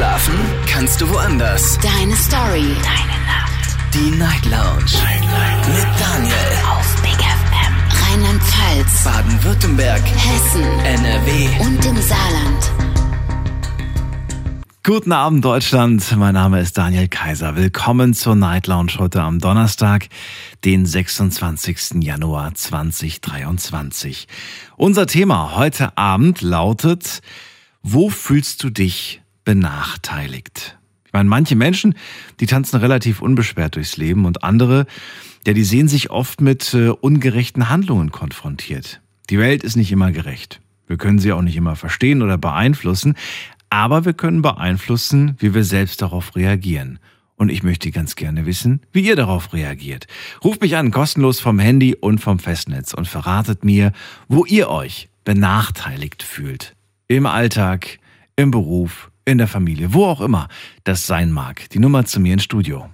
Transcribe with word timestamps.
Schlafen 0.00 0.34
kannst 0.66 0.98
du 1.02 1.10
woanders. 1.10 1.78
Deine 1.82 2.16
Story. 2.16 2.74
Deine 2.82 3.20
Nacht. 3.26 3.76
Die 3.92 4.10
Night 4.16 4.46
Lounge. 4.46 4.94
Night, 4.94 5.20
Night. 5.20 5.68
Mit 5.68 6.00
Daniel. 6.00 6.34
Auf 6.70 7.02
Big 7.02 7.18
FM. 7.20 7.74
Rheinland-Pfalz. 8.08 9.04
Baden-Württemberg. 9.04 10.00
Hessen. 10.00 10.62
NRW. 10.62 11.48
Und 11.60 11.84
im 11.84 11.96
Saarland. 12.00 12.72
Guten 14.84 15.12
Abend, 15.12 15.44
Deutschland. 15.44 16.16
Mein 16.16 16.32
Name 16.32 16.62
ist 16.62 16.78
Daniel 16.78 17.08
Kaiser. 17.08 17.54
Willkommen 17.56 18.14
zur 18.14 18.36
Night 18.36 18.68
Lounge 18.68 18.92
heute 18.96 19.20
am 19.20 19.38
Donnerstag, 19.38 20.08
den 20.64 20.86
26. 20.86 22.02
Januar 22.02 22.54
2023. 22.54 24.28
Unser 24.78 25.06
Thema 25.06 25.56
heute 25.56 25.98
Abend 25.98 26.40
lautet, 26.40 27.20
wo 27.82 28.08
fühlst 28.08 28.62
du 28.62 28.70
dich 28.70 29.19
benachteiligt? 29.44 30.78
Ich 31.06 31.12
meine, 31.12 31.28
manche 31.28 31.56
Menschen, 31.56 31.94
die 32.38 32.46
tanzen 32.46 32.76
relativ 32.76 33.20
unbeschwert 33.20 33.76
durchs 33.76 33.96
Leben 33.96 34.26
und 34.26 34.44
andere, 34.44 34.86
ja, 35.46 35.52
die 35.52 35.64
sehen 35.64 35.88
sich 35.88 36.10
oft 36.10 36.40
mit 36.40 36.72
äh, 36.74 36.90
ungerechten 36.90 37.68
Handlungen 37.68 38.12
konfrontiert. 38.12 39.00
Die 39.28 39.38
Welt 39.38 39.64
ist 39.64 39.76
nicht 39.76 39.90
immer 39.90 40.12
gerecht. 40.12 40.60
Wir 40.86 40.98
können 40.98 41.18
sie 41.18 41.32
auch 41.32 41.42
nicht 41.42 41.56
immer 41.56 41.76
verstehen 41.76 42.22
oder 42.22 42.36
beeinflussen, 42.36 43.14
aber 43.70 44.04
wir 44.04 44.12
können 44.12 44.42
beeinflussen, 44.42 45.36
wie 45.38 45.54
wir 45.54 45.64
selbst 45.64 46.02
darauf 46.02 46.36
reagieren. 46.36 46.98
Und 47.36 47.48
ich 47.48 47.62
möchte 47.62 47.90
ganz 47.90 48.16
gerne 48.16 48.44
wissen, 48.44 48.82
wie 48.92 49.00
ihr 49.00 49.16
darauf 49.16 49.52
reagiert. 49.52 50.06
Ruft 50.44 50.60
mich 50.60 50.76
an, 50.76 50.90
kostenlos 50.90 51.40
vom 51.40 51.58
Handy 51.58 51.94
und 51.94 52.20
vom 52.20 52.38
Festnetz 52.38 52.92
und 52.92 53.08
verratet 53.08 53.64
mir, 53.64 53.92
wo 54.28 54.44
ihr 54.44 54.68
euch 54.68 55.08
benachteiligt 55.24 56.22
fühlt. 56.22 56.76
Im 57.08 57.24
Alltag, 57.24 57.98
im 58.36 58.50
Beruf, 58.50 59.09
in 59.30 59.38
der 59.38 59.48
Familie, 59.48 59.94
wo 59.94 60.04
auch 60.04 60.20
immer 60.20 60.48
das 60.84 61.06
sein 61.06 61.32
mag. 61.32 61.68
Die 61.70 61.78
Nummer 61.78 62.04
zu 62.04 62.20
mir 62.20 62.34
ins 62.34 62.44
Studio. 62.44 62.90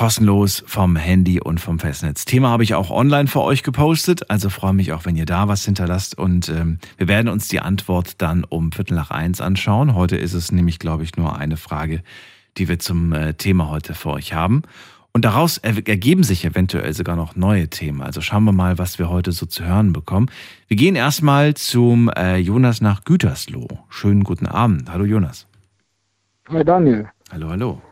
kostenlos 0.00 0.64
vom 0.66 0.96
Handy 0.96 1.42
und 1.42 1.60
vom 1.60 1.78
Festnetz. 1.78 2.24
Thema 2.24 2.48
habe 2.48 2.62
ich 2.62 2.72
auch 2.74 2.90
online 2.90 3.28
für 3.28 3.42
euch 3.42 3.62
gepostet, 3.62 4.30
also 4.30 4.48
freue 4.48 4.72
mich 4.72 4.92
auch, 4.92 5.04
wenn 5.04 5.14
ihr 5.14 5.26
da 5.26 5.46
was 5.46 5.66
hinterlasst 5.66 6.16
und 6.16 6.48
ähm, 6.48 6.78
wir 6.96 7.06
werden 7.06 7.28
uns 7.28 7.48
die 7.48 7.60
Antwort 7.60 8.14
dann 8.22 8.44
um 8.44 8.72
Viertel 8.72 8.94
nach 8.94 9.10
eins 9.10 9.42
anschauen. 9.42 9.94
Heute 9.94 10.16
ist 10.16 10.32
es 10.32 10.52
nämlich, 10.52 10.78
glaube 10.78 11.02
ich, 11.02 11.16
nur 11.16 11.36
eine 11.36 11.58
Frage, 11.58 12.02
die 12.56 12.66
wir 12.66 12.78
zum 12.78 13.12
äh, 13.12 13.34
Thema 13.34 13.68
heute 13.68 13.92
für 13.92 14.08
euch 14.08 14.32
haben. 14.32 14.62
Und 15.12 15.24
daraus 15.24 15.58
ergeben 15.58 16.22
sich 16.22 16.44
eventuell 16.44 16.92
sogar 16.92 17.16
noch 17.16 17.34
neue 17.34 17.68
Themen. 17.68 18.00
Also 18.00 18.20
schauen 18.20 18.44
wir 18.44 18.52
mal, 18.52 18.78
was 18.78 18.98
wir 18.98 19.10
heute 19.10 19.32
so 19.32 19.44
zu 19.44 19.64
hören 19.64 19.92
bekommen. 19.92 20.30
Wir 20.68 20.76
gehen 20.76 20.94
erstmal 20.94 21.54
zum 21.54 22.08
äh, 22.16 22.36
Jonas 22.36 22.80
nach 22.80 23.04
Gütersloh. 23.04 23.66
Schönen 23.88 24.22
guten 24.22 24.46
Abend. 24.46 24.90
Hallo 24.90 25.04
Jonas. 25.04 25.48
Hi 26.48 26.64
Daniel. 26.64 27.08
Hallo, 27.32 27.48
hallo. 27.48 27.82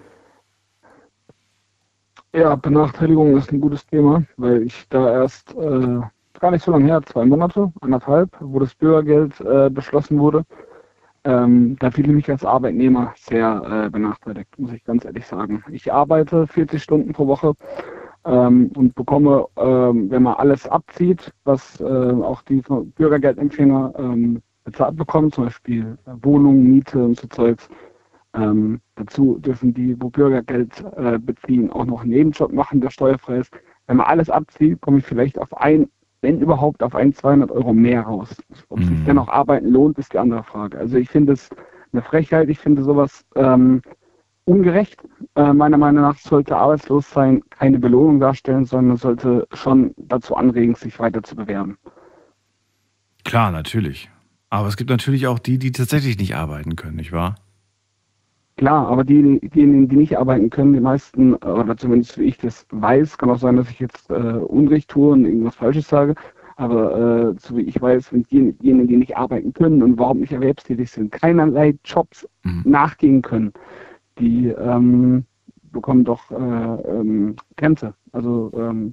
Ja, 2.34 2.54
Benachteiligung 2.54 3.36
ist 3.36 3.52
ein 3.52 3.60
gutes 3.60 3.84
Thema, 3.86 4.22
weil 4.36 4.62
ich 4.62 4.86
da 4.90 5.22
erst 5.22 5.54
äh, 5.56 6.00
gar 6.38 6.50
nicht 6.50 6.64
so 6.64 6.70
lange 6.70 6.84
her, 6.84 7.02
zwei 7.02 7.24
Monate, 7.24 7.72
anderthalb, 7.80 8.30
wo 8.40 8.60
das 8.60 8.74
Bürgergeld 8.74 9.40
äh, 9.40 9.70
beschlossen 9.70 10.18
wurde, 10.18 10.44
ähm, 11.28 11.76
da 11.78 11.90
fühle 11.90 12.08
ich 12.08 12.14
mich 12.14 12.30
als 12.30 12.42
Arbeitnehmer 12.42 13.12
sehr 13.16 13.84
äh, 13.86 13.90
benachteiligt, 13.90 14.48
muss 14.58 14.72
ich 14.72 14.82
ganz 14.82 15.04
ehrlich 15.04 15.26
sagen. 15.26 15.62
Ich 15.70 15.92
arbeite 15.92 16.46
40 16.46 16.82
Stunden 16.82 17.12
pro 17.12 17.26
Woche 17.26 17.52
ähm, 18.24 18.70
und 18.74 18.94
bekomme, 18.94 19.46
ähm, 19.58 20.10
wenn 20.10 20.22
man 20.22 20.36
alles 20.36 20.66
abzieht, 20.66 21.34
was 21.44 21.80
äh, 21.82 21.84
auch 21.84 22.40
die 22.42 22.62
Bürgergeldempfänger 22.96 23.92
ähm, 23.98 24.40
bezahlt 24.64 24.96
bekommen, 24.96 25.30
zum 25.30 25.44
Beispiel 25.44 25.98
Wohnung, 26.22 26.62
Miete 26.62 27.04
und 27.04 27.20
so 27.20 27.26
Zeugs, 27.28 27.68
ähm, 28.32 28.80
dazu 28.94 29.38
dürfen 29.38 29.74
die, 29.74 30.00
wo 30.00 30.08
Bürgergeld 30.08 30.82
äh, 30.96 31.18
beziehen, 31.18 31.70
auch 31.70 31.84
noch 31.84 32.02
einen 32.02 32.10
Nebenjob 32.10 32.54
machen, 32.54 32.80
der 32.80 32.88
steuerfrei 32.90 33.40
ist. 33.40 33.52
Wenn 33.86 33.98
man 33.98 34.06
alles 34.06 34.30
abzieht, 34.30 34.80
komme 34.80 34.98
ich 34.98 35.04
vielleicht 35.04 35.38
auf 35.38 35.54
ein, 35.58 35.90
wenn 36.20 36.40
überhaupt, 36.40 36.82
auf 36.82 36.94
ein 36.94 37.12
200 37.12 37.50
Euro 37.50 37.72
mehr 37.72 38.02
raus. 38.02 38.34
Ob 38.68 38.80
mhm. 38.80 38.84
sich 38.84 39.04
dennoch 39.04 39.28
arbeiten 39.28 39.68
lohnt, 39.68 39.98
ist 39.98 40.12
die 40.12 40.18
andere 40.18 40.42
Frage. 40.42 40.78
Also 40.78 40.96
ich 40.96 41.08
finde 41.08 41.34
es 41.34 41.48
eine 41.92 42.02
Frechheit. 42.02 42.48
Ich 42.48 42.58
finde 42.58 42.82
sowas 42.82 43.24
ähm, 43.36 43.82
ungerecht. 44.44 45.00
Äh, 45.36 45.52
meiner 45.52 45.78
Meinung 45.78 46.02
nach 46.02 46.18
sollte 46.18 46.56
Arbeitslos-Sein 46.56 47.42
keine 47.50 47.78
Belohnung 47.78 48.20
darstellen, 48.20 48.64
sondern 48.64 48.96
sollte 48.96 49.46
schon 49.52 49.94
dazu 49.96 50.34
anregen, 50.34 50.74
sich 50.74 50.98
weiter 50.98 51.22
zu 51.22 51.36
bewerben. 51.36 51.78
Klar, 53.24 53.50
natürlich. 53.50 54.10
Aber 54.50 54.68
es 54.68 54.76
gibt 54.76 54.90
natürlich 54.90 55.26
auch 55.26 55.38
die, 55.38 55.58
die 55.58 55.72
tatsächlich 55.72 56.18
nicht 56.18 56.34
arbeiten 56.34 56.76
können, 56.76 56.96
nicht 56.96 57.12
wahr? 57.12 57.36
Klar, 58.58 58.88
aber 58.88 59.04
die, 59.04 59.38
diejenigen, 59.40 59.88
die 59.88 59.96
nicht 59.96 60.18
arbeiten 60.18 60.50
können, 60.50 60.72
die 60.72 60.80
meisten, 60.80 61.34
oder 61.34 61.76
zumindest 61.76 62.18
wie 62.18 62.24
ich 62.24 62.38
das 62.38 62.66
weiß, 62.70 63.16
kann 63.16 63.30
auch 63.30 63.38
sein, 63.38 63.54
dass 63.54 63.70
ich 63.70 63.78
jetzt 63.78 64.10
äh, 64.10 64.14
Unrecht 64.14 64.90
tue 64.90 65.12
und 65.12 65.24
irgendwas 65.24 65.54
Falsches 65.54 65.86
sage, 65.86 66.16
aber 66.56 67.30
äh, 67.30 67.34
so 67.38 67.56
wie 67.56 67.62
ich 67.62 67.80
weiß, 67.80 68.12
wenn 68.12 68.24
diejenigen, 68.24 68.88
die 68.88 68.96
nicht 68.96 69.16
arbeiten 69.16 69.52
können 69.52 69.80
und 69.80 69.92
überhaupt 69.92 70.18
nicht 70.18 70.32
erwerbstätig 70.32 70.90
sind, 70.90 71.12
keinerlei 71.12 71.78
Jobs 71.84 72.28
mhm. 72.42 72.62
nachgehen 72.64 73.22
können, 73.22 73.52
die 74.18 74.48
ähm, 74.48 75.24
bekommen 75.70 76.02
doch 76.02 76.28
äh, 76.32 76.34
ähm, 76.34 77.36
Grenze, 77.56 77.94
also 78.10 78.50
ähm, 78.56 78.92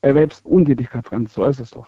Erwerbsuntätigkeitsgrenze, 0.00 1.34
so 1.34 1.44
ist 1.44 1.60
es 1.60 1.70
doch. 1.72 1.86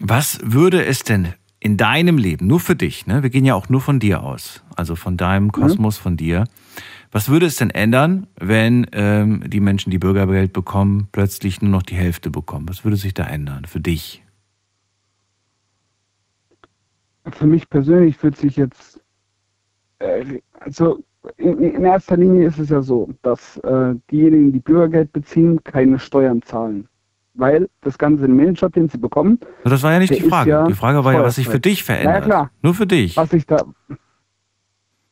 Was 0.00 0.38
würde 0.44 0.84
es 0.84 1.02
denn 1.02 1.28
in 1.64 1.78
deinem 1.78 2.18
Leben, 2.18 2.46
nur 2.46 2.60
für 2.60 2.76
dich, 2.76 3.06
ne? 3.06 3.22
wir 3.22 3.30
gehen 3.30 3.46
ja 3.46 3.54
auch 3.54 3.70
nur 3.70 3.80
von 3.80 3.98
dir 3.98 4.22
aus, 4.22 4.62
also 4.76 4.96
von 4.96 5.16
deinem 5.16 5.44
mhm. 5.44 5.52
Kosmos, 5.52 5.96
von 5.96 6.18
dir, 6.18 6.44
was 7.10 7.30
würde 7.30 7.46
es 7.46 7.56
denn 7.56 7.70
ändern, 7.70 8.26
wenn 8.38 8.86
ähm, 8.92 9.42
die 9.46 9.60
Menschen, 9.60 9.90
die 9.90 9.98
Bürgergeld 9.98 10.52
bekommen, 10.52 11.08
plötzlich 11.10 11.62
nur 11.62 11.70
noch 11.70 11.82
die 11.82 11.94
Hälfte 11.94 12.28
bekommen? 12.28 12.68
Was 12.68 12.84
würde 12.84 12.98
sich 12.98 13.14
da 13.14 13.24
ändern 13.24 13.64
für 13.64 13.80
dich? 13.80 14.22
Für 17.30 17.46
mich 17.46 17.70
persönlich 17.70 18.22
wird 18.22 18.36
sich 18.36 18.56
jetzt, 18.56 19.00
äh, 20.00 20.40
also 20.60 21.02
in, 21.38 21.60
in, 21.60 21.84
erster 21.84 22.18
Linie 22.18 22.46
ist 22.46 22.58
es 22.58 22.68
ja 22.68 22.82
so, 22.82 23.08
dass 23.22 23.56
äh, 23.58 23.94
diejenigen, 24.10 24.52
die 24.52 24.60
Bürgergeld 24.60 25.14
beziehen, 25.14 25.64
keine 25.64 25.98
Steuern 25.98 26.42
zahlen 26.42 26.88
weil 27.34 27.68
das 27.82 27.98
ganze 27.98 28.28
Manager, 28.28 28.70
den 28.70 28.88
sie 28.88 28.98
bekommen. 28.98 29.38
Das 29.64 29.82
war 29.82 29.92
ja 29.92 29.98
nicht 29.98 30.14
die 30.14 30.22
Frage. 30.22 30.50
Ja 30.50 30.66
die 30.66 30.74
Frage 30.74 31.04
war 31.04 31.12
ja, 31.12 31.22
was 31.22 31.36
sich 31.36 31.48
für 31.48 31.60
dich 31.60 31.84
verändert. 31.84 32.14
Ja, 32.14 32.20
klar. 32.20 32.50
Nur 32.62 32.74
für 32.74 32.86
dich. 32.86 33.16
Was 33.16 33.30
sich 33.30 33.46
da. 33.46 33.64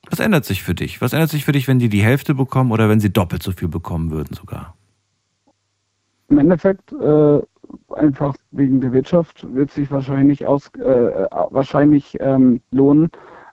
Was 0.09 0.21
ändert 0.21 0.45
sich 0.45 0.63
für 0.63 0.75
dich? 0.75 1.01
Was 1.01 1.13
ändert 1.13 1.31
sich 1.31 1.45
für 1.45 1.53
dich, 1.53 1.69
wenn 1.69 1.79
die 1.79 1.89
die 1.89 2.03
Hälfte 2.03 2.35
bekommen 2.35 2.71
oder 2.73 2.89
wenn 2.89 3.01
sie 3.01 3.13
doppelt 3.13 3.43
so 3.43 3.53
viel 3.53 3.69
bekommen 3.69 4.11
würden 4.11 4.35
sogar? 4.35 4.75
Im 6.29 6.39
Endeffekt 6.39 6.93
äh, 6.93 7.41
einfach 7.95 8.35
wegen 8.51 8.81
der 8.81 8.93
Wirtschaft 8.93 9.47
wird 9.55 9.71
sich 9.71 9.91
wahrscheinlich 9.91 10.47
aus 10.47 10.69
äh, 10.75 11.27
wahrscheinlich 11.51 12.17
ähm, 12.21 12.61
lohnen, 12.71 13.11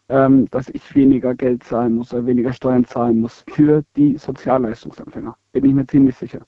ähm, 0.09 0.49
dass 0.49 0.69
ich 0.69 0.95
weniger 0.95 1.35
Geld 1.35 1.63
zahlen 1.63 1.95
muss 1.95 2.13
oder 2.13 2.25
weniger 2.25 2.53
Steuern 2.53 2.85
zahlen 2.85 3.21
muss 3.21 3.43
für 3.53 3.83
die 3.95 4.17
Sozialleistungsempfänger. 4.17 5.35
Bin 5.51 5.65
ich 5.65 5.73
mir 5.73 5.87
ziemlich 5.87 6.15
sicher. 6.15 6.41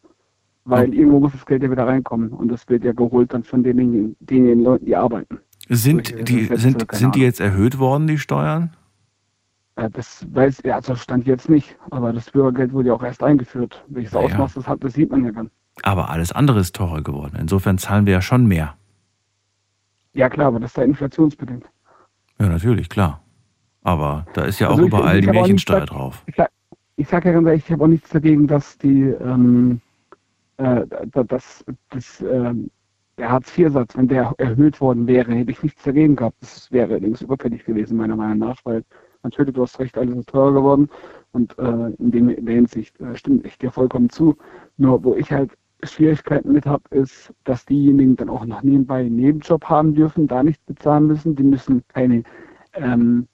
Weil 0.63 0.93
irgendwo 0.93 1.19
muss 1.19 1.31
das 1.31 1.45
Geld 1.45 1.63
ja 1.63 1.71
wieder 1.71 1.87
reinkommen 1.87 2.29
und 2.29 2.49
das 2.49 2.67
wird 2.69 2.83
ja 2.83 2.91
geholt 2.91 3.33
dann 3.33 3.43
von 3.43 3.63
denjenigen, 3.63 4.15
denjenigen 4.19 4.63
Leuten, 4.63 4.85
die 4.85 4.95
arbeiten. 4.95 5.39
Sind 5.69 6.29
die, 6.29 6.45
sind, 6.55 6.85
sind 6.91 7.15
die 7.15 7.21
jetzt 7.21 7.39
erhöht 7.39 7.79
worden, 7.79 8.07
die 8.07 8.17
Steuern? 8.19 8.71
Ja, 9.77 9.89
das 9.89 10.25
weiß 10.31 10.61
ja, 10.65 10.75
also 10.75 10.95
stand 10.95 11.25
jetzt 11.25 11.49
nicht, 11.49 11.75
aber 11.89 12.13
das 12.13 12.29
Bürgergeld 12.29 12.73
wurde 12.73 12.89
ja 12.89 12.93
auch 12.93 13.03
erst 13.03 13.23
eingeführt. 13.23 13.83
Welches 13.87 14.11
ja, 14.11 14.19
Ausmaß 14.19 14.53
das 14.55 14.67
hat, 14.67 14.83
das 14.83 14.93
sieht 14.93 15.09
man 15.09 15.25
ja 15.25 15.31
dann. 15.31 15.49
Aber 15.83 16.09
alles 16.09 16.31
andere 16.31 16.59
ist 16.59 16.75
teurer 16.75 17.01
geworden. 17.01 17.37
Insofern 17.39 17.77
zahlen 17.77 18.05
wir 18.05 18.13
ja 18.13 18.21
schon 18.21 18.45
mehr. 18.45 18.75
Ja 20.13 20.29
klar, 20.29 20.47
aber 20.47 20.59
das 20.59 20.71
ist 20.71 20.77
ja 20.77 20.83
inflationsbedingt. 20.83 21.65
Ja, 22.39 22.47
natürlich, 22.49 22.89
klar. 22.89 23.21
Aber 23.83 24.25
da 24.33 24.43
ist 24.43 24.59
ja 24.59 24.69
also 24.69 24.83
auch 24.83 24.85
überall 24.85 25.21
die 25.21 25.27
Märchensteuer 25.27 25.85
drauf. 25.85 26.23
Ich, 26.27 26.35
ich 26.97 27.07
sage 27.07 27.29
ja 27.29 27.33
ganz 27.33 27.47
ehrlich, 27.47 27.63
ich 27.65 27.71
habe 27.71 27.83
auch 27.83 27.87
nichts 27.87 28.09
dagegen, 28.09 28.47
dass 28.47 28.77
die 28.77 29.03
ähm, 29.03 29.81
äh, 30.61 30.85
dass, 31.25 31.65
dass 31.89 32.21
äh, 32.21 32.53
der 33.17 33.31
Hartz-IV-Satz, 33.31 33.97
wenn 33.97 34.07
der 34.07 34.33
erhöht 34.37 34.79
worden 34.81 35.07
wäre, 35.07 35.31
hätte 35.33 35.51
ich 35.51 35.63
nichts 35.63 35.83
dagegen 35.83 36.15
gehabt. 36.15 36.37
Das 36.41 36.71
wäre 36.71 36.91
allerdings 36.91 37.21
überfällig 37.21 37.65
gewesen, 37.65 37.97
meiner 37.97 38.15
Meinung 38.15 38.39
nach, 38.49 38.57
weil 38.63 38.83
natürlich, 39.23 39.53
du 39.53 39.63
hast 39.63 39.79
recht, 39.79 39.97
alles 39.97 40.15
ist 40.17 40.29
teurer 40.29 40.53
geworden 40.53 40.89
und 41.31 41.57
äh, 41.59 41.93
in, 41.99 42.11
dem, 42.11 42.29
in 42.29 42.45
der 42.45 42.55
Hinsicht 42.55 42.99
äh, 43.01 43.15
stimmt 43.15 43.45
ich 43.45 43.57
dir 43.57 43.71
vollkommen 43.71 44.09
zu. 44.09 44.37
Nur 44.77 45.03
wo 45.03 45.15
ich 45.15 45.31
halt 45.31 45.51
Schwierigkeiten 45.83 46.53
mit 46.53 46.65
habe, 46.65 46.83
ist, 46.91 47.33
dass 47.43 47.65
diejenigen 47.65 48.15
dann 48.15 48.29
auch 48.29 48.45
noch 48.45 48.61
nebenbei 48.61 49.01
einen 49.01 49.15
Nebenjob 49.15 49.65
haben 49.65 49.95
dürfen, 49.95 50.27
da 50.27 50.43
nicht 50.43 50.63
bezahlen 50.65 51.07
müssen. 51.07 51.35
Die 51.35 51.43
müssen 51.43 51.83
keine 51.87 52.23
ähm, 52.73 53.27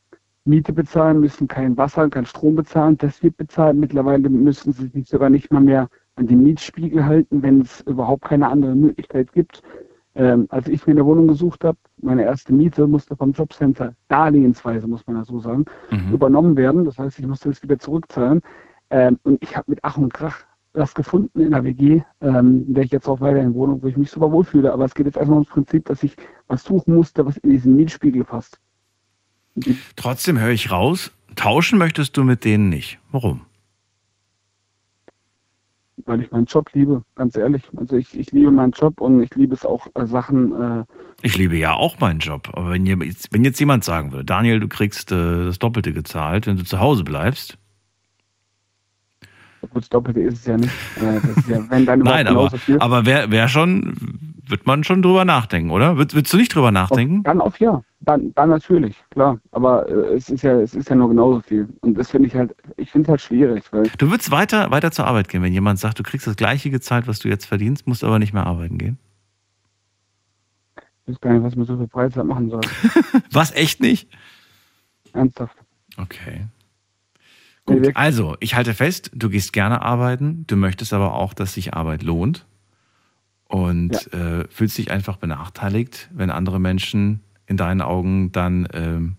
Miete 0.46 0.72
bezahlen, 0.72 1.20
müssen 1.20 1.48
kein 1.50 1.76
Wasser, 1.76 2.10
kein 2.10 2.26
Strom 2.26 2.56
bezahlen. 2.56 2.98
Das 2.98 3.22
wird 3.22 3.36
bezahlt. 3.36 3.76
Mittlerweile 3.76 4.30
müssen 4.30 4.72
sie 4.72 4.88
sich 4.88 5.08
sogar 5.10 5.30
nicht 5.30 5.52
mal 5.52 5.62
mehr 5.62 5.90
den 6.26 6.42
Mietspiegel 6.42 7.06
halten, 7.06 7.44
wenn 7.44 7.62
es 7.62 7.82
überhaupt 7.82 8.24
keine 8.24 8.48
andere 8.50 8.74
Möglichkeit 8.76 9.32
gibt. 9.34 9.62
Ähm, 10.16 10.48
als 10.50 10.68
ich 10.68 10.88
mir 10.88 10.94
eine 10.94 11.06
Wohnung 11.06 11.28
gesucht 11.28 11.64
habe, 11.64 11.78
meine 12.02 12.24
erste 12.24 12.52
Miete 12.52 12.88
musste 12.88 13.16
vom 13.16 13.34
Jobcenter 13.34 13.94
darlehensweise, 14.08 14.88
muss 14.88 15.06
man 15.06 15.18
ja 15.18 15.24
so 15.24 15.40
sagen, 15.40 15.66
Mhm. 15.92 16.14
übernommen 16.14 16.58
werden. 16.58 16.86
Das 16.86 16.98
heißt, 16.98 17.20
ich 17.20 17.28
musste 17.28 17.50
es 17.50 17.62
wieder 17.62 17.78
zurückzahlen. 17.78 18.42
Ähm, 18.90 19.20
und 19.24 19.44
ich 19.44 19.56
habe 19.56 19.70
mit 19.70 19.80
Ach 19.84 19.98
und 19.98 20.12
Krach 20.12 20.40
das 20.74 20.96
gefunden 20.96 21.40
in 21.40 21.52
der 21.52 21.64
WG, 21.64 22.02
ähm, 22.22 22.66
in 22.68 22.74
der 22.74 22.84
ich 22.86 22.92
jetzt 22.92 23.08
auch 23.08 23.22
weiterhin 23.22 23.54
wohne, 23.54 23.82
wo 23.82 23.88
ich 23.88 23.98
mich 23.98 24.10
super 24.10 24.32
wohlfühle. 24.32 24.72
Aber 24.74 24.86
es 24.86 24.96
geht 24.96 25.06
jetzt 25.06 25.18
erstmal 25.18 25.38
ums 25.38 25.50
Prinzip, 25.50 25.86
dass 25.86 26.02
ich 26.02 26.16
was 26.48 26.64
suchen 26.64 26.96
musste, 26.96 27.24
was 27.26 27.38
in 27.38 27.52
diesen 27.52 27.76
Mietspiegel 27.76 28.24
passt. 28.24 28.60
Trotzdem 29.96 30.40
höre 30.40 30.52
ich 30.52 30.72
raus, 30.72 31.12
tauschen 31.36 31.78
möchtest 31.80 32.16
du 32.18 32.24
mit 32.24 32.44
denen 32.46 32.70
nicht. 32.70 33.00
Warum? 33.12 33.42
Weil 36.06 36.22
ich 36.22 36.32
meinen 36.32 36.46
Job 36.46 36.70
liebe, 36.74 37.04
ganz 37.16 37.36
ehrlich. 37.36 37.64
Also 37.76 37.96
ich, 37.98 38.18
ich 38.18 38.32
liebe 38.32 38.52
meinen 38.52 38.72
Job 38.72 39.02
und 39.02 39.22
ich 39.24 39.34
liebe 39.36 39.56
es 39.56 39.66
auch, 39.66 39.88
äh, 39.96 40.06
Sachen 40.06 40.54
äh, 40.82 40.84
Ich 41.24 41.36
liebe 41.38 41.58
ja 41.58 41.74
auch 41.74 42.00
meinen 42.00 42.20
Job. 42.20 42.50
Aber 42.54 42.70
wenn, 42.72 42.86
ihr- 42.86 43.00
wenn 43.32 43.44
jetzt 43.44 43.60
jemand 43.60 43.84
sagen 43.84 44.12
würde, 44.12 44.24
Daniel, 44.24 44.60
du 44.60 44.68
kriegst 44.68 45.12
äh, 45.12 45.46
das 45.46 45.58
Doppelte 45.60 45.94
gezahlt, 45.94 46.46
wenn 46.46 46.58
du 46.58 46.64
zu 46.64 46.80
Hause 46.80 47.04
bleibst. 47.04 47.58
Gut, 49.62 49.72
das 49.82 49.90
Doppelte 49.90 50.22
ist 50.22 50.36
es 50.40 50.46
ja 50.46 50.56
nicht. 50.58 50.72
Äh, 51.02 51.52
ja, 51.52 51.66
wenn 51.70 51.86
dann 51.86 52.00
Nein, 52.04 52.28
aber, 52.28 52.42
genauso 52.42 52.58
viel. 52.58 52.78
aber 52.80 53.06
wer, 53.08 53.32
wer 53.32 53.48
schon, 53.48 54.36
wird 54.50 54.66
man 54.66 54.84
schon 54.84 55.02
drüber 55.02 55.26
nachdenken, 55.26 55.72
oder? 55.72 55.98
Würd, 55.98 56.14
würdest 56.14 56.34
du 56.34 56.38
nicht 56.38 56.54
drüber 56.54 56.72
nachdenken? 56.72 57.24
Dann 57.24 57.42
auf 57.42 57.60
ja. 57.60 57.82
Dann, 58.00 58.34
dann 58.36 58.50
natürlich, 58.50 58.96
klar. 59.10 59.40
Aber 59.52 59.90
äh, 59.90 60.16
es 60.16 60.30
ist 60.30 60.44
ja, 60.44 60.60
es 60.60 60.76
ist 60.76 60.90
ja 60.90 60.96
nur 60.96 61.10
genauso 61.10 61.42
viel. 61.42 61.68
Und 61.82 61.98
das 61.98 62.12
finde 62.12 62.28
ich 62.28 62.36
halt, 62.36 62.56
ich 62.78 62.92
finde 62.92 63.08
es 63.08 63.10
halt 63.10 63.22
schwierig, 63.22 63.64
Du 63.98 64.12
würdest 64.12 64.32
weiter, 64.32 64.70
weiter 64.72 64.92
zur 64.92 65.08
Arbeit 65.08 65.30
gehen, 65.30 65.42
wenn 65.42 65.54
jemand 65.54 65.80
sagt, 65.80 66.00
du 66.00 66.04
kriegst 66.04 66.28
das 66.28 66.36
gleiche 66.36 66.70
gezahlt, 66.70 67.08
was 67.08 67.20
du 67.20 67.28
jetzt 67.28 67.46
verdienst, 67.46 67.88
musst 67.88 68.04
aber 68.04 68.20
nicht 68.20 68.34
mehr 68.34 68.46
arbeiten 68.46 68.78
gehen. 68.78 69.00
ich 71.06 71.14
weiß 71.14 71.22
gar 71.22 71.34
nicht, 71.34 71.44
was 71.44 71.56
man 71.56 71.66
so 71.66 71.78
viel 71.78 71.88
Freizeit 71.88 72.26
machen 72.26 72.50
soll. 72.50 72.62
Was, 73.32 73.52
echt 73.54 73.82
nicht? 73.82 74.10
Ernsthaft. 75.14 75.58
Okay. 75.98 76.46
Gut, 77.66 77.96
also 77.96 78.38
ich 78.40 78.56
halte 78.56 78.74
fest, 78.74 79.12
du 79.14 79.30
gehst 79.30 79.52
gerne 79.52 79.82
arbeiten, 79.82 80.46
du 80.48 80.56
möchtest 80.56 80.94
aber 80.94 81.14
auch, 81.14 81.34
dass 81.34 81.54
sich 81.54 81.74
Arbeit 81.74 82.04
lohnt 82.04 82.46
und 83.48 84.14
äh, 84.14 84.46
fühlst 84.50 84.78
dich 84.78 84.92
einfach 84.92 85.18
benachteiligt, 85.18 86.10
wenn 86.14 86.30
andere 86.30 86.60
Menschen 86.60 87.22
in 87.46 87.58
deinen 87.58 87.82
Augen 87.82 88.32
dann 88.32 88.68
ähm, 88.74 89.16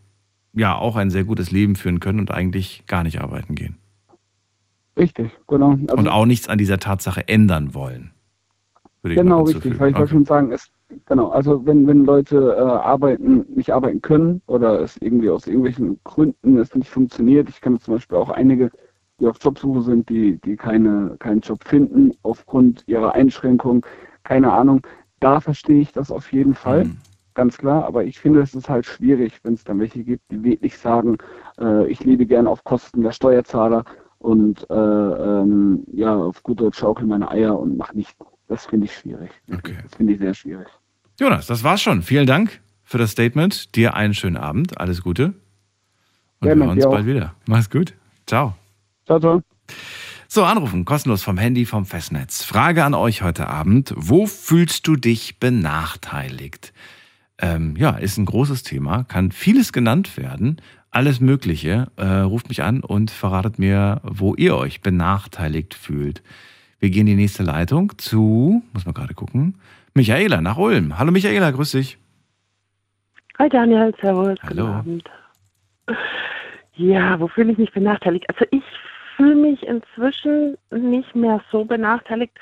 ja 0.52 0.74
auch 0.76 0.96
ein 0.96 1.10
sehr 1.10 1.24
gutes 1.24 1.50
Leben 1.50 1.76
führen 1.76 2.00
können 2.00 2.20
und 2.20 2.30
eigentlich 2.30 2.84
gar 2.86 3.02
nicht 3.02 3.20
arbeiten 3.20 3.54
gehen 3.54 3.76
Richtig, 4.98 5.30
genau. 5.46 5.70
Also, 5.70 5.96
und 5.96 6.08
auch 6.08 6.26
nichts 6.26 6.48
an 6.48 6.58
dieser 6.58 6.78
Tatsache 6.78 7.28
ändern 7.28 7.72
wollen. 7.72 8.10
Genau, 9.04 9.42
richtig. 9.42 9.78
Weil 9.78 9.90
ich 9.90 9.94
wollte 9.94 10.02
Okay. 10.02 10.10
schon 10.10 10.24
sagen, 10.24 10.52
es, 10.52 10.68
genau, 11.06 11.28
also 11.28 11.64
wenn, 11.64 11.86
wenn 11.86 12.04
Leute 12.04 12.56
äh, 12.56 12.60
arbeiten, 12.60 13.46
nicht 13.54 13.72
arbeiten 13.72 14.02
können 14.02 14.42
oder 14.48 14.80
es 14.80 14.96
irgendwie 15.00 15.30
aus 15.30 15.46
irgendwelchen 15.46 16.00
Gründen 16.02 16.58
es 16.58 16.74
nicht 16.74 16.90
funktioniert, 16.90 17.48
ich 17.48 17.60
kenne 17.60 17.78
zum 17.78 17.94
Beispiel 17.94 18.18
auch 18.18 18.30
einige, 18.30 18.70
die 19.20 19.26
auf 19.26 19.36
Jobsuche 19.40 19.82
sind, 19.82 20.08
die, 20.08 20.38
die 20.44 20.56
keine, 20.56 21.16
keinen 21.20 21.40
Job 21.40 21.62
finden 21.64 22.12
aufgrund 22.22 22.82
ihrer 22.86 23.14
Einschränkung, 23.14 23.86
keine 24.28 24.52
Ahnung, 24.52 24.86
da 25.20 25.40
verstehe 25.40 25.80
ich 25.80 25.92
das 25.92 26.10
auf 26.10 26.32
jeden 26.32 26.54
Fall. 26.54 26.84
Mhm. 26.84 26.98
ganz 27.34 27.56
klar, 27.56 27.84
aber 27.84 28.04
ich 28.04 28.18
finde, 28.18 28.40
es 28.40 28.52
ist 28.54 28.68
halt 28.68 28.84
schwierig, 28.84 29.38
wenn 29.44 29.54
es 29.54 29.62
dann 29.62 29.78
welche 29.78 30.02
gibt, 30.02 30.22
die 30.30 30.42
wirklich 30.42 30.76
sagen, 30.76 31.16
äh, 31.60 31.86
ich 31.86 32.00
lebe 32.04 32.26
gerne 32.26 32.50
auf 32.50 32.64
Kosten 32.64 33.02
der 33.02 33.12
Steuerzahler 33.12 33.84
und 34.18 34.68
äh, 34.68 34.74
ähm, 34.74 35.84
ja, 35.92 36.16
auf 36.16 36.42
gut 36.42 36.60
Deutsch 36.60 36.78
schaukel 36.78 37.06
meine 37.06 37.30
Eier 37.30 37.56
und 37.58 37.76
mach 37.76 37.94
nicht. 37.94 38.16
Das 38.48 38.66
finde 38.66 38.86
ich 38.86 38.94
schwierig. 38.94 39.30
Okay. 39.52 39.76
Das 39.82 39.94
finde 39.94 40.14
ich 40.14 40.18
sehr 40.18 40.34
schwierig. 40.34 40.66
Jonas, 41.20 41.46
das 41.46 41.62
war's 41.62 41.80
schon. 41.80 42.02
Vielen 42.02 42.26
Dank 42.26 42.60
für 42.82 42.98
das 42.98 43.12
Statement. 43.12 43.76
Dir 43.76 43.94
einen 43.94 44.14
schönen 44.14 44.36
Abend. 44.36 44.80
Alles 44.80 45.02
Gute. 45.02 45.34
Und 46.40 46.48
wir 46.48 46.56
hören 46.56 46.70
uns 46.70 46.84
bald 46.84 47.06
wieder. 47.06 47.34
Mach's 47.46 47.70
gut. 47.70 47.94
Ciao. 48.26 48.54
Ciao, 49.06 49.20
ciao. 49.20 49.42
So, 50.30 50.44
anrufen, 50.44 50.84
kostenlos 50.84 51.22
vom 51.22 51.38
Handy, 51.38 51.64
vom 51.64 51.86
Festnetz. 51.86 52.44
Frage 52.44 52.84
an 52.84 52.92
euch 52.92 53.22
heute 53.22 53.48
Abend. 53.48 53.94
Wo 53.96 54.26
fühlst 54.26 54.86
du 54.86 54.94
dich 54.94 55.40
benachteiligt? 55.40 56.74
Ähm, 57.40 57.76
ja, 57.78 57.92
ist 57.92 58.18
ein 58.18 58.26
großes 58.26 58.62
Thema, 58.62 59.04
kann 59.04 59.32
vieles 59.32 59.72
genannt 59.72 60.18
werden, 60.18 60.60
alles 60.90 61.20
Mögliche. 61.20 61.86
Äh, 61.96 62.04
ruft 62.04 62.50
mich 62.50 62.62
an 62.62 62.82
und 62.82 63.10
verratet 63.10 63.58
mir, 63.58 64.02
wo 64.02 64.34
ihr 64.34 64.54
euch 64.54 64.82
benachteiligt 64.82 65.72
fühlt. 65.72 66.22
Wir 66.78 66.90
gehen 66.90 67.06
in 67.06 67.16
die 67.16 67.22
nächste 67.22 67.42
Leitung 67.42 67.96
zu, 67.96 68.62
muss 68.74 68.84
man 68.84 68.92
gerade 68.92 69.14
gucken, 69.14 69.54
Michaela 69.94 70.42
nach 70.42 70.58
Ulm. 70.58 70.98
Hallo 70.98 71.10
Michaela, 71.10 71.50
grüß 71.52 71.70
dich. 71.70 71.96
Hi 73.38 73.48
Daniel, 73.48 73.94
servus, 73.98 74.38
Hallo. 74.42 74.66
guten 74.66 74.76
Abend. 74.76 75.10
Ja, 76.74 77.18
wo 77.18 77.28
fühle 77.28 77.52
ich 77.52 77.56
mich 77.56 77.72
benachteiligt? 77.72 78.28
Also 78.28 78.44
ich 78.50 78.62
fühle 79.18 79.34
mich 79.34 79.66
inzwischen 79.66 80.56
nicht 80.70 81.14
mehr 81.14 81.40
so 81.50 81.64
benachteiligt. 81.64 82.32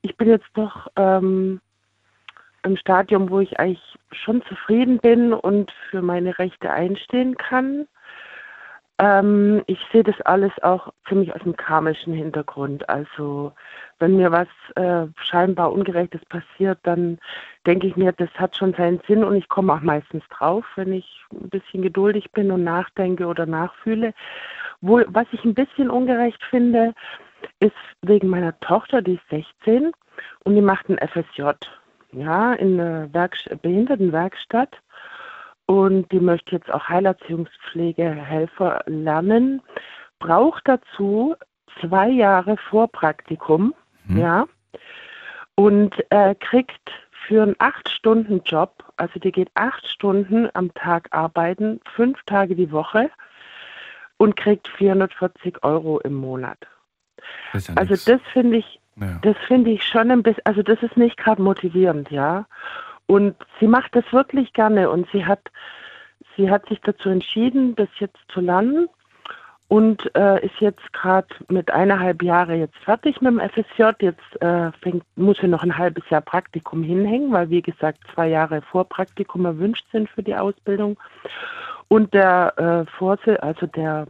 Ich 0.00 0.16
bin 0.16 0.28
jetzt 0.28 0.48
doch 0.54 0.88
ähm, 0.96 1.60
im 2.64 2.76
Stadium, 2.76 3.30
wo 3.30 3.40
ich 3.40 3.60
eigentlich 3.60 3.98
schon 4.10 4.42
zufrieden 4.46 4.98
bin 4.98 5.32
und 5.32 5.70
für 5.90 6.00
meine 6.00 6.38
Rechte 6.38 6.70
einstehen 6.70 7.36
kann. 7.36 7.86
Ähm, 8.98 9.62
ich 9.66 9.78
sehe 9.92 10.04
das 10.04 10.20
alles 10.22 10.52
auch 10.62 10.92
ziemlich 11.08 11.34
aus 11.34 11.42
dem 11.42 11.56
karmischen 11.56 12.14
Hintergrund. 12.14 12.88
Also 12.88 13.52
wenn 13.98 14.16
mir 14.16 14.32
was 14.32 14.48
äh, 14.76 15.06
scheinbar 15.22 15.72
Ungerechtes 15.72 16.24
passiert, 16.26 16.78
dann 16.82 17.18
denke 17.66 17.86
ich 17.86 17.96
mir, 17.96 18.12
das 18.12 18.30
hat 18.36 18.56
schon 18.56 18.74
seinen 18.74 19.00
Sinn 19.06 19.22
und 19.22 19.36
ich 19.36 19.48
komme 19.48 19.74
auch 19.74 19.80
meistens 19.80 20.24
drauf, 20.30 20.64
wenn 20.76 20.92
ich 20.92 21.24
ein 21.32 21.50
bisschen 21.50 21.82
geduldig 21.82 22.32
bin 22.32 22.50
und 22.50 22.64
nachdenke 22.64 23.26
oder 23.26 23.44
nachfühle. 23.44 24.14
Wo, 24.82 25.00
was 25.06 25.26
ich 25.32 25.44
ein 25.44 25.54
bisschen 25.54 25.88
ungerecht 25.90 26.42
finde, 26.50 26.92
ist 27.60 27.72
wegen 28.02 28.28
meiner 28.28 28.58
Tochter, 28.60 29.00
die 29.00 29.14
ist 29.14 29.28
16 29.30 29.92
und 30.44 30.54
die 30.54 30.60
macht 30.60 30.88
ein 30.88 30.98
FSJ, 30.98 31.42
ja, 32.12 32.52
in 32.54 32.78
einer 32.78 33.12
Werkst 33.14 33.48
Behindertenwerkstatt 33.62 34.76
und 35.66 36.10
die 36.12 36.20
möchte 36.20 36.56
jetzt 36.56 36.72
auch 36.72 36.88
Heilerziehungspflegehelfer 36.88 38.82
lernen, 38.86 39.62
braucht 40.18 40.66
dazu 40.68 41.36
zwei 41.80 42.08
Jahre 42.08 42.56
Vorpraktikum, 42.56 43.74
Hm. 44.06 44.18
ja, 44.18 44.46
und 45.54 45.94
äh, 46.10 46.34
kriegt 46.34 46.90
für 47.26 47.42
einen 47.42 47.54
acht-Stunden-Job, 47.58 48.84
also 48.96 49.20
die 49.20 49.30
geht 49.30 49.50
acht 49.54 49.86
Stunden 49.86 50.48
am 50.54 50.74
Tag 50.74 51.08
arbeiten, 51.12 51.80
fünf 51.94 52.20
Tage 52.24 52.56
die 52.56 52.72
Woche 52.72 53.10
und 54.22 54.36
kriegt 54.36 54.68
440 54.68 55.64
Euro 55.64 55.98
im 55.98 56.14
Monat. 56.14 56.58
Das 57.52 57.66
ja 57.66 57.74
Also 57.74 57.94
nix. 57.94 58.04
das 58.04 58.20
finde 58.32 58.58
ich, 58.58 58.80
ja. 58.94 59.18
das 59.20 59.36
finde 59.48 59.72
ich 59.72 59.82
schon 59.82 60.12
ein 60.12 60.22
bisschen, 60.22 60.46
also 60.46 60.62
das 60.62 60.80
ist 60.80 60.96
nicht 60.96 61.16
gerade 61.16 61.42
motivierend, 61.42 62.08
ja. 62.12 62.46
Und 63.06 63.34
sie 63.58 63.66
macht 63.66 63.96
das 63.96 64.04
wirklich 64.12 64.52
gerne 64.52 64.90
und 64.90 65.08
sie 65.10 65.26
hat, 65.26 65.40
sie 66.36 66.48
hat 66.48 66.68
sich 66.68 66.80
dazu 66.82 67.08
entschieden, 67.08 67.74
das 67.74 67.88
jetzt 67.98 68.20
zu 68.28 68.40
lernen 68.40 68.88
und 69.66 70.14
äh, 70.14 70.46
ist 70.46 70.60
jetzt 70.60 70.92
gerade 70.92 71.26
mit 71.48 71.72
eineinhalb 71.72 72.22
Jahre 72.22 72.54
jetzt 72.54 72.76
fertig 72.76 73.20
mit 73.22 73.32
dem 73.32 73.40
FSJ. 73.40 73.90
Jetzt 74.02 74.40
äh, 74.40 74.70
fängt, 74.82 75.02
muss 75.16 75.38
sie 75.38 75.48
noch 75.48 75.64
ein 75.64 75.76
halbes 75.76 76.08
Jahr 76.10 76.20
Praktikum 76.20 76.84
hinhängen, 76.84 77.32
weil 77.32 77.50
wie 77.50 77.62
gesagt 77.62 77.98
zwei 78.14 78.28
Jahre 78.28 78.62
Vorpraktikum 78.62 79.46
erwünscht 79.46 79.86
sind 79.90 80.08
für 80.10 80.22
die 80.22 80.36
Ausbildung. 80.36 80.96
Und 81.92 82.14
der 82.14 82.54
äh, 82.56 82.90
Vorse 82.90 83.42
also 83.42 83.66
der 83.66 84.06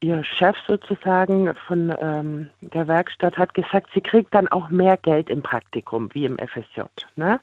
ihr 0.00 0.22
Chef 0.24 0.58
sozusagen 0.66 1.54
von 1.66 1.90
ähm, 2.02 2.50
der 2.60 2.86
Werkstatt 2.86 3.38
hat 3.38 3.54
gesagt, 3.54 3.88
sie 3.94 4.02
kriegt 4.02 4.34
dann 4.34 4.46
auch 4.48 4.68
mehr 4.68 4.98
Geld 4.98 5.30
im 5.30 5.42
Praktikum 5.42 6.10
wie 6.12 6.26
im 6.26 6.36
FSJ. 6.36 6.82
Ne? 7.16 7.40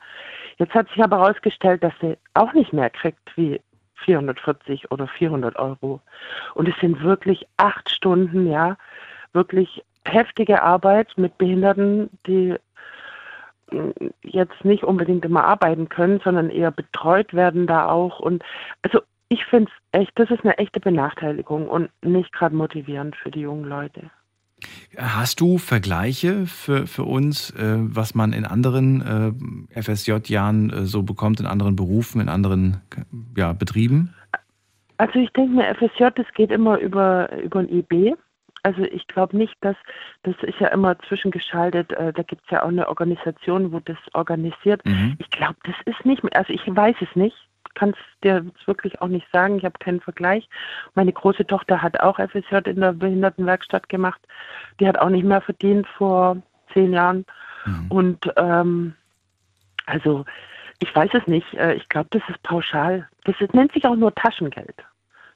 Jetzt 0.58 0.76
hat 0.76 0.88
sich 0.90 1.04
aber 1.04 1.18
herausgestellt, 1.18 1.84
dass 1.84 1.94
sie 2.00 2.16
auch 2.36 2.54
nicht 2.54 2.74
mehr 2.74 2.92
kriegt 2.92 3.36
wie 3.36 3.60
440 4.06 4.92
oder 4.92 5.08
400 5.08 5.56
Euro. 5.56 6.00
Und 6.54 6.70
es 6.70 6.76
sind 6.80 7.02
wirklich 7.02 7.48
acht 7.58 7.90
Stunden, 7.90 8.46
ja, 8.46 8.78
wirklich 9.34 9.84
heftige 10.06 10.62
Arbeit 10.62 11.12
mit 11.18 11.40
Behinderten, 11.40 12.12
die 12.28 12.56
mm, 13.72 13.90
jetzt 14.22 14.64
nicht 14.64 14.84
unbedingt 14.84 15.26
immer 15.26 15.44
arbeiten 15.44 15.90
können, 15.90 16.22
sondern 16.24 16.52
eher 16.52 16.70
betreut 16.70 17.34
werden 17.34 17.66
da 17.66 17.90
auch. 17.90 18.20
Und 18.20 18.44
also 18.84 19.02
ich 19.36 19.46
finde 19.46 19.70
es 19.70 20.00
echt, 20.00 20.12
das 20.16 20.32
ist 20.32 20.46
eine 20.46 20.58
echte 20.58 20.80
Benachteiligung 20.80 21.68
und 21.68 21.90
nicht 22.02 22.32
gerade 22.32 22.56
motivierend 22.56 23.18
für 23.18 23.32
die 23.32 23.42
jungen 23.42 23.66
Leute. 23.66 24.10
Hast 24.98 25.42
du 25.42 25.58
Vergleiche 25.58 26.46
für, 26.46 26.88
für 26.88 27.04
uns, 27.04 27.52
äh, 27.52 27.76
was 27.78 28.16
man 28.16 28.32
in 28.32 28.46
anderen 28.46 29.36
äh, 29.74 29.82
FSJ-Jahren 29.82 30.70
äh, 30.70 30.86
so 30.86 31.04
bekommt, 31.04 31.42
in 31.42 31.46
anderen 31.46 31.76
Berufen, 31.76 32.22
in 32.22 32.30
anderen 32.30 32.82
ja, 33.36 33.52
Betrieben? 33.52 34.16
Also 34.98 35.20
ich 35.20 35.30
denke 35.32 35.52
mir, 35.52 35.76
FSJ, 35.76 36.06
das 36.16 36.28
geht 36.34 36.52
immer 36.52 36.78
über, 36.80 37.30
über 37.44 37.60
ein 37.60 37.70
IB. 37.70 38.14
Also 38.64 38.84
ich 38.84 39.06
glaube 39.08 39.36
nicht, 39.36 39.56
dass 39.60 39.76
das 40.24 40.36
ist 40.44 40.60
ja 40.60 40.70
immer 40.70 40.98
zwischengeschaltet. 41.00 41.92
Äh, 41.92 42.14
da 42.14 42.24
gibt 42.24 42.42
es 42.46 42.52
ja 42.52 42.64
auch 42.64 42.70
eine 42.70 42.88
Organisation, 42.88 43.74
wo 43.74 43.82
das 43.82 43.98
organisiert. 44.14 44.84
Mhm. 44.86 45.18
Ich 45.20 45.30
glaube, 45.30 45.58
das 45.66 45.76
ist 45.86 46.06
nicht 46.06 46.24
mehr. 46.24 46.36
Also 46.38 46.54
ich 46.54 46.62
weiß 46.66 46.96
es 47.02 47.14
nicht. 47.16 47.36
Kann 47.76 47.90
es 47.92 47.98
dir 48.24 48.44
jetzt 48.46 48.68
wirklich 48.68 49.02
auch 49.02 49.08
nicht 49.08 49.28
sagen. 49.32 49.58
Ich 49.58 49.66
habe 49.66 49.78
keinen 49.80 50.02
Vergleich. 50.02 50.50
Meine 50.96 51.14
große 51.14 51.46
Tochter 51.46 51.82
hat 51.82 52.00
auch 52.00 52.18
FSJ 52.20 52.56
in 52.66 52.82
der 52.82 52.94
Behindertenwerkstatt 52.94 53.90
gemacht. 53.90 54.22
Die 54.80 54.88
hat 54.88 54.98
auch 54.98 55.10
nicht 55.10 55.26
mehr 55.26 55.42
verdient 55.42 55.86
vor 55.98 56.38
zehn 56.74 56.94
Jahren. 56.94 57.26
Mhm. 57.66 57.86
Und 57.90 58.34
ähm, 58.38 58.96
also 59.86 60.26
ich 60.80 60.94
weiß 60.96 61.10
es 61.14 61.28
nicht. 61.28 61.54
Äh, 61.54 61.76
Ich 61.76 61.88
glaube, 61.90 62.08
das 62.12 62.22
ist 62.30 62.42
pauschal. 62.44 63.08
Das 63.26 63.36
ist, 63.40 63.54
nennt 63.54 63.72
sich 63.74 63.86
auch 63.86 63.96
nur 63.96 64.14
Taschengeld. 64.16 64.76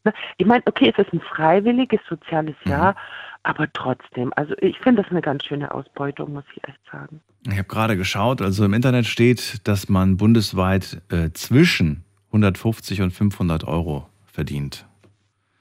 Ne? 0.03 0.13
Ich 0.37 0.45
meine, 0.45 0.63
okay, 0.65 0.91
es 0.95 1.05
ist 1.05 1.13
ein 1.13 1.21
freiwilliges 1.21 1.99
soziales 2.07 2.55
Mhm. 2.65 2.71
Jahr, 2.71 2.95
aber 3.43 3.71
trotzdem. 3.73 4.31
Also 4.35 4.53
ich 4.59 4.77
finde 4.79 5.01
das 5.03 5.11
eine 5.11 5.21
ganz 5.21 5.45
schöne 5.45 5.73
Ausbeutung, 5.73 6.33
muss 6.33 6.43
ich 6.55 6.63
echt 6.67 6.79
sagen. 6.91 7.21
Ich 7.47 7.53
habe 7.57 7.67
gerade 7.67 7.95
geschaut, 7.97 8.41
also 8.41 8.65
im 8.65 8.73
Internet 8.73 9.05
steht, 9.05 9.65
dass 9.67 9.87
man 9.87 10.17
bundesweit 10.17 11.01
äh, 11.09 11.29
zwischen 11.33 12.03
150 12.31 13.01
und 13.01 13.11
500 13.11 13.63
Euro 13.65 14.07
verdient. 14.25 14.85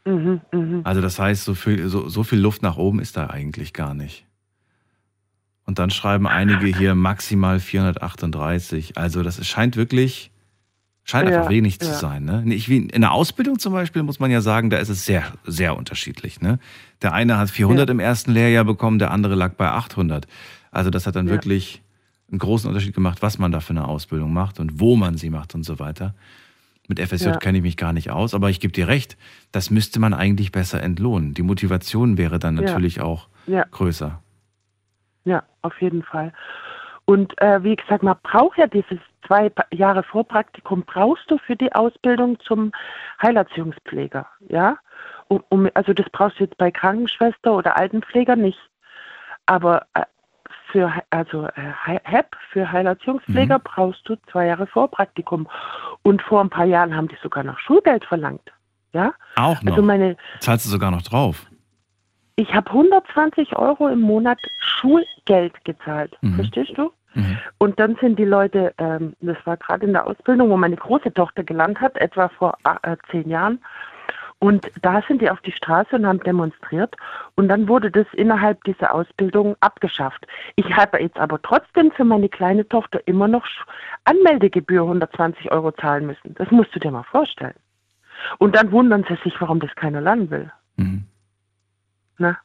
Mhm, 0.05 0.41
mhm. 0.53 0.81
Also 0.85 1.01
das 1.01 1.19
heißt, 1.19 1.45
so 1.45 1.55
viel, 1.55 1.89
so, 1.89 2.09
so 2.09 2.23
viel 2.23 2.39
Luft 2.39 2.63
nach 2.63 2.77
oben 2.77 3.01
ist 3.01 3.17
da 3.17 3.29
eigentlich 3.29 3.73
gar 3.73 3.95
nicht. 3.95 4.25
Und 5.65 5.79
dann 5.79 5.91
schreiben 5.91 6.27
einige 6.27 6.67
hier 6.67 6.95
maximal 6.95 7.61
438. 7.61 8.97
Also 8.97 9.23
das 9.23 9.47
scheint 9.47 9.77
wirklich, 9.77 10.31
scheint 11.05 11.29
Ja, 11.29 11.37
einfach 11.39 11.51
wenig 11.51 11.79
zu 11.79 11.89
ja. 11.89 11.95
sein. 11.95 12.25
Ne? 12.25 12.43
Nicht 12.43 12.71
wie 12.71 12.79
in 12.79 13.03
der 13.03 13.13
Ausbildung 13.13 13.59
zum 13.59 13.75
Beispiel 13.75 14.03
muss 14.03 14.19
man 14.19 14.31
ja 14.31 14.41
sagen, 14.41 14.71
da 14.71 14.79
ist 14.79 14.89
es 14.89 15.05
sehr, 15.05 15.25
sehr 15.45 15.77
unterschiedlich. 15.77 16.41
Ne? 16.41 16.59
Der 17.03 17.13
eine 17.13 17.37
hat 17.37 17.51
400 17.51 17.87
Ja. 17.89 17.93
im 17.93 18.01
ersten 18.01 18.33
Lehrjahr 18.33 18.65
bekommen, 18.65 18.99
der 18.99 19.11
andere 19.11 19.35
lag 19.35 19.55
bei 19.55 19.69
800. 19.69 20.27
Also 20.71 20.89
das 20.89 21.07
hat 21.07 21.17
dann 21.17 21.29
wirklich 21.29 21.83
einen 22.31 22.39
großen 22.39 22.69
Unterschied 22.69 22.95
gemacht, 22.95 23.21
was 23.21 23.39
man 23.39 23.53
da 23.53 23.61
für 23.61 23.71
eine 23.71 23.89
Ausbildung 23.89 24.33
macht 24.33 24.61
und 24.61 24.81
wo 24.81 24.97
man 24.97 25.19
sie 25.19 25.29
macht 25.29 25.55
und 25.55 25.65
so 25.65 25.79
weiter. 25.79 26.15
Mit 26.89 26.99
FSJ 27.01 27.27
Ja. 27.29 27.37
kenne 27.37 27.59
ich 27.59 27.63
mich 27.63 27.77
gar 27.77 27.93
nicht 27.93 28.11
aus, 28.11 28.35
aber 28.35 28.49
ich 28.51 28.61
gebe 28.61 28.73
dir 28.73 28.89
recht, 28.89 29.17
das 29.53 29.71
müsste 29.71 30.01
man 30.01 30.15
eigentlich 30.15 30.51
besser 30.53 30.83
entlohnen. 30.83 31.35
Die 31.35 31.43
Motivation 31.43 32.17
wäre 32.19 32.39
dann 32.39 32.57
Ja. 32.57 32.63
natürlich 32.63 33.01
auch 33.01 33.29
Ja, 33.47 33.65
größer. 33.71 34.21
ja, 35.25 35.43
auf 35.63 35.81
jeden 35.81 36.03
Fall. 36.03 36.33
Und 37.05 37.39
äh, 37.41 37.63
wie 37.63 37.77
gesagt, 37.77 38.03
man 38.03 38.17
braucht 38.23 38.59
ja 38.59 38.67
dieses 38.67 38.99
zwei 39.27 39.51
Jahre 39.71 40.03
Vorpraktikum, 40.03 40.83
brauchst 40.85 41.31
du 41.31 41.39
für 41.39 41.57
die 41.57 41.73
Ausbildung 41.75 42.39
zum 42.41 42.73
Heilerziehungspfleger, 43.23 44.27
ja? 44.49 44.79
Um, 45.29 45.45
um, 45.51 45.69
also 45.75 45.93
das 45.93 46.07
brauchst 46.11 46.39
du 46.41 46.45
jetzt 46.45 46.57
bei 46.57 46.71
Krankenschwester 46.71 47.55
oder 47.55 47.77
Altenpfleger 47.77 48.35
nicht. 48.37 48.59
Aber 49.45 49.87
äh, 49.93 50.03
für 50.71 50.93
also 51.11 51.47
äh, 51.47 51.51
He- 51.87 52.01
HEP, 52.05 52.37
für 52.53 52.71
Heilerziehungspfleger, 52.71 53.59
brauchst 53.59 54.09
du 54.09 54.17
zwei 54.31 54.47
Jahre 54.47 54.67
Vorpraktikum. 54.67 55.49
Und 56.03 56.23
vor 56.23 56.41
ein 56.41 56.51
paar 56.51 56.65
Jahren 56.67 56.95
haben 56.97 57.09
die 57.09 57.17
sogar 57.23 57.45
noch 57.45 57.59
Schulgeld 57.59 58.05
verlangt. 58.05 58.53
Ja? 58.93 59.13
Auch 59.37 59.63
noch. 59.63 59.73
Also 59.73 59.83
meine, 59.83 60.17
Zahlst 60.41 60.67
du 60.67 60.71
sogar 60.71 60.91
noch 60.91 61.03
drauf? 61.03 61.47
ich 62.37 62.55
habe 62.55 62.71
120 62.71 63.57
Euro 63.57 63.89
im 63.89 64.01
Monat 64.01 64.39
Schulgeld 64.61 65.65
gezahlt. 65.65 66.17
Mhm. 66.21 66.35
Verstehst 66.37 66.73
du? 66.77 66.93
Mhm. 67.15 67.39
Und 67.59 67.81
dann 67.81 67.97
sind 68.01 68.17
die 68.19 68.25
Leute, 68.25 68.73
ähm, 68.79 69.15
das 69.21 69.37
war 69.45 69.57
gerade 69.57 69.85
in 69.87 69.93
der 69.93 70.07
Ausbildung, 70.07 70.49
wo 70.51 70.57
meine 70.57 70.77
große 70.77 71.13
Tochter 71.15 71.43
gelernt 71.43 71.81
hat, 71.81 71.97
etwa 71.97 72.29
vor 72.29 72.57
äh, 72.83 72.97
zehn 73.11 73.29
Jahren. 73.29 73.59
Und 74.41 74.71
da 74.83 75.03
sind 75.09 75.21
die 75.21 75.31
auf 75.31 75.41
die 75.41 75.53
Straße 75.53 75.97
und 75.97 76.07
haben 76.07 76.21
demonstriert. 76.21 76.95
Und 77.35 77.49
dann 77.49 77.67
wurde 77.67 77.91
das 77.91 78.07
innerhalb 78.13 78.63
dieser 78.65 78.95
Ausbildung 78.95 79.57
abgeschafft. 79.61 80.27
Ich 80.55 80.77
habe 80.77 81.01
jetzt 81.01 81.19
aber 81.19 81.43
trotzdem 81.43 81.91
für 81.91 82.05
meine 82.05 82.29
kleine 82.29 82.69
Tochter 82.69 83.01
immer 83.07 83.27
noch 83.27 83.45
Anmeldegebühr 84.05 84.83
120 84.83 85.51
Euro 85.51 85.73
zahlen 85.73 86.07
müssen. 86.07 86.35
Das 86.35 86.51
musst 86.53 86.75
du 86.75 86.79
dir 86.79 86.93
mal 86.93 87.03
vorstellen. 87.03 87.57
Und 88.39 88.55
dann 88.55 88.71
wundern 88.71 89.05
sie 89.09 89.17
sich, 89.25 89.35
warum 89.41 89.59
das 89.59 89.75
keiner 89.75 90.01
lernen 90.01 90.31
will. 90.31 90.53
Mhm. 90.77 91.05
Na? 92.19 92.39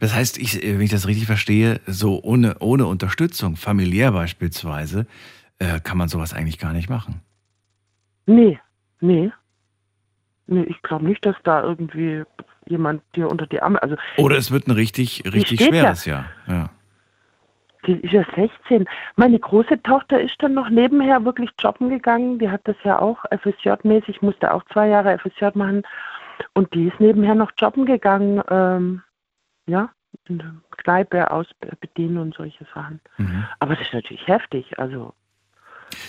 Das 0.00 0.14
heißt, 0.14 0.38
ich, 0.38 0.62
wenn 0.62 0.80
ich 0.80 0.90
das 0.90 1.06
richtig 1.06 1.26
verstehe, 1.26 1.80
so 1.86 2.22
ohne, 2.22 2.56
ohne 2.60 2.86
Unterstützung, 2.86 3.56
familiär 3.56 4.12
beispielsweise, 4.12 5.06
äh, 5.58 5.80
kann 5.80 5.98
man 5.98 6.08
sowas 6.08 6.32
eigentlich 6.32 6.58
gar 6.58 6.72
nicht 6.72 6.88
machen. 6.88 7.20
Nee, 8.24 8.58
nee. 9.00 9.30
Nee, 10.48 10.62
ich 10.62 10.80
glaube 10.82 11.04
nicht, 11.04 11.24
dass 11.26 11.36
da 11.44 11.62
irgendwie 11.62 12.24
jemand 12.66 13.02
dir 13.14 13.28
unter 13.28 13.46
die 13.46 13.60
Arme, 13.60 13.82
also 13.82 13.96
Oder 14.16 14.36
es 14.36 14.50
wird 14.50 14.66
ein 14.66 14.72
richtig, 14.72 15.22
richtig 15.26 15.60
ja. 15.60 15.66
schweres 15.66 16.04
Jahr. 16.06 16.24
Ja. 16.46 16.70
die 17.86 17.92
ist 18.00 18.12
ja 18.12 18.24
16. 18.34 18.86
Meine 19.16 19.38
große 19.38 19.82
Tochter 19.82 20.20
ist 20.20 20.42
dann 20.42 20.54
noch 20.54 20.70
nebenher 20.70 21.24
wirklich 21.24 21.50
jobben 21.58 21.90
gegangen. 21.90 22.38
Die 22.38 22.50
hat 22.50 22.62
das 22.64 22.76
ja 22.82 22.98
auch 22.98 23.24
FSJ-mäßig, 23.26 24.22
musste 24.22 24.52
auch 24.52 24.64
zwei 24.72 24.88
Jahre 24.88 25.18
FSJ 25.18 25.46
machen. 25.54 25.82
Und 26.54 26.72
die 26.74 26.88
ist 26.88 26.98
nebenher 26.98 27.34
noch 27.34 27.52
jobben 27.58 27.84
gegangen, 27.84 28.42
ähm, 28.48 29.02
ja, 29.66 29.90
in 30.28 30.38
der 30.38 30.54
Kneipe 30.78 31.30
ausbedienen 31.30 32.18
und 32.18 32.34
solche 32.34 32.64
Sachen. 32.74 33.00
Mhm. 33.18 33.44
Aber 33.58 33.74
das 33.74 33.86
ist 33.86 33.94
natürlich 33.94 34.26
heftig. 34.26 34.78
Also, 34.78 35.14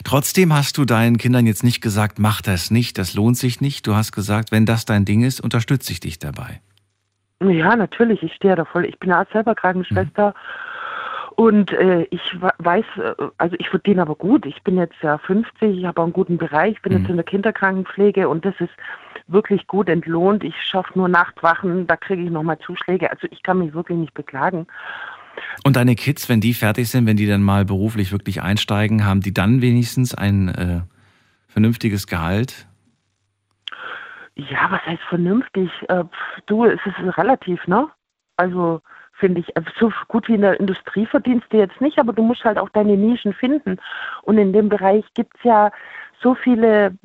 Trotzdem 0.04 0.54
hast 0.54 0.78
du 0.78 0.86
deinen 0.86 1.18
Kindern 1.18 1.46
jetzt 1.46 1.64
nicht 1.64 1.82
gesagt, 1.82 2.20
mach 2.20 2.42
das 2.42 2.72
nicht, 2.72 2.98
das 2.98 3.14
lohnt 3.14 3.38
sich 3.38 3.62
nicht. 3.62 3.86
Du 3.88 3.96
hast 3.96 4.12
gesagt, 4.12 4.52
wenn 4.52 4.66
das 4.66 4.86
dein 4.86 5.06
Ding 5.06 5.22
ist, 5.24 5.42
unterstütze 5.42 5.92
ich 5.92 6.00
dich 6.00 6.20
dabei. 6.20 6.62
Ja, 7.42 7.76
natürlich, 7.76 8.22
ich 8.24 8.34
stehe 8.34 8.56
da 8.56 8.66
voll. 8.66 8.86
Ich 8.86 9.00
bin 9.00 9.10
ja 9.10 9.26
selber 9.32 9.56
Krankenschwester 9.56 10.34
und 11.36 11.72
äh, 11.72 12.06
ich 12.10 12.22
weiß, 12.58 12.86
äh, 12.98 13.14
also 13.38 13.56
ich 13.60 13.70
verdiene 13.70 14.02
aber 14.02 14.16
gut. 14.16 14.46
Ich 14.46 14.62
bin 14.64 14.78
jetzt 14.78 15.02
ja 15.02 15.18
50, 15.18 15.78
ich 15.78 15.86
habe 15.86 16.02
auch 16.02 16.06
einen 16.06 16.12
guten 16.12 16.38
Bereich, 16.38 16.74
ich 16.74 16.82
bin 16.82 16.92
Mhm. 16.92 17.00
jetzt 17.00 17.10
in 17.10 17.16
der 17.16 17.24
Kinderkrankenpflege 17.24 18.28
und 18.28 18.44
das 18.44 18.56
ist 18.60 18.74
wirklich 19.28 19.66
gut 19.68 19.88
entlohnt. 19.88 20.44
Ich 20.44 20.56
schaffe 20.62 20.92
nur 20.96 21.08
Nachtwachen, 21.08 21.88
da 21.88 21.96
kriege 21.96 22.24
ich 22.24 22.30
nochmal 22.30 22.60
Zuschläge. 22.60 23.10
Also 23.10 23.28
ich 23.32 23.42
kann 23.42 23.60
mich 23.60 23.74
wirklich 23.74 23.98
nicht 23.98 24.14
beklagen. 24.14 24.68
Und 25.64 25.76
deine 25.76 25.96
Kids, 25.96 26.30
wenn 26.30 26.42
die 26.42 26.54
fertig 26.54 26.90
sind, 26.90 27.06
wenn 27.06 27.18
die 27.18 27.28
dann 27.28 27.44
mal 27.44 27.66
beruflich 27.66 28.12
wirklich 28.12 28.42
einsteigen, 28.42 29.06
haben 29.06 29.22
die 29.22 29.34
dann 29.34 29.62
wenigstens 29.62 30.14
ein 30.14 30.50
äh, 30.50 30.82
vernünftiges 31.48 32.08
Gehalt? 32.08 32.68
Ja, 34.36 34.72
was 34.72 34.86
heißt 34.86 35.04
vernünftig? 35.10 35.70
Äh, 35.90 36.06
du, 36.46 36.66
es 36.66 36.80
ist 36.86 37.18
relativ, 37.18 37.68
ne? 37.68 37.88
Also 38.38 38.82
finde 39.14 39.42
ich, 39.42 39.56
äh, 39.56 39.62
so 39.80 39.92
gut 40.08 40.28
wie 40.28 40.36
in 40.36 40.42
der 40.42 40.60
Industrie 40.60 41.06
verdienst 41.06 41.48
du 41.50 41.58
jetzt 41.58 41.82
nicht, 41.82 42.00
aber 42.00 42.14
du 42.14 42.24
musst 42.24 42.46
halt 42.46 42.58
auch 42.58 42.70
deine 42.70 42.96
Nischen 42.96 43.34
finden. 43.34 43.78
Und 44.24 44.38
in 44.38 44.54
dem 44.54 44.70
Bereich 44.70 45.06
gibt 45.14 45.36
es 45.38 45.44
ja 45.44 45.72
so 46.22 46.36
viele 46.36 46.98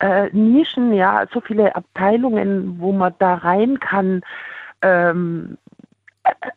äh, 0.00 0.28
Nischen, 0.32 0.92
ja, 0.92 1.26
so 1.32 1.40
viele 1.40 1.74
Abteilungen, 1.74 2.78
wo 2.78 2.92
man 2.92 3.14
da 3.18 3.34
rein 3.34 3.80
kann. 3.80 4.22
Ähm, 4.82 5.56
äh, 5.72 5.73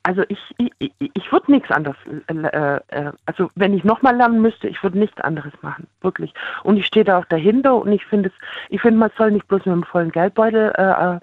also 0.04 0.24
ich, 0.30 0.40
ich, 0.58 0.72
ich- 1.00 1.32
würde 1.32 1.52
nichts 1.52 1.70
anderes, 1.72 1.98
äh, 2.28 2.78
äh, 2.90 3.12
also 3.26 3.50
wenn 3.56 3.74
ich 3.74 3.84
nochmal 3.84 4.16
lernen 4.16 4.42
müsste, 4.42 4.68
ich 4.70 4.82
würde 4.82 4.98
nichts 4.98 5.20
anderes 5.22 5.52
machen, 5.62 5.88
wirklich. 6.02 6.34
Und 6.64 6.78
ich 6.78 6.86
stehe 6.86 7.04
da 7.04 7.20
auch 7.20 7.26
dahinter 7.26 7.76
und 7.76 7.92
ich 7.92 8.06
finde 8.06 8.30
es, 8.30 8.36
ich 8.70 8.82
finde, 8.82 8.98
man 9.00 9.12
soll 9.18 9.32
nicht 9.32 9.48
bloß 9.48 9.66
mit 9.66 9.74
einem 9.74 9.84
vollen 9.84 10.12
Geldbeutel 10.12 10.72
äh, 10.78 11.20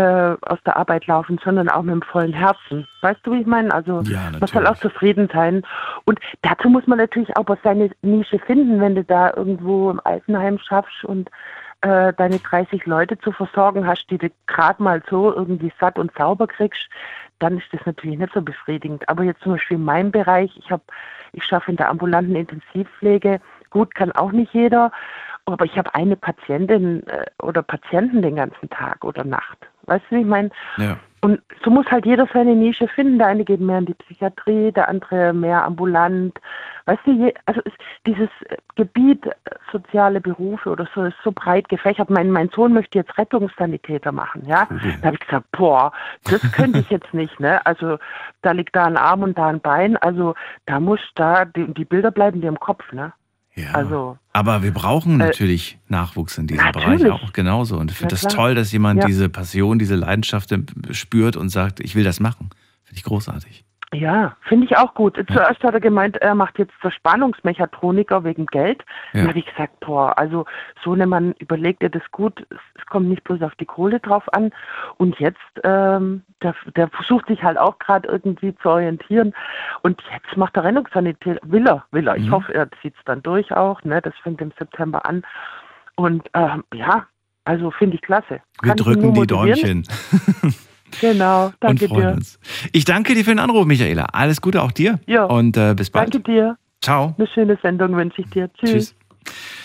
äh, 0.00 0.36
aus 0.42 0.58
der 0.66 0.76
Arbeit 0.76 1.06
laufen, 1.06 1.38
sondern 1.44 1.68
auch 1.68 1.82
mit 1.82 1.92
einem 1.92 2.02
vollen 2.02 2.32
Herzen. 2.32 2.86
Weißt 3.02 3.20
du, 3.24 3.32
wie 3.32 3.40
ich 3.42 3.46
meine? 3.46 3.72
Also 3.72 4.00
Ja, 4.02 4.30
man 4.32 4.46
soll 4.48 4.66
auch 4.66 4.76
zufrieden 4.76 5.28
sein. 5.32 5.62
Und 6.04 6.18
dazu 6.42 6.68
muss 6.68 6.86
man 6.86 6.98
natürlich 6.98 7.36
auch 7.36 7.46
seine 7.62 7.90
Nische 8.02 8.38
finden, 8.40 8.80
wenn 8.80 8.94
du 8.96 9.04
da 9.04 9.32
irgendwo 9.36 9.90
im 9.90 10.00
Altenheim 10.04 10.58
schaffst 10.58 11.04
und 11.04 11.30
äh, 11.82 12.12
deine 12.12 12.38
30 12.38 12.86
Leute 12.86 13.18
zu 13.18 13.32
versorgen 13.32 13.86
hast, 13.86 14.06
die 14.10 14.18
du 14.18 14.30
gerade 14.46 14.82
mal 14.82 15.02
so 15.08 15.34
irgendwie 15.34 15.72
satt 15.80 15.98
und 15.98 16.12
sauber 16.16 16.46
kriegst, 16.46 16.88
dann 17.38 17.58
ist 17.58 17.72
das 17.72 17.80
natürlich 17.86 18.18
nicht 18.18 18.34
so 18.34 18.42
befriedigend. 18.42 19.08
Aber 19.08 19.24
jetzt 19.24 19.42
zum 19.42 19.52
Beispiel 19.52 19.76
in 19.76 19.84
meinem 19.84 20.10
Bereich, 20.10 20.54
ich 20.56 20.70
habe, 20.70 20.82
ich 21.32 21.44
schaffe 21.44 21.70
in 21.70 21.76
der 21.76 21.88
ambulanten 21.88 22.36
Intensivpflege, 22.36 23.40
gut 23.70 23.94
kann 23.94 24.12
auch 24.12 24.32
nicht 24.32 24.52
jeder, 24.52 24.92
aber 25.46 25.64
ich 25.64 25.76
habe 25.78 25.94
eine 25.94 26.16
Patientin 26.16 27.06
äh, 27.06 27.24
oder 27.42 27.62
Patienten 27.62 28.22
den 28.22 28.36
ganzen 28.36 28.68
Tag 28.70 29.04
oder 29.04 29.24
Nacht. 29.24 29.58
Weißt 29.84 30.04
du, 30.10 30.16
wie 30.16 30.20
ich 30.20 30.26
meine? 30.26 30.50
Ja. 30.76 30.98
Und 31.22 31.40
so 31.62 31.70
muss 31.70 31.86
halt 31.90 32.06
jeder 32.06 32.26
seine 32.32 32.56
Nische 32.56 32.88
finden. 32.88 33.18
Der 33.18 33.26
eine 33.26 33.44
geht 33.44 33.60
mehr 33.60 33.78
in 33.78 33.86
die 33.86 33.94
Psychiatrie, 33.94 34.72
der 34.72 34.88
andere 34.88 35.34
mehr 35.34 35.64
ambulant. 35.64 36.38
Weißt 36.86 37.02
du, 37.04 37.12
je, 37.12 37.34
also 37.44 37.60
dieses 38.06 38.30
Gebiet 38.74 39.26
äh, 39.26 39.32
soziale 39.70 40.20
Berufe 40.20 40.70
oder 40.70 40.88
so 40.94 41.04
ist 41.04 41.16
so 41.22 41.30
breit 41.30 41.68
gefächert. 41.68 42.08
Mein, 42.08 42.30
mein 42.30 42.48
Sohn 42.48 42.72
möchte 42.72 42.98
jetzt 42.98 43.16
Rettungssanitäter 43.18 44.12
machen, 44.12 44.46
ja. 44.46 44.66
Da 45.00 45.08
habe 45.08 45.16
ich 45.20 45.26
gesagt, 45.26 45.46
boah, 45.52 45.92
das 46.24 46.40
könnte 46.52 46.78
ich 46.78 46.90
jetzt 46.90 47.12
nicht, 47.12 47.38
ne? 47.38 47.64
Also 47.66 47.98
da 48.40 48.52
liegt 48.52 48.74
da 48.74 48.86
ein 48.86 48.96
Arm 48.96 49.22
und 49.22 49.36
da 49.36 49.48
ein 49.48 49.60
Bein. 49.60 49.98
Also 49.98 50.34
da 50.66 50.80
muss 50.80 51.00
da 51.16 51.44
die, 51.44 51.72
die 51.74 51.84
Bilder 51.84 52.10
bleiben 52.10 52.40
dir 52.40 52.48
im 52.48 52.58
Kopf, 52.60 52.92
ne? 52.92 53.12
Ja. 53.56 53.72
Also, 53.72 54.16
Aber 54.32 54.62
wir 54.62 54.72
brauchen 54.72 55.14
Äh, 55.20 55.26
natürlich 55.26 55.78
Nachwuchs 55.88 56.38
in 56.38 56.46
diesem 56.46 56.64
natürlich. 56.64 57.02
Bereich 57.02 57.10
auch 57.10 57.32
genauso. 57.32 57.76
Und 57.78 57.90
ich 57.90 57.96
finde 57.96 58.14
das 58.14 58.20
klar. 58.20 58.32
toll, 58.34 58.54
dass 58.54 58.70
jemand 58.72 59.00
Ja. 59.00 59.06
diese 59.06 59.28
Passion, 59.28 59.78
diese 59.78 59.96
Leidenschaft 59.96 60.54
spürt 60.92 61.36
und 61.36 61.48
sagt, 61.48 61.80
ich 61.80 61.94
will 61.94 62.04
das 62.04 62.20
machen. 62.20 62.50
Finde 62.84 62.96
ich 62.98 63.04
großartig. 63.04 63.64
Ja, 63.92 64.36
finde 64.42 64.66
ich 64.66 64.76
auch 64.76 64.94
gut. 64.94 65.16
Zuerst 65.32 65.64
hat 65.64 65.74
er 65.74 65.80
gemeint, 65.80 66.16
er 66.18 66.36
macht 66.36 66.58
jetzt 66.60 66.72
Verspannungsmechatroniker 66.80 68.22
wegen 68.22 68.46
Geld. 68.46 68.84
Ja. 69.12 69.20
Dann 69.20 69.28
habe 69.30 69.38
ich 69.40 69.46
gesagt, 69.46 69.80
boah, 69.80 70.16
also 70.16 70.44
so 70.84 70.92
eine 70.92 71.08
Mann 71.08 71.34
überlegt 71.40 71.82
dir 71.82 71.90
das 71.90 72.02
gut. 72.12 72.46
Es, 72.50 72.86
kommt 72.86 73.08
nicht 73.08 73.24
bloß 73.24 73.42
auf 73.42 73.54
die 73.56 73.66
Kohle 73.66 73.98
drauf 74.00 74.24
an. 74.32 74.52
Und 74.96 75.18
jetzt, 75.20 75.38
ähm, 75.64 76.22
der, 76.42 76.54
der 76.76 76.88
versucht 76.88 77.26
sich 77.28 77.42
halt 77.42 77.58
auch 77.58 77.78
gerade 77.80 78.08
irgendwie 78.08 78.54
zu 78.56 78.68
orientieren. 78.68 79.32
Und 79.82 80.00
jetzt 80.12 80.36
macht 80.36 80.56
er 80.56 80.64
Rennungssanitär. 80.64 81.38
Will 81.42 81.66
er, 81.66 81.84
will 81.90 82.06
er. 82.08 82.16
Ich 82.16 82.26
Mhm. 82.26 82.32
hoffe, 82.32 82.54
er 82.54 82.68
zieht 82.82 82.94
es 82.96 83.04
dann 83.04 83.22
durch 83.22 83.52
auch. 83.52 83.82
Ne? 83.84 84.00
Das 84.02 84.14
fängt 84.22 84.40
im 84.40 84.52
September 84.58 85.04
an. 85.06 85.24
Und 85.96 86.28
ähm, 86.34 86.64
ja, 86.74 87.06
also 87.44 87.70
finde 87.70 87.96
ich 87.96 88.02
klasse. 88.02 88.40
Wir 88.62 88.68
Kann 88.70 88.76
drücken 88.76 89.14
die. 89.14 89.26
Däumchen 89.26 89.84
Genau, 91.00 91.52
danke 91.60 91.84
und 91.84 91.90
freuen 91.90 92.08
dir. 92.08 92.14
uns. 92.14 92.38
Ich 92.72 92.84
danke 92.84 93.14
dir 93.14 93.24
für 93.24 93.30
den 93.30 93.38
Anruf, 93.38 93.66
Michaela. 93.66 94.06
Alles 94.12 94.40
Gute 94.40 94.62
auch 94.62 94.72
dir. 94.72 95.00
Ja. 95.06 95.24
Und 95.24 95.56
äh, 95.56 95.74
bis 95.74 95.90
bald. 95.90 96.14
Danke 96.14 96.32
dir. 96.32 96.56
Ciao. 96.82 97.14
Eine 97.18 97.26
schöne 97.28 97.58
Sendung 97.62 97.96
wünsche 97.96 98.22
ich 98.22 98.30
dir. 98.30 98.50
Tschüss. 98.54 98.70
Tschüss. 98.70 98.94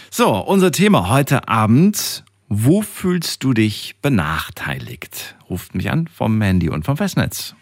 So, 0.10 0.38
unser 0.38 0.72
Thema 0.72 1.10
heute 1.10 1.48
Abend. 1.48 2.24
Wo 2.48 2.82
fühlst 2.84 3.44
du 3.44 3.53
dich 3.53 3.96
benachteiligt? 4.01 5.36
Ruft 5.50 5.74
mich 5.74 5.91
an 5.91 6.08
vom 6.08 6.39
Handy 6.41 6.70
und 6.70 6.86
vom 6.86 6.96
Festnetz. 6.96 7.55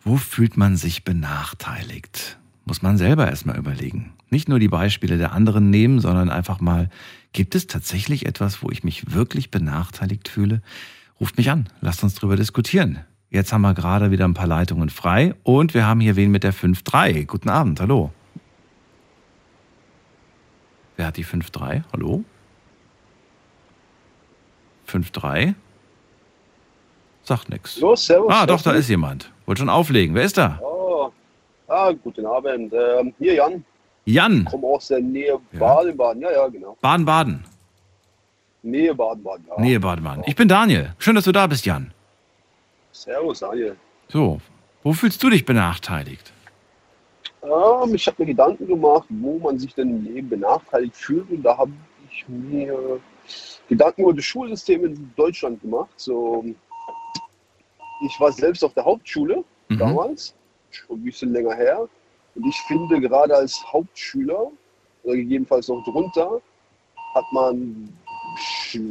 Wo 0.00 0.16
fühlt 0.16 0.56
man 0.56 0.76
sich 0.76 1.02
benachteiligt? 1.02 2.38
Muss 2.68 2.82
man 2.82 2.98
selber 2.98 3.28
erstmal 3.28 3.56
überlegen. 3.56 4.12
Nicht 4.28 4.48
nur 4.48 4.58
die 4.58 4.66
Beispiele 4.66 5.18
der 5.18 5.32
anderen 5.32 5.70
nehmen, 5.70 6.00
sondern 6.00 6.30
einfach 6.30 6.60
mal, 6.60 6.90
gibt 7.32 7.54
es 7.54 7.68
tatsächlich 7.68 8.26
etwas, 8.26 8.60
wo 8.60 8.70
ich 8.70 8.82
mich 8.82 9.12
wirklich 9.14 9.52
benachteiligt 9.52 10.28
fühle? 10.28 10.62
Ruft 11.20 11.38
mich 11.38 11.48
an, 11.48 11.68
lasst 11.80 12.02
uns 12.02 12.16
drüber 12.16 12.34
diskutieren. 12.34 12.98
Jetzt 13.30 13.52
haben 13.52 13.62
wir 13.62 13.72
gerade 13.72 14.10
wieder 14.10 14.24
ein 14.24 14.34
paar 14.34 14.48
Leitungen 14.48 14.90
frei 14.90 15.36
und 15.44 15.74
wir 15.74 15.86
haben 15.86 16.00
hier 16.00 16.16
wen 16.16 16.32
mit 16.32 16.42
der 16.42 16.52
5.3. 16.52 17.24
Guten 17.24 17.50
Abend, 17.50 17.80
hallo. 17.80 18.12
Wer 20.96 21.06
hat 21.06 21.16
die 21.16 21.24
5.3? 21.24 21.84
Hallo? 21.92 22.24
5.3? 24.88 25.54
Sagt 27.22 27.48
nix. 27.48 27.78
Los, 27.78 28.06
servus. 28.06 28.32
Ah, 28.32 28.44
doch, 28.44 28.62
da 28.62 28.72
ist 28.72 28.88
jemand. 28.88 29.30
Wollte 29.46 29.60
schon 29.60 29.68
auflegen. 29.68 30.16
Wer 30.16 30.24
ist 30.24 30.36
da? 30.36 30.60
mich? 30.60 30.75
Ah, 31.68 31.92
guten 31.92 32.26
Abend. 32.26 32.72
Ähm, 32.72 33.12
hier 33.18 33.34
Jan, 33.34 33.64
Jan, 34.04 34.44
komme 34.44 34.66
aus 34.68 34.88
der 34.88 35.00
Nähe 35.00 35.38
Ja. 35.52 35.58
Baden-Baden. 35.58 36.22
Ja, 36.22 36.32
ja, 36.32 36.46
genau. 36.48 36.76
Baden-Baden. 36.80 37.44
Nähe 38.62 38.94
Baden-Baden. 38.94 39.46
Ja. 39.48 39.60
Nähe 39.60 39.80
Baden-Baden. 39.80 40.24
Ich 40.26 40.36
bin 40.36 40.48
Daniel. 40.48 40.92
Schön, 40.98 41.14
dass 41.14 41.24
du 41.24 41.32
da 41.32 41.46
bist, 41.46 41.66
Jan. 41.66 41.92
Servus, 42.92 43.40
Daniel. 43.40 43.76
So, 44.08 44.40
wo 44.82 44.92
fühlst 44.92 45.22
du 45.22 45.30
dich 45.30 45.44
benachteiligt? 45.44 46.32
Ähm, 47.42 47.94
ich 47.94 48.06
habe 48.06 48.16
mir 48.22 48.26
Gedanken 48.26 48.66
gemacht, 48.66 49.06
wo 49.08 49.38
man 49.38 49.58
sich 49.58 49.74
denn 49.74 49.90
im 49.90 50.04
Leben 50.04 50.28
benachteiligt 50.28 50.94
fühlt. 50.96 51.30
Und 51.30 51.42
da 51.42 51.56
habe 51.58 51.72
ich 52.10 52.24
mir 52.28 53.00
Gedanken 53.68 54.02
über 54.02 54.14
das 54.14 54.24
Schulsystem 54.24 54.84
in 54.84 55.12
Deutschland 55.16 55.60
gemacht. 55.62 55.90
So, 55.96 56.44
ich 58.04 58.20
war 58.20 58.30
selbst 58.32 58.64
auf 58.64 58.72
der 58.74 58.84
Hauptschule 58.84 59.44
Mhm. 59.68 59.78
damals, 59.78 60.32
schon 60.76 60.96
ein 60.98 61.04
bisschen 61.04 61.32
länger 61.32 61.54
her. 61.54 61.88
Und 62.34 62.46
ich 62.46 62.56
finde, 62.68 63.00
gerade 63.00 63.34
als 63.34 63.64
Hauptschüler 63.72 64.50
oder 65.02 65.16
gegebenenfalls 65.16 65.68
noch 65.68 65.82
drunter, 65.84 66.40
hat 67.14 67.24
man 67.32 67.88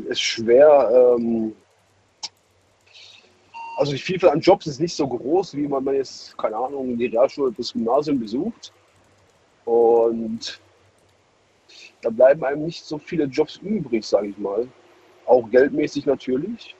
es 0.09 0.19
schwer. 0.19 1.15
Ähm, 1.17 1.55
also 3.77 3.91
die 3.91 3.97
Vielfalt 3.99 4.33
an 4.33 4.39
Jobs 4.39 4.67
ist 4.67 4.79
nicht 4.79 4.95
so 4.95 5.07
groß, 5.07 5.55
wie 5.55 5.67
man 5.67 5.83
man 5.83 5.95
jetzt, 5.95 6.37
keine 6.37 6.55
Ahnung, 6.55 6.97
die 6.97 7.07
Realschule 7.07 7.47
oder 7.47 7.57
das 7.57 7.73
Gymnasium 7.73 8.19
besucht. 8.19 8.71
Und 9.65 10.59
da 12.01 12.09
bleiben 12.09 12.43
einem 12.45 12.65
nicht 12.65 12.85
so 12.85 12.97
viele 12.97 13.25
Jobs 13.25 13.57
übrig, 13.57 14.05
sage 14.05 14.27
ich 14.27 14.37
mal. 14.37 14.67
Auch 15.25 15.49
geldmäßig 15.49 16.05
natürlich. 16.05 16.75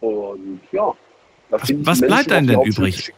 Und 0.00 0.60
ja. 0.72 0.92
Was- 1.50 1.72
was 1.86 2.00
bleibt 2.00 2.32
einem 2.32 2.46
denn 2.48 2.62
übrig? 2.62 3.12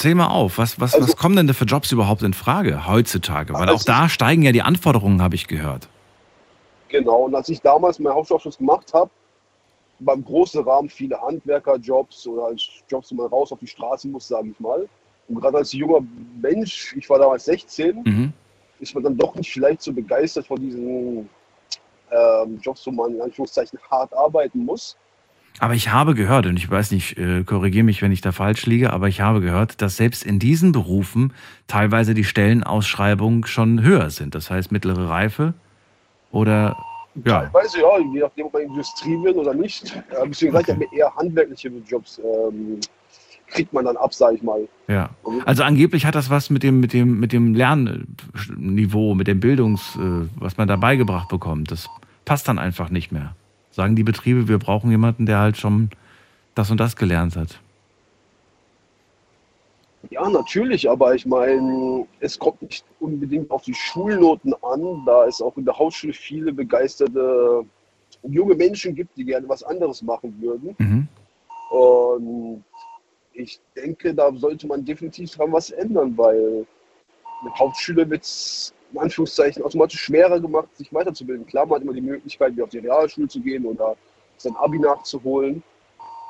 Zähl 0.00 0.14
mal 0.14 0.28
auf, 0.28 0.56
was, 0.56 0.80
was, 0.80 0.94
Also- 0.94 1.08
was 1.08 1.16
kommen 1.16 1.36
denn 1.36 1.46
da 1.46 1.52
für 1.52 1.66
Jobs 1.66 1.92
überhaupt 1.92 2.22
in 2.22 2.32
Frage 2.32 2.86
heutzutage? 2.86 3.52
Weil 3.52 3.68
auch 3.68 3.72
Also- 3.74 3.84
da 3.84 4.08
steigen 4.08 4.40
ja 4.42 4.50
die 4.50 4.62
Anforderungen, 4.62 5.20
habe 5.20 5.34
ich 5.34 5.46
gehört. 5.46 5.88
Genau, 6.88 7.24
und 7.26 7.34
als 7.34 7.50
ich 7.50 7.60
damals 7.60 7.98
meinen 7.98 8.14
Hauptschulabschluss 8.14 8.56
gemacht 8.56 8.94
habe, 8.94 9.10
beim 9.98 10.24
großen 10.24 10.64
Rahmen 10.64 10.88
viele 10.88 11.20
Handwerkerjobs 11.20 12.26
oder 12.26 12.44
als 12.46 12.66
Jobs, 12.88 13.10
wo 13.10 13.16
man 13.16 13.26
raus 13.26 13.52
auf 13.52 13.58
die 13.58 13.66
Straße 13.66 14.08
muss, 14.08 14.26
sage 14.26 14.48
ich 14.48 14.58
mal. 14.58 14.88
Und 15.28 15.38
gerade 15.38 15.58
als 15.58 15.70
junger 15.74 16.00
Mensch, 16.40 16.94
ich 16.96 17.08
war 17.10 17.18
damals 17.18 17.44
16, 17.44 18.02
Mhm. 18.02 18.32
ist 18.80 18.94
man 18.94 19.04
dann 19.04 19.18
doch 19.18 19.34
nicht 19.34 19.52
vielleicht 19.52 19.82
so 19.82 19.92
begeistert 19.92 20.46
von 20.46 20.58
diesen 20.58 21.28
ähm, 22.10 22.58
Jobs, 22.62 22.84
wo 22.86 22.90
man 22.90 23.14
in 23.14 23.20
Anführungszeichen 23.20 23.78
hart 23.90 24.12
arbeiten 24.14 24.64
muss. 24.64 24.96
Aber 25.58 25.74
ich 25.74 25.92
habe 25.92 26.14
gehört, 26.14 26.46
und 26.46 26.56
ich 26.56 26.70
weiß 26.70 26.90
nicht, 26.90 27.18
äh, 27.18 27.44
korrigiere 27.44 27.84
mich, 27.84 28.00
wenn 28.00 28.12
ich 28.12 28.22
da 28.22 28.32
falsch 28.32 28.64
liege, 28.66 28.92
aber 28.92 29.08
ich 29.08 29.20
habe 29.20 29.40
gehört, 29.40 29.82
dass 29.82 29.96
selbst 29.96 30.24
in 30.24 30.38
diesen 30.38 30.72
Berufen 30.72 31.34
teilweise 31.66 32.14
die 32.14 32.24
Stellenausschreibungen 32.24 33.46
schon 33.46 33.82
höher 33.82 34.10
sind. 34.10 34.34
Das 34.34 34.50
heißt 34.50 34.72
mittlere 34.72 35.08
Reife 35.08 35.54
oder 36.30 36.76
ja. 37.24 37.40
Teilweise 37.40 37.80
ja, 37.80 37.98
je 38.14 38.20
nachdem, 38.20 38.46
ob 38.46 38.52
man 38.52 38.62
Industrie 38.62 39.20
will 39.22 39.32
oder 39.32 39.52
nicht. 39.52 40.00
Deswegen 40.26 40.52
sage 40.52 40.72
ich 40.72 40.86
Okay. 40.86 40.96
eher 40.96 41.14
handwerkliche 41.16 41.68
Jobs 41.86 42.20
ähm, 42.20 42.78
kriegt 43.48 43.72
man 43.72 43.84
dann 43.84 43.96
ab, 43.96 44.14
sage 44.14 44.36
ich 44.36 44.42
mal. 44.42 44.68
Ja. 44.88 45.10
Also 45.44 45.64
angeblich 45.64 46.06
hat 46.06 46.14
das 46.14 46.30
was 46.30 46.50
mit 46.50 46.62
dem, 46.62 46.80
mit 46.80 46.92
dem, 46.92 47.18
mit 47.18 47.32
dem 47.32 47.54
Lernniveau, 47.54 49.14
mit 49.14 49.26
dem 49.26 49.40
Bildungs, 49.40 49.96
äh, 49.96 50.28
was 50.36 50.56
man 50.56 50.68
da 50.68 50.76
beigebracht 50.76 51.28
bekommt. 51.28 51.70
Das 51.70 51.88
passt 52.24 52.48
dann 52.48 52.58
einfach 52.58 52.90
nicht 52.90 53.10
mehr. 53.12 53.34
Sagen 53.80 53.96
die 53.96 54.02
Betriebe, 54.02 54.46
wir 54.46 54.58
brauchen 54.58 54.90
jemanden, 54.90 55.24
der 55.24 55.38
halt 55.38 55.56
schon 55.56 55.88
das 56.54 56.70
und 56.70 56.78
das 56.78 56.96
gelernt 56.96 57.34
hat. 57.34 57.58
Ja, 60.10 60.28
natürlich, 60.28 60.90
aber 60.90 61.14
ich 61.14 61.24
meine, 61.24 62.06
es 62.20 62.38
kommt 62.38 62.60
nicht 62.60 62.84
unbedingt 62.98 63.50
auf 63.50 63.62
die 63.62 63.72
Schulnoten 63.72 64.52
an, 64.62 65.02
da 65.06 65.24
es 65.24 65.40
auch 65.40 65.56
in 65.56 65.64
der 65.64 65.78
Hauptschule 65.78 66.12
viele 66.12 66.52
begeisterte 66.52 67.64
junge 68.24 68.54
Menschen 68.54 68.94
gibt, 68.94 69.16
die 69.16 69.24
gerne 69.24 69.48
was 69.48 69.62
anderes 69.62 70.02
machen 70.02 70.36
würden. 70.42 70.76
Mhm. 70.76 71.08
Und 71.70 72.64
ich 73.32 73.60
denke, 73.74 74.12
da 74.12 74.30
sollte 74.34 74.66
man 74.66 74.84
definitiv 74.84 75.30
dran 75.30 75.52
was 75.52 75.70
ändern, 75.70 76.12
weil 76.18 76.66
mit 77.42 77.58
Hauptschule 77.58 78.10
wird 78.10 78.24
es 78.24 78.74
in 78.92 78.98
Anführungszeichen 78.98 79.62
automatisch 79.62 80.00
schwerer 80.00 80.40
gemacht, 80.40 80.68
sich 80.76 80.92
weiterzubilden. 80.92 81.46
Klar, 81.46 81.66
man 81.66 81.76
hat 81.76 81.82
immer 81.82 81.92
die 81.92 82.00
Möglichkeit, 82.00 82.52
wieder 82.52 82.64
auf 82.64 82.70
die 82.70 82.78
Realschule 82.78 83.28
zu 83.28 83.40
gehen 83.40 83.64
oder 83.64 83.96
sein 84.36 84.56
Abi 84.56 84.78
nachzuholen. 84.78 85.62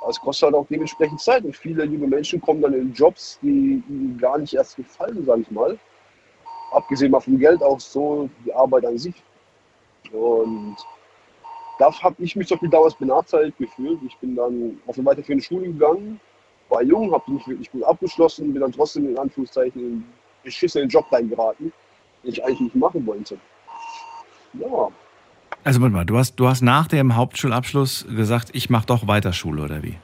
Aber 0.00 0.10
es 0.10 0.20
kostet 0.20 0.46
halt 0.46 0.54
auch 0.54 0.66
dementsprechend 0.68 1.20
Zeit 1.20 1.44
und 1.44 1.56
viele 1.56 1.84
junge 1.84 2.06
Menschen 2.06 2.40
kommen 2.40 2.62
dann 2.62 2.74
in 2.74 2.92
Jobs, 2.92 3.38
die 3.42 3.82
ihnen 3.88 4.18
gar 4.18 4.38
nicht 4.38 4.54
erst 4.54 4.76
gefallen, 4.76 5.24
sage 5.24 5.42
ich 5.42 5.50
mal. 5.50 5.78
Abgesehen 6.72 7.10
mal 7.10 7.20
vom 7.20 7.38
Geld 7.38 7.62
auch 7.62 7.80
so 7.80 8.28
die 8.44 8.52
Arbeit 8.52 8.86
an 8.86 8.96
sich. 8.96 9.14
Und 10.12 10.76
da 11.78 11.92
habe 12.02 12.22
ich 12.22 12.36
mich 12.36 12.46
zum 12.46 12.56
Beispiel 12.56 12.70
damals 12.70 12.94
benachteiligt 12.94 13.58
gefühlt. 13.58 14.00
Ich 14.06 14.16
bin 14.18 14.36
dann 14.36 14.80
auf 14.86 14.96
eine 14.96 15.06
weiterführende 15.06 15.44
Schule 15.44 15.66
gegangen, 15.66 16.20
war 16.68 16.82
jung, 16.82 17.12
habe 17.12 17.32
nicht 17.32 17.48
wirklich 17.48 17.70
gut 17.70 17.82
abgeschlossen, 17.84 18.52
bin 18.52 18.60
dann 18.60 18.72
trotzdem 18.72 19.08
in 19.08 19.18
Anführungszeichen 19.18 19.80
in 19.80 19.86
einen 19.86 20.12
beschissenen 20.44 20.88
Job 20.88 21.10
reingeraten, 21.10 21.72
ich 22.22 22.44
eigentlich 22.44 22.60
nicht 22.60 22.76
machen 22.76 23.04
wollte. 23.06 23.38
Ja, 24.54 24.88
Also 25.64 25.80
warte 25.80 25.94
mal, 25.94 26.04
du 26.04 26.18
hast, 26.18 26.36
du 26.36 26.48
hast 26.48 26.62
nach 26.62 26.88
dem 26.88 27.16
Hauptschulabschluss 27.16 28.06
gesagt, 28.14 28.50
ich 28.52 28.68
mache 28.70 28.86
doch 28.86 29.06
weiter 29.06 29.32
Schule 29.32 29.62
oder 29.62 29.82
wie? 29.82 29.96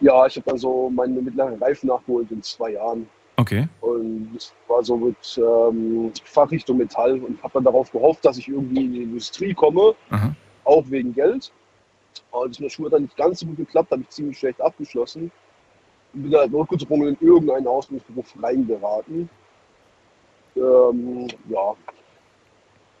ja 0.00 0.26
ich 0.26 0.36
habe 0.36 0.50
dann 0.50 0.58
so 0.58 0.90
meine 0.90 1.20
mittleren 1.20 1.60
Reifen 1.62 1.88
nachgeholt 1.88 2.30
in 2.30 2.42
zwei 2.42 2.72
Jahren. 2.72 3.08
Okay. 3.36 3.68
Und 3.80 4.30
das 4.34 4.52
war 4.66 4.82
so 4.84 4.96
mit 4.96 5.16
ähm, 5.38 6.12
Fachrichtung 6.24 6.76
Metall 6.78 7.18
und 7.20 7.42
habe 7.42 7.54
dann 7.54 7.64
darauf 7.64 7.90
gehofft, 7.90 8.24
dass 8.24 8.36
ich 8.36 8.48
irgendwie 8.48 8.84
in 8.84 8.92
die 8.92 9.02
Industrie 9.04 9.54
komme, 9.54 9.94
Aha. 10.10 10.34
auch 10.64 10.84
wegen 10.88 11.14
Geld. 11.14 11.50
Aber 12.32 12.48
das 12.48 12.58
in 12.58 12.64
der 12.64 12.70
Schule 12.70 12.88
hat 12.88 12.94
dann 12.94 13.02
nicht 13.02 13.16
ganz 13.16 13.40
so 13.40 13.46
gut 13.46 13.56
geklappt, 13.56 13.90
habe 13.92 14.02
ich 14.02 14.08
ziemlich 14.10 14.38
schlecht 14.38 14.60
abgeschlossen. 14.60 15.30
Und 16.12 16.22
bin 16.22 16.32
dann 16.32 16.50
notgedrungen 16.50 17.16
in 17.20 17.26
irgendeinen 17.26 17.66
Ausbildungsberuf 17.66 18.34
reingeraten. 18.42 19.28
Ähm, 20.58 21.28
ja, 21.48 21.74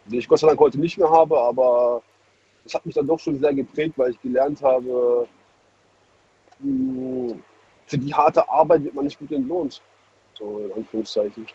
den 0.06 0.18
ich 0.18 0.28
Gott 0.28 0.38
sei 0.38 0.46
Dank 0.46 0.60
heute 0.60 0.78
nicht 0.80 0.96
mehr 0.98 1.10
habe, 1.10 1.38
aber 1.38 2.02
es 2.64 2.74
hat 2.74 2.86
mich 2.86 2.94
dann 2.94 3.06
doch 3.06 3.18
schon 3.18 3.38
sehr 3.40 3.52
geprägt, 3.54 3.94
weil 3.96 4.12
ich 4.12 4.20
gelernt 4.22 4.62
habe, 4.62 5.26
mh, 6.60 7.34
für 7.86 7.98
die 7.98 8.14
harte 8.14 8.48
Arbeit 8.48 8.84
wird 8.84 8.94
man 8.94 9.04
nicht 9.04 9.18
gut 9.18 9.32
entlohnt. 9.32 9.80
So 10.34 10.62
in 10.66 10.72
Anführungszeichen. 10.72 11.46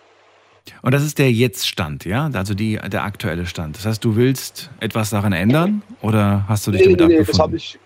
Und 0.82 0.94
das 0.94 1.04
ist 1.04 1.20
der 1.20 1.32
Jetzt-Stand, 1.32 2.06
ja? 2.06 2.30
Also 2.34 2.54
die, 2.54 2.78
der 2.78 3.04
aktuelle 3.04 3.46
Stand. 3.46 3.78
Das 3.78 3.86
heißt, 3.86 4.04
du 4.04 4.16
willst 4.16 4.70
etwas 4.80 5.10
daran 5.10 5.34
ändern 5.34 5.82
oder 6.02 6.46
hast 6.48 6.66
du 6.68 6.72
dich 6.72 6.82
Nee, 6.86 6.96
damit 6.96 7.00
nee, 7.00 7.06
nee, 7.06 7.20
das 7.20 7.40
abgefunden? 7.40 7.42
habe 7.44 7.56
ich. 7.58 7.80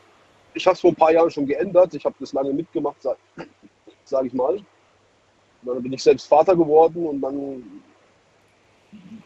Ich 0.53 0.65
habe 0.65 0.73
es 0.75 0.81
vor 0.81 0.91
ein 0.91 0.95
paar 0.95 1.11
Jahren 1.11 1.29
schon 1.29 1.45
geändert. 1.45 1.93
Ich 1.93 2.05
habe 2.05 2.15
das 2.19 2.33
lange 2.33 2.51
mitgemacht, 2.53 3.01
sage 3.01 3.17
sag 4.05 4.25
ich 4.25 4.33
mal. 4.33 4.55
Und 4.55 4.65
dann 5.65 5.83
bin 5.83 5.93
ich 5.93 6.01
selbst 6.03 6.27
Vater 6.27 6.55
geworden 6.55 7.05
und 7.05 7.21
dann 7.21 7.63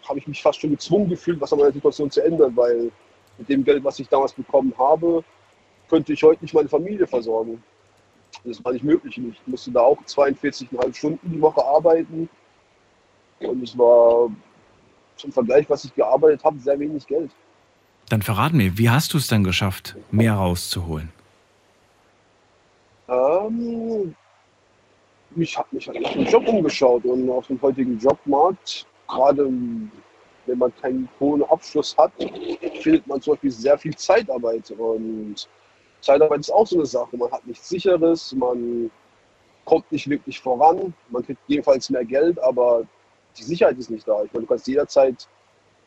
habe 0.08 0.20
ich 0.20 0.28
mich 0.28 0.42
fast 0.42 0.60
schon 0.60 0.72
gezwungen 0.72 1.10
gefühlt, 1.10 1.40
was 1.40 1.52
an 1.54 1.60
meiner 1.60 1.72
Situation 1.72 2.10
zu 2.10 2.24
ändern, 2.24 2.56
weil 2.56 2.92
mit 3.38 3.50
dem 3.50 3.64
Geld, 3.64 3.84
was 3.84 4.00
ich 4.00 4.08
damals 4.08 4.34
bekommen 4.34 4.74
habe, 4.78 5.24
könnte 5.90 6.14
ich 6.14 6.24
heute 6.24 6.44
nicht 6.44 6.54
meine 6.54 6.70
Familie 6.70 7.08
versorgen. 7.08 7.62
Das 8.44 8.64
war 8.64 8.74
nicht 8.74 8.84
möglich. 8.84 9.18
Ich 9.18 9.48
musste 9.48 9.72
da 9.72 9.82
auch 9.82 10.02
42,5 10.04 10.94
Stunden 10.96 11.32
die 11.32 11.42
Woche 11.42 11.64
arbeiten. 11.64 12.30
Und 13.40 13.64
es 13.64 13.78
war 13.78 14.30
zum 15.18 15.32
Vergleich, 15.32 15.70
was 15.70 15.86
ich 15.86 15.94
gearbeitet 15.94 16.44
habe, 16.44 16.60
sehr 16.60 16.80
wenig 16.80 17.06
Geld. 17.06 17.32
Dann 18.10 18.22
verrat 18.22 18.54
mir, 18.54 18.78
wie 18.78 18.90
hast 18.90 19.14
du 19.14 19.18
es 19.18 19.28
dann 19.28 19.44
geschafft, 19.44 19.96
mehr 20.12 20.34
rauszuholen? 20.34 21.12
Ähm, 23.08 24.16
ich 25.36 25.58
habe 25.58 25.68
mich 25.72 25.88
halt 25.88 26.02
nach 26.02 26.14
dem 26.14 26.26
Job 26.26 26.48
umgeschaut 26.48 27.06
und 27.06 27.30
auf 27.30 27.48
dem 27.48 27.62
heutigen 27.62 27.98
Jobmarkt, 28.00 28.86
gerade 29.12 29.46
wenn 30.46 30.58
man 30.58 30.74
keinen 30.82 31.08
hohen 31.20 31.44
Abschluss 31.44 31.96
hat, 31.98 32.12
findet 32.82 33.06
man 33.08 33.22
zum 33.22 33.34
Beispiel 33.34 33.52
sehr 33.52 33.78
viel 33.78 33.96
Zeitarbeit. 33.96 34.72
Und 34.72 35.48
Zeitarbeit 36.02 36.40
ist 36.40 36.52
auch 36.52 36.66
so 36.66 36.78
eine 36.78 36.86
Sache. 36.86 37.16
Man 37.16 37.32
hat 37.32 37.46
nichts 37.46 37.70
Sicheres, 37.70 38.34
man 38.34 38.90
kommt 39.66 39.92
nicht 39.92 40.10
wirklich 40.10 40.40
voran, 40.40 40.94
man 41.10 41.24
kriegt 41.24 41.40
jedenfalls 41.48 41.90
mehr 41.90 42.04
Geld, 42.04 42.42
aber 42.42 42.84
die 43.38 43.44
Sicherheit 43.44 43.78
ist 43.78 43.92
nicht 43.92 44.08
da. 44.08 44.24
Ich 44.24 44.34
meine, 44.34 44.46
du 44.46 44.50
kannst 44.50 44.68
jederzeit 44.68 45.28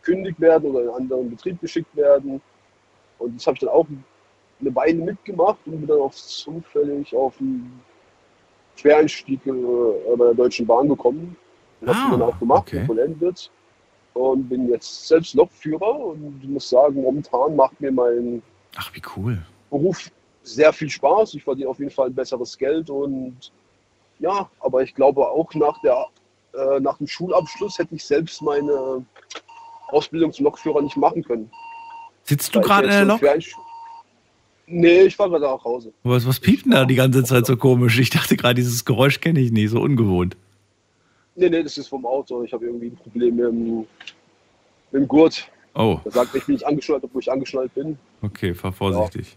kündigt 0.03 0.41
werden 0.41 0.71
oder 0.71 0.83
in 0.83 0.89
einen 0.89 0.97
anderen 1.03 1.31
Betrieb 1.31 1.61
geschickt 1.61 1.95
werden. 1.97 2.41
Und 3.19 3.37
das 3.37 3.47
habe 3.47 3.55
ich 3.55 3.61
dann 3.61 3.71
auch 3.71 3.87
eine 4.61 4.75
Weile 4.75 5.03
mitgemacht 5.03 5.59
und 5.67 5.79
bin 5.79 5.87
dann 5.87 6.01
auch 6.01 6.13
zufällig 6.13 7.15
auf 7.15 7.39
einen 7.41 7.83
Quereinstieg 8.77 9.45
äh, 9.47 9.53
bei 10.17 10.25
der 10.25 10.35
Deutschen 10.35 10.67
Bahn 10.67 10.89
gekommen. 10.89 11.37
Und 11.87 11.95
Ah, 11.97 12.05
habe 12.05 12.19
dann 12.19 12.23
auch 12.29 12.39
gemacht, 12.39 12.63
okay. 12.69 12.85
vollendet. 12.87 13.51
Und 14.15 14.49
bin 14.49 14.69
jetzt 14.69 15.09
selbst 15.09 15.35
Lokführer 15.35 15.99
und 15.99 16.45
muss 16.49 16.69
sagen, 16.69 17.03
momentan 17.03 17.57
macht 17.57 17.81
mir 17.81 17.91
mein 17.91 18.43
Ach, 18.77 18.91
wie 18.95 19.03
cool. 19.17 19.39
Beruf 19.71 20.11
sehr 20.45 20.73
viel 20.73 20.89
Spaß. 20.91 21.35
Ich 21.35 21.43
verdiene 21.43 21.69
auf 21.69 21.79
jeden 21.79 21.91
Fall 21.91 22.09
ein 22.09 22.15
besseres 22.15 22.57
Geld 22.57 22.91
und 22.91 23.51
ja, 24.21 24.49
aber 24.61 24.83
ich 24.83 24.95
glaube 24.95 25.27
auch 25.27 25.53
nach, 25.55 25.81
der, 25.83 26.07
äh, 26.55 26.79
nach 26.81 26.99
dem 26.99 27.07
Schulabschluss 27.09 27.79
hätte 27.79 27.95
ich 27.97 28.05
selbst 28.05 28.41
meine 28.43 29.05
Ausbildung 29.89 30.33
zum 30.33 30.45
Lokführer 30.45 30.83
nicht 30.83 30.97
machen 30.97 31.25
können. 31.25 31.51
Sitzt 32.23 32.55
du 32.55 32.61
gerade 32.61 32.85
in 32.87 32.91
der 32.93 33.05
Lok? 33.05 33.21
Nee, 34.67 35.03
ich 35.03 35.17
fahre 35.17 35.31
gerade 35.31 35.45
nach 35.45 35.65
Hause. 35.65 35.93
Was, 36.05 36.27
was 36.27 36.41
piept 36.41 36.65
denn 36.65 36.73
da 36.73 36.85
die 36.85 36.95
ganze 36.95 37.23
Zeit 37.25 37.45
so 37.47 37.57
komisch? 37.57 37.99
Ich 37.99 38.11
dachte 38.11 38.37
gerade, 38.37 38.55
dieses 38.55 38.85
Geräusch 38.85 39.21
kenne 39.21 39.41
ich 39.41 39.53
nicht, 39.53 39.71
so 39.71 39.81
ungewohnt. 39.81 40.37
Nee, 41.37 41.51
nee, 41.51 41.63
das 41.63 41.77
ist 41.79 41.89
vom 41.89 42.07
Auto. 42.07 42.43
Ich 42.45 42.53
habe 42.53 42.67
irgendwie 42.67 42.87
ein 42.87 42.97
Problem 42.97 43.37
mit 43.37 43.45
dem, 43.47 43.79
mit 43.79 45.03
dem 45.03 45.09
Gurt. 45.09 45.49
Oh, 45.75 45.99
Der 46.05 46.13
sagt, 46.13 46.35
ich 46.35 46.45
bin 46.45 46.55
nicht 46.55 46.67
angeschnallt, 46.67 47.03
obwohl 47.03 47.21
ich 47.21 47.31
angeschnallt 47.31 47.75
bin. 47.75 47.99
okay, 48.23 48.55
fahr 48.55 48.73
vorsichtig. 48.73 49.37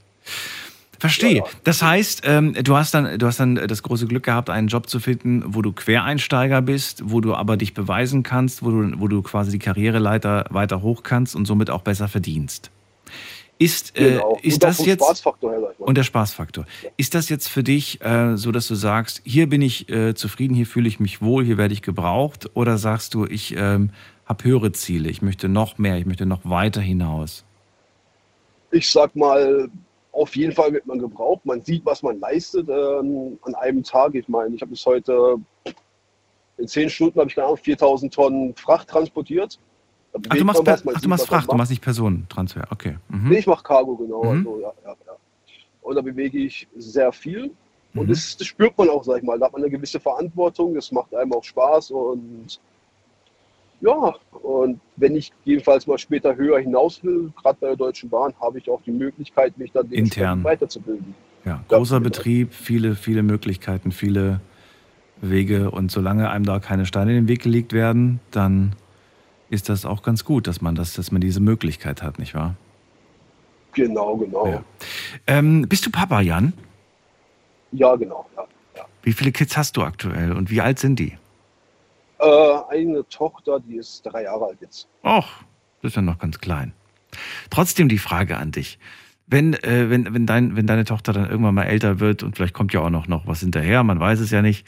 Verstehe. 1.00 1.38
Ja, 1.38 1.38
ja. 1.38 1.52
Das 1.64 1.82
heißt, 1.82 2.22
ähm, 2.26 2.54
du, 2.54 2.76
hast 2.76 2.94
dann, 2.94 3.20
du 3.20 3.28
hast 3.28 3.40
dann 3.40 3.56
das 3.56 3.84
große 3.84 4.08
Glück 4.08 4.24
gehabt, 4.24 4.50
einen 4.50 4.68
Job 4.68 4.90
zu 4.90 5.00
finden, 5.00 5.44
wo 5.46 5.62
du 5.62 5.72
Quereinsteiger 5.72 6.62
bist, 6.62 7.04
wo 7.06 7.22
du 7.22 7.36
aber 7.36 7.58
dich 7.58 7.74
beweisen 7.74 8.24
kannst, 8.24 8.64
wo 8.64 8.72
du, 8.72 9.00
wo 9.00 9.08
du 9.08 9.22
quasi 9.22 9.52
die 9.52 9.60
Karriereleiter 9.60 10.46
weiter 10.50 10.82
hoch 10.82 11.04
kannst 11.04 11.36
und 11.36 11.46
somit 11.46 11.70
auch 11.70 11.82
besser 11.82 12.08
verdienst. 12.08 12.72
Ist, 13.60 13.98
äh, 13.98 14.12
Genau. 14.12 14.38
ist 14.44 14.64
Und 14.64 14.66
auch 14.66 14.70
das 14.70 14.86
jetzt. 14.86 15.28
Und 15.80 15.98
der 15.98 16.04
Spaßfaktor. 16.04 16.66
Ist 16.96 17.16
das 17.16 17.30
jetzt 17.30 17.48
für 17.48 17.64
dich 17.64 18.02
äh, 18.02 18.38
so, 18.38 18.52
dass 18.52 18.68
du 18.68 18.76
sagst, 18.76 19.22
hier 19.26 19.48
bin 19.50 19.62
ich 19.62 19.90
äh, 19.90 20.14
zufrieden, 20.14 20.54
hier 20.54 20.68
fühle 20.68 20.88
ich 20.88 21.00
mich 21.00 21.22
wohl, 21.22 21.44
hier 21.44 21.58
werde 21.58 21.74
ich 21.74 21.82
gebraucht? 21.82 22.50
Oder 22.54 22.78
sagst 22.78 23.14
du, 23.14 23.26
ich 23.26 23.56
ähm, 23.58 23.92
habe 24.26 24.44
höhere 24.44 24.72
Ziele, 24.74 25.10
ich 25.10 25.22
möchte 25.22 25.50
noch 25.50 25.78
mehr, 25.78 25.98
ich 25.98 26.06
möchte 26.06 26.26
noch 26.26 26.42
weiter 26.44 26.82
hinaus? 26.82 27.44
ich 28.72 28.90
sag 28.90 29.16
mal, 29.16 29.70
auf 30.12 30.36
jeden 30.36 30.54
Fall 30.54 30.74
wird 30.74 30.86
man 30.86 31.00
gebraucht. 31.00 31.46
Man 31.46 31.62
sieht, 31.62 31.86
was 31.86 32.02
man 32.04 32.20
leistet 32.20 32.68
ähm, 32.70 33.38
an 33.44 33.56
einem 33.56 33.84
Tag. 33.84 34.16
Ich 34.16 34.28
meine, 34.28 34.56
ich 34.56 34.62
habe 34.62 34.72
bis 34.72 34.86
heute 34.86 35.36
in 36.58 36.68
zehn 36.68 36.90
Stunden 36.90 37.20
habe 37.20 37.30
ich 37.30 37.38
Ahnung, 37.38 37.58
4000 37.58 38.14
Tonnen 38.14 38.56
Fracht 38.56 38.90
transportiert. 38.90 39.60
Ach, 40.30 40.36
du 40.36 40.44
machst, 40.46 40.64
per 40.64 40.80
Ach, 40.94 41.02
du 41.02 41.10
machst 41.10 41.28
Fracht, 41.28 41.52
du 41.52 41.56
machst 41.56 41.72
nicht 41.72 41.82
Personentransfer. 41.84 42.66
Okay. 42.72 42.98
Mhm. 43.10 43.30
Nee, 43.30 43.38
ich 43.40 43.48
mache 43.48 43.64
Cargo, 43.64 43.96
genau. 43.96 44.24
Mhm. 44.24 44.30
Also, 44.40 44.60
ja, 44.62 44.72
ja, 44.86 44.96
ja. 45.06 45.14
Und 45.82 45.96
da 45.96 46.02
bewege 46.02 46.38
ich 46.40 46.68
sehr 46.78 47.12
viel. 47.12 47.52
Und 47.94 48.06
Mhm. 48.06 48.10
das, 48.10 48.38
das 48.38 48.48
spürt 48.48 48.78
man 48.78 48.90
auch, 48.90 49.04
sag 49.04 49.18
ich 49.18 49.24
mal. 49.24 49.40
Da 49.40 49.46
hat 49.46 49.54
man 49.54 49.62
eine 49.64 49.72
gewisse 49.72 50.00
Verantwortung, 50.00 50.76
das 50.76 50.92
macht 50.92 51.14
einem 51.16 51.34
auch 51.34 51.44
Spaß. 51.44 51.92
Und 51.92 52.60
ja, 53.82 54.16
und 54.42 54.80
wenn 54.96 55.16
ich 55.16 55.32
jedenfalls 55.46 55.86
mal 55.88 55.98
später 55.98 56.36
höher 56.36 56.60
hinaus 56.60 57.04
will, 57.04 57.32
gerade 57.42 57.58
bei 57.62 57.68
der 57.68 57.76
Deutschen 57.76 58.10
Bahn, 58.10 58.34
habe 58.42 58.58
ich 58.58 58.70
auch 58.70 58.82
die 58.82 58.92
Möglichkeit, 58.92 59.58
mich 59.58 59.72
dann 59.72 59.90
Intern. 59.92 60.44
weiterzubilden. 60.44 61.14
Ja, 61.46 61.52
Ja, 61.70 61.78
großer 61.78 61.98
genau. 62.00 62.10
Betrieb, 62.10 62.54
viele, 62.54 62.96
viele 62.96 63.22
Möglichkeiten, 63.24 63.92
viele 63.92 64.42
Wege. 65.22 65.70
Und 65.72 65.92
solange 65.92 66.30
einem 66.30 66.46
da 66.46 66.60
keine 66.60 66.86
Steine 66.86 67.12
in 67.12 67.18
den 67.18 67.28
Weg 67.28 67.44
gelegt 67.44 67.72
werden, 67.72 68.20
dann 68.32 68.74
ist 69.50 69.70
das 69.70 69.86
auch 69.86 70.04
ganz 70.04 70.24
gut, 70.26 70.48
dass 70.48 70.62
man 70.62 70.76
das, 70.76 70.94
dass 70.94 71.12
man 71.12 71.22
diese 71.22 71.40
Möglichkeit 71.40 72.04
hat, 72.04 72.20
nicht 72.20 72.34
wahr? 72.36 72.56
Genau, 73.74 74.18
genau. 74.18 74.46
Ja. 74.48 74.52
Ja, 74.54 74.62
Ähm, 75.28 75.68
bist 75.68 75.86
du 75.86 75.92
Papa, 75.92 76.22
Jan? 76.22 76.54
genau. 77.72 78.26
Ja, 78.36 78.46
ja. 78.76 78.86
Wie 79.04 79.14
viele 79.14 79.32
Kids 79.32 79.56
hast 79.56 79.78
du 79.78 79.84
aktuell 79.84 80.32
und 80.32 80.50
wie 80.50 80.62
alt 80.62 80.80
sind 80.80 80.98
die? 81.00 81.18
Äh, 82.20 82.58
eine 82.70 83.08
Tochter, 83.10 83.60
die 83.60 83.76
ist 83.76 84.02
drei 84.04 84.24
Jahre 84.24 84.46
alt 84.46 84.58
jetzt. 84.62 84.88
Och, 85.04 85.28
das 85.82 85.92
ist 85.92 85.96
ja 85.96 86.02
noch 86.02 86.18
ganz 86.18 86.40
klein. 86.40 86.74
Trotzdem 87.50 87.88
die 87.90 88.00
Frage 88.00 88.38
an 88.38 88.52
dich. 88.52 88.80
Wenn, 89.30 89.54
äh, 89.56 89.90
wenn, 89.90 90.14
wenn, 90.14 90.26
dein, 90.26 90.56
wenn 90.56 90.68
deine 90.68 90.86
Tochter 90.86 91.12
dann 91.12 91.30
irgendwann 91.30 91.54
mal 91.54 91.64
älter 91.64 92.00
wird 92.00 92.24
und 92.24 92.38
vielleicht 92.38 92.54
kommt 92.54 92.72
ja 92.72 92.80
auch 92.80 92.90
noch, 92.90 93.08
noch 93.08 93.28
was 93.28 93.42
hinterher, 93.42 93.84
man 93.84 94.00
weiß 94.00 94.22
es 94.22 94.32
ja 94.32 94.42
nicht, 94.42 94.66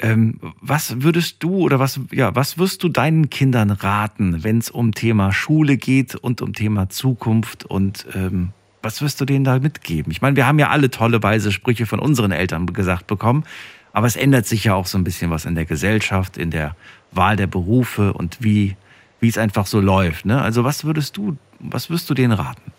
ähm, 0.00 0.38
was 0.60 1.02
würdest 1.02 1.42
du 1.42 1.56
oder 1.60 1.78
was, 1.78 1.98
ja, 2.10 2.34
was 2.34 2.58
wirst 2.58 2.82
du 2.82 2.90
deinen 2.90 3.30
Kindern 3.30 3.70
raten, 3.70 4.44
wenn 4.44 4.58
es 4.58 4.70
um 4.70 4.92
Thema 4.92 5.32
Schule 5.32 5.78
geht 5.78 6.14
und 6.14 6.42
um 6.42 6.52
Thema 6.52 6.90
Zukunft 6.90 7.64
und 7.64 8.06
ähm, 8.14 8.50
was 8.82 9.00
wirst 9.00 9.20
du 9.20 9.24
denen 9.24 9.44
da 9.44 9.58
mitgeben? 9.58 10.10
Ich 10.12 10.20
meine, 10.20 10.36
wir 10.36 10.46
haben 10.46 10.58
ja 10.58 10.68
alle 10.68 10.90
tolle, 10.90 11.22
weise 11.22 11.52
Sprüche 11.52 11.86
von 11.86 11.98
unseren 11.98 12.32
Eltern 12.32 12.66
gesagt 12.66 13.06
bekommen, 13.06 13.44
aber 13.92 14.06
es 14.06 14.16
ändert 14.16 14.46
sich 14.46 14.64
ja 14.64 14.74
auch 14.74 14.86
so 14.86 14.98
ein 14.98 15.04
bisschen 15.04 15.30
was 15.30 15.44
in 15.44 15.54
der 15.54 15.64
Gesellschaft, 15.64 16.36
in 16.36 16.50
der 16.50 16.76
Wahl 17.12 17.36
der 17.36 17.46
Berufe 17.46 18.12
und 18.12 18.38
wie, 18.40 18.76
wie 19.20 19.28
es 19.28 19.38
einfach 19.38 19.66
so 19.66 19.80
läuft. 19.80 20.26
Ne? 20.26 20.40
Also 20.40 20.64
was 20.64 20.84
würdest 20.84 21.16
du, 21.16 21.36
was 21.60 21.90
wirst 21.90 22.10
du 22.10 22.14
denen 22.14 22.32
raten? 22.32 22.71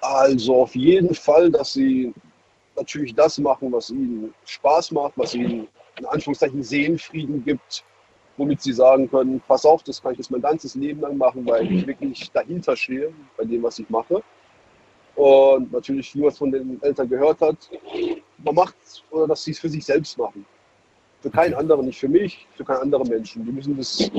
Also 0.00 0.62
auf 0.62 0.74
jeden 0.74 1.14
Fall, 1.14 1.50
dass 1.50 1.74
sie 1.74 2.12
natürlich 2.76 3.14
das 3.14 3.38
machen, 3.38 3.70
was 3.72 3.90
ihnen 3.90 4.32
Spaß 4.46 4.92
macht, 4.92 5.12
was 5.16 5.34
ihnen 5.34 5.68
in 5.98 6.06
Anführungszeichen 6.06 6.62
Seelenfrieden 6.62 7.44
gibt, 7.44 7.84
womit 8.36 8.62
sie 8.62 8.72
sagen 8.72 9.10
können, 9.10 9.42
pass 9.46 9.66
auf, 9.66 9.82
das 9.82 10.00
kann 10.02 10.12
ich 10.12 10.18
jetzt 10.18 10.30
mein 10.30 10.40
ganzes 10.40 10.74
Leben 10.74 11.00
lang 11.00 11.18
machen, 11.18 11.46
weil 11.46 11.70
ich 11.70 11.86
wirklich 11.86 12.30
dahinter 12.30 12.74
stehe 12.74 13.12
bei 13.36 13.44
dem, 13.44 13.62
was 13.62 13.78
ich 13.78 13.90
mache. 13.90 14.22
Und 15.16 15.70
natürlich, 15.72 16.14
wie 16.14 16.20
man 16.20 16.28
es 16.28 16.38
von 16.38 16.50
den 16.50 16.82
Eltern 16.82 17.08
gehört 17.08 17.40
hat, 17.42 17.58
man 18.38 18.54
macht 18.54 18.76
oder 19.10 19.26
dass 19.26 19.44
sie 19.44 19.50
es 19.50 19.58
für 19.58 19.68
sich 19.68 19.84
selbst 19.84 20.16
machen. 20.16 20.46
Für 21.20 21.30
keinen 21.30 21.52
anderen, 21.52 21.84
nicht 21.84 21.98
für 21.98 22.08
mich, 22.08 22.46
für 22.54 22.64
keinen 22.64 22.80
anderen 22.80 23.06
Menschen. 23.06 23.44
Die 23.44 23.52
müssen 23.52 23.76
das 23.76 24.10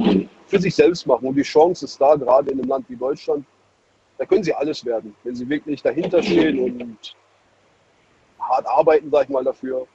für 0.45 0.59
sich 0.59 0.75
selbst 0.75 1.07
machen. 1.07 1.27
Und 1.27 1.35
die 1.35 1.41
Chance 1.41 1.85
ist 1.85 1.99
da, 1.99 2.13
gerade 2.13 2.51
in 2.51 2.59
einem 2.59 2.69
Land 2.69 2.87
wie 2.89 2.95
Deutschland, 2.95 3.43
da 4.21 4.27
können 4.27 4.43
sie 4.43 4.53
alles 4.53 4.85
werden. 4.85 5.15
Wenn 5.23 5.33
sie 5.33 5.49
wirklich 5.49 5.81
dahinter 5.81 6.21
stehen 6.21 6.59
und 6.59 7.15
hart 8.39 8.67
arbeiten, 8.67 9.09
sag 9.09 9.23
ich 9.23 9.29
mal, 9.29 9.43
dafür, 9.43 9.87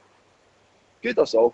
geht 1.01 1.17
das 1.17 1.33
auch. 1.33 1.53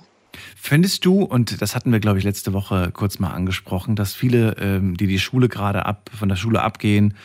Findest 0.55 1.05
du, 1.05 1.21
und 1.21 1.61
das 1.61 1.75
hatten 1.75 1.91
wir, 1.91 1.99
glaube 1.99 2.17
ich, 2.17 2.23
letzte 2.23 2.51
Woche 2.51 2.89
kurz 2.91 3.19
mal 3.19 3.29
angesprochen, 3.29 3.95
dass 3.95 4.15
viele, 4.15 4.55
ähm, 4.59 4.97
die 4.97 5.05
die 5.05 5.19
Schule 5.19 5.49
gerade 5.49 5.85
ab, 5.85 6.09
von 6.17 6.29
der 6.29 6.35
Schule 6.35 6.63
abgehen, 6.63 7.15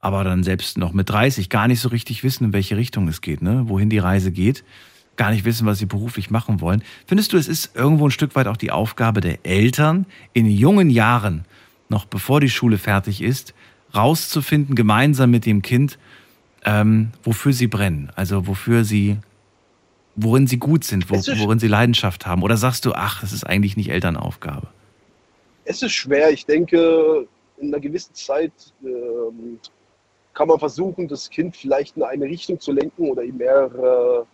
aber 0.00 0.24
dann 0.24 0.42
selbst 0.42 0.76
noch 0.76 0.92
mit 0.92 1.08
30 1.08 1.50
gar 1.50 1.68
nicht 1.68 1.80
so 1.80 1.90
richtig 1.90 2.24
wissen, 2.24 2.46
in 2.46 2.52
welche 2.52 2.76
Richtung 2.76 3.06
es 3.06 3.20
geht, 3.20 3.42
ne? 3.42 3.66
wohin 3.68 3.90
die 3.90 3.98
Reise 3.98 4.32
geht, 4.32 4.64
gar 5.14 5.30
nicht 5.30 5.44
wissen, 5.44 5.68
was 5.68 5.78
sie 5.78 5.86
beruflich 5.86 6.30
machen 6.30 6.60
wollen. 6.60 6.82
Findest 7.06 7.32
du, 7.32 7.36
es 7.36 7.46
ist 7.46 7.76
irgendwo 7.76 8.08
ein 8.08 8.10
Stück 8.10 8.34
weit 8.34 8.48
auch 8.48 8.56
die 8.56 8.72
Aufgabe 8.72 9.20
der 9.20 9.46
Eltern, 9.46 10.04
in 10.32 10.46
jungen 10.46 10.90
Jahren, 10.90 11.44
noch 11.88 12.06
bevor 12.06 12.40
die 12.40 12.50
Schule 12.50 12.76
fertig 12.76 13.22
ist, 13.22 13.54
rauszufinden, 13.96 14.74
gemeinsam 14.74 15.30
mit 15.30 15.46
dem 15.46 15.62
Kind, 15.62 15.98
ähm, 16.64 17.12
wofür 17.22 17.52
sie 17.52 17.66
brennen, 17.66 18.10
also 18.14 18.46
wofür 18.46 18.84
sie 18.84 19.18
worin 20.16 20.46
sie 20.46 20.58
gut 20.58 20.82
sind, 20.82 21.10
wo, 21.10 21.14
worin 21.14 21.58
sie 21.58 21.68
Leidenschaft 21.68 22.26
haben? 22.26 22.42
Oder 22.42 22.56
sagst 22.56 22.84
du, 22.86 22.92
ach, 22.94 23.20
das 23.20 23.32
ist 23.32 23.44
eigentlich 23.44 23.76
nicht 23.76 23.90
Elternaufgabe? 23.90 24.66
Es 25.64 25.82
ist 25.82 25.92
schwer. 25.92 26.30
Ich 26.30 26.46
denke, 26.46 27.26
in 27.58 27.68
einer 27.68 27.80
gewissen 27.80 28.14
Zeit 28.14 28.52
ähm, 28.82 29.58
kann 30.32 30.48
man 30.48 30.58
versuchen, 30.58 31.06
das 31.08 31.28
Kind 31.30 31.56
vielleicht 31.56 31.96
in 31.96 32.02
eine 32.02 32.24
Richtung 32.24 32.58
zu 32.58 32.72
lenken 32.72 33.10
oder 33.10 33.22
ihm 33.22 33.36
mehrere 33.36 34.26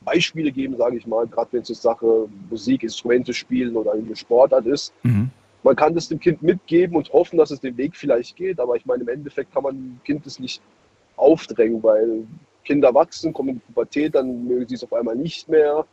Beispiele 0.00 0.52
geben, 0.52 0.76
sage 0.76 0.96
ich 0.96 1.06
mal, 1.06 1.26
gerade 1.26 1.52
wenn 1.52 1.62
es 1.62 1.68
jetzt 1.68 1.82
Sache 1.82 2.28
Musik, 2.50 2.82
Instrumente 2.82 3.32
spielen 3.32 3.76
oder 3.76 3.92
eine 3.92 4.16
Sportart 4.16 4.66
ist. 4.66 4.92
Mhm. 5.02 5.30
Man 5.62 5.76
kann 5.76 5.94
das 5.94 6.08
dem 6.08 6.20
Kind 6.20 6.42
mitgeben 6.42 6.96
und 6.96 7.12
hoffen, 7.12 7.38
dass 7.38 7.50
es 7.50 7.60
den 7.60 7.76
Weg 7.76 7.96
vielleicht 7.96 8.36
geht, 8.36 8.60
aber 8.60 8.76
ich 8.76 8.86
meine, 8.86 9.02
im 9.02 9.08
Endeffekt 9.08 9.52
kann 9.52 9.64
man 9.64 9.74
dem 9.74 10.00
Kind 10.04 10.24
das 10.24 10.38
nicht 10.38 10.62
aufdrängen, 11.16 11.82
weil 11.82 12.26
Kinder 12.64 12.94
wachsen, 12.94 13.32
kommen 13.32 13.50
in 13.50 13.54
die 13.56 13.60
Pubertät, 13.72 14.14
dann 14.14 14.46
mögen 14.46 14.68
sie 14.68 14.76
es 14.76 14.84
auf 14.84 14.92
einmal 14.92 15.16
nicht 15.16 15.48
mehr 15.48 15.84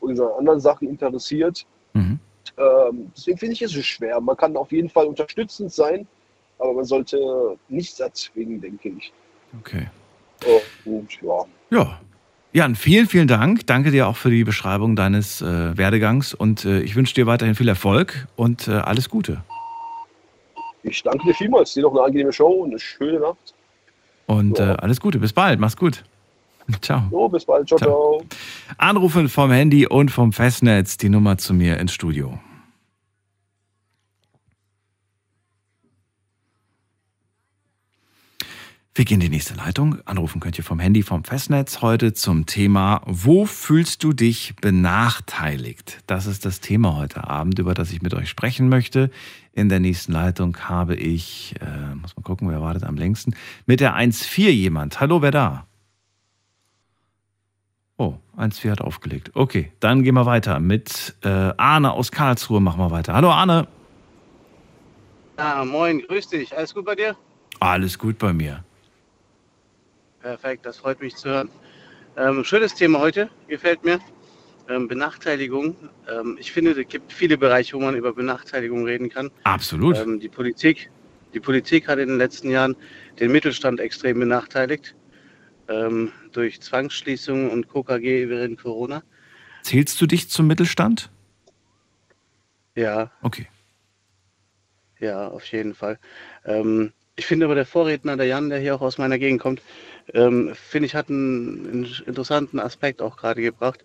und 0.00 0.16
sind 0.16 0.26
an 0.26 0.38
anderen 0.38 0.60
Sachen 0.60 0.88
interessiert. 0.88 1.66
Mhm. 1.94 2.18
Ähm, 2.58 3.12
deswegen 3.16 3.38
finde 3.38 3.52
ich 3.54 3.62
es 3.62 3.72
schwer. 3.86 4.20
Man 4.20 4.36
kann 4.36 4.56
auf 4.56 4.72
jeden 4.72 4.88
Fall 4.88 5.06
unterstützend 5.06 5.72
sein, 5.72 6.06
aber 6.58 6.72
man 6.72 6.84
sollte 6.84 7.58
nichts 7.68 8.00
erzwingen, 8.00 8.60
denke 8.60 8.88
ich. 8.90 9.12
Okay. 9.60 9.88
Und 10.84 11.20
ja, 11.22 11.44
Ja. 11.70 12.00
Jan, 12.56 12.74
vielen, 12.74 13.06
vielen 13.06 13.28
Dank. 13.28 13.66
Danke 13.66 13.90
dir 13.90 14.08
auch 14.08 14.16
für 14.16 14.30
die 14.30 14.42
Beschreibung 14.42 14.96
deines 14.96 15.42
äh, 15.42 15.76
Werdegangs 15.76 16.32
und 16.32 16.64
äh, 16.64 16.80
ich 16.80 16.96
wünsche 16.96 17.12
dir 17.12 17.26
weiterhin 17.26 17.54
viel 17.54 17.68
Erfolg 17.68 18.26
und 18.34 18.66
äh, 18.66 18.70
alles 18.70 19.10
Gute. 19.10 19.42
ich 20.82 21.02
danke 21.02 21.22
dir 21.26 21.34
vielmals. 21.34 21.74
Dir 21.74 21.82
noch 21.82 21.90
eine 21.92 22.00
angenehme 22.04 22.32
Show 22.32 22.48
und 22.62 22.70
eine 22.70 22.78
schöne 22.78 23.20
Nacht. 23.20 23.52
Und 24.24 24.58
Ja. 24.58 24.72
äh, 24.72 24.76
alles 24.78 25.00
Gute. 25.02 25.18
Bis 25.18 25.34
bald. 25.34 25.60
Mach's 25.60 25.76
gut. 25.76 26.02
Ciao. 26.80 27.02
So, 27.10 27.28
bis 27.28 27.44
bald. 27.44 27.68
Ciao, 27.68 27.78
Ciao. 27.78 27.90
ciao. 28.20 28.22
Anrufen 28.78 29.28
vom 29.28 29.50
Handy 29.50 29.86
und 29.86 30.10
vom 30.10 30.32
Festnetz 30.32 30.96
die 30.96 31.10
Nummer 31.10 31.36
zu 31.36 31.52
mir 31.52 31.76
ins 31.78 31.92
Studio. 31.92 32.38
Wir 38.96 39.04
gehen 39.04 39.16
in 39.16 39.26
die 39.26 39.28
nächste 39.28 39.52
Leitung. 39.52 39.98
Anrufen 40.06 40.40
könnt 40.40 40.56
ihr 40.56 40.64
vom 40.64 40.78
Handy, 40.78 41.02
vom 41.02 41.22
Festnetz 41.22 41.82
heute 41.82 42.14
zum 42.14 42.46
Thema 42.46 43.02
Wo 43.04 43.44
fühlst 43.44 44.02
du 44.02 44.14
dich 44.14 44.56
benachteiligt? 44.56 45.98
Das 46.06 46.24
ist 46.24 46.46
das 46.46 46.60
Thema 46.60 46.96
heute 46.96 47.28
Abend, 47.28 47.58
über 47.58 47.74
das 47.74 47.92
ich 47.92 48.00
mit 48.00 48.14
euch 48.14 48.30
sprechen 48.30 48.70
möchte. 48.70 49.10
In 49.52 49.68
der 49.68 49.80
nächsten 49.80 50.12
Leitung 50.12 50.56
habe 50.60 50.94
ich, 50.94 51.56
äh, 51.60 51.94
muss 51.94 52.16
mal 52.16 52.22
gucken, 52.22 52.48
wer 52.48 52.62
wartet 52.62 52.84
am 52.84 52.96
längsten, 52.96 53.36
mit 53.66 53.80
der 53.80 53.94
1.4 53.96 54.48
jemand. 54.48 54.98
Hallo, 54.98 55.20
wer 55.20 55.30
da? 55.30 55.66
Oh, 57.98 58.14
1-4 58.38 58.70
hat 58.70 58.80
aufgelegt. 58.80 59.32
Okay, 59.34 59.72
dann 59.78 60.04
gehen 60.04 60.14
wir 60.14 60.24
weiter 60.24 60.58
mit 60.58 61.16
äh, 61.22 61.28
Arne 61.28 61.92
aus 61.92 62.10
Karlsruhe. 62.10 62.62
Machen 62.62 62.80
wir 62.80 62.90
weiter. 62.90 63.12
Hallo 63.12 63.30
Arne. 63.30 63.68
Ah, 65.36 65.66
moin, 65.66 66.00
grüß 66.00 66.28
dich. 66.28 66.56
Alles 66.56 66.72
gut 66.72 66.86
bei 66.86 66.94
dir? 66.94 67.14
Alles 67.60 67.98
gut 67.98 68.16
bei 68.16 68.32
mir. 68.32 68.64
Perfekt, 70.26 70.66
das 70.66 70.78
freut 70.78 71.00
mich 71.00 71.14
zu 71.14 71.28
hören. 71.28 71.48
Ähm, 72.16 72.42
schönes 72.42 72.74
Thema 72.74 72.98
heute, 72.98 73.30
gefällt 73.46 73.84
mir. 73.84 74.00
Ähm, 74.68 74.88
Benachteiligung. 74.88 75.76
Ähm, 76.10 76.36
ich 76.40 76.50
finde, 76.50 76.72
es 76.72 76.88
gibt 76.88 77.12
viele 77.12 77.38
Bereiche, 77.38 77.76
wo 77.76 77.80
man 77.80 77.94
über 77.94 78.12
Benachteiligung 78.12 78.84
reden 78.84 79.08
kann. 79.08 79.30
Absolut. 79.44 79.96
Ähm, 79.96 80.18
die, 80.18 80.28
Politik, 80.28 80.90
die 81.32 81.38
Politik 81.38 81.86
hat 81.86 82.00
in 82.00 82.08
den 82.08 82.18
letzten 82.18 82.50
Jahren 82.50 82.74
den 83.20 83.30
Mittelstand 83.30 83.78
extrem 83.78 84.18
benachteiligt. 84.18 84.96
Ähm, 85.68 86.10
durch 86.32 86.60
Zwangsschließungen 86.60 87.48
und 87.48 87.68
KKG 87.68 88.28
während 88.28 88.60
Corona. 88.60 89.04
Zählst 89.62 90.00
du 90.00 90.06
dich 90.06 90.28
zum 90.28 90.48
Mittelstand? 90.48 91.08
Ja, 92.74 93.12
Okay. 93.22 93.46
Ja, 94.98 95.28
auf 95.28 95.44
jeden 95.52 95.76
Fall. 95.76 96.00
Ähm, 96.44 96.92
ich 97.18 97.24
finde 97.24 97.46
aber 97.46 97.54
der 97.54 97.64
Vorredner, 97.64 98.18
der 98.18 98.26
Jan, 98.26 98.50
der 98.50 98.58
hier 98.58 98.74
auch 98.74 98.82
aus 98.82 98.98
meiner 98.98 99.18
Gegend 99.18 99.40
kommt, 99.40 99.62
ähm, 100.14 100.54
finde 100.54 100.86
ich, 100.86 100.94
hat 100.94 101.08
einen, 101.08 101.84
interessanten 102.06 102.60
Aspekt 102.60 103.02
auch 103.02 103.16
gerade 103.16 103.42
gebracht. 103.42 103.84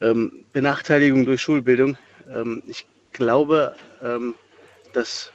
Ähm, 0.00 0.44
Benachteiligung 0.52 1.24
durch 1.24 1.40
Schulbildung. 1.40 1.98
Ähm, 2.32 2.62
ich 2.66 2.86
glaube, 3.12 3.74
ähm, 4.02 4.34
dass 4.92 5.32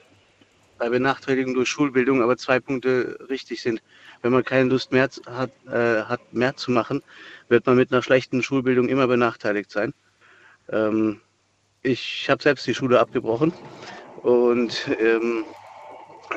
bei 0.78 0.90
Benachteiligung 0.90 1.54
durch 1.54 1.70
Schulbildung 1.70 2.22
aber 2.22 2.38
zwei 2.38 2.60
Punkte 2.60 3.18
richtig 3.30 3.62
sind. 3.62 3.82
Wenn 4.22 4.32
man 4.32 4.44
keine 4.44 4.70
Lust 4.70 4.92
mehr 4.92 5.10
hat, 5.28 5.52
äh, 5.68 6.04
hat 6.04 6.34
mehr 6.34 6.56
zu 6.56 6.72
machen, 6.72 7.04
wird 7.50 7.66
man 7.66 7.76
mit 7.76 7.92
einer 7.92 8.02
schlechten 8.02 8.42
Schulbildung 8.42 8.88
immer 8.90 9.08
benachteiligt 9.08 9.72
sein. 9.72 9.94
Ähm, 10.70 11.20
ich 11.82 12.30
habe 12.30 12.42
selbst 12.42 12.66
die 12.66 12.74
Schule 12.74 13.00
abgebrochen 13.00 13.54
und 14.22 14.90
ähm, 15.00 15.44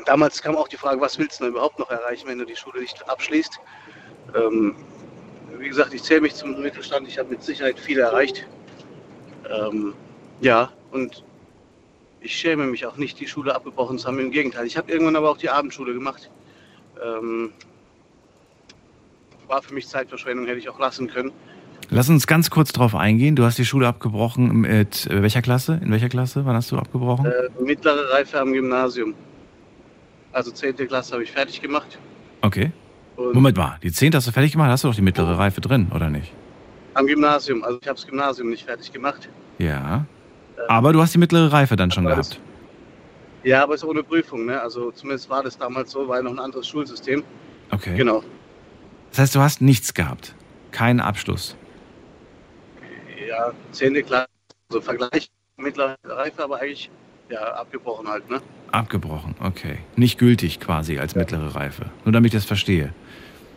damals 0.05 0.41
kam 0.41 0.55
auch 0.55 0.67
die 0.67 0.77
Frage, 0.77 1.01
was 1.01 1.17
willst 1.17 1.39
du 1.39 1.45
denn 1.45 1.53
überhaupt 1.53 1.79
noch 1.79 1.89
erreichen, 1.89 2.27
wenn 2.27 2.39
du 2.39 2.45
die 2.45 2.55
Schule 2.55 2.81
nicht 2.81 3.09
abschließt? 3.09 3.59
Ähm, 4.35 4.75
wie 5.57 5.67
gesagt, 5.67 5.93
ich 5.93 6.03
zähle 6.03 6.21
mich 6.21 6.35
zum 6.35 6.61
Mittelstand, 6.61 7.07
ich 7.07 7.17
habe 7.17 7.29
mit 7.29 7.43
Sicherheit 7.43 7.79
viel 7.79 7.99
erreicht. 7.99 8.45
Ähm, 9.49 9.93
ja, 10.41 10.71
und 10.91 11.23
ich 12.19 12.35
schäme 12.35 12.65
mich 12.65 12.85
auch 12.85 12.97
nicht, 12.97 13.19
die 13.19 13.27
Schule 13.27 13.55
abgebrochen 13.55 13.97
zu 13.97 14.07
haben. 14.07 14.19
Im 14.19 14.31
Gegenteil, 14.31 14.65
ich 14.65 14.77
habe 14.77 14.91
irgendwann 14.91 15.15
aber 15.15 15.29
auch 15.31 15.37
die 15.37 15.49
Abendschule 15.49 15.93
gemacht. 15.93 16.29
Ähm, 17.03 17.53
war 19.47 19.61
für 19.61 19.73
mich 19.73 19.87
Zeitverschwendung, 19.87 20.45
hätte 20.45 20.59
ich 20.59 20.69
auch 20.69 20.79
lassen 20.79 21.07
können. 21.07 21.31
Lass 21.89 22.09
uns 22.09 22.27
ganz 22.27 22.49
kurz 22.49 22.73
drauf 22.73 22.95
eingehen. 22.95 23.37
Du 23.37 23.43
hast 23.43 23.57
die 23.57 23.65
Schule 23.65 23.87
abgebrochen 23.87 24.61
mit 24.61 25.07
äh, 25.07 25.21
welcher 25.21 25.41
Klasse? 25.41 25.79
In 25.81 25.91
welcher 25.91 26.09
Klasse? 26.09 26.45
Wann 26.45 26.55
hast 26.55 26.71
du 26.71 26.77
abgebrochen? 26.77 27.25
Äh, 27.25 27.63
mittlere 27.63 28.11
Reife 28.11 28.39
am 28.39 28.51
Gymnasium. 28.51 29.13
Also 30.37 30.51
10. 30.51 30.75
Klasse 30.87 31.13
habe 31.13 31.23
ich 31.23 31.31
fertig 31.31 31.59
gemacht. 31.63 31.97
Okay. 32.41 32.71
Und 33.15 33.33
Moment 33.33 33.57
mal, 33.57 33.79
die 33.81 33.91
10. 33.91 34.13
hast 34.13 34.27
du 34.27 34.31
fertig 34.31 34.51
gemacht? 34.51 34.69
Hast 34.69 34.83
du 34.83 34.87
doch 34.87 34.93
die 34.93 35.01
mittlere 35.01 35.35
Reife 35.35 35.61
drin, 35.61 35.87
oder 35.95 36.11
nicht? 36.11 36.31
Am 36.93 37.07
Gymnasium. 37.07 37.63
Also 37.63 37.79
ich 37.81 37.87
habe 37.87 37.95
das 37.97 38.05
Gymnasium 38.05 38.51
nicht 38.51 38.63
fertig 38.63 38.93
gemacht. 38.93 39.29
Ja. 39.57 40.05
Aber 40.67 40.93
du 40.93 41.01
hast 41.01 41.15
die 41.15 41.17
mittlere 41.17 41.51
Reife 41.51 41.75
dann 41.75 41.89
schon 41.89 42.03
das- 42.05 42.29
gehabt. 42.29 42.41
Ja, 43.43 43.63
aber 43.63 43.73
es 43.73 43.81
ist 43.81 43.89
ohne 43.89 44.03
Prüfung. 44.03 44.45
Ne? 44.45 44.61
Also 44.61 44.91
zumindest 44.91 45.27
war 45.27 45.41
das 45.41 45.57
damals 45.57 45.89
so, 45.89 46.07
war 46.07 46.17
ja 46.17 46.21
noch 46.21 46.33
ein 46.33 46.39
anderes 46.39 46.67
Schulsystem. 46.67 47.23
Okay. 47.71 47.97
Genau. 47.97 48.23
Das 49.09 49.17
heißt, 49.19 49.33
du 49.35 49.39
hast 49.39 49.59
nichts 49.61 49.95
gehabt. 49.95 50.35
Keinen 50.69 50.99
Abschluss. 50.99 51.55
Ja, 53.27 53.53
10. 53.71 54.05
Klasse. 54.05 54.27
Also 54.69 54.81
Vergleich 54.81 55.29
mittlere 55.55 55.95
Reife, 56.03 56.43
aber 56.43 56.59
eigentlich 56.59 56.91
ja 57.29 57.41
abgebrochen 57.53 58.07
halt. 58.07 58.29
Ne? 58.29 58.41
Abgebrochen, 58.71 59.35
okay. 59.39 59.79
Nicht 59.95 60.17
gültig 60.17 60.59
quasi 60.59 60.99
als 60.99 61.15
mittlere 61.15 61.55
Reife. 61.55 61.85
Nur 62.05 62.11
damit 62.11 62.33
ich 62.33 62.39
das 62.39 62.45
verstehe. 62.45 62.93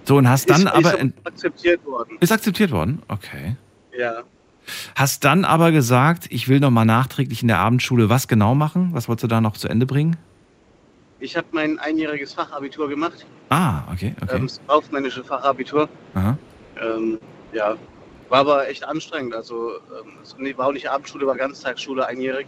So, 0.04 0.16
und 0.16 0.28
hast 0.28 0.48
dann 0.50 0.62
ist, 0.62 0.66
aber. 0.66 0.98
ist 0.98 1.14
akzeptiert 1.24 1.84
worden. 1.84 2.16
ist 2.20 2.32
akzeptiert 2.32 2.70
worden? 2.70 3.02
Okay. 3.08 3.56
Ja. 3.96 4.22
Hast 4.94 5.24
dann 5.24 5.44
aber 5.44 5.72
gesagt, 5.72 6.26
ich 6.30 6.48
will 6.48 6.60
nochmal 6.60 6.86
nachträglich 6.86 7.42
in 7.42 7.48
der 7.48 7.58
Abendschule 7.58 8.08
was 8.08 8.28
genau 8.28 8.54
machen? 8.54 8.90
Was 8.92 9.08
wolltest 9.08 9.24
du 9.24 9.28
da 9.28 9.40
noch 9.40 9.54
zu 9.54 9.68
Ende 9.68 9.86
bringen? 9.86 10.16
Ich 11.18 11.36
habe 11.36 11.46
mein 11.52 11.78
einjähriges 11.78 12.32
Fachabitur 12.32 12.88
gemacht. 12.88 13.26
Ah, 13.50 13.82
okay, 13.92 14.14
okay. 14.22 14.36
Ähm, 14.36 14.46
das 14.46 14.60
kaufmännische 14.66 15.22
Fachabitur. 15.22 15.88
Aha. 16.14 16.38
Ähm, 16.80 17.18
ja, 17.52 17.76
war 18.30 18.40
aber 18.40 18.68
echt 18.68 18.84
anstrengend. 18.84 19.34
Also 19.34 19.72
ähm, 20.38 20.56
war 20.56 20.68
auch 20.68 20.72
nicht 20.72 20.88
Abendschule, 20.88 21.26
war 21.26 21.36
Ganztagsschule 21.36 22.06
einjährig. 22.06 22.46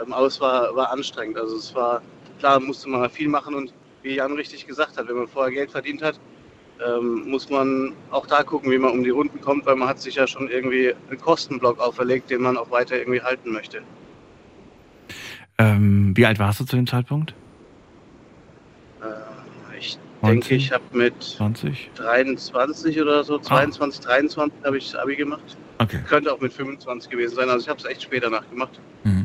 Ähm, 0.00 0.12
aber 0.12 0.26
es 0.26 0.40
war, 0.40 0.74
war 0.74 0.90
anstrengend. 0.92 1.38
Also 1.38 1.56
es 1.56 1.74
war, 1.74 2.02
klar 2.38 2.60
musste 2.60 2.88
man 2.88 3.08
viel 3.10 3.28
machen 3.28 3.54
und 3.54 3.72
wie 4.02 4.16
Jan 4.16 4.32
richtig 4.32 4.66
gesagt 4.66 4.96
hat, 4.96 5.08
wenn 5.08 5.16
man 5.16 5.28
vorher 5.28 5.52
Geld 5.52 5.70
verdient 5.70 6.02
hat, 6.02 6.18
ähm, 6.86 7.28
muss 7.28 7.50
man 7.50 7.92
auch 8.10 8.26
da 8.26 8.42
gucken, 8.42 8.70
wie 8.70 8.78
man 8.78 8.92
um 8.92 9.04
die 9.04 9.10
Runden 9.10 9.40
kommt, 9.40 9.66
weil 9.66 9.76
man 9.76 9.88
hat 9.88 10.00
sich 10.00 10.14
ja 10.14 10.26
schon 10.26 10.48
irgendwie 10.48 10.94
einen 11.10 11.20
Kostenblock 11.20 11.78
auferlegt, 11.78 12.30
den 12.30 12.42
man 12.42 12.56
auch 12.56 12.70
weiter 12.70 12.96
irgendwie 12.96 13.20
halten 13.20 13.52
möchte. 13.52 13.82
Ähm, 15.58 16.16
wie 16.16 16.24
alt 16.24 16.38
warst 16.38 16.60
du 16.60 16.64
zu 16.64 16.76
dem 16.76 16.86
Zeitpunkt? 16.86 17.34
Äh, 19.02 19.78
ich 19.78 19.98
19? 20.22 20.40
denke, 20.40 20.54
ich 20.54 20.72
habe 20.72 20.84
mit 20.92 21.22
20? 21.22 21.90
23 21.96 23.00
oder 23.00 23.22
so, 23.24 23.38
22, 23.38 24.00
23 24.00 24.64
habe 24.64 24.78
ich 24.78 24.90
das 24.90 25.00
Abi 25.00 25.16
gemacht. 25.16 25.58
Okay. 25.78 26.00
Könnte 26.08 26.32
auch 26.32 26.40
mit 26.40 26.52
25 26.52 27.10
gewesen 27.10 27.34
sein. 27.34 27.50
Also 27.50 27.64
ich 27.64 27.68
habe 27.68 27.78
es 27.78 27.84
echt 27.84 28.02
spät 28.02 28.22
danach 28.22 28.48
gemacht. 28.48 28.80
Mhm. 29.04 29.19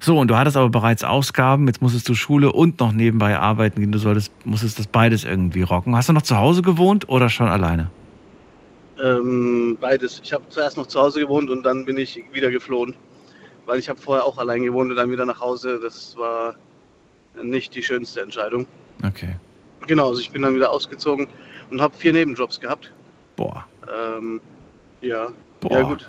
So, 0.00 0.18
und 0.18 0.28
du 0.28 0.36
hattest 0.36 0.56
aber 0.56 0.68
bereits 0.68 1.02
Ausgaben, 1.04 1.66
jetzt 1.66 1.82
musstest 1.82 2.08
du 2.08 2.14
Schule 2.14 2.52
und 2.52 2.78
noch 2.80 2.92
nebenbei 2.92 3.38
arbeiten 3.38 3.80
gehen. 3.80 3.92
Du 3.92 3.98
solltest, 3.98 4.32
musstest 4.44 4.78
das 4.78 4.86
beides 4.86 5.24
irgendwie 5.24 5.62
rocken. 5.62 5.96
Hast 5.96 6.08
du 6.08 6.12
noch 6.12 6.22
zu 6.22 6.36
Hause 6.36 6.62
gewohnt 6.62 7.08
oder 7.08 7.28
schon 7.28 7.48
alleine? 7.48 7.90
Ähm, 9.02 9.76
beides. 9.80 10.20
Ich 10.22 10.32
habe 10.32 10.44
zuerst 10.48 10.76
noch 10.76 10.86
zu 10.86 11.00
Hause 11.00 11.20
gewohnt 11.20 11.50
und 11.50 11.64
dann 11.64 11.84
bin 11.84 11.96
ich 11.96 12.22
wieder 12.32 12.50
geflohen. 12.50 12.94
Weil 13.66 13.78
ich 13.78 13.88
habe 13.88 14.00
vorher 14.00 14.24
auch 14.24 14.38
allein 14.38 14.62
gewohnt 14.62 14.90
und 14.90 14.96
dann 14.96 15.10
wieder 15.10 15.26
nach 15.26 15.40
Hause. 15.40 15.78
Das 15.82 16.16
war 16.16 16.54
nicht 17.42 17.74
die 17.74 17.82
schönste 17.82 18.20
Entscheidung. 18.20 18.66
Okay. 19.04 19.36
Genau, 19.86 20.08
also 20.08 20.20
ich 20.20 20.30
bin 20.30 20.42
dann 20.42 20.54
wieder 20.54 20.70
ausgezogen 20.70 21.28
und 21.70 21.80
habe 21.80 21.94
vier 21.96 22.12
Nebenjobs 22.12 22.60
gehabt. 22.60 22.92
Boah. 23.36 23.66
Ähm, 23.86 24.40
ja. 25.00 25.28
Boah. 25.60 25.72
Ja 25.72 25.82
gut. 25.82 26.06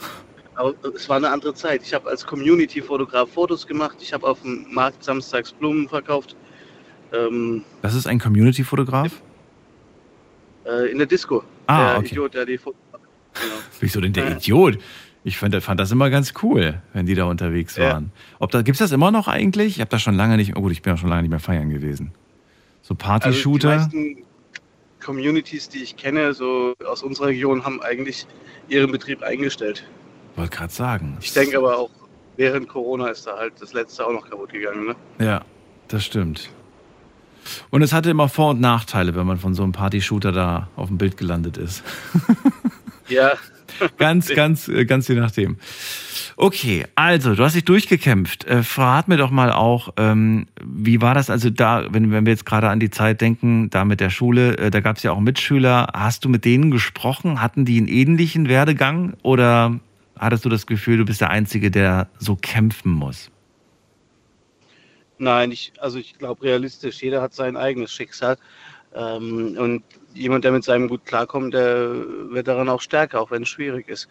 Aber 0.60 0.74
es 0.94 1.08
war 1.08 1.16
eine 1.16 1.30
andere 1.30 1.54
Zeit. 1.54 1.84
Ich 1.84 1.94
habe 1.94 2.10
als 2.10 2.26
Community-Fotograf 2.26 3.30
Fotos 3.32 3.66
gemacht. 3.66 3.96
Ich 4.02 4.12
habe 4.12 4.28
auf 4.28 4.42
dem 4.42 4.66
Markt 4.74 5.02
samstags 5.06 5.54
Blumen 5.54 5.88
verkauft. 5.88 6.36
Ähm, 7.14 7.64
Das 7.82 7.96
ist 7.96 8.06
ein 8.08 8.20
Community-Fotograf? 8.20 9.22
äh, 10.66 10.92
in 10.92 10.98
der 10.98 11.08
Disco. 11.08 11.44
Ah, 11.68 11.92
der 11.92 11.98
okay. 12.00 12.08
Idiot, 12.08 12.34
der 12.34 12.46
die 12.46 12.58
Fotos 12.58 12.82
macht. 12.92 13.04
Genau. 13.36 13.54
Wieso 13.80 14.02
denn 14.02 14.12
der. 14.12 14.32
Idiot? 14.36 14.78
Ich 15.24 15.38
fand, 15.38 15.56
fand 15.64 15.80
das 15.80 15.92
immer 15.92 16.10
ganz 16.10 16.34
cool, 16.44 16.82
wenn 16.92 17.06
die 17.06 17.16
da 17.16 17.24
unterwegs 17.24 17.78
Ja. 17.78 17.94
waren. 17.94 18.12
Ob 18.40 18.52
da 18.52 18.62
gibt's 18.62 18.80
das 18.80 18.92
immer 18.92 19.12
noch 19.12 19.30
eigentlich? 19.30 19.76
Ich 19.76 19.80
habe 19.80 19.90
das 19.90 20.02
schon 20.02 20.16
lange 20.16 20.36
nicht. 20.36 20.58
Oh 20.58 20.62
gut, 20.62 20.74
ich 20.74 20.82
bin 20.82 20.92
ja 20.94 20.98
schon 20.98 21.10
lange 21.10 21.22
nicht 21.22 21.32
mehr 21.32 21.40
feiern 21.40 21.70
gewesen. 21.70 22.12
So 22.82 22.94
Also 22.94 22.94
die 22.96 22.96
Party-Shooter. 23.06 23.76
meisten 23.78 24.18
Communities, 25.04 25.70
die 25.70 25.80
ich 25.84 25.96
kenne, 25.96 26.34
so 26.34 26.74
aus 26.86 27.02
unserer 27.02 27.28
Region, 27.28 27.64
haben 27.64 27.82
eigentlich 27.82 28.28
ihren 28.68 28.92
Betrieb 28.92 29.24
eingestellt. 29.24 29.86
Wollte 30.40 30.56
gerade 30.56 30.72
sagen. 30.72 31.18
Ich 31.20 31.34
denke 31.34 31.58
aber 31.58 31.78
auch, 31.78 31.90
während 32.38 32.70
Corona 32.70 33.10
ist 33.10 33.28
da 33.28 33.38
halt 33.38 33.54
das 33.60 33.74
letzte 33.74 34.08
auch 34.08 34.14
noch 34.14 34.30
kaputt 34.30 34.54
gegangen. 34.54 34.88
Ne? 34.88 34.96
Ja, 35.26 35.42
das 35.90 36.06
stimmt. 36.06 36.50
Und 37.72 37.82
es 37.82 37.92
hatte 37.92 38.10
immer 38.10 38.30
Vor- 38.30 38.52
und 38.52 38.62
Nachteile, 38.62 39.16
wenn 39.16 39.28
man 39.28 39.38
von 39.38 39.54
so 39.54 39.64
einem 39.64 39.74
Party-Shooter 39.74 40.32
da 40.32 40.70
auf 40.78 40.88
dem 40.88 40.98
Bild 40.98 41.18
gelandet 41.18 41.58
ist. 41.58 41.84
Ja, 43.10 43.32
Ganz, 43.98 44.34
ganz, 44.34 44.68
äh, 44.68 44.86
ganz 44.86 45.08
je 45.08 45.16
nachdem. 45.16 45.58
Okay, 46.38 46.86
also 46.96 47.36
du 47.36 47.44
hast 47.44 47.56
dich 47.56 47.66
durchgekämpft. 47.66 48.46
Äh, 48.46 48.64
verrat 48.64 49.08
mir 49.08 49.18
doch 49.18 49.32
mal 49.32 49.52
auch, 49.52 49.94
ähm, 49.98 50.46
wie 50.64 51.02
war 51.02 51.14
das 51.14 51.30
also 51.30 51.50
da, 51.50 51.86
wenn, 51.90 52.12
wenn 52.12 52.26
wir 52.26 52.32
jetzt 52.32 52.46
gerade 52.46 52.70
an 52.70 52.80
die 52.80 52.90
Zeit 52.90 53.22
denken, 53.22 53.70
da 53.70 53.86
mit 53.86 54.00
der 54.00 54.10
Schule, 54.10 54.58
äh, 54.58 54.72
da 54.72 54.80
gab 54.80 54.98
es 54.98 55.04
ja 55.04 55.12
auch 55.12 55.20
Mitschüler. 55.20 55.90
Hast 55.94 56.26
du 56.26 56.30
mit 56.30 56.46
denen 56.46 56.72
gesprochen? 56.72 57.42
Hatten 57.42 57.66
die 57.66 57.78
einen 57.78 57.88
ähnlichen 57.88 58.48
Werdegang 58.48 59.14
oder 59.22 59.80
hattest 60.20 60.46
du 60.46 60.50
das 60.50 60.68
Gefühl, 60.68 60.98
du 60.98 61.06
bist 61.06 61.22
der 61.22 61.30
Einzige, 61.30 61.72
der 61.72 62.10
so 62.20 62.36
kämpfen 62.36 62.92
muss? 62.92 63.32
Nein, 65.18 65.52
ich, 65.52 65.74
also 65.80 65.98
ich 65.98 66.18
glaube 66.18 66.44
realistisch, 66.44 67.02
jeder 67.02 67.22
hat 67.22 67.34
sein 67.34 67.58
eigenes 67.58 67.92
Schicksal. 67.92 68.38
Ähm, 68.94 69.58
und 69.58 69.84
jemand, 70.14 70.44
der 70.44 70.52
mit 70.52 70.64
seinem 70.64 70.88
gut 70.88 71.06
klarkommt, 71.06 71.54
der 71.54 71.94
wird 72.32 72.48
daran 72.48 72.70
auch 72.70 72.82
stärker, 72.82 73.22
auch 73.22 73.32
wenn 73.32 73.44
es 73.44 73.50
schwierig 73.50 73.88
ist. 73.90 74.08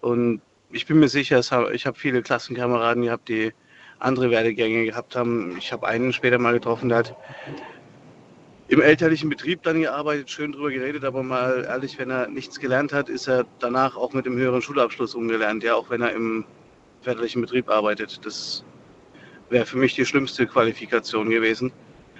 Und 0.00 0.40
ich 0.70 0.86
bin 0.86 0.98
mir 0.98 1.08
sicher, 1.08 1.40
hab, 1.40 1.70
ich 1.70 1.86
habe 1.86 1.98
viele 1.98 2.22
Klassenkameraden 2.22 3.04
gehabt, 3.04 3.28
die 3.28 3.52
andere 4.00 4.30
Werdegänge 4.30 4.84
gehabt 4.84 5.16
haben. 5.16 5.56
Ich 5.56 5.72
habe 5.72 5.86
einen 5.86 6.12
später 6.12 6.38
mal 6.38 6.52
getroffen, 6.52 6.88
der 6.88 6.98
hat 6.98 7.16
im 8.68 8.80
elterlichen 8.80 9.28
Betrieb 9.28 9.62
dann 9.62 9.80
gearbeitet, 9.80 10.30
schön 10.30 10.52
drüber 10.52 10.70
geredet, 10.70 11.04
aber 11.04 11.22
mal 11.22 11.64
ehrlich, 11.68 11.98
wenn 11.98 12.10
er 12.10 12.28
nichts 12.28 12.58
gelernt 12.58 12.92
hat, 12.92 13.08
ist 13.08 13.28
er 13.28 13.44
danach 13.58 13.96
auch 13.96 14.12
mit 14.14 14.26
dem 14.26 14.36
höheren 14.36 14.62
Schulabschluss 14.62 15.14
umgelernt, 15.14 15.62
ja, 15.62 15.74
auch 15.74 15.90
wenn 15.90 16.00
er 16.00 16.12
im 16.12 16.44
väterlichen 17.02 17.42
Betrieb 17.42 17.68
arbeitet. 17.68 18.24
Das 18.24 18.64
wäre 19.50 19.66
für 19.66 19.76
mich 19.76 19.94
die 19.94 20.06
schlimmste 20.06 20.46
Qualifikation 20.46 21.28
gewesen. 21.28 21.72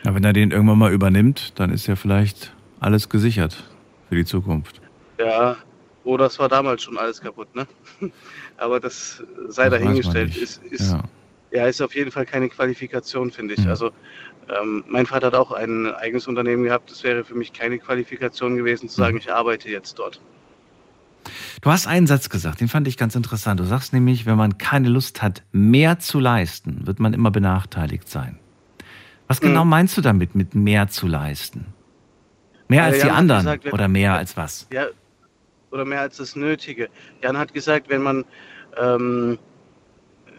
Ja, 0.04 0.14
wenn 0.14 0.24
er 0.24 0.34
den 0.34 0.50
irgendwann 0.50 0.78
mal 0.78 0.92
übernimmt, 0.92 1.58
dann 1.58 1.70
ist 1.70 1.86
ja 1.86 1.96
vielleicht 1.96 2.54
alles 2.80 3.08
gesichert 3.08 3.64
für 4.10 4.16
die 4.16 4.26
Zukunft. 4.26 4.82
Ja, 5.18 5.56
oder 6.04 6.26
es 6.26 6.38
war 6.38 6.50
damals 6.50 6.82
schon 6.82 6.98
alles 6.98 7.20
kaputt, 7.22 7.54
ne? 7.54 7.66
Aber 8.58 8.78
das 8.80 9.22
sei 9.48 9.70
Das 9.70 9.80
dahingestellt. 9.80 10.36
Ist, 10.36 10.62
ist, 10.64 10.92
Ja. 10.92 11.02
ja. 11.50 11.66
ist 11.66 11.80
auf 11.80 11.94
jeden 11.94 12.10
Fall 12.10 12.26
keine 12.26 12.50
Qualifikation, 12.50 13.30
finde 13.30 13.54
ich. 13.54 13.60
Mhm. 13.64 13.70
Also 13.70 13.90
ähm, 14.48 14.84
mein 14.88 15.06
Vater 15.06 15.28
hat 15.28 15.34
auch 15.34 15.52
ein 15.52 15.86
eigenes 15.94 16.26
Unternehmen 16.26 16.64
gehabt. 16.64 16.90
Das 16.90 17.02
wäre 17.02 17.24
für 17.24 17.34
mich 17.34 17.52
keine 17.52 17.78
Qualifikation 17.78 18.56
gewesen, 18.56 18.88
zu 18.88 18.96
sagen, 18.96 19.14
Mhm. 19.14 19.20
ich 19.20 19.32
arbeite 19.32 19.68
jetzt 19.70 19.98
dort. 19.98 20.20
Du 21.62 21.70
hast 21.70 21.86
einen 21.86 22.06
Satz 22.06 22.28
gesagt, 22.28 22.60
den 22.60 22.68
fand 22.68 22.86
ich 22.86 22.96
ganz 22.98 23.14
interessant. 23.14 23.58
Du 23.60 23.64
sagst 23.64 23.92
nämlich, 23.92 24.26
wenn 24.26 24.36
man 24.36 24.58
keine 24.58 24.88
Lust 24.88 25.22
hat, 25.22 25.42
mehr 25.52 25.98
zu 25.98 26.20
leisten, 26.20 26.86
wird 26.86 27.00
man 27.00 27.14
immer 27.14 27.30
benachteiligt 27.30 28.08
sein. 28.08 28.38
Was 29.26 29.40
genau 29.40 29.64
Mhm. 29.64 29.70
meinst 29.70 29.96
du 29.96 30.00
damit, 30.02 30.34
mit 30.34 30.54
mehr 30.54 30.88
zu 30.88 31.06
leisten? 31.06 31.66
Mehr 32.68 32.80
Ja, 32.80 32.84
als 32.86 32.94
die 32.96 33.00
Jan 33.00 33.10
hat 33.10 33.18
anderen 33.18 33.44
gesagt, 33.44 33.72
oder 33.72 33.88
mehr 33.88 34.14
als 34.14 34.36
was? 34.36 34.66
Ja, 34.72 34.86
oder 35.70 35.84
mehr 35.84 36.02
als 36.02 36.18
das 36.18 36.36
Nötige. 36.36 36.88
Jan 37.22 37.38
hat 37.38 37.54
gesagt, 37.54 37.88
wenn 37.88 38.02
man, 38.02 38.24
ähm, 38.78 39.38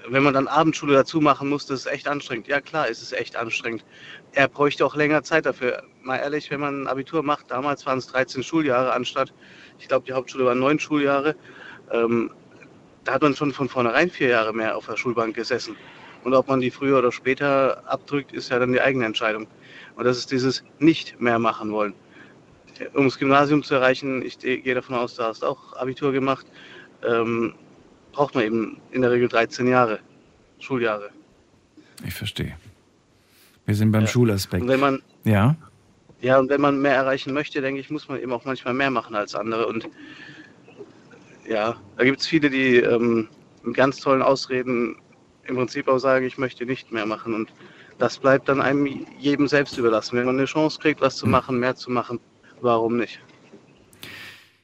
wenn 0.10 0.24
man 0.24 0.34
dann 0.34 0.48
Abendschule 0.48 0.94
dazu 0.94 1.22
machen 1.22 1.50
muss, 1.50 1.66
das 1.66 1.82
ist 1.82 1.92
echt 1.92 2.08
anstrengend. 2.08 2.48
Ja 2.48 2.62
klar, 2.62 2.88
ist 2.88 3.02
es 3.02 3.12
echt 3.12 3.36
anstrengend. 3.36 3.86
Er 4.34 4.48
bräuchte 4.48 4.86
auch 4.86 4.96
länger 4.96 5.24
Zeit 5.24 5.46
dafür. 5.46 5.84
Mal 6.04 6.18
ehrlich, 6.18 6.52
wenn 6.52 6.60
man 6.60 6.84
ein 6.84 6.88
Abitur 6.88 7.24
macht, 7.24 7.52
damals 7.52 7.86
waren 7.86 8.00
es 8.00 8.08
13 8.08 8.44
Schuljahre 8.44 8.94
anstatt, 8.94 9.34
ich 9.80 9.88
glaube, 9.88 10.06
die 10.06 10.14
Hauptschule 10.14 10.46
waren 10.46 10.60
neun 10.60 10.80
Schuljahre. 10.80 11.36
Ähm, 11.92 12.32
da 13.04 13.14
hat 13.14 13.22
man 13.22 13.36
schon 13.36 13.52
von 13.52 13.70
vornherein 13.70 14.10
vier 14.10 14.30
Jahre 14.30 14.54
mehr 14.54 14.76
auf 14.76 14.88
der 14.88 14.98
Schulbank 14.98 15.36
gesessen. 15.36 15.76
Und 16.24 16.34
ob 16.34 16.48
man 16.48 16.60
die 16.60 16.72
früher 16.72 17.00
oder 17.00 17.12
später 17.12 17.84
abdrückt, 17.86 18.32
ist 18.32 18.50
ja 18.50 18.58
dann 18.58 18.74
die 18.74 18.82
eigene 18.82 19.06
Entscheidung. 19.06 19.48
Und 19.96 20.06
das 20.06 20.18
ist 20.18 20.32
dieses 20.32 20.64
nicht 20.80 21.20
mehr 21.22 21.38
machen 21.38 21.72
wollen 21.72 21.94
um 22.94 23.06
das 23.06 23.18
Gymnasium 23.18 23.64
zu 23.64 23.76
erreichen, 23.76 24.22
ich 24.22 24.40
gehe 24.40 24.76
davon 24.76 24.96
aus, 24.96 25.16
du 25.16 25.24
hast 25.24 25.44
auch 25.44 25.74
Abitur 25.74 26.12
gemacht, 26.12 26.46
ähm, 27.04 27.54
braucht 28.16 28.34
man 28.36 28.44
eben 28.46 28.78
in 28.92 29.02
der 29.02 29.12
Regel 29.12 29.28
13 29.28 29.68
Jahre, 29.68 30.00
Schuljahre. 30.60 31.10
Ich 32.06 32.14
verstehe. 32.14 32.56
Wir 33.66 33.76
sind 33.76 33.92
beim 33.92 34.02
Ja. 34.04 34.08
Schulaspekt. 34.08 34.64
Und 34.64 34.70
wenn 34.70 34.80
man, 34.80 35.02
Ja? 35.26 35.56
ja, 36.22 36.40
und 36.40 36.50
wenn 36.50 36.62
man 36.62 36.82
mehr 36.82 36.96
erreichen 36.96 37.34
möchte, 37.34 37.62
denke 37.62 37.82
ich, 37.82 37.90
muss 37.90 38.08
man 38.08 38.20
eben 38.22 38.32
auch 38.32 38.46
manchmal 38.46 38.74
mehr 38.74 38.90
machen 38.90 39.16
als 39.16 39.36
andere. 39.36 39.68
Und 39.68 39.88
ja, 41.48 41.76
da 41.98 42.04
gibt 42.04 42.22
es 42.22 42.28
viele, 42.28 42.50
die 42.50 42.78
ähm, 42.78 43.28
mit 43.64 43.76
ganz 43.76 43.98
tollen 44.00 44.22
Ausreden 44.22 44.96
im 45.48 45.56
Prinzip 45.56 45.88
auch 45.88 46.00
sagen, 46.00 46.26
ich 46.26 46.38
möchte 46.38 46.66
nicht 46.66 46.92
mehr 46.92 47.06
machen. 47.06 47.34
Und 47.34 47.52
das 47.98 48.18
bleibt 48.18 48.48
dann 48.50 48.62
einem 48.62 48.86
jedem 49.20 49.48
selbst 49.48 49.78
überlassen. 49.78 50.18
Wenn 50.18 50.26
man 50.26 50.38
eine 50.38 50.46
Chance 50.46 50.80
kriegt, 50.80 51.02
was 51.02 51.18
zu 51.18 51.26
Hm. 51.26 51.32
machen, 51.32 51.60
mehr 51.60 51.76
zu 51.76 51.92
machen, 51.92 52.20
warum 52.62 52.98
nicht? 52.98 53.20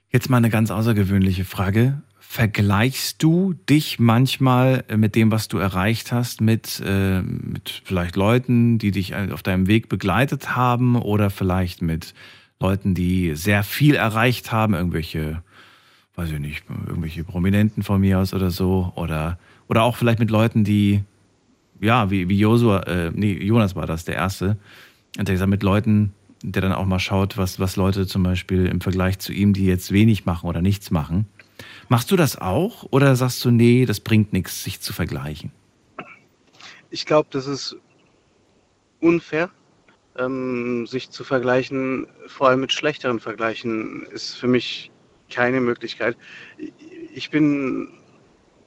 Jetzt 0.10 0.30
mal 0.30 0.38
eine 0.38 0.50
ganz 0.50 0.72
außergewöhnliche 0.72 1.46
Frage. 1.46 2.02
Vergleichst 2.34 3.22
du 3.22 3.56
dich 3.70 4.00
manchmal 4.00 4.86
äh, 4.88 4.96
mit 4.96 5.16
dem, 5.16 5.34
was 5.34 5.50
du 5.50 5.58
erreicht 5.58 6.14
hast, 6.14 6.40
mit, 6.40 6.82
äh, 6.82 7.22
mit 7.22 7.82
vielleicht 7.84 8.16
Leuten, 8.16 8.78
die 8.78 8.92
dich 8.92 9.12
äh, 9.12 9.28
auf 9.34 9.44
deinem 9.44 9.68
Weg 9.68 9.90
begleitet 9.90 10.56
haben 10.56 10.96
oder 10.96 11.30
vielleicht 11.30 11.82
mit 11.82 12.14
Leuten, 12.62 12.94
die 12.94 13.36
sehr 13.36 13.64
viel 13.64 13.96
erreicht 13.96 14.54
haben, 14.54 14.76
irgendwelche, 14.76 15.44
weiß 16.16 16.32
ich 16.32 16.40
nicht, 16.40 16.64
irgendwelche 16.88 17.26
Prominenten 17.26 17.84
von 17.84 18.00
mir 18.00 18.20
aus 18.20 18.34
oder 18.34 18.50
so 18.50 18.94
oder, 18.96 19.38
oder 19.68 19.84
auch 19.84 19.98
vielleicht 19.98 20.20
mit 20.20 20.32
Leuten, 20.32 20.64
die, 20.64 21.04
ja, 21.82 22.12
wie, 22.12 22.30
wie 22.30 22.40
Josua, 22.40 22.84
äh, 22.84 23.12
nee, 23.14 23.34
Jonas 23.44 23.76
war 23.76 23.88
das, 23.88 24.06
der 24.06 24.16
Erste, 24.16 24.56
hat 25.20 25.28
er 25.28 25.34
gesagt, 25.34 25.50
mit 25.50 25.64
Leuten, 25.64 26.14
der 26.44 26.62
dann 26.62 26.72
auch 26.72 26.86
mal 26.86 27.00
schaut, 27.00 27.38
was, 27.38 27.60
was 27.60 27.76
Leute 27.76 28.08
zum 28.08 28.24
Beispiel 28.24 28.68
im 28.68 28.80
Vergleich 28.80 29.20
zu 29.20 29.34
ihm, 29.34 29.52
die 29.52 29.66
jetzt 29.66 29.92
wenig 29.92 30.26
machen 30.26 30.48
oder 30.48 30.62
nichts 30.62 30.92
machen. 30.92 31.26
Machst 31.92 32.10
du 32.10 32.16
das 32.16 32.38
auch 32.40 32.88
oder 32.92 33.18
sagst 33.18 33.44
du, 33.44 33.52
nee, 33.52 33.84
das 33.86 34.00
bringt 34.00 34.32
nichts, 34.32 34.64
sich 34.64 34.80
zu 34.80 34.94
vergleichen? 34.94 35.52
Ich 36.90 37.06
glaube, 37.06 37.28
das 37.32 37.48
ist 37.48 37.76
unfair, 39.02 39.50
ähm, 40.18 40.88
sich 40.88 41.10
zu 41.10 41.26
vergleichen, 41.26 42.08
vor 42.28 42.48
allem 42.48 42.62
mit 42.62 42.72
schlechteren 42.72 43.20
Vergleichen, 43.20 44.04
ist 44.04 44.36
für 44.36 44.48
mich 44.48 44.90
keine 45.30 45.60
Möglichkeit. 45.60 46.16
Ich 47.14 47.30
bin, 47.30 47.90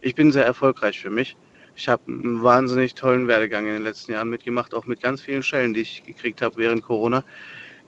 ich 0.03 0.15
bin 0.15 0.31
sehr 0.31 0.45
erfolgreich 0.45 1.01
für 1.01 1.09
mich. 1.09 1.35
Ich 1.77 1.89
habe 1.89 2.03
einen 2.07 2.43
wahnsinnig 2.43 2.95
tollen 2.95 3.27
Werdegang 3.27 3.67
in 3.67 3.73
den 3.73 3.85
letzten 3.85 4.13
Jahren 4.13 4.29
mitgemacht, 4.29 4.75
auch 4.75 4.85
mit 4.85 5.01
ganz 5.01 5.23
vielen 5.23 5.43
Stellen, 5.43 5.73
die 5.73 5.81
ich 5.81 6.05
gekriegt 6.05 6.43
habe 6.43 6.59
während 6.59 6.83
Corona. 6.83 7.25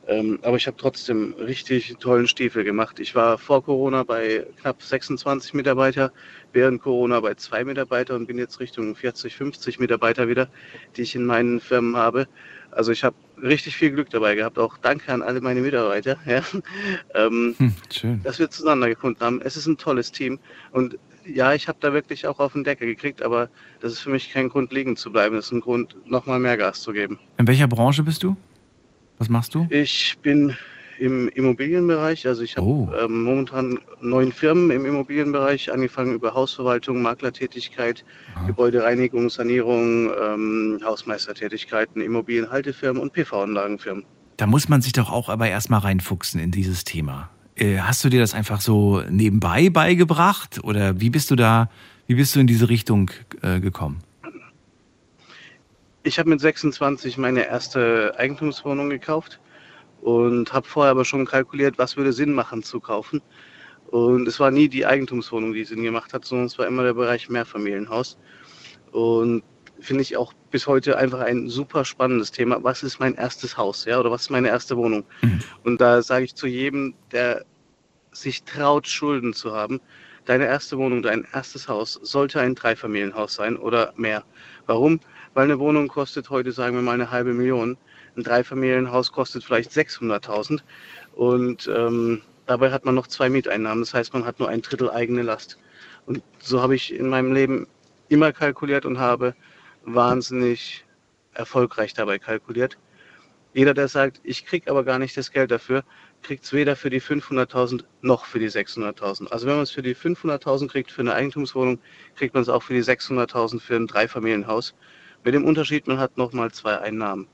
Ähm, 0.09 0.39
aber 0.43 0.57
ich 0.57 0.67
habe 0.67 0.77
trotzdem 0.77 1.35
richtig 1.35 1.97
tollen 1.99 2.29
Stiefel 2.29 2.63
gemacht. 2.63 3.01
Ich 3.01 3.15
war 3.15 3.39
vor 3.39 3.65
Corona 3.65 4.05
bei 4.05 4.47
knapp 4.61 4.81
26 4.81 5.53
Mitarbeiter, 5.55 6.13
während 6.53 6.81
Corona 6.81 7.19
bei 7.21 7.35
zwei 7.35 7.65
Mitarbeiter 7.65 8.15
und 8.15 8.27
bin 8.27 8.39
jetzt 8.39 8.61
Richtung 8.61 8.95
40, 8.95 9.35
50 9.35 9.81
Mitarbeiter 9.81 10.29
wieder, 10.29 10.49
die 10.97 11.03
ich 11.03 11.17
in 11.17 11.27
meinen 11.27 11.61
Firmen 11.61 11.97
habe. 11.97 12.29
Also 12.71 12.93
ich 12.93 13.03
habe 13.03 13.17
richtig 13.43 13.77
viel 13.77 13.91
Glück 13.91 14.11
dabei 14.11 14.37
gehabt. 14.37 14.59
Auch 14.59 14.79
danke 14.79 15.13
an 15.13 15.23
alle 15.23 15.41
meine 15.41 15.61
Mitarbeiter, 15.61 16.19
ja, 16.27 16.43
ähm, 17.15 17.57
Hm, 17.59 18.21
dass 18.23 18.39
wir 18.39 18.49
zueinander 18.49 18.89
gefunden 18.89 19.21
haben. 19.21 19.41
Es 19.43 19.57
ist 19.57 19.67
ein 19.67 19.77
tolles 19.77 20.13
Team 20.13 20.39
und 20.71 20.99
ja, 21.25 21.55
ich 21.55 21.67
habe 21.67 21.79
da 21.81 21.93
wirklich 21.93 22.27
auch 22.29 22.39
auf 22.39 22.53
den 22.53 22.63
Deckel 22.63 22.87
gekriegt, 22.87 23.23
aber 23.23 23.49
das 23.81 23.93
ist 23.93 24.01
für 24.01 24.11
mich 24.11 24.31
kein 24.33 24.49
Grund, 24.49 24.73
liegen 24.73 24.97
zu 24.97 25.11
bleiben. 25.11 25.35
Das 25.35 25.47
ist 25.47 25.53
ein 25.53 25.61
Grund, 25.61 25.97
nochmal 26.07 26.39
mehr 26.39 26.57
Gas 26.57 26.83
zu 26.83 26.93
geben. 26.93 27.19
In 27.39 27.49
welcher 27.49 27.67
Branche 27.67 28.05
bist 28.05 28.23
du? 28.23 28.37
Was 29.19 29.29
machst 29.29 29.55
du? 29.55 29.67
Ich 29.71 30.17
bin 30.23 30.55
im 30.99 31.29
Immobilienbereich, 31.29 32.27
also 32.27 32.43
ich 32.43 32.57
habe 32.57 32.67
Oh. 32.67 32.89
ähm, 32.99 33.23
momentan 33.23 33.79
neun 34.01 34.33
Firmen 34.33 34.71
im 34.71 34.87
Immobilienbereich, 34.87 35.71
angefangen 35.73 36.15
über 36.15 36.33
Hausverwaltung, 36.35 37.03
Maklertätigkeit, 37.03 38.05
Aha. 38.35 38.47
Gebäudereinigung, 38.47 39.29
Sanierung, 39.29 40.11
ähm, 40.23 40.81
Hausmeistertätigkeiten, 40.85 42.01
Immobilienhaltefirmen 42.01 43.03
und 43.03 43.13
PV-Anlagenfirmen. 43.13 44.05
Da 44.39 44.47
muss 44.47 44.69
man 44.69 44.81
sich 44.83 44.93
doch 44.93 45.11
auch 45.11 45.29
aber 45.29 45.49
erstmal 45.49 45.81
reinfuchsen 45.81 46.41
in 46.41 46.51
dieses 46.51 46.85
Thema. 46.85 47.31
Äh, 47.57 47.79
hast 47.79 48.05
du 48.05 48.09
dir 48.09 48.21
das 48.21 48.35
einfach 48.35 48.61
so 48.61 49.03
nebenbei 49.09 49.71
beigebracht 49.71 50.61
oder 50.63 51.01
wie 51.01 51.11
bist 51.11 51.31
du 51.31 51.37
da, 51.37 51.71
wie 52.07 52.15
bist 52.15 52.35
du 52.37 52.41
in 52.41 52.47
diese 52.47 52.69
Richtung 52.69 53.11
äh, 53.43 53.61
gekommen? 53.61 54.03
Ich 56.07 56.21
habe 56.21 56.31
mit 56.31 56.41
26 56.41 57.19
meine 57.19 57.49
erste 57.49 58.15
Eigentumswohnung 58.17 58.91
gekauft 58.91 59.41
und 60.03 60.53
habe 60.53 60.65
vorher 60.65 60.93
aber 60.93 61.05
schon 61.05 61.27
kalkuliert, 61.27 61.79
was 61.79 61.97
würde 61.97 62.13
Sinn 62.13 62.33
machen 62.33 62.63
zu 62.63 62.79
kaufen. 62.79 63.21
Und 63.91 64.29
es 64.29 64.39
war 64.39 64.53
nie 64.53 64.69
die 64.69 64.87
Eigentumswohnung, 64.87 65.53
die 65.53 65.65
Sinn 65.65 65.83
gemacht 65.83 66.13
hat, 66.13 66.25
sondern 66.25 66.47
es 66.47 66.57
war 66.61 66.69
immer 66.69 66.85
der 66.85 66.95
Bereich 66.95 67.29
Mehrfamilienhaus. 67.29 68.19
Und 68.93 69.43
finde 69.81 70.03
ich 70.03 70.17
auch 70.17 70.33
bis 70.53 70.69
heute 70.69 70.97
einfach 70.97 71.19
ein 71.19 71.49
super 71.49 71.85
spannendes 71.85 72.31
Thema. 72.31 72.63
Was 72.63 72.85
ist 72.85 73.01
mein 73.01 73.17
erstes 73.17 73.57
Haus, 73.57 73.85
ja, 73.85 73.99
oder 73.99 74.13
was 74.13 74.23
ist 74.23 74.31
meine 74.31 74.49
erste 74.49 74.77
Wohnung? 74.77 75.03
Mhm. 75.23 75.41
Und 75.65 75.81
da 75.81 76.03
sage 76.03 76.25
ich 76.25 76.37
zu 76.37 76.47
jedem, 76.47 76.95
der 77.11 77.45
sich 78.13 78.45
traut, 78.45 78.87
Schulden 78.87 79.35
zu 79.35 79.53
haben, 79.53 79.81
deine 80.25 80.47
erste 80.47 80.79
Wohnung, 80.79 81.03
dein 81.03 81.27
erstes 81.33 81.67
Haus 81.67 81.99
sollte 82.01 82.41
ein 82.41 82.55
Dreifamilienhaus 82.55 83.35
sein 83.35 83.57
oder 83.57 83.93
mehr. 83.97 84.23
Warum? 84.67 85.01
Weil 85.37 85.45
eine 85.45 85.59
Wohnung 85.59 85.89
kostet 85.89 86.31
heute, 86.31 86.51
sagen 86.51 86.77
wir 86.77 86.83
mal, 86.83 86.93
eine 86.93 87.11
halbe 87.11 87.35
Million. 87.35 87.77
Ein 88.17 88.23
Dreifamilienhaus 88.23 89.13
kostet 89.13 89.45
vielleicht 89.45 89.71
600.000 89.71 90.63
und 91.15 91.69
ähm, 91.69 92.23
dabei 92.47 92.73
hat 92.73 92.87
man 92.87 92.95
noch 92.95 93.07
zwei 93.07 93.29
Mieteinnahmen. 93.29 93.83
Das 93.83 93.93
heißt, 93.93 94.15
man 94.15 94.25
hat 94.25 94.39
nur 94.39 94.49
ein 94.49 94.63
Drittel 94.63 94.89
eigene 94.89 95.21
Last. 95.21 95.59
Und 96.07 96.23
so 96.39 96.63
habe 96.63 96.75
ich 96.75 96.91
in 96.91 97.11
meinem 97.11 97.35
Leben 97.35 97.67
immer 98.09 98.33
kalkuliert 98.33 98.87
und 98.87 98.99
habe 98.99 99.35
wahnsinnig 99.85 100.87
erfolgreich 101.35 101.93
dabei 101.93 102.19
kalkuliert. 102.19 102.79
Jeder, 103.53 103.75
der 103.75 103.89
sagt, 103.89 104.23
ich 104.25 104.47
kriege 104.47 104.71
aber 104.71 104.85
gar 104.85 104.99
nicht 104.99 105.19
das 105.19 105.33
Geld 105.33 105.51
dafür, 105.51 105.85
kriegt 106.23 106.45
es 106.45 106.55
weder 106.55 106.77
für 106.77 106.89
die 106.89 107.03
500.000 107.03 107.85
noch 108.01 108.25
für 108.25 108.39
die 108.39 108.49
600.000. 108.49 109.27
Also 109.27 109.47
wenn 109.47 109.57
man 109.57 109.65
es 109.65 109.71
für 109.71 109.83
die 109.83 109.95
500.000 109.95 110.69
kriegt 110.69 110.91
für 110.91 111.03
eine 111.03 111.13
Eigentumswohnung, 111.13 111.79
kriegt 112.15 112.33
man 112.33 112.43
es 112.43 112.49
auch 112.49 112.63
für 112.63 112.73
die 112.73 112.83
600.000 112.83 113.61
für 113.61 113.77
ein 113.77 113.87
Dreifamilienhaus. 113.87 114.75
Mit 115.27 115.35
dem 115.35 115.45
Unterschied, 115.45 115.89
man 115.89 115.99
hat 115.99 116.17
nochmal 116.17 116.53
zwei 116.53 116.79
Einnahmen. 116.79 117.27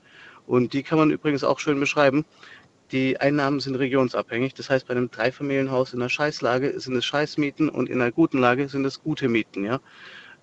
Und 0.47 0.73
die 0.73 0.81
kann 0.81 0.97
man 0.97 1.11
übrigens 1.11 1.43
auch 1.43 1.59
schön 1.59 1.79
beschreiben. 1.79 2.25
Die 2.91 3.19
Einnahmen 3.19 3.59
sind 3.59 3.75
regionsabhängig. 3.75 4.55
Das 4.55 4.71
heißt, 4.71 4.87
bei 4.87 4.95
einem 4.95 5.11
Dreifamilienhaus 5.11 5.93
in 5.93 6.01
einer 6.01 6.09
Scheißlage 6.09 6.79
sind 6.79 6.95
es 6.95 7.05
Scheißmieten 7.05 7.69
und 7.69 7.89
in 7.89 8.01
einer 8.01 8.11
guten 8.11 8.39
Lage 8.39 8.67
sind 8.67 8.83
es 8.83 9.03
gute 9.03 9.29
Mieten. 9.29 9.63
Ja? 9.63 9.79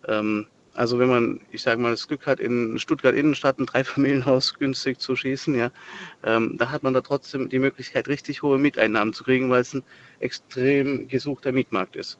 Ähm, 0.06 0.46
also 0.74 1.00
wenn 1.00 1.08
man, 1.08 1.40
ich 1.50 1.62
sage 1.62 1.80
mal, 1.82 1.90
das 1.90 2.06
Glück 2.06 2.24
hat, 2.28 2.38
in 2.38 2.78
Stuttgart 2.78 3.16
Innenstadt 3.16 3.58
ein 3.58 3.66
Dreifamilienhaus 3.66 4.54
günstig 4.60 5.00
zu 5.00 5.16
schießen, 5.16 5.52
ja, 5.56 5.72
ähm, 6.22 6.54
da 6.56 6.70
hat 6.70 6.84
man 6.84 6.94
da 6.94 7.00
trotzdem 7.00 7.48
die 7.48 7.58
Möglichkeit, 7.58 8.06
richtig 8.06 8.42
hohe 8.42 8.58
Mieteinnahmen 8.58 9.12
zu 9.12 9.24
kriegen, 9.24 9.50
weil 9.50 9.62
es 9.62 9.74
ein 9.74 9.82
extrem 10.20 11.08
gesuchter 11.08 11.50
Mietmarkt 11.50 11.96
ist. 11.96 12.16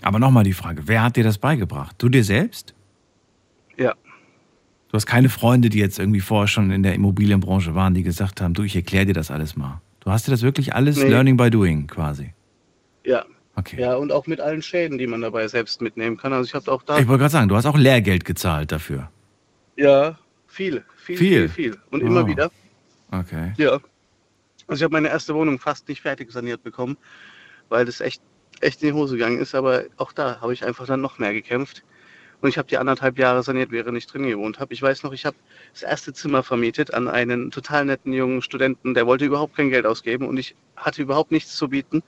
Aber 0.00 0.20
nochmal 0.20 0.44
die 0.44 0.52
Frage, 0.52 0.82
wer 0.86 1.02
hat 1.02 1.16
dir 1.16 1.24
das 1.24 1.38
beigebracht? 1.38 1.96
Du 1.98 2.08
dir 2.08 2.22
selbst? 2.22 2.72
Ja. 3.76 3.96
Du 4.90 4.94
hast 4.94 5.06
keine 5.06 5.28
Freunde, 5.28 5.68
die 5.68 5.78
jetzt 5.78 5.98
irgendwie 5.98 6.20
vorher 6.20 6.48
schon 6.48 6.70
in 6.70 6.82
der 6.82 6.94
Immobilienbranche 6.94 7.74
waren, 7.74 7.94
die 7.94 8.02
gesagt 8.02 8.40
haben, 8.40 8.54
du, 8.54 8.62
ich 8.62 8.74
erkläre 8.74 9.06
dir 9.06 9.14
das 9.14 9.30
alles 9.30 9.56
mal. 9.56 9.80
Du 10.00 10.10
hast 10.10 10.26
dir 10.26 10.32
das 10.32 10.42
wirklich 10.42 10.74
alles 10.74 10.96
nee. 10.96 11.08
Learning 11.08 11.36
by 11.36 11.48
Doing 11.50 11.86
quasi. 11.86 12.32
Ja, 13.04 13.24
Okay. 13.60 13.80
Ja, 13.80 13.94
und 13.96 14.10
auch 14.10 14.26
mit 14.26 14.40
allen 14.40 14.62
Schäden, 14.62 14.96
die 14.96 15.06
man 15.06 15.20
dabei 15.20 15.46
selbst 15.48 15.82
mitnehmen 15.82 16.16
kann. 16.16 16.32
Also 16.32 16.46
ich 16.46 16.54
habe 16.54 16.70
auch 16.72 16.82
da. 16.82 16.98
Ich 16.98 17.08
wollte 17.08 17.20
gerade 17.20 17.32
sagen, 17.32 17.48
du 17.48 17.56
hast 17.56 17.66
auch 17.66 17.76
Lehrgeld 17.76 18.24
gezahlt 18.24 18.72
dafür. 18.72 19.10
Ja, 19.76 20.18
viel, 20.46 20.84
viel, 20.96 21.16
viel, 21.16 21.48
viel. 21.48 21.48
viel. 21.48 21.78
Und 21.90 22.02
oh. 22.02 22.06
immer 22.06 22.26
wieder. 22.26 22.50
Okay. 23.10 23.52
Ja. 23.58 23.80
Also 24.66 24.80
ich 24.80 24.82
habe 24.82 24.92
meine 24.92 25.08
erste 25.08 25.34
Wohnung 25.34 25.58
fast 25.58 25.88
nicht 25.88 26.00
fertig 26.00 26.30
saniert 26.32 26.62
bekommen, 26.62 26.96
weil 27.68 27.84
das 27.84 28.00
echt, 28.00 28.22
echt 28.60 28.82
in 28.82 28.88
die 28.88 28.94
Hose 28.94 29.16
gegangen 29.16 29.40
ist. 29.40 29.54
Aber 29.54 29.84
auch 29.98 30.12
da 30.12 30.40
habe 30.40 30.52
ich 30.52 30.64
einfach 30.64 30.86
dann 30.86 31.00
noch 31.00 31.18
mehr 31.18 31.34
gekämpft. 31.34 31.82
Und 32.40 32.48
ich 32.48 32.58
habe 32.58 32.68
die 32.68 32.78
anderthalb 32.78 33.18
Jahre 33.18 33.42
saniert, 33.42 33.70
während 33.70 33.96
ich 33.98 34.06
drin 34.06 34.26
gewohnt 34.26 34.60
habe. 34.60 34.72
Ich 34.72 34.80
weiß 34.80 35.02
noch, 35.02 35.12
ich 35.12 35.26
habe 35.26 35.36
das 35.72 35.82
erste 35.82 36.12
Zimmer 36.12 36.42
vermietet 36.42 36.94
an 36.94 37.08
einen 37.08 37.50
total 37.50 37.84
netten 37.84 38.12
jungen 38.12 38.40
Studenten, 38.42 38.94
der 38.94 39.06
wollte 39.06 39.26
überhaupt 39.26 39.56
kein 39.56 39.70
Geld 39.70 39.84
ausgeben 39.84 40.26
und 40.26 40.38
ich 40.38 40.56
hatte 40.76 41.02
überhaupt 41.02 41.32
nichts 41.32 41.56
zu 41.56 41.68
bieten. 41.68 42.02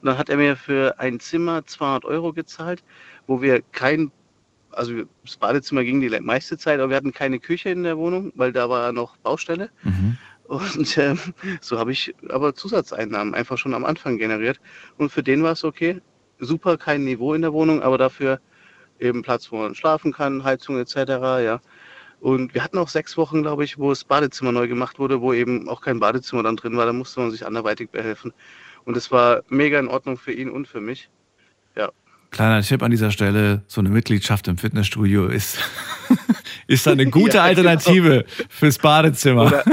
Und 0.00 0.06
dann 0.06 0.18
hat 0.18 0.28
er 0.28 0.36
mir 0.36 0.56
für 0.56 0.98
ein 0.98 1.20
Zimmer 1.20 1.64
200 1.66 2.04
Euro 2.04 2.32
gezahlt, 2.32 2.82
wo 3.26 3.42
wir 3.42 3.62
kein, 3.72 4.10
also 4.72 5.04
das 5.24 5.36
Badezimmer 5.36 5.84
ging 5.84 6.00
die 6.00 6.20
meiste 6.20 6.58
Zeit, 6.58 6.80
aber 6.80 6.90
wir 6.90 6.96
hatten 6.96 7.12
keine 7.12 7.38
Küche 7.38 7.70
in 7.70 7.84
der 7.84 7.96
Wohnung, 7.96 8.32
weil 8.34 8.52
da 8.52 8.68
war 8.68 8.92
noch 8.92 9.16
Baustelle. 9.18 9.70
Mhm. 9.84 10.18
Und 10.48 10.96
ähm, 10.98 11.18
so 11.60 11.78
habe 11.78 11.92
ich 11.92 12.14
aber 12.28 12.54
Zusatzeinnahmen 12.54 13.34
einfach 13.34 13.58
schon 13.58 13.74
am 13.74 13.84
Anfang 13.84 14.18
generiert. 14.18 14.60
Und 14.96 15.10
für 15.10 15.22
den 15.22 15.42
war 15.42 15.52
es 15.52 15.64
okay. 15.64 16.00
Super, 16.38 16.76
kein 16.76 17.04
Niveau 17.04 17.34
in 17.34 17.42
der 17.42 17.52
Wohnung, 17.52 17.82
aber 17.82 17.98
dafür 17.98 18.40
eben 19.00 19.22
Platz, 19.22 19.50
wo 19.50 19.56
man 19.56 19.74
schlafen 19.74 20.12
kann, 20.12 20.44
Heizung 20.44 20.78
etc. 20.78 20.96
Ja. 20.96 21.60
Und 22.20 22.54
wir 22.54 22.64
hatten 22.64 22.78
auch 22.78 22.88
sechs 22.88 23.16
Wochen, 23.16 23.42
glaube 23.42 23.64
ich, 23.64 23.78
wo 23.78 23.90
das 23.90 24.04
Badezimmer 24.04 24.52
neu 24.52 24.68
gemacht 24.68 24.98
wurde, 24.98 25.20
wo 25.20 25.32
eben 25.32 25.68
auch 25.68 25.80
kein 25.80 26.00
Badezimmer 26.00 26.42
dann 26.42 26.56
drin 26.56 26.76
war. 26.76 26.86
Da 26.86 26.92
musste 26.92 27.20
man 27.20 27.30
sich 27.30 27.46
anderweitig 27.46 27.90
behelfen. 27.90 28.32
Und 28.84 28.96
es 28.96 29.10
war 29.10 29.42
mega 29.48 29.78
in 29.78 29.88
Ordnung 29.88 30.16
für 30.16 30.32
ihn 30.32 30.50
und 30.50 30.66
für 30.66 30.80
mich. 30.80 31.10
Ja. 31.76 31.90
Kleiner 32.30 32.62
Tipp 32.62 32.82
an 32.82 32.90
dieser 32.90 33.10
Stelle: 33.10 33.62
So 33.66 33.80
eine 33.80 33.90
Mitgliedschaft 33.90 34.48
im 34.48 34.58
Fitnessstudio 34.58 35.26
ist, 35.26 35.58
ist 36.66 36.88
eine 36.88 37.06
gute 37.06 37.36
ja, 37.36 37.42
Alternative 37.44 38.24
genau. 38.24 38.48
fürs 38.48 38.78
Badezimmer. 38.78 39.46
Oder, 39.46 39.64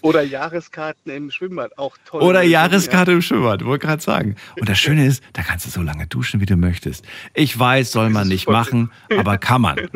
oder 0.00 0.22
Jahreskarten 0.22 1.12
im 1.12 1.30
Schwimmbad, 1.30 1.78
auch 1.78 1.96
toll. 2.04 2.22
Oder 2.22 2.42
Jahreskarte 2.42 3.10
ja. 3.10 3.16
im 3.16 3.22
Schwimmbad, 3.22 3.64
wollte 3.64 3.86
gerade 3.86 4.02
sagen. 4.02 4.36
Und 4.58 4.68
das 4.68 4.78
Schöne 4.78 5.06
ist, 5.06 5.22
da 5.32 5.42
kannst 5.42 5.66
du 5.66 5.70
so 5.70 5.82
lange 5.82 6.06
duschen, 6.06 6.40
wie 6.40 6.46
du 6.46 6.56
möchtest. 6.56 7.04
Ich 7.34 7.58
weiß, 7.58 7.92
soll 7.92 8.10
man 8.10 8.28
nicht 8.28 8.48
machen, 8.48 8.90
aber 9.16 9.38
kann 9.38 9.62
man. 9.62 9.88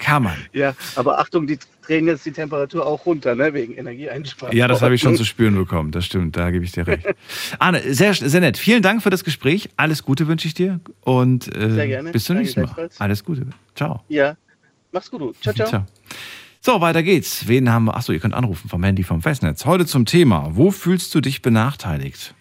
Kann 0.00 0.22
man. 0.22 0.36
Ja, 0.54 0.74
aber 0.96 1.18
Achtung, 1.18 1.46
die 1.46 1.58
drehen 1.86 2.06
jetzt 2.06 2.24
die 2.24 2.32
Temperatur 2.32 2.86
auch 2.86 3.04
runter, 3.04 3.34
ne, 3.34 3.52
wegen 3.52 3.74
Energieeinsparung. 3.74 4.56
Ja, 4.56 4.66
das 4.66 4.80
habe 4.80 4.94
ich 4.94 5.02
schon 5.02 5.14
zu 5.14 5.26
spüren 5.26 5.54
bekommen. 5.54 5.90
Das 5.90 6.06
stimmt, 6.06 6.38
da 6.38 6.50
gebe 6.50 6.64
ich 6.64 6.72
dir 6.72 6.86
recht. 6.86 7.06
Arne, 7.58 7.82
sehr, 7.92 8.14
sehr 8.14 8.40
nett. 8.40 8.56
Vielen 8.56 8.82
Dank 8.82 9.02
für 9.02 9.10
das 9.10 9.24
Gespräch. 9.24 9.68
Alles 9.76 10.02
Gute 10.02 10.26
wünsche 10.26 10.48
ich 10.48 10.54
dir 10.54 10.80
und 11.02 11.54
äh, 11.54 12.02
bis 12.12 12.24
zum 12.24 12.38
nächsten 12.38 12.62
Mal. 12.62 12.88
Alles 12.98 13.22
Gute. 13.22 13.46
Ciao. 13.74 14.02
Ja, 14.08 14.36
mach's 14.90 15.10
gut. 15.10 15.36
Ciao, 15.42 15.54
ciao. 15.54 15.68
ciao. 15.68 15.86
So, 16.62 16.82
weiter 16.82 17.02
geht's. 17.02 17.48
Wen 17.48 17.70
haben 17.70 17.86
wir? 17.86 17.96
Achso, 17.96 18.12
ihr 18.12 18.20
könnt 18.20 18.34
anrufen 18.34 18.68
vom 18.68 18.84
Handy 18.84 19.02
vom 19.02 19.22
Festnetz. 19.22 19.64
Heute 19.64 19.86
zum 19.86 20.04
Thema: 20.04 20.50
Wo 20.56 20.70
fühlst 20.70 21.14
du 21.14 21.22
dich 21.22 21.40
benachteiligt? 21.40 22.34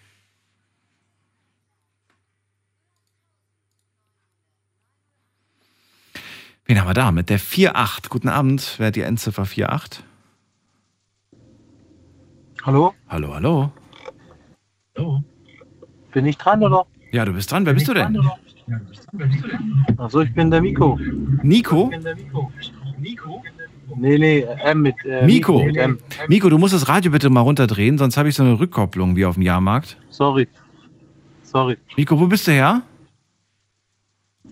Wen 6.65 6.79
haben 6.79 6.87
wir 6.87 6.93
da? 6.93 7.11
Mit 7.13 7.29
der 7.29 7.39
4.8. 7.39 8.09
Guten 8.09 8.27
Abend. 8.27 8.75
Wer 8.77 8.87
hat 8.87 8.97
die 8.97 9.01
Endziffer 9.01 9.43
4.8? 9.43 10.01
Hallo? 12.63 12.93
Hallo, 13.07 13.33
hallo. 13.33 13.71
Hallo. 14.97 15.23
Bin 16.11 16.25
ich 16.25 16.37
dran, 16.37 16.61
oder? 16.61 16.85
Ja, 17.13 17.23
du 17.23 17.31
bist 17.31 17.49
dran. 17.51 17.65
Wer 17.65 17.73
bist 17.73 17.87
du 17.87 17.93
denn? 17.93 18.19
Achso, 19.97 20.21
ich 20.21 20.33
bin 20.33 20.51
der 20.51 20.61
Miko. 20.61 20.99
Nico? 21.41 21.85
Ich 21.85 21.89
bin 21.91 22.03
der 22.03 22.15
Miko. 22.15 22.51
Nico? 22.99 23.41
Nee, 23.95 24.17
nee, 24.17 24.41
M 24.41 24.81
mit 24.81 24.95
äh, 25.05 25.25
Miko. 25.25 25.63
Mit 25.63 25.77
M. 25.77 25.99
Miko, 26.27 26.49
du 26.49 26.57
musst 26.57 26.73
das 26.73 26.87
Radio 26.87 27.11
bitte 27.11 27.29
mal 27.29 27.41
runterdrehen, 27.41 27.97
sonst 27.97 28.17
habe 28.17 28.29
ich 28.29 28.35
so 28.35 28.43
eine 28.43 28.59
Rückkopplung 28.59 29.15
wie 29.15 29.25
auf 29.25 29.35
dem 29.35 29.43
Jahrmarkt. 29.43 29.97
Sorry. 30.09 30.47
Sorry. 31.43 31.77
Miko, 31.97 32.19
wo 32.19 32.27
bist 32.27 32.47
du 32.47 32.51
her? 32.51 32.83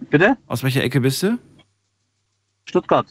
Bitte? 0.09 0.37
Aus 0.47 0.63
welcher 0.63 0.83
Ecke 0.83 1.01
bist 1.01 1.23
du? 1.23 1.37
Stuttgart. 2.65 3.07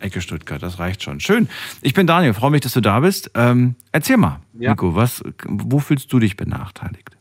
Ecke 0.00 0.20
Stuttgart, 0.20 0.62
das 0.62 0.78
reicht 0.78 1.02
schon. 1.02 1.20
Schön. 1.20 1.48
Ich 1.82 1.94
bin 1.94 2.06
Daniel, 2.06 2.34
freue 2.34 2.50
mich, 2.50 2.60
dass 2.60 2.72
du 2.72 2.80
da 2.80 3.00
bist. 3.00 3.30
Ähm, 3.34 3.74
erzähl 3.92 4.16
mal, 4.16 4.40
ja. 4.58 4.70
Nico, 4.70 4.94
was, 4.94 5.22
wo 5.48 5.78
fühlst 5.78 6.12
du 6.12 6.18
dich 6.18 6.36
benachteiligt? 6.36 7.16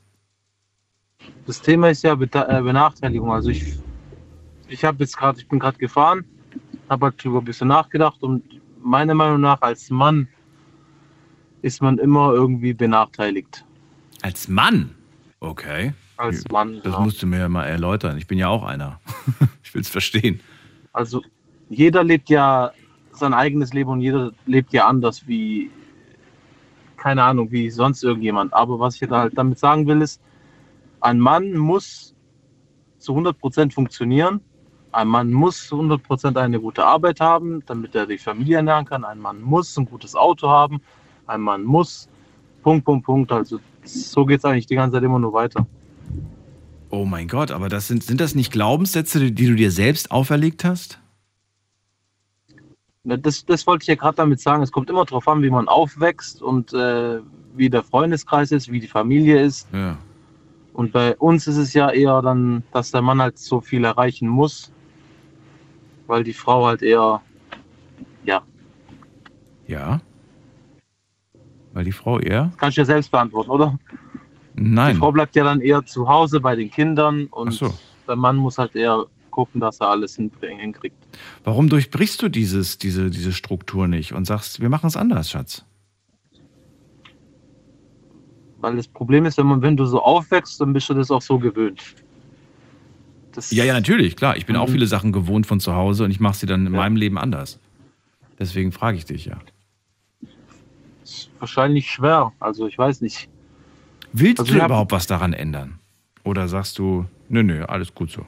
Das 1.45 1.61
Thema 1.61 1.89
ist 1.89 2.03
ja 2.03 2.13
äh, 2.13 2.15
Benachteiligung. 2.17 3.31
Also 3.31 3.49
ich, 3.49 3.77
ich 4.67 4.83
habe 4.83 4.97
jetzt 4.99 5.17
gerade, 5.17 5.39
ich 5.39 5.47
bin 5.47 5.59
gerade 5.59 5.77
gefahren 5.77 6.25
habe 6.89 7.07
halt 7.07 7.15
darüber 7.19 7.39
ein 7.39 7.45
bisschen 7.45 7.67
nachgedacht 7.67 8.21
und 8.23 8.43
meiner 8.81 9.13
Meinung 9.13 9.41
nach 9.41 9.61
als 9.61 9.89
Mann 9.89 10.27
ist 11.61 11.81
man 11.81 11.97
immer 11.97 12.33
irgendwie 12.33 12.73
benachteiligt. 12.73 13.65
Als 14.21 14.47
Mann? 14.47 14.95
Okay. 15.39 15.93
Als 16.17 16.47
Mann. 16.49 16.81
Das 16.83 16.93
ja. 16.93 16.99
musst 16.99 17.21
du 17.21 17.27
mir 17.27 17.39
ja 17.39 17.49
mal 17.49 17.65
erläutern. 17.65 18.17
Ich 18.17 18.27
bin 18.27 18.37
ja 18.37 18.47
auch 18.47 18.63
einer. 18.63 18.99
ich 19.63 19.73
will 19.73 19.81
es 19.81 19.89
verstehen. 19.89 20.39
Also 20.93 21.21
jeder 21.69 22.03
lebt 22.03 22.29
ja 22.29 22.71
sein 23.11 23.33
eigenes 23.33 23.73
Leben 23.73 23.89
und 23.89 24.01
jeder 24.01 24.31
lebt 24.45 24.73
ja 24.73 24.87
anders 24.87 25.27
wie, 25.27 25.69
keine 26.97 27.23
Ahnung, 27.23 27.51
wie 27.51 27.69
sonst 27.69 28.03
irgendjemand. 28.03 28.53
Aber 28.53 28.79
was 28.79 28.95
ich 28.95 29.09
halt 29.09 29.37
damit 29.37 29.59
sagen 29.59 29.87
will, 29.87 30.01
ist, 30.01 30.21
ein 31.01 31.19
Mann 31.19 31.53
muss 31.53 32.15
zu 32.97 33.13
100% 33.13 33.71
funktionieren 33.71 34.41
Mann 35.05 35.31
muss 35.31 35.71
100% 35.71 36.37
eine 36.37 36.59
gute 36.59 36.85
Arbeit 36.85 37.19
haben, 37.19 37.63
damit 37.65 37.93
er 37.93 38.05
die 38.05 38.17
Familie 38.17 38.57
ernähren 38.57 38.85
kann. 38.85 39.03
Ein 39.03 39.19
Mann 39.19 39.41
muss 39.41 39.77
ein 39.77 39.85
gutes 39.85 40.15
Auto 40.15 40.49
haben. 40.49 40.81
Ein 41.27 41.41
Mann 41.41 41.63
muss, 41.63 42.07
Punkt, 42.63 42.85
Punkt, 42.85 43.05
Punkt. 43.05 43.31
Also 43.31 43.59
So 43.83 44.25
geht 44.25 44.39
es 44.39 44.45
eigentlich 44.45 44.65
die 44.65 44.75
ganze 44.75 44.95
Zeit 44.95 45.03
immer 45.03 45.19
nur 45.19 45.33
weiter. 45.33 45.67
Oh 46.89 47.05
mein 47.05 47.27
Gott, 47.27 47.51
aber 47.51 47.69
das 47.69 47.87
sind, 47.87 48.03
sind 48.03 48.21
das 48.21 48.33
nicht 48.33 48.51
Glaubenssätze, 48.51 49.31
die 49.31 49.47
du 49.47 49.55
dir 49.55 49.71
selbst 49.71 50.09
auferlegt 50.09 50.63
hast? 50.63 50.99
Das, 53.03 53.45
das 53.45 53.67
wollte 53.67 53.83
ich 53.83 53.87
ja 53.87 53.95
gerade 53.95 54.15
damit 54.15 54.39
sagen. 54.39 54.63
Es 54.63 54.71
kommt 54.71 54.89
immer 54.89 55.05
darauf 55.05 55.27
an, 55.27 55.41
wie 55.41 55.49
man 55.49 55.67
aufwächst 55.67 56.41
und 56.41 56.73
äh, 56.73 57.19
wie 57.55 57.69
der 57.69 57.83
Freundeskreis 57.83 58.51
ist, 58.51 58.71
wie 58.71 58.79
die 58.79 58.87
Familie 58.87 59.41
ist. 59.41 59.67
Ja. 59.73 59.97
Und 60.73 60.91
bei 60.91 61.15
uns 61.17 61.47
ist 61.47 61.57
es 61.57 61.73
ja 61.73 61.89
eher 61.89 62.21
dann, 62.21 62.63
dass 62.71 62.91
der 62.91 63.01
Mann 63.01 63.21
halt 63.21 63.39
so 63.39 63.61
viel 63.61 63.83
erreichen 63.83 64.27
muss, 64.27 64.71
weil 66.07 66.23
die 66.23 66.33
Frau 66.33 66.65
halt 66.65 66.81
eher, 66.81 67.21
ja, 68.23 68.41
Ja. 69.67 70.01
Weil 71.73 71.83
die 71.83 71.91
Frau 71.91 72.19
eher? 72.19 72.51
kannst 72.57 72.77
du 72.77 72.81
ja 72.81 72.85
selbst 72.85 73.11
beantworten, 73.11 73.51
oder? 73.51 73.77
Die 74.55 74.63
Nein. 74.63 74.95
Frau 74.95 75.11
bleibt 75.11 75.35
ja 75.35 75.43
dann 75.43 75.61
eher 75.61 75.85
zu 75.85 76.07
Hause 76.07 76.39
bei 76.39 76.55
den 76.55 76.71
Kindern 76.71 77.27
und 77.27 77.51
so. 77.51 77.71
der 78.07 78.15
Mann 78.15 78.37
muss 78.37 78.57
halt 78.57 78.75
eher 78.75 79.05
gucken, 79.29 79.61
dass 79.61 79.79
er 79.79 79.89
alles 79.89 80.15
hinkriegt. 80.15 80.95
Warum 81.43 81.69
durchbrichst 81.69 82.19
du 82.23 82.29
dieses, 82.29 82.79
diese, 82.79 83.11
diese 83.11 83.31
Struktur 83.33 83.87
nicht 83.87 84.13
und 84.13 84.25
sagst, 84.25 84.59
wir 84.61 84.69
machen 84.69 84.87
es 84.87 84.97
anders, 84.97 85.29
Schatz? 85.29 85.63
Weil 88.59 88.77
das 88.77 88.87
Problem 88.87 89.25
ist, 89.25 89.37
wenn, 89.37 89.45
man, 89.45 89.61
wenn 89.61 89.77
du 89.77 89.85
so 89.85 90.01
aufwächst, 90.01 90.59
dann 90.59 90.73
bist 90.73 90.89
du 90.89 90.95
das 90.95 91.11
auch 91.11 91.21
so 91.21 91.37
gewöhnt. 91.37 91.83
Das, 93.37 93.51
Ja, 93.51 93.63
ja, 93.63 93.73
natürlich, 93.73 94.15
klar. 94.15 94.35
Ich 94.35 94.47
bin 94.47 94.55
auch 94.55 94.67
Mhm. 94.67 94.71
viele 94.71 94.87
Sachen 94.87 95.11
gewohnt 95.11 95.45
von 95.45 95.59
zu 95.59 95.75
Hause 95.75 96.03
und 96.05 96.09
ich 96.09 96.19
mache 96.19 96.35
sie 96.35 96.47
dann 96.47 96.65
in 96.65 96.73
Ja. 96.73 96.79
meinem 96.79 96.95
Leben 96.95 97.19
anders. 97.19 97.59
Deswegen 98.39 98.71
frage 98.71 98.97
ich 98.97 99.05
dich 99.05 99.25
ja. 99.25 99.37
ist 101.03 101.29
wahrscheinlich 101.37 101.89
schwer. 101.91 102.33
Also 102.39 102.65
ich 102.67 102.75
weiß 102.79 103.01
nicht. 103.01 103.29
Willst 104.11 104.39
Also 104.39 104.53
du 104.55 104.65
überhaupt 104.65 104.91
was 104.91 105.05
daran 105.05 105.33
ändern? 105.33 105.77
Oder 106.23 106.47
sagst 106.47 106.79
du, 106.79 107.05
nö, 107.29 107.43
nö, 107.43 107.63
alles 107.65 107.93
gut 107.93 108.09
so? 108.09 108.25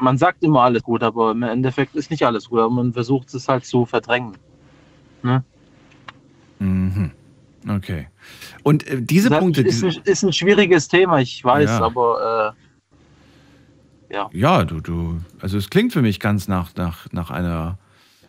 Man 0.00 0.18
sagt 0.18 0.42
immer 0.42 0.62
alles 0.62 0.82
gut, 0.82 1.02
aber 1.04 1.30
im 1.30 1.42
Endeffekt 1.44 1.94
ist 1.94 2.10
nicht 2.10 2.24
alles 2.26 2.48
gut. 2.48 2.58
Aber 2.58 2.70
man 2.70 2.92
versucht 2.92 3.32
es 3.32 3.48
halt 3.48 3.64
zu 3.64 3.86
verdrängen. 3.86 4.36
Ne? 5.22 5.44
Mhm. 6.58 7.12
Okay. 7.68 8.08
Und 8.64 8.86
äh, 8.88 9.00
diese 9.00 9.30
Das 9.30 9.38
Punkte, 9.38 9.62
ist, 9.62 9.82
ist 9.84 10.22
ein 10.24 10.32
schwieriges 10.32 10.88
Thema, 10.88 11.20
ich 11.20 11.44
weiß, 11.44 11.70
Ja. 11.70 11.80
aber 11.80 12.54
äh, 12.56 12.67
ja. 14.10 14.30
ja, 14.32 14.64
du, 14.64 14.80
du, 14.80 15.20
also 15.40 15.58
es 15.58 15.70
klingt 15.70 15.92
für 15.92 16.02
mich 16.02 16.20
ganz 16.20 16.48
nach, 16.48 16.74
nach, 16.76 17.10
nach 17.12 17.30
einer 17.30 17.78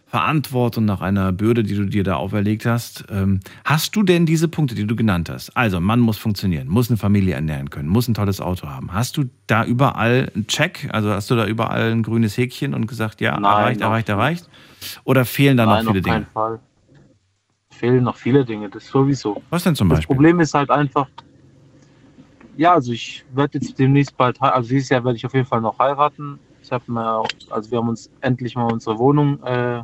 Verantwortung, 0.07 0.85
nach 0.85 1.01
einer 1.01 1.31
Bürde, 1.31 1.61
die 1.61 1.75
du 1.75 1.85
dir 1.85 2.03
da 2.03 2.15
auferlegt 2.15 2.65
hast. 2.65 3.05
Ähm, 3.11 3.41
hast 3.63 3.95
du 3.95 4.01
denn 4.01 4.25
diese 4.25 4.47
Punkte, 4.47 4.73
die 4.73 4.87
du 4.87 4.95
genannt 4.95 5.29
hast? 5.29 5.55
Also, 5.55 5.79
Mann 5.79 5.99
muss 5.99 6.17
funktionieren, 6.17 6.67
muss 6.67 6.89
eine 6.89 6.97
Familie 6.97 7.35
ernähren 7.35 7.69
können, 7.69 7.87
muss 7.89 8.07
ein 8.07 8.15
tolles 8.15 8.41
Auto 8.41 8.67
haben. 8.67 8.91
Hast 8.91 9.17
du 9.17 9.25
da 9.45 9.63
überall 9.65 10.31
einen 10.33 10.47
Check? 10.47 10.89
Also 10.91 11.11
hast 11.11 11.29
du 11.29 11.35
da 11.35 11.45
überall 11.45 11.91
ein 11.91 12.01
grünes 12.01 12.35
Häkchen 12.37 12.73
und 12.73 12.87
gesagt, 12.87 13.21
ja, 13.21 13.39
Nein, 13.39 13.43
erreicht, 13.43 13.81
erreicht, 13.81 14.09
erreicht? 14.09 14.49
Oder 15.03 15.25
fehlen 15.25 15.57
da 15.57 15.67
Nein, 15.67 15.85
noch 15.85 15.91
viele 15.93 15.99
auf 15.99 16.05
keinen 16.05 16.21
Dinge? 16.21 16.27
Fall. 16.33 16.59
Fehlen 17.69 18.03
noch 18.03 18.17
viele 18.17 18.43
Dinge, 18.43 18.67
das 18.69 18.87
sowieso. 18.87 19.43
Was 19.51 19.63
denn 19.63 19.75
zum 19.75 19.89
Das 19.89 19.99
Beispiel? 19.99 20.15
Problem 20.15 20.39
ist 20.39 20.55
halt 20.55 20.71
einfach, 20.71 21.07
ja, 22.59 22.73
also 22.73 22.91
ich 22.91 23.23
werde 23.33 23.57
jetzt 23.57 23.79
demnächst 23.79 24.15
bald, 24.17 24.41
also 24.41 24.67
dieses 24.69 24.89
Jahr 24.89 25.03
werde 25.05 25.15
ich 25.17 25.25
auf 25.25 25.33
jeden 25.33 25.45
Fall 25.45 25.61
noch 25.61 25.79
heiraten. 25.79 26.39
Ich 26.61 26.71
habe 26.71 26.91
mir, 26.91 27.23
also 27.49 27.71
wir 27.71 27.77
haben 27.77 27.87
uns 27.89 28.09
endlich 28.21 28.55
mal 28.55 28.69
unsere 28.71 28.99
Wohnung, 28.99 29.41
äh, 29.43 29.77
äh, 29.79 29.83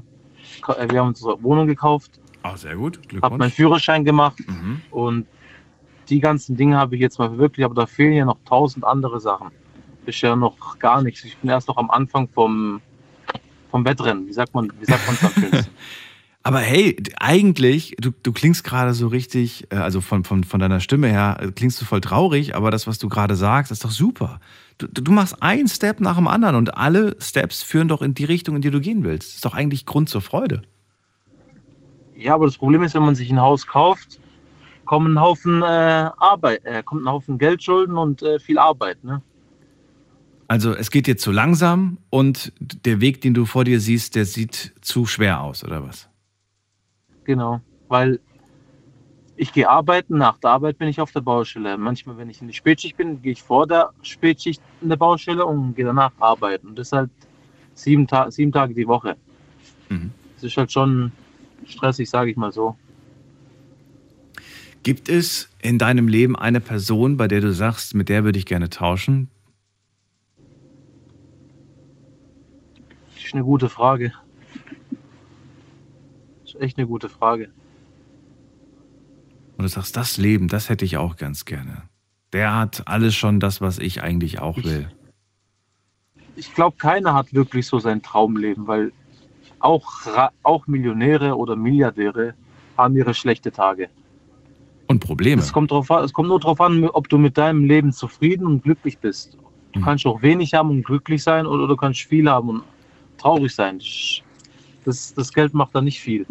wir 0.90 1.00
haben 1.00 1.08
unsere 1.08 1.42
Wohnung 1.42 1.68
gekauft, 1.68 2.20
Ah, 2.44 2.58
sehr 2.58 2.76
gut. 2.76 2.98
habe 2.98 3.06
meinen 3.06 3.08
Glückwunsch. 3.40 3.54
Führerschein 3.54 4.04
gemacht 4.04 4.38
Mhm. 4.48 4.82
und 4.92 5.26
die 6.10 6.20
ganzen 6.20 6.56
Dinge 6.58 6.78
habe 6.78 6.96
ich 6.96 7.02
jetzt 7.02 7.18
mal 7.18 7.30
verwirklicht, 7.30 7.66
aber 7.66 7.76
da 7.76 7.86
fehlen 7.88 8.14
ja 8.14 8.26
noch 8.26 8.38
tausend 8.46 8.84
andere 8.86 9.20
Sachen. 9.20 9.52
Ist 10.06 10.22
ja 10.22 10.36
noch 10.36 10.78
gar 10.78 11.02
nichts. 11.02 11.24
Ich 11.24 11.36
bin 11.38 11.50
erst 11.50 11.68
noch 11.70 11.78
am 11.78 11.90
Anfang 11.90 12.28
vom, 12.28 12.82
vom 13.72 13.86
Wettrennen. 13.86 14.28
Wie 14.28 14.34
sagt 14.34 14.54
man, 14.54 14.72
wie 14.80 14.86
sagt 14.86 15.08
man 15.08 15.16
schönsten? 15.34 15.72
Aber 16.46 16.60
hey, 16.60 16.96
eigentlich, 17.20 17.96
du, 18.00 18.12
du 18.22 18.32
klingst 18.32 18.64
gerade 18.64 18.94
so 18.94 19.08
richtig, 19.08 19.66
äh, 19.72 19.78
also 19.78 20.00
von, 20.00 20.24
von, 20.24 20.44
von 20.44 20.60
deiner 20.60 20.80
Stimme 20.80 21.08
her, 21.08 21.38
äh, 21.42 21.52
klingst 21.52 21.82
du 21.82 21.86
voll 21.86 22.02
traurig, 22.02 22.54
aber 22.54 22.70
das, 22.70 22.86
was 22.86 23.00
du 23.00 23.10
gerade 23.10 23.36
sagst, 23.36 23.72
ist 23.72 23.84
doch 23.84 23.90
super. 23.90 24.40
Du, 24.78 24.86
du 24.86 25.12
machst 25.12 25.42
einen 25.42 25.68
Step 25.68 26.00
nach 26.02 26.18
dem 26.18 26.28
anderen 26.28 26.56
und 26.56 26.78
alle 26.78 27.16
Steps 27.20 27.64
führen 27.64 27.88
doch 27.88 28.04
in 28.04 28.14
die 28.14 28.26
Richtung, 28.26 28.56
in 28.56 28.62
die 28.62 28.70
du 28.70 28.80
gehen 28.80 29.04
willst. 29.04 29.30
Das 29.30 29.36
ist 29.38 29.46
doch 29.46 29.56
eigentlich 29.56 29.88
Grund 29.88 30.08
zur 30.08 30.22
Freude. 30.22 30.62
Ja, 32.16 32.36
aber 32.36 32.46
das 32.46 32.60
Problem 32.60 32.84
ist, 32.84 32.94
wenn 32.94 33.02
man 33.02 33.16
sich 33.16 33.32
ein 33.32 33.42
Haus 33.42 33.66
kauft, 33.66 34.20
kommen 34.86 35.16
ein 35.16 35.20
Haufen 35.20 35.64
äh, 35.64 35.66
Arbeit, 35.66 36.64
äh, 36.64 36.84
kommt 36.84 37.06
ein 37.06 37.10
Haufen 37.10 37.40
Geldschulden 37.40 37.98
und 37.98 38.22
äh, 38.22 38.38
viel 38.38 38.60
Arbeit. 38.60 39.04
Ne? 39.04 39.24
Also 40.48 40.76
es 40.76 40.92
geht 40.92 41.08
dir 41.08 41.18
zu 41.18 41.32
langsam 41.32 41.98
und 42.12 42.54
der 42.60 43.02
Weg, 43.02 43.22
den 43.22 43.34
du 43.34 43.46
vor 43.46 43.64
dir 43.64 43.80
siehst, 43.80 44.14
der 44.14 44.26
sieht 44.26 44.76
zu 44.82 45.08
schwer 45.08 45.42
aus, 45.42 45.64
oder 45.64 45.84
was? 45.84 46.08
Genau, 47.26 47.60
weil 47.88 48.20
ich 49.36 49.52
gehe 49.52 49.70
arbeiten, 49.70 50.18
nach 50.18 50.38
der 50.38 50.52
Arbeit 50.52 50.78
bin 50.78 50.88
ich 50.88 51.02
auf 51.02 51.12
der 51.12 51.22
Baustelle. 51.22 51.78
Manchmal, 51.78 52.18
wenn 52.18 52.30
ich 52.30 52.42
in 52.42 52.48
die 52.48 52.54
Spätschicht 52.54 52.96
bin, 52.96 53.22
gehe 53.22 53.34
ich 53.34 53.44
vor 53.44 53.68
der 53.68 53.92
Spätschicht 54.02 54.62
in 54.82 54.90
der 54.90 54.96
Baustelle 54.96 55.46
und 55.46 55.76
gehe 55.76 55.86
danach 55.86 56.14
arbeiten. 56.20 56.68
Und 56.68 56.80
das 56.80 56.92
halt 56.92 57.10
sieben, 57.74 58.08
Ta 58.08 58.32
sieben 58.32 58.52
Tage 58.52 58.74
die 58.74 58.88
Woche. 58.88 59.18
Mhm. 59.90 60.12
Das 60.36 60.44
ist 60.44 60.56
halt 60.56 60.72
schon 60.72 61.12
stressig, 61.66 62.10
sage 62.10 62.32
ich 62.32 62.38
mal 62.38 62.52
so. 62.52 62.78
Gibt 64.84 65.10
es 65.10 65.50
in 65.62 65.80
deinem 65.80 66.08
Leben 66.08 66.36
eine 66.36 66.62
Person, 66.62 67.18
bei 67.18 67.28
der 67.28 67.42
du 67.42 67.52
sagst, 67.52 67.96
mit 67.96 68.08
der 68.08 68.24
würde 68.24 68.38
ich 68.38 68.46
gerne 68.46 68.70
tauschen? 68.70 69.30
Das 73.16 73.26
ist 73.26 73.34
eine 73.34 73.44
gute 73.44 73.68
Frage. 73.68 74.14
Ist 76.56 76.62
echt 76.62 76.78
eine 76.78 76.88
gute 76.88 77.10
Frage. 77.10 77.50
Und 79.58 79.64
du 79.64 79.68
sagst, 79.68 79.96
das 79.96 80.18
Leben, 80.18 80.48
das 80.48 80.70
hätte 80.70 80.86
ich 80.86 80.98
auch 80.98 81.16
ganz 81.18 81.46
gerne. 81.46 81.84
Der 82.34 82.56
hat 82.56 82.84
alles 82.88 83.16
schon 83.16 83.40
das, 83.40 83.62
was 83.62 83.80
ich 83.80 84.02
eigentlich 84.04 84.40
auch 84.40 84.58
will. 84.58 84.90
ich 86.36 86.54
glaube, 86.54 86.76
keiner 86.78 87.14
hat 87.14 87.34
wirklich 87.34 87.66
so 87.66 87.80
sein 87.80 88.02
Traumleben, 88.02 88.68
weil 88.68 88.92
auch, 89.60 89.90
auch 90.44 90.68
Millionäre 90.68 91.38
oder 91.38 91.56
Milliardäre 91.56 92.34
haben 92.78 92.96
ihre 92.98 93.14
schlechte 93.14 93.52
Tage. 93.52 93.90
Und 94.88 95.00
Probleme. 95.00 95.42
Es 95.42 95.54
kommt, 95.54 95.72
drauf 95.72 95.90
an, 95.90 96.04
es 96.04 96.14
kommt 96.14 96.28
nur 96.28 96.40
darauf 96.40 96.60
an, 96.62 96.84
ob 96.90 97.10
du 97.10 97.18
mit 97.18 97.38
deinem 97.38 97.64
Leben 97.64 97.92
zufrieden 97.94 98.46
und 98.46 98.64
glücklich 98.64 98.98
bist. 99.00 99.38
Du 99.74 99.80
Mhm. 99.80 99.84
kannst 99.86 100.06
auch 100.06 100.22
wenig 100.22 100.54
haben 100.54 100.70
und 100.70 100.84
glücklich 100.84 101.24
sein 101.24 101.46
oder 101.46 101.68
du 101.68 101.76
kannst 101.76 102.02
viel 102.02 102.30
haben 102.30 102.50
und 102.50 102.64
traurig 103.18 103.56
sein. 103.56 103.82
Das, 104.84 105.14
das 105.14 105.34
Geld 105.34 105.54
macht 105.54 105.74
da 105.74 105.82
nicht 105.82 106.00
viel. 106.02 106.26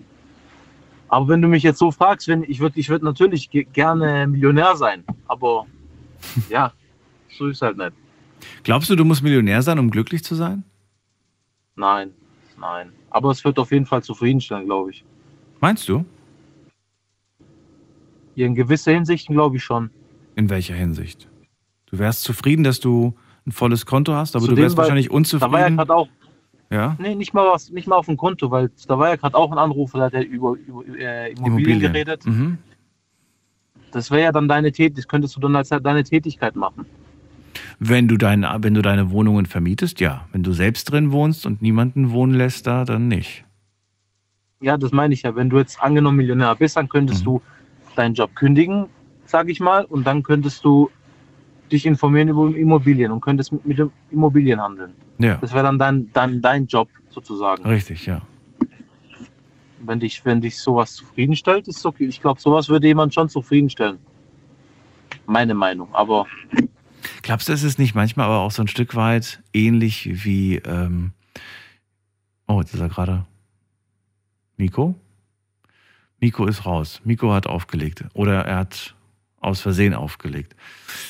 Aber 1.15 1.29
wenn 1.29 1.41
du 1.41 1.47
mich 1.47 1.63
jetzt 1.63 1.79
so 1.79 1.93
fragst, 1.93 2.27
wenn, 2.27 2.43
ich 2.43 2.59
würde 2.59 2.77
ich 2.81 2.89
würd 2.89 3.05
natürlich 3.05 3.49
ge- 3.49 3.69
gerne 3.73 4.27
Millionär 4.27 4.75
sein, 4.75 5.05
aber 5.29 5.65
ja, 6.49 6.73
so 7.39 7.47
ist 7.47 7.63
halt 7.63 7.77
nicht. 7.77 7.93
Glaubst 8.65 8.91
du, 8.91 8.97
du 8.97 9.05
musst 9.05 9.23
Millionär 9.23 9.63
sein, 9.63 9.79
um 9.79 9.93
glücklich 9.93 10.25
zu 10.25 10.35
sein? 10.35 10.65
Nein, 11.77 12.11
nein. 12.59 12.91
Aber 13.11 13.31
es 13.31 13.45
wird 13.45 13.61
auf 13.61 13.71
jeden 13.71 13.87
Fall 13.87 14.03
zufriedenstellen, 14.03 14.65
glaube 14.65 14.91
ich. 14.91 15.05
Meinst 15.61 15.89
du? 15.89 16.05
In 18.35 18.57
gewisser 18.57 18.91
Hinsicht 18.93 19.29
glaube 19.29 19.59
ich 19.59 19.63
schon. 19.63 19.91
In 20.35 20.51
welcher 20.51 20.75
Hinsicht? 20.75 21.29
Du 21.87 21.99
wärst 22.01 22.23
zufrieden, 22.25 22.65
dass 22.65 22.81
du 22.81 23.15
ein 23.47 23.53
volles 23.53 23.87
Konto 23.87 24.15
hast, 24.15 24.35
aber 24.35 24.47
du 24.47 24.51
Zudem 24.51 24.65
wärst 24.65 24.77
war- 24.77 24.83
wahrscheinlich 24.83 25.07
Da 25.07 25.13
war 25.13 25.15
ja 25.15 25.19
unzufrieden. 25.19 25.77
gerade 25.77 25.95
auch, 25.95 26.09
Ja? 26.75 26.97
nee, 26.99 27.15
nicht 27.15 27.33
mal, 27.33 27.47
was, 27.53 27.71
nicht 27.71 27.87
mal 27.87 27.97
auf 27.97 28.07
dem 28.07 28.17
Konto, 28.17 28.51
weil 28.51 28.71
da 28.89 28.99
war 28.99 29.09
ja 29.09 29.17
gerade 29.17 29.37
auch 29.37 29.53
ein 29.53 29.59
Anrufer, 29.59 29.99
der 29.99 30.07
hat 30.07 30.13
ja 30.15 30.23
über, 30.23 30.55
über 30.55 30.85
äh, 30.99 31.33
Immobilien, 31.33 31.93
geredet. 31.93 32.27
Mhm. 32.27 32.59
Das 33.93 34.11
wäre 34.11 34.23
ja 34.25 34.33
dann 34.33 34.49
deine 34.49 34.73
Tätigkeit, 34.73 35.09
könntest 35.09 35.37
du 35.37 35.41
dann 35.41 35.55
als 35.55 35.69
deine 35.69 36.03
Tätigkeit 36.03 36.57
machen. 36.57 36.85
Wenn 37.79 38.09
du, 38.09 38.17
deine, 38.17 38.53
wenn 38.61 38.75
du 38.75 38.83
deine 38.83 39.11
Wohnungen 39.11 39.47
vermietest, 39.47 40.01
ja. 40.01 40.27
Wenn 40.33 40.43
du 40.43 40.53
selbst 40.53 40.91
drin 40.91 41.13
wohnst 41.13 41.47
und 41.47 41.63
niemanden 41.63 42.11
wohnen 42.11 42.35
lässt 42.35 42.67
da, 42.67 42.85
dann 42.85 43.09
nicht. 43.09 43.45
Ja, 44.61 44.77
das 44.77 44.93
meine 44.93 45.15
ich 45.15 45.23
ja. 45.23 45.37
Wenn 45.37 45.51
du 45.51 45.59
jetzt 45.59 45.81
angenommen 45.81 46.17
Millionär 46.17 46.55
bist, 46.57 46.77
dann 46.77 46.89
könntest 46.89 47.21
Mhm. 47.21 47.25
du 47.25 47.43
deinen 47.95 48.15
Job 48.15 48.35
kündigen, 48.35 48.87
sage 49.27 49.53
ich 49.53 49.61
mal, 49.61 49.85
und 49.85 50.07
dann 50.07 50.23
könntest 50.23 50.65
du 50.65 50.91
dich 51.75 51.87
informieren 51.87 52.29
über 52.29 52.55
Immobilien 52.57 53.13
und 53.13 53.21
könntest 53.21 53.53
mit, 53.53 53.67
mit 53.67 53.91
Immobilien 54.11 54.61
handeln. 54.61 54.93
Ja, 55.19 55.37
Das 55.37 55.53
wäre 55.53 55.65
dann 55.65 55.79
dein, 55.79 56.11
dein, 56.13 56.41
dein 56.41 56.67
Job 56.67 56.89
sozusagen. 57.11 57.65
richtig, 57.67 58.07
ja. 58.07 58.23
Wenn 59.87 60.01
dich, 60.01 60.25
wenn 60.25 60.41
dich 60.41 60.59
sowas 60.59 60.95
zufriedenstellt, 60.95 61.69
ist 61.69 61.77
es 61.79 61.85
okay. 61.87 62.07
Ich 62.07 62.21
glaube, 62.21 62.41
sowas 62.41 62.69
würde 62.71 62.87
jemand 62.87 63.13
schon 63.13 63.29
zufriedenstellen. 63.29 63.99
Meine 65.27 65.55
Meinung. 65.55 65.89
Aber 65.95 66.27
Glaubst 67.23 67.49
du, 67.49 67.53
es 67.53 67.63
ist 67.63 67.79
nicht 67.79 67.95
manchmal 67.95 68.27
aber 68.27 68.39
auch 68.41 68.51
so 68.51 68.63
ein 68.63 68.69
Stück 68.69 68.95
weit 68.95 69.43
ähnlich 69.53 70.25
wie. 70.25 70.57
Ähm 70.57 71.13
oh, 72.47 72.61
jetzt 72.61 72.73
ist 72.75 72.81
er 72.81 72.89
gerade. 72.89 73.27
Miko? 74.57 74.95
Miko 76.21 76.47
ist 76.47 76.65
raus. 76.65 77.01
Miko 77.05 77.33
hat 77.33 77.47
aufgelegt. 77.47 78.05
Oder 78.15 78.47
er 78.47 78.57
hat 78.57 78.94
aus 79.45 79.61
Versehen 79.61 79.95
aufgelegt. 79.95 80.57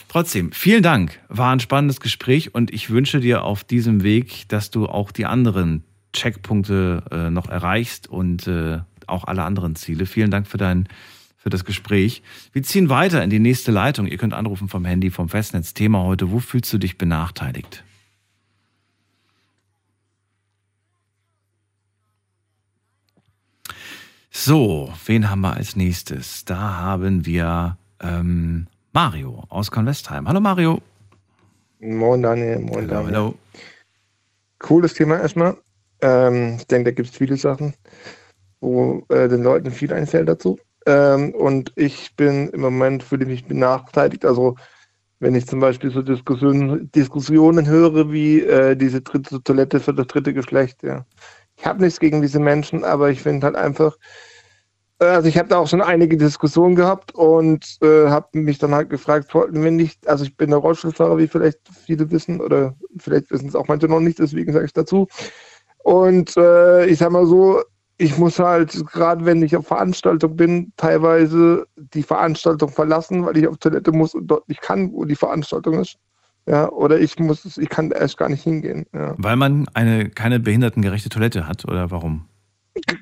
Trotzdem, 0.09 0.53
vielen 0.53 0.82
Dank. 0.82 1.20
War 1.28 1.53
ein 1.53 1.61
spannendes 1.61 2.01
Gespräch 2.01 2.55
und 2.55 2.72
ich 2.72 2.91
wünsche 2.91 3.20
dir 3.20 3.45
auf 3.45 3.64
diesem 3.64 4.03
Weg, 4.03 4.49
dass 4.49 4.70
du 4.70 4.87
auch 4.87 5.12
die 5.12 5.26
anderen 5.26 5.85
Checkpunkte 6.12 7.03
äh, 7.11 7.30
noch 7.30 7.49
erreichst 7.49 8.09
und 8.09 8.47
äh, 8.47 8.80
auch 9.07 9.24
alle 9.24 9.43
anderen 9.45 9.76
Ziele. 9.76 10.07
Vielen 10.07 10.30
Dank 10.30 10.47
für 10.47 10.59
dein 10.59 10.89
für 11.37 11.51
das 11.51 11.66
Gespräch. 11.66 12.22
Wir 12.55 12.62
ziehen 12.62 12.89
weiter 12.89 13.22
in 13.22 13.28
die 13.28 13.39
nächste 13.39 13.70
Leitung. 13.70 14.07
Ihr 14.07 14.16
könnt 14.16 14.32
anrufen 14.32 14.68
vom 14.68 14.87
Handy, 14.87 15.11
vom 15.11 15.28
Festnetz. 15.28 15.74
Thema 15.74 16.03
heute, 16.03 16.30
wo 16.30 16.41
fühlst 16.41 16.72
du 16.72 16.78
dich 16.78 16.97
benachteiligt? 16.97 17.85
So, 24.30 24.91
wen 25.05 25.28
haben 25.28 25.43
wir 25.43 25.53
als 25.53 25.76
nächstes? 25.76 26.47
Da 26.47 26.59
haben 26.59 27.26
wir 27.26 27.76
ähm, 28.05 28.66
Mario 28.92 29.44
aus 29.48 29.70
Convestheim. 29.70 30.28
Hallo 30.28 30.40
Mario. 30.40 30.80
Moin 31.80 32.22
Daniel, 32.22 32.61
moin 32.61 32.74
Hallo, 32.76 32.86
Daniel. 32.86 33.14
hallo. 33.14 33.34
Cooles 34.59 34.94
Thema 34.94 35.18
erstmal. 35.18 35.57
Ähm, 36.00 36.57
ich 36.59 36.66
denke, 36.66 36.90
da 36.90 36.94
gibt 36.94 37.11
es 37.11 37.16
viele 37.16 37.36
Sachen, 37.36 37.74
wo 38.61 39.05
äh, 39.09 39.28
den 39.28 39.42
Leuten 39.42 39.70
viel 39.70 39.92
einfällt 39.92 40.28
dazu. 40.28 40.59
Ähm, 40.86 41.34
und 41.34 41.72
ich 41.76 42.14
bin 42.16 42.48
im 42.50 42.61
Moment, 42.61 43.02
fühle 43.02 43.26
mich 43.26 43.46
benachteiligt. 43.46 44.24
Also 44.24 44.57
wenn 45.20 45.34
ich 45.34 45.46
zum 45.46 45.61
Beispiel 45.61 45.90
so 45.90 46.02
Diskussionen, 46.02 46.90
Diskussionen 46.92 47.66
höre, 47.66 48.12
wie 48.12 48.40
äh, 48.40 48.76
diese 48.76 49.00
dritte 49.00 49.42
Toilette 49.42 49.80
für 49.80 49.94
das 49.94 50.07
dritte 50.07 50.34
Geschlecht, 50.34 50.82
ja. 50.82 51.07
Ich 51.57 51.64
habe 51.66 51.82
nichts 51.82 52.00
gegen 52.00 52.20
diese 52.20 52.40
Menschen, 52.40 52.84
aber 52.84 53.11
ich 53.11 53.22
finde 53.22 53.46
halt 53.46 53.57
einfach, 53.57 53.96
also 54.99 55.28
ich 55.28 55.38
habe 55.38 55.49
da 55.49 55.59
auch 55.59 55.68
schon 55.68 55.82
einige 55.82 56.16
Diskussionen 56.16 56.76
gehabt 56.76 57.14
und 57.14 57.78
äh, 57.82 58.09
habe 58.09 58.38
mich 58.38 58.59
dann 58.59 58.74
halt 58.74 58.90
gefragt, 58.90 59.30
wenn 59.34 59.78
ich, 59.78 59.99
also 60.07 60.24
ich 60.24 60.36
bin 60.36 60.51
der 60.51 60.59
Rollstuhlfahrer, 60.61 61.18
wie 61.18 61.26
vielleicht 61.26 61.59
viele 61.84 62.11
wissen, 62.11 62.40
oder 62.40 62.74
vielleicht 62.99 63.30
wissen 63.30 63.49
es 63.49 63.57
auch 63.57 63.68
manche 63.68 63.88
noch 63.88 64.01
nicht, 64.01 64.18
deswegen 64.18 64.53
sage 64.53 64.66
ich 64.66 64.72
dazu. 64.72 65.09
Und 65.82 66.36
äh, 66.36 66.86
ich 66.86 66.99
sag 66.99 67.11
mal 67.11 67.26
so, 67.26 67.62
ich 67.99 68.18
muss 68.18 68.38
halt, 68.38 68.84
gerade 68.92 69.24
wenn 69.24 69.42
ich 69.42 69.57
auf 69.57 69.66
Veranstaltung 69.66 70.36
bin, 70.36 70.72
teilweise 70.76 71.66
die 71.76 72.03
Veranstaltung 72.03 72.70
verlassen, 72.70 73.24
weil 73.24 73.36
ich 73.36 73.47
auf 73.47 73.59
Toilette 73.59 73.92
muss 73.92 74.14
und 74.14 74.26
dort 74.26 74.49
nicht 74.49 74.62
kann, 74.62 74.92
wo 74.92 75.05
die 75.05 75.14
Veranstaltung 75.14 75.80
ist. 75.80 75.97
Ja, 76.47 76.68
oder 76.70 76.99
ich 77.01 77.18
muss, 77.18 77.57
ich 77.57 77.68
kann 77.68 77.90
erst 77.90 78.18
gar 78.18 78.28
nicht 78.28 78.42
hingehen. 78.42 78.84
Ja. 78.92 79.14
Weil 79.16 79.36
man 79.36 79.66
eine 79.72 80.11
keine 80.11 80.40
behindertengerechte 80.40 81.09
Toilette 81.09 81.49
hat 81.49 81.64
oder 81.64 81.90
warum? 81.90 82.26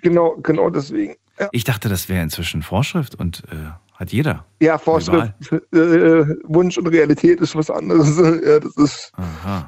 Genau, 0.03 0.37
genau 0.43 0.71
deswegen. 0.71 1.17
Ja, 1.39 1.49
Ich 1.53 1.65
dachte, 1.65 1.89
das 1.89 2.09
wäre 2.09 2.23
inzwischen 2.23 2.63
Vorschrift 2.63 3.15
und 3.15 3.43
äh, 3.51 3.71
hat 3.95 4.13
jeder. 4.13 4.45
ja 4.61 4.79
Vorschrift, 4.79 5.33
äh, 5.53 6.25
Wunsch 6.45 6.77
und 6.79 6.87
Realität 6.89 7.41
ist 7.41 7.55
was 7.55 7.71
anderes. 7.71 8.17
ja, 8.45 8.59
das 8.59 8.77
ist, 8.77 9.13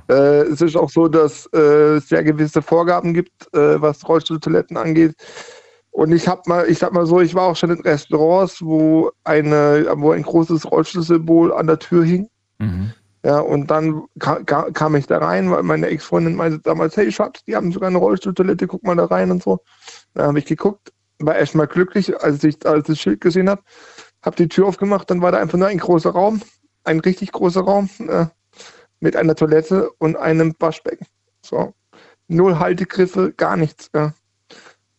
äh, 0.09 0.43
es 0.43 0.61
ist 0.61 0.77
auch 0.77 0.91
so, 0.91 1.09
dass 1.09 1.47
äh, 1.55 1.97
es 1.97 2.09
sehr 2.09 2.25
gewisse 2.25 2.61
Vorgaben 2.63 3.15
gibt, 3.15 3.55
äh, 3.55 3.81
was 3.81 4.07
Rollstuhltoiletten 4.07 4.77
angeht. 4.77 5.15
Und 5.93 6.11
ich 6.11 6.27
habe 6.27 6.43
mal, 6.47 6.69
ich 6.69 6.81
sag 6.81 6.93
mal 6.93 7.07
so, 7.07 7.21
ich 7.21 7.35
war 7.37 7.45
auch 7.45 7.57
schon 7.57 7.71
in 7.71 7.81
Restaurants, 7.81 8.61
wo 8.61 9.13
eine, 9.23 9.87
wo 9.97 10.11
ein 10.11 10.23
großes 10.23 10.69
Rollstuhlsymbol 10.69 11.53
an 11.53 11.69
der 11.69 11.79
Tür 11.79 12.05
hing. 12.05 12.29
Mhm. 12.59 12.93
Ja, 13.25 13.39
und 13.39 13.71
dann 13.71 14.03
ka 14.19 14.43
ka 14.43 14.71
kam 14.73 14.97
ich 14.97 15.07
da 15.07 15.19
rein, 15.19 15.51
weil 15.51 15.63
meine 15.63 15.87
Ex-Freundin 15.87 16.35
meinte 16.35 16.59
damals, 16.59 16.97
hey 16.97 17.11
Schatz, 17.11 17.45
die 17.45 17.57
haben 17.57 17.73
sogar 17.73 17.89
eine 17.89 17.99
Rollstuhltoilette, 17.99 18.67
guck 18.67 18.83
mal 18.83 18.97
da 18.97 19.05
rein 19.07 19.31
und 19.31 19.43
so. 19.43 19.61
Dann 20.13 20.27
habe 20.27 20.39
ich 20.41 20.47
geguckt, 20.47 20.93
war 21.19 21.39
echt 21.39 21.55
mal 21.55 21.67
glücklich, 21.67 22.21
als 22.23 22.43
ich 22.45 22.65
als 22.67 22.87
das 22.87 22.99
Schild 22.99 23.21
gesehen 23.21 23.49
habe. 23.49 23.63
Habe 24.23 24.37
die 24.37 24.49
Tür 24.49 24.67
aufgemacht, 24.67 25.11
dann 25.11 25.23
war 25.23 25.33
da 25.33 25.39
einfach 25.39 25.59
nur 25.59 25.69
ein 25.69 25.79
großer 25.79 26.11
Raum, 26.11 26.41
ein 26.85 27.01
richtig 27.01 27.33
großer 27.33 27.61
Raum 27.61 27.91
äh, 28.09 28.27
mit 29.01 29.17
einer 29.17 29.35
Toilette 29.35 29.91
und 29.99 30.17
einem 30.17 30.55
Waschbecken. 30.59 31.07
So. 31.43 31.75
Null 32.27 32.59
Haltegriffe, 32.59 33.33
gar 33.37 33.57
nichts. 33.57 33.91
Ja. 33.95 34.15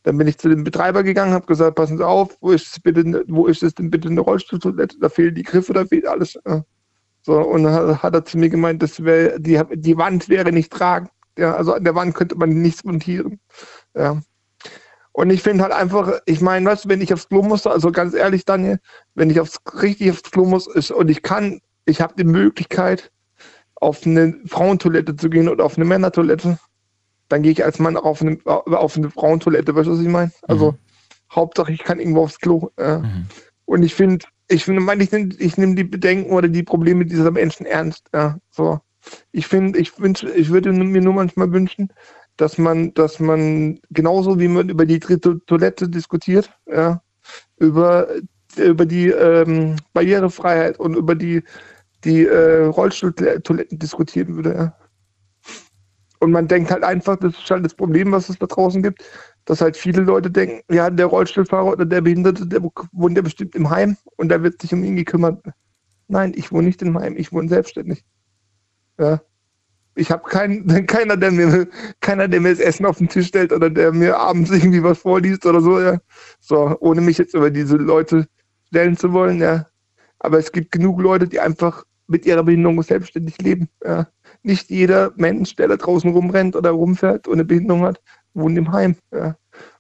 Dann 0.04 0.18
bin 0.20 0.28
ich 0.28 0.38
zu 0.38 0.48
dem 0.48 0.64
Betreiber 0.64 1.02
gegangen, 1.02 1.34
habe 1.34 1.48
gesagt, 1.48 1.76
passen 1.76 1.98
Sie 1.98 2.06
auf, 2.06 2.38
wo 2.40 2.52
ist, 2.52 2.84
bitte, 2.84 3.24
wo 3.28 3.48
ist 3.48 3.64
es 3.64 3.74
denn 3.74 3.90
bitte 3.90 4.08
eine 4.08 4.22
Rollstuhltoilette? 4.22 5.00
Da 5.00 5.10
fehlen 5.10 5.34
die 5.34 5.42
Griffe, 5.42 5.74
da 5.74 5.86
fehlt 5.86 6.06
alles. 6.06 6.38
Ja. 6.46 6.64
So, 7.24 7.42
und 7.42 7.64
dann 7.64 7.74
hat, 7.74 8.04
hat 8.04 8.14
er 8.14 8.24
zu 8.24 8.38
mir 8.38 8.50
gemeint, 8.50 8.84
das 8.84 9.04
wär, 9.04 9.40
die, 9.40 9.60
die 9.74 9.98
Wand 9.98 10.30
wäre 10.30 10.52
nicht 10.52 10.72
tragend. 10.72 11.10
Ja, 11.38 11.56
also 11.56 11.74
an 11.74 11.84
der 11.84 11.96
Wand 11.96 12.14
könnte 12.14 12.36
man 12.36 12.50
nichts 12.50 12.84
montieren. 12.84 13.40
Ja. 13.96 14.22
Und 15.16 15.30
ich 15.30 15.42
finde 15.42 15.64
halt 15.64 15.72
einfach, 15.72 16.12
ich 16.26 16.42
meine, 16.42 16.66
weißt 16.66 16.84
du, 16.84 16.90
wenn 16.90 17.00
ich 17.00 17.14
aufs 17.14 17.30
Klo 17.30 17.42
muss, 17.42 17.66
also 17.66 17.90
ganz 17.90 18.14
ehrlich, 18.14 18.44
Daniel, 18.44 18.82
wenn 19.14 19.30
ich 19.30 19.40
aufs, 19.40 19.62
richtig 19.82 20.12
aufs 20.12 20.30
Klo 20.30 20.44
muss 20.44 20.68
ist, 20.68 20.92
und 20.92 21.10
ich 21.10 21.22
kann, 21.22 21.62
ich 21.86 22.02
habe 22.02 22.16
die 22.18 22.26
Möglichkeit, 22.26 23.14
auf 23.76 24.06
eine 24.06 24.36
Frauentoilette 24.46 25.16
zu 25.16 25.30
gehen 25.30 25.48
oder 25.48 25.64
auf 25.64 25.78
eine 25.78 25.86
Männertoilette, 25.86 26.60
dann 27.30 27.44
gehe 27.44 27.54
ich 27.54 27.64
als 27.64 27.80
Mann 27.80 27.96
auf 27.96 28.22
eine, 28.22 28.40
auf 28.44 28.98
eine 28.98 29.10
Frauentoilette, 29.10 29.74
weißt 29.74 29.88
du, 29.88 29.94
was 29.94 30.02
ich 30.02 30.10
meine? 30.10 30.34
Also 30.50 30.76
Hauptsache, 31.32 31.72
ich 31.72 31.86
kann 31.86 32.02
irgendwo 32.02 32.24
aufs 32.24 32.40
Klo. 32.42 32.72
Äh. 32.76 32.98
Mhm. 32.98 33.28
Und 33.64 33.84
ich 33.84 33.96
finde, 33.96 34.26
ich 34.50 34.66
finde, 34.66 34.82
meine, 34.82 35.02
ich 35.02 35.14
nehme 35.14 35.34
ich 35.40 35.56
nehm 35.56 35.78
die 35.78 35.86
Bedenken 35.86 36.34
oder 36.34 36.50
die 36.50 36.64
Probleme 36.64 37.06
dieser 37.06 37.32
Menschen 37.32 37.66
ernst. 37.66 38.10
Ja, 38.14 38.38
so. 38.52 38.82
Ich 39.32 39.48
finde, 39.48 39.80
ich 39.80 39.98
wünsche, 39.98 40.30
ich 40.32 40.50
würde 40.50 40.74
mir 40.74 41.02
nur 41.02 41.14
manchmal 41.14 41.54
wünschen, 41.54 41.94
dass 42.38 42.58
man, 42.58 42.94
dass 42.94 43.20
man 43.20 43.80
genauso 43.92 44.40
wie 44.40 44.48
man 44.48 44.70
über 44.70 44.86
die 44.86 45.00
dritte 45.00 45.40
Toilette 45.46 45.88
diskutiert, 45.90 46.50
ja, 46.68 47.02
über, 47.58 48.08
über 48.58 48.86
die 48.86 49.10
ähm, 49.10 49.76
Barrierefreiheit 49.94 50.80
und 50.80 50.96
über 50.96 51.16
die, 51.16 51.44
die 52.04 52.26
äh, 52.26 52.66
Rollstuhltoiletten 52.66 53.80
diskutieren 53.80 54.36
würde. 54.36 54.54
Ja. 54.54 54.78
Und 56.20 56.32
man 56.32 56.48
denkt 56.48 56.72
halt 56.72 56.84
einfach, 56.84 57.18
das 57.18 57.38
ist 57.38 57.50
halt 57.50 57.66
das 57.66 57.74
Problem, 57.74 58.12
was 58.12 58.30
es 58.30 58.40
da 58.40 58.48
draußen 58.48 58.82
gibt, 58.82 59.04
dass 59.46 59.62
halt 59.62 59.78
viele 59.78 60.02
Leute 60.02 60.32
denken, 60.32 60.62
ja, 60.74 60.90
der 60.90 61.06
Rollstuhlfahrer 61.06 61.74
oder 61.74 61.86
der 61.86 62.02
Behinderte, 62.02 62.48
der 62.48 62.64
wohnt 62.64 63.16
ja 63.16 63.22
bestimmt 63.22 63.56
im 63.56 63.70
Heim 63.70 63.98
und 64.18 64.30
da 64.30 64.42
wird 64.42 64.62
sich 64.62 64.74
um 64.74 64.84
ihn 64.84 64.96
gekümmert. 64.96 65.44
Nein, 66.08 66.34
ich 66.36 66.52
wohne 66.52 66.68
nicht 66.68 66.82
im 66.82 66.98
Heim, 66.98 67.16
ich 67.18 67.32
wohne 67.32 67.50
selbstständig. 67.50 68.04
Ja. 69.00 69.22
Ich 69.96 70.12
habe 70.12 70.30
keinen, 70.30 70.68
keiner, 70.88 71.18
der 71.18 71.32
mir, 71.32 71.68
keiner, 72.02 72.28
der 72.28 72.42
mir 72.42 72.52
das 72.52 72.60
Essen 72.60 72.86
auf 72.86 72.98
den 72.98 73.10
Tisch 73.10 73.28
stellt 73.28 73.52
oder 73.52 73.70
der 73.70 73.92
mir 73.92 74.18
abends 74.18 74.52
irgendwie 74.52 74.84
was 74.84 75.00
vorliest 75.00 75.46
oder 75.46 75.62
so, 75.62 75.80
ja. 75.80 76.00
So, 76.40 76.78
ohne 76.80 77.02
mich 77.02 77.18
jetzt 77.18 77.34
über 77.34 77.50
diese 77.50 77.78
Leute 77.78 78.28
stellen 78.68 78.98
zu 78.98 79.14
wollen, 79.14 79.42
ja. 79.42 79.68
Aber 80.20 80.38
es 80.40 80.52
gibt 80.52 80.72
genug 80.72 81.02
Leute, 81.02 81.28
die 81.28 81.40
einfach 81.40 81.84
mit 82.08 82.26
ihrer 82.26 82.44
Behinderung 82.44 82.82
selbstständig 82.84 83.38
leben. 83.42 83.70
Ja. 83.84 84.08
Nicht 84.44 84.70
jeder 84.70 85.12
Mensch, 85.16 85.56
der 85.56 85.68
da 85.68 85.78
draußen 85.78 86.12
rumrennt 86.12 86.56
oder 86.56 86.72
rumfährt 86.72 87.28
und 87.28 87.34
eine 87.34 87.46
Behinderung 87.46 87.84
hat, 87.84 88.02
wohnt 88.34 88.58
im 88.58 88.72
Heim. 88.72 88.96
Ja. 89.12 89.36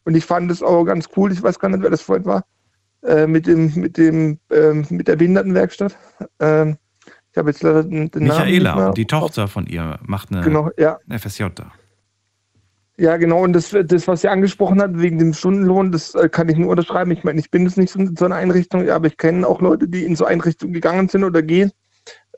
Und 0.06 0.16
ich 0.16 0.26
fand 0.26 0.50
es 0.52 0.64
auch 0.64 0.86
ganz 0.86 1.10
cool, 1.16 1.32
ich 1.32 1.44
weiß 1.44 1.60
gar 1.60 1.70
nicht, 1.70 1.84
wer 1.84 1.90
das 1.90 2.02
vorhin 2.02 2.26
war, 2.26 2.46
äh, 3.04 3.28
mit 3.28 3.48
dem, 3.48 3.74
mit 3.76 3.98
dem, 3.98 4.40
ähm, 4.52 4.86
mit 4.90 5.08
der 5.08 5.18
Behindertenwerkstatt. 5.18 5.98
Ähm, 6.40 6.78
ich 7.36 7.38
habe 7.38 7.50
jetzt 7.50 7.64
leider 7.64 7.84
den, 7.84 8.10
Namen 8.14 8.28
Michaela, 8.28 8.76
mehr. 8.78 8.92
die 8.94 9.08
Tochter 9.08 9.50
von 9.50 9.68
ihr, 9.68 10.00
macht 10.04 10.32
eine 10.32 10.40
Genau, 10.42 10.70
ja. 10.78 11.00
FSJ 11.10 11.48
da. 11.54 11.70
Ja, 12.98 13.18
genau. 13.18 13.44
Und 13.44 13.52
das, 13.52 13.76
das, 13.88 14.08
was 14.08 14.22
sie 14.22 14.30
angesprochen 14.30 14.82
hat, 14.82 14.98
wegen 14.98 15.20
dem 15.20 15.34
Stundenlohn, 15.34 15.92
das 15.92 16.16
äh, 16.16 16.30
kann 16.30 16.48
ich 16.48 16.56
nur 16.56 16.70
unterschreiben. 16.70 17.12
Ich 17.12 17.26
meine, 17.26 17.38
ich 17.42 17.52
bin 17.52 17.64
jetzt 17.64 17.78
nicht 17.78 17.92
so 17.92 18.00
in 18.00 18.16
so 18.16 18.24
einer 18.24 18.36
Einrichtung, 18.36 18.90
aber 18.90 19.08
ich 19.08 19.18
kenne 19.18 19.46
auch 19.46 19.60
Leute, 19.60 19.86
die 19.90 20.06
in 20.06 20.16
so 20.16 20.24
Einrichtungen 20.24 20.74
gegangen 20.74 21.10
sind 21.10 21.26
oder 21.26 21.42
gehen. 21.42 21.74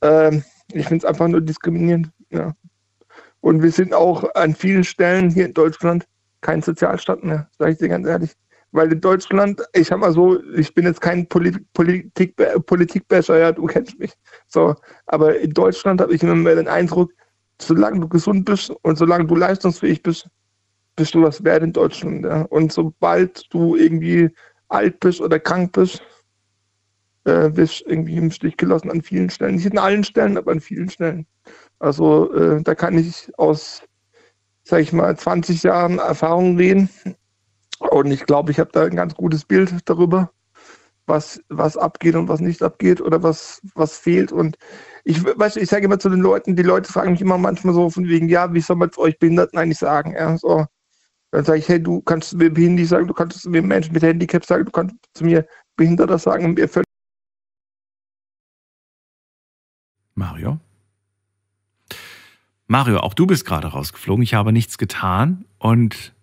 Ähm, 0.01 0.43
ich 0.73 0.87
finde 0.87 1.05
es 1.05 1.05
einfach 1.05 1.27
nur 1.27 1.41
diskriminierend. 1.41 2.09
Ja. 2.31 2.53
Und 3.41 3.61
wir 3.61 3.71
sind 3.71 3.93
auch 3.93 4.23
an 4.33 4.55
vielen 4.55 4.83
Stellen 4.83 5.29
hier 5.29 5.45
in 5.45 5.53
Deutschland 5.53 6.07
kein 6.41 6.63
Sozialstaat 6.63 7.23
mehr, 7.23 7.47
sage 7.59 7.73
ich 7.73 7.77
dir 7.77 7.89
ganz 7.89 8.07
ehrlich. 8.07 8.31
Weil 8.71 8.91
in 8.91 9.01
Deutschland, 9.01 9.61
ich 9.73 9.87
sag 9.87 9.99
mal 9.99 10.11
so, 10.11 10.41
ich 10.53 10.73
bin 10.73 10.85
jetzt 10.85 11.01
kein 11.01 11.27
Polit 11.27 11.61
Politik 11.73 12.35
Politikbesser, 12.65 13.39
ja, 13.39 13.51
du 13.51 13.65
kennst 13.65 13.97
mich. 13.97 14.13
So, 14.47 14.75
aber 15.05 15.39
in 15.39 15.51
Deutschland 15.51 16.01
habe 16.01 16.13
ich 16.13 16.21
immer 16.21 16.35
mehr 16.35 16.55
den 16.55 16.67
Eindruck, 16.67 17.11
solange 17.61 18.01
du 18.01 18.07
gesund 18.07 18.45
bist 18.45 18.71
und 18.81 18.97
solange 18.97 19.25
du 19.25 19.35
leistungsfähig 19.35 20.03
bist, 20.03 20.29
bist 20.95 21.15
du 21.15 21.23
was 21.23 21.43
wert 21.43 21.63
in 21.63 21.73
Deutschland. 21.73 22.25
Ja. 22.25 22.41
Und 22.43 22.73
sobald 22.73 23.45
du 23.53 23.75
irgendwie 23.75 24.29
alt 24.67 24.99
bist 24.99 25.21
oder 25.21 25.39
krank 25.39 25.71
bist, 25.71 26.01
äh, 27.23 27.51
du 27.51 27.65
irgendwie 27.85 28.17
im 28.17 28.31
Stich 28.31 28.57
gelassen 28.57 28.91
an 28.91 29.01
vielen 29.01 29.29
Stellen. 29.29 29.55
Nicht 29.55 29.71
an 29.71 29.77
allen 29.77 30.03
Stellen, 30.03 30.37
aber 30.37 30.51
an 30.51 30.61
vielen 30.61 30.89
Stellen. 30.89 31.25
Also 31.79 32.33
äh, 32.33 32.61
da 32.63 32.75
kann 32.75 32.97
ich 32.97 33.31
aus, 33.37 33.83
sag 34.63 34.81
ich 34.81 34.93
mal, 34.93 35.15
20 35.15 35.63
Jahren 35.63 35.99
Erfahrung 35.99 36.57
reden. 36.57 36.89
Und 37.79 38.11
ich 38.11 38.25
glaube, 38.25 38.51
ich 38.51 38.59
habe 38.59 38.71
da 38.71 38.83
ein 38.83 38.95
ganz 38.95 39.15
gutes 39.15 39.45
Bild 39.45 39.73
darüber, 39.85 40.31
was, 41.05 41.41
was 41.49 41.77
abgeht 41.77 42.15
und 42.15 42.27
was 42.27 42.39
nicht 42.39 42.61
abgeht 42.63 43.01
oder 43.01 43.21
was, 43.23 43.61
was 43.75 43.97
fehlt. 43.97 44.31
Und 44.31 44.57
ich, 45.03 45.23
weißt 45.23 45.57
ich 45.57 45.69
sage 45.69 45.85
immer 45.85 45.99
zu 45.99 46.09
den 46.09 46.21
Leuten, 46.21 46.55
die 46.55 46.63
Leute 46.63 46.91
fragen 46.91 47.11
mich 47.11 47.21
immer 47.21 47.37
manchmal 47.37 47.73
so 47.73 47.89
von 47.89 48.07
wegen, 48.07 48.29
ja, 48.29 48.53
wie 48.53 48.61
soll 48.61 48.75
man 48.75 48.89
es 48.89 48.97
euch 48.97 49.17
Behinderten 49.19 49.57
eigentlich 49.59 49.79
sagen? 49.79 50.13
Ja, 50.13 50.37
so. 50.37 50.65
Dann 51.31 51.43
sage 51.45 51.59
ich, 51.59 51.67
hey, 51.67 51.81
du 51.81 52.01
kannst 52.01 52.29
zu 52.29 52.37
mir 52.37 52.51
behindert 52.51 52.87
sagen, 52.87 53.07
du 53.07 53.13
kannst 53.13 53.41
zu 53.41 53.49
mir 53.49 53.61
Menschen 53.61 53.93
mit 53.93 54.01
Handicap 54.01 54.45
sagen, 54.45 54.65
du 54.65 54.71
kannst 54.71 54.95
zu 55.13 55.25
mir 55.25 55.45
Behinderter 55.75 56.17
sagen, 56.17 56.53
mir 56.53 56.67
völlig 56.67 56.87
Mario? 60.17 60.59
Mario, 62.65 62.99
auch 62.99 63.13
du 63.13 63.27
bist 63.27 63.45
gerade 63.45 63.67
rausgeflogen. 63.67 64.23
Ich 64.23 64.33
habe 64.33 64.51
nichts 64.51 64.77
getan 64.77 65.45
und 65.59 66.15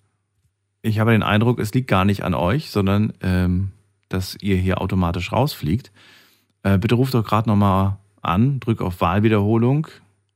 ich 0.85 0.99
habe 0.99 1.13
den 1.13 1.23
Eindruck, 1.23 1.59
es 1.61 1.73
liegt 1.73 1.89
gar 1.89 2.05
nicht 2.05 2.25
an 2.25 2.35
euch, 2.35 2.71
sondern 2.71 3.15
ähm, 3.23 3.71
dass 4.11 4.37
ihr 4.43 4.57
hier 4.57 4.83
automatisch 4.83 5.33
rausfliegt. 5.33 5.91
Äh, 6.63 6.77
bitte 6.77 6.95
ruft 6.95 7.15
doch 7.15 7.25
gerade 7.25 7.49
nochmal 7.49 7.97
an, 8.21 8.61
drück 8.61 8.83
auf 8.83 9.01
Wahlwiederholung 9.01 9.87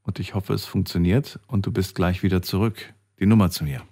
und 0.05 0.18
ich 0.18 0.34
hoffe, 0.34 0.55
es 0.55 0.64
funktioniert 0.64 1.38
und 1.49 1.66
du 1.66 1.72
bist 1.72 1.94
gleich 1.94 2.22
wieder 2.22 2.40
zurück. 2.40 2.94
Die 3.20 3.26
Nummer 3.26 3.51
zu 3.51 3.64
mir. 3.64 3.82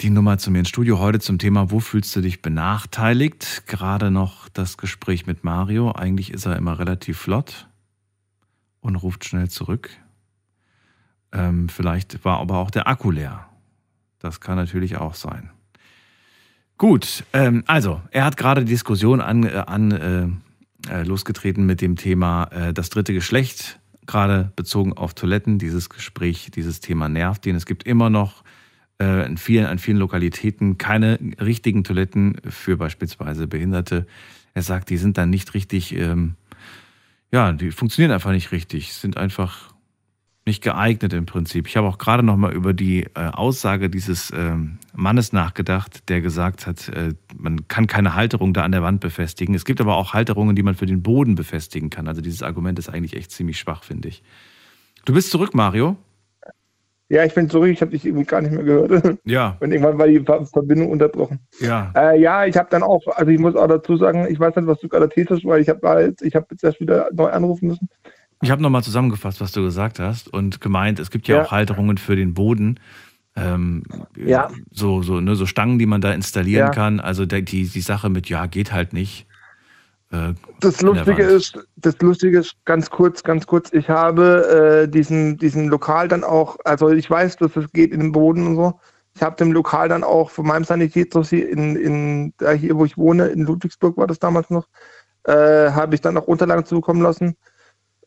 Die 0.00 0.10
Nummer 0.10 0.38
zu 0.38 0.50
mir 0.50 0.58
ins 0.58 0.70
Studio 0.70 0.98
heute 0.98 1.20
zum 1.20 1.38
Thema, 1.38 1.70
wo 1.70 1.78
fühlst 1.78 2.16
du 2.16 2.20
dich 2.20 2.42
benachteiligt? 2.42 3.68
Gerade 3.68 4.10
noch 4.10 4.48
das 4.48 4.76
Gespräch 4.76 5.26
mit 5.26 5.44
Mario. 5.44 5.92
Eigentlich 5.92 6.32
ist 6.32 6.46
er 6.46 6.56
immer 6.56 6.80
relativ 6.80 7.18
flott 7.18 7.68
und 8.82 8.96
ruft 8.96 9.24
schnell 9.24 9.48
zurück. 9.48 9.88
Ähm, 11.32 11.70
vielleicht 11.70 12.22
war 12.26 12.40
aber 12.40 12.58
auch 12.58 12.70
der 12.70 12.86
Akku 12.86 13.10
leer. 13.10 13.48
Das 14.18 14.40
kann 14.40 14.56
natürlich 14.56 14.98
auch 14.98 15.14
sein. 15.14 15.50
Gut, 16.76 17.24
ähm, 17.32 17.64
also 17.66 18.02
er 18.10 18.24
hat 18.24 18.36
gerade 18.36 18.64
Diskussion 18.64 19.20
an, 19.20 19.44
äh, 19.44 19.64
an 19.66 19.90
äh, 19.92 20.26
äh, 20.90 21.04
losgetreten 21.04 21.64
mit 21.64 21.80
dem 21.80 21.96
Thema 21.96 22.44
äh, 22.50 22.74
das 22.74 22.90
dritte 22.90 23.14
Geschlecht, 23.14 23.78
gerade 24.06 24.52
bezogen 24.56 24.92
auf 24.92 25.14
Toiletten. 25.14 25.58
Dieses 25.58 25.88
Gespräch, 25.88 26.50
dieses 26.50 26.80
Thema 26.80 27.08
nervt 27.08 27.46
ihn. 27.46 27.54
Es 27.54 27.66
gibt 27.66 27.84
immer 27.84 28.10
noch 28.10 28.42
äh, 29.00 29.26
in, 29.26 29.36
vielen, 29.36 29.66
an 29.66 29.78
vielen 29.78 29.98
Lokalitäten 29.98 30.76
keine 30.76 31.18
richtigen 31.40 31.84
Toiletten 31.84 32.36
für 32.48 32.76
beispielsweise 32.76 33.46
Behinderte. 33.46 34.06
Er 34.54 34.62
sagt, 34.62 34.90
die 34.90 34.98
sind 34.98 35.18
dann 35.18 35.30
nicht 35.30 35.54
richtig, 35.54 35.94
ähm, 35.96 36.34
ja, 37.32 37.52
die 37.52 37.70
funktionieren 37.70 38.12
einfach 38.12 38.30
nicht 38.30 38.52
richtig, 38.52 38.92
sind 38.92 39.16
einfach 39.16 39.72
nicht 40.44 40.62
geeignet 40.62 41.12
im 41.12 41.24
Prinzip. 41.24 41.68
Ich 41.68 41.76
habe 41.76 41.86
auch 41.86 41.98
gerade 41.98 42.22
noch 42.22 42.36
mal 42.36 42.52
über 42.52 42.74
die 42.74 43.04
äh, 43.14 43.28
Aussage 43.32 43.88
dieses 43.88 44.32
ähm, 44.34 44.78
Mannes 44.92 45.32
nachgedacht, 45.32 46.08
der 46.08 46.20
gesagt 46.20 46.66
hat, 46.66 46.88
äh, 46.88 47.14
man 47.36 47.68
kann 47.68 47.86
keine 47.86 48.14
Halterung 48.14 48.52
da 48.52 48.62
an 48.62 48.72
der 48.72 48.82
Wand 48.82 49.00
befestigen. 49.00 49.54
Es 49.54 49.64
gibt 49.64 49.80
aber 49.80 49.96
auch 49.96 50.14
Halterungen, 50.14 50.56
die 50.56 50.64
man 50.64 50.74
für 50.74 50.86
den 50.86 51.02
Boden 51.02 51.36
befestigen 51.36 51.90
kann. 51.90 52.08
Also 52.08 52.20
dieses 52.20 52.42
Argument 52.42 52.78
ist 52.78 52.88
eigentlich 52.88 53.14
echt 53.16 53.30
ziemlich 53.30 53.58
schwach, 53.58 53.84
finde 53.84 54.08
ich. 54.08 54.22
Du 55.04 55.14
bist 55.14 55.30
zurück, 55.30 55.54
Mario? 55.54 55.96
Ja, 57.12 57.24
ich 57.26 57.34
bin 57.34 57.50
zurück, 57.50 57.68
ich 57.68 57.82
habe 57.82 57.90
dich 57.90 58.06
irgendwie 58.06 58.24
gar 58.24 58.40
nicht 58.40 58.52
mehr 58.52 58.64
gehört. 58.64 59.18
Ja. 59.24 59.54
Und 59.60 59.70
irgendwann 59.70 59.98
war 59.98 60.06
die 60.06 60.18
Verbindung 60.50 60.90
unterbrochen. 60.90 61.40
Ja. 61.60 61.92
Äh, 61.94 62.18
ja, 62.18 62.46
ich 62.46 62.56
habe 62.56 62.68
dann 62.70 62.82
auch, 62.82 63.02
also 63.06 63.30
ich 63.30 63.38
muss 63.38 63.54
auch 63.54 63.66
dazu 63.66 63.98
sagen, 63.98 64.26
ich 64.30 64.40
weiß 64.40 64.56
nicht, 64.56 64.66
was 64.66 64.80
du 64.80 64.88
gerade 64.88 65.10
hast, 65.28 65.44
weil 65.44 65.60
ich 65.60 65.68
habe 65.68 66.00
jetzt, 66.00 66.22
ich 66.22 66.34
habe 66.34 66.46
jetzt 66.50 66.64
erst 66.64 66.80
wieder 66.80 67.10
neu 67.12 67.26
anrufen 67.26 67.68
müssen. 67.68 67.90
Ich 68.40 68.50
habe 68.50 68.62
nochmal 68.62 68.82
zusammengefasst, 68.82 69.42
was 69.42 69.52
du 69.52 69.62
gesagt 69.62 69.98
hast 69.98 70.32
und 70.32 70.62
gemeint, 70.62 70.98
es 71.00 71.10
gibt 71.10 71.28
ja, 71.28 71.36
Ja. 71.36 71.42
auch 71.44 71.50
Halterungen 71.52 71.98
für 71.98 72.16
den 72.16 72.32
Boden. 72.32 72.80
Ähm, 73.36 73.82
Ja. 74.16 74.48
So, 74.70 75.02
so, 75.02 75.20
ne, 75.20 75.36
soStangen, 75.36 75.78
die 75.78 75.84
man 75.86 76.00
da 76.00 76.12
installieren 76.12 76.68
Ja. 76.68 76.70
kann. 76.70 76.98
Also 76.98 77.26
die, 77.26 77.42
die 77.42 77.80
Sache 77.82 78.08
mit, 78.08 78.30
ja, 78.30 78.46
geht 78.46 78.72
halt 78.72 78.94
nicht. 78.94 79.26
Äh, 80.12 80.34
Das 80.60 80.80
Lustige 80.82 81.22
ist, 81.22 81.58
das 81.76 81.98
Lustige 82.00 82.38
ist, 82.38 82.54
ganz 82.64 82.90
kurz, 82.90 83.22
ganz 83.22 83.46
kurz, 83.46 83.72
ich 83.72 83.88
habe 83.88 84.84
äh, 84.84 84.88
diesen, 84.88 85.38
diesen 85.38 85.68
Lokal 85.68 86.08
dann 86.08 86.22
auch, 86.22 86.56
also 86.64 86.90
ich 86.90 87.10
weiß, 87.10 87.36
dass 87.36 87.56
es 87.56 87.72
geht 87.72 87.92
in 87.92 88.00
den 88.00 88.12
Boden 88.12 88.46
und 88.46 88.56
so. 88.56 88.80
Ich 89.14 89.22
habe 89.22 89.36
dem 89.36 89.52
Lokal 89.52 89.88
dann 89.88 90.04
auch 90.04 90.30
von 90.30 90.46
meinem 90.46 90.64
Sanitätshaus 90.64 91.30
hier 91.30 91.48
in, 91.48 91.76
in 91.76 92.34
da 92.38 92.52
hier, 92.52 92.76
wo 92.76 92.84
ich 92.84 92.96
wohne, 92.96 93.28
in 93.28 93.42
Ludwigsburg 93.44 93.96
war 93.96 94.06
das 94.06 94.18
damals 94.18 94.48
noch, 94.48 94.66
äh, 95.24 95.70
habe 95.70 95.94
ich 95.94 96.00
dann 96.00 96.16
auch 96.16 96.26
Unterlagen 96.26 96.64
zukommen 96.64 97.02
lassen. 97.02 97.36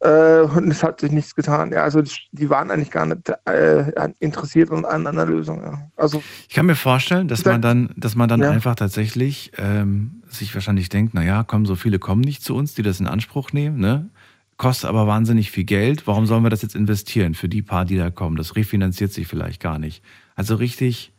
Äh, 0.02 0.42
und 0.42 0.70
es 0.70 0.84
hat 0.84 1.00
sich 1.00 1.12
nichts 1.12 1.36
getan. 1.36 1.72
Ja, 1.72 1.84
also 1.84 2.02
die 2.32 2.50
waren 2.50 2.70
eigentlich 2.70 2.92
gar 2.92 3.06
nicht 3.06 3.32
äh, 3.46 4.10
interessiert 4.20 4.70
an, 4.72 4.84
an 4.86 5.08
einer 5.08 5.26
Lösung. 5.26 5.62
Ja. 5.64 5.90
Also 5.96 6.22
Ich 6.50 6.54
kann 6.54 6.66
mir 6.66 6.76
vorstellen, 6.76 7.28
dass 7.30 7.46
man 7.46 7.62
dann, 7.62 7.90
dass 7.96 8.16
man 8.16 8.28
dann 8.28 8.42
Ja. 8.42 8.50
einfach 8.52 8.76
tatsächlich 8.76 9.54
ähm, 9.58 10.22
sich 10.28 10.54
wahrscheinlich 10.54 10.90
denkt, 10.90 11.14
naja, 11.14 11.44
kommen 11.44 11.66
so 11.66 11.76
viele 11.76 11.98
kommen 11.98 12.22
nicht 12.22 12.44
zu 12.44 12.56
uns, 12.56 12.74
die 12.74 12.82
das 12.84 13.00
in 13.00 13.08
Anspruch 13.08 13.54
nehmen, 13.54 13.78
ne? 13.80 14.10
Kostet 14.58 14.90
aber 14.90 15.06
wahnsinnig 15.08 15.52
viel 15.52 15.66
Geld. 15.66 16.08
Warum 16.08 16.26
sollen 16.28 16.44
wir 16.44 16.50
das 16.50 16.62
jetzt 16.62 16.76
investieren 16.76 17.34
für 17.34 17.50
die 17.50 17.62
paar, 17.62 17.84
die 17.86 17.98
da 17.98 18.10
kommen? 18.10 18.38
Das 18.38 18.56
refinanziert 18.56 19.12
sich 19.12 19.28
vielleicht 19.28 19.62
gar 19.62 19.80
nicht. 19.80 20.02
Also 20.36 20.56
richtig, 20.56 21.12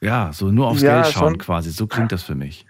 ja, 0.00 0.32
so 0.32 0.50
nur 0.50 0.66
aufs 0.68 0.82
Ja, 0.82 1.02
Geld 1.02 1.12
schauen 1.12 1.30
schon. 1.34 1.38
quasi. 1.38 1.70
So 1.70 1.86
klingt 1.86 2.10
das 2.12 2.22
für 2.24 2.34
mich. 2.34 2.66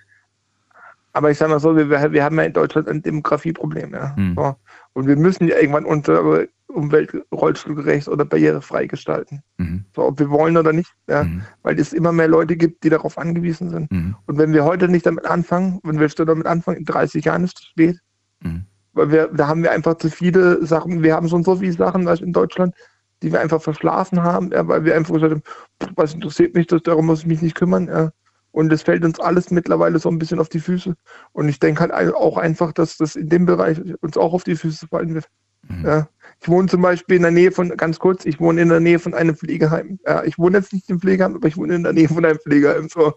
Aber 1.14 1.30
ich 1.30 1.38
sage 1.38 1.50
mal 1.52 1.60
so, 1.60 1.76
wir, 1.76 1.88
wir 2.12 2.24
haben 2.24 2.36
ja 2.36 2.42
in 2.44 2.52
Deutschland 2.52 2.88
ein 2.88 3.00
Demografieproblem. 3.00 3.92
Ja. 3.94 4.16
Hm. 4.16 4.34
So. 4.36 4.56
Und 4.94 5.06
wir 5.06 5.16
müssen 5.16 5.48
ja 5.48 5.58
irgendwann 5.58 5.84
unsere 5.84 6.48
Umwelt 6.68 7.12
rollstuhlgerecht 7.32 8.08
oder 8.08 8.24
barrierefrei 8.24 8.86
gestalten. 8.86 9.42
Mhm. 9.58 9.84
So, 9.94 10.02
ob 10.04 10.18
wir 10.18 10.30
wollen 10.30 10.56
oder 10.56 10.72
nicht. 10.72 10.92
Ja. 11.08 11.24
Mhm. 11.24 11.42
Weil 11.62 11.78
es 11.78 11.92
immer 11.92 12.12
mehr 12.12 12.28
Leute 12.28 12.56
gibt, 12.56 12.84
die 12.84 12.90
darauf 12.90 13.18
angewiesen 13.18 13.70
sind. 13.70 13.90
Mhm. 13.90 14.16
Und 14.26 14.38
wenn 14.38 14.52
wir 14.52 14.64
heute 14.64 14.88
nicht 14.88 15.06
damit 15.06 15.26
anfangen, 15.26 15.80
wenn 15.82 16.00
wir 16.00 16.08
schon 16.08 16.26
damit 16.26 16.46
anfangen, 16.46 16.78
in 16.78 16.84
30 16.84 17.24
Jahren 17.24 17.44
ist 17.44 17.56
es 17.56 17.62
zu 17.62 17.70
spät. 17.70 17.98
Mhm. 18.40 18.66
Weil 18.92 19.10
wir, 19.10 19.28
da 19.28 19.48
haben 19.48 19.62
wir 19.62 19.72
einfach 19.72 19.98
zu 19.98 20.08
viele 20.08 20.64
Sachen, 20.64 21.02
wir 21.02 21.14
haben 21.14 21.28
schon 21.28 21.42
so 21.42 21.56
viele 21.56 21.72
Sachen 21.72 22.06
in 22.06 22.32
Deutschland, 22.32 22.74
die 23.22 23.32
wir 23.32 23.40
einfach 23.40 23.60
verschlafen 23.60 24.22
haben, 24.22 24.50
ja, 24.52 24.66
weil 24.68 24.84
wir 24.84 24.94
einfach 24.94 25.14
gesagt 25.14 25.32
haben, 25.32 25.92
was 25.96 26.14
interessiert 26.14 26.54
mich 26.54 26.66
das, 26.66 26.82
darum 26.82 27.06
muss 27.06 27.20
ich 27.20 27.26
mich 27.26 27.42
nicht 27.42 27.56
kümmern. 27.56 27.88
Ja. 27.88 28.10
Und 28.54 28.72
es 28.72 28.82
fällt 28.82 29.04
uns 29.04 29.18
alles 29.18 29.50
mittlerweile 29.50 29.98
so 29.98 30.08
ein 30.08 30.18
bisschen 30.18 30.38
auf 30.38 30.48
die 30.48 30.60
Füße. 30.60 30.94
Und 31.32 31.48
ich 31.48 31.58
denke 31.58 31.80
halt 31.80 32.14
auch 32.14 32.36
einfach, 32.36 32.70
dass 32.70 32.96
das 32.96 33.16
in 33.16 33.28
dem 33.28 33.46
Bereich 33.46 33.80
uns 34.00 34.16
auch 34.16 34.32
auf 34.32 34.44
die 34.44 34.54
Füße 34.54 34.86
fallen 34.86 35.12
wird. 35.12 35.28
Mhm. 35.68 35.84
Ja. 35.84 36.08
Ich 36.40 36.48
wohne 36.48 36.68
zum 36.68 36.80
Beispiel 36.80 37.16
in 37.16 37.22
der 37.22 37.32
Nähe 37.32 37.50
von, 37.50 37.76
ganz 37.76 37.98
kurz, 37.98 38.24
ich 38.24 38.38
wohne 38.38 38.62
in 38.62 38.68
der 38.68 38.78
Nähe 38.78 39.00
von 39.00 39.12
einem 39.12 39.34
Pflegeheim. 39.34 39.98
Ja, 40.06 40.22
ich 40.22 40.38
wohne 40.38 40.58
jetzt 40.58 40.72
nicht 40.72 40.88
im 40.88 41.00
Pflegeheim, 41.00 41.34
aber 41.34 41.48
ich 41.48 41.56
wohne 41.56 41.74
in 41.74 41.82
der 41.82 41.94
Nähe 41.94 42.06
von 42.06 42.24
einem 42.24 42.38
Pflegeheim. 42.38 42.88
So, 42.88 43.14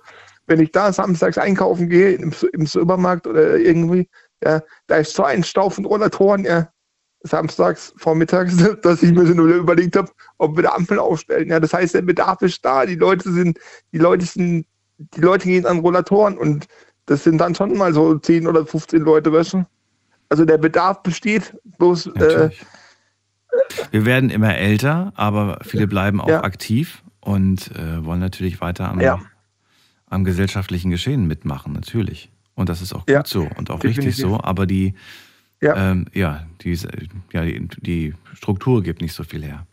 wenn 0.47 0.59
ich 0.59 0.71
da 0.71 0.91
samstags 0.91 1.37
einkaufen 1.37 1.87
gehe, 1.87 2.13
im, 2.13 2.33
im 2.53 2.65
Supermarkt 2.65 3.27
oder 3.27 3.57
irgendwie, 3.57 4.09
ja, 4.43 4.63
da 4.87 4.95
ist 4.95 5.13
so 5.13 5.23
ein 5.23 5.43
Stau 5.43 5.69
von 5.69 5.85
Rollatoren, 5.85 6.45
ja, 6.45 6.69
samstags 7.21 7.93
vormittags, 7.97 8.57
dass 8.81 9.03
ich 9.03 9.11
mir 9.11 9.23
nur 9.35 9.49
überlegt 9.49 9.97
habe, 9.97 10.09
ob 10.39 10.55
wir 10.55 10.63
da 10.63 10.71
Ampeln 10.71 10.99
aufstellen. 10.99 11.49
Ja, 11.49 11.59
das 11.59 11.73
heißt, 11.73 11.93
der 11.93 12.01
Bedarf 12.01 12.41
ist 12.41 12.65
da, 12.65 12.87
die 12.87 12.95
Leute 12.95 13.31
sind, 13.31 13.59
die 13.91 13.99
Leute 13.99 14.25
sind, 14.25 14.65
die 14.97 15.21
Leute 15.21 15.45
gehen 15.47 15.65
an 15.65 15.79
Rollatoren 15.79 16.37
und 16.37 16.67
das 17.05 17.23
sind 17.23 17.37
dann 17.37 17.55
schon 17.55 17.77
mal 17.77 17.93
so 17.93 18.17
10 18.17 18.47
oder 18.47 18.65
15 18.65 19.01
Leute, 19.01 19.31
du? 19.53 19.65
Also 20.29 20.43
der 20.43 20.57
Bedarf 20.57 21.03
besteht, 21.03 21.55
bloß 21.77 22.07
äh, 22.07 22.09
Natürlich. 22.19 22.65
Wir 23.91 24.05
werden 24.05 24.29
immer 24.29 24.55
älter, 24.55 25.13
aber 25.15 25.59
viele 25.63 25.87
bleiben 25.87 26.19
auch 26.19 26.27
Ja. 26.29 26.43
aktiv 26.43 27.03
und 27.21 27.71
äh, 27.75 28.03
wollen 28.03 28.19
natürlich 28.19 28.59
weiter 28.61 28.89
am, 28.89 28.99
Ja. 28.99 29.19
am 30.09 30.23
gesellschaftlichen 30.23 30.91
Geschehen 30.91 31.27
mitmachen, 31.27 31.73
natürlich. 31.73 32.29
Und 32.55 32.69
das 32.69 32.81
ist 32.81 32.93
auch 32.93 33.01
gut 33.05 33.09
Ja, 33.09 33.23
so 33.25 33.47
und 33.55 33.69
auch 33.69 33.79
definitiv. 33.79 34.05
richtig 34.05 34.17
so, 34.17 34.39
aber 34.41 34.65
die, 34.65 34.95
Ja. 35.61 35.91
ähm, 35.91 36.05
ja, 36.13 36.45
die, 36.61 36.77
ja, 37.31 37.43
die, 37.43 37.67
die 37.79 38.13
Struktur 38.33 38.83
gibt 38.83 39.01
nicht 39.01 39.13
so 39.13 39.23
viel 39.23 39.43
her. 39.43 39.65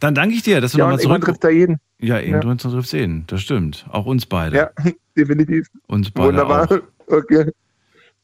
Dann 0.00 0.14
danke 0.14 0.34
ich 0.34 0.42
dir, 0.42 0.60
dass 0.60 0.72
du 0.72 0.78
ja, 0.78 0.84
nochmal 0.84 1.00
zurück. 1.00 1.24
trifft 1.24 1.44
da 1.44 1.48
jeden. 1.48 1.78
Ja, 1.98 2.20
eben 2.20 2.32
Ja. 2.32 2.40
du 2.40 2.54
triffst 2.54 2.92
jeden, 2.92 3.26
das 3.26 3.40
stimmt. 3.42 3.86
Auch 3.90 4.06
uns 4.06 4.26
beide. 4.26 4.56
Ja, 4.56 4.70
definitiv. 5.16 5.68
Uns 5.86 6.10
beide 6.10 6.28
Wunderbar. 6.28 6.70
auch. 6.70 6.78
Okay. 7.12 7.50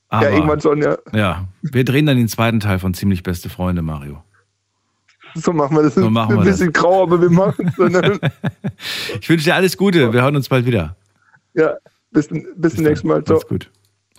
Aber, 0.08 0.28
ja, 0.28 0.34
irgendwann 0.36 0.60
schon, 0.60 0.82
ja. 0.82 0.98
ja, 1.14 1.48
wir 1.62 1.84
drehen 1.84 2.04
dann 2.04 2.18
den 2.18 2.28
zweiten 2.28 2.60
Teil 2.60 2.78
von 2.78 2.92
Ziemlich 2.92 3.22
Beste 3.22 3.48
Freunde, 3.48 3.80
Mario. 3.80 4.22
So 5.34 5.54
machen 5.54 5.74
wir 5.76 5.84
das. 5.84 5.94
So 5.94 6.10
machen 6.10 6.34
wir 6.34 6.40
Ein 6.42 6.44
bisschen 6.46 6.70
grau, 6.72 7.04
aber 7.04 7.18
wir 7.18 7.30
machen 7.30 7.66
es. 7.68 7.78
ne? 7.78 8.20
Ich 9.20 9.28
wünsche 9.30 9.44
dir 9.44 9.54
alles 9.54 9.78
Gute. 9.78 10.12
Wir 10.12 10.20
hören 10.22 10.36
uns 10.36 10.50
bald 10.50 10.66
wieder. 10.66 10.96
ja, 11.54 11.74
bis, 12.10 12.28
bis 12.56 12.74
zum 12.74 12.84
nächsten 12.84 13.08
Mal. 13.08 13.24
Ciao. 13.24 13.36
Macht's 13.38 13.48
gut. 13.48 13.70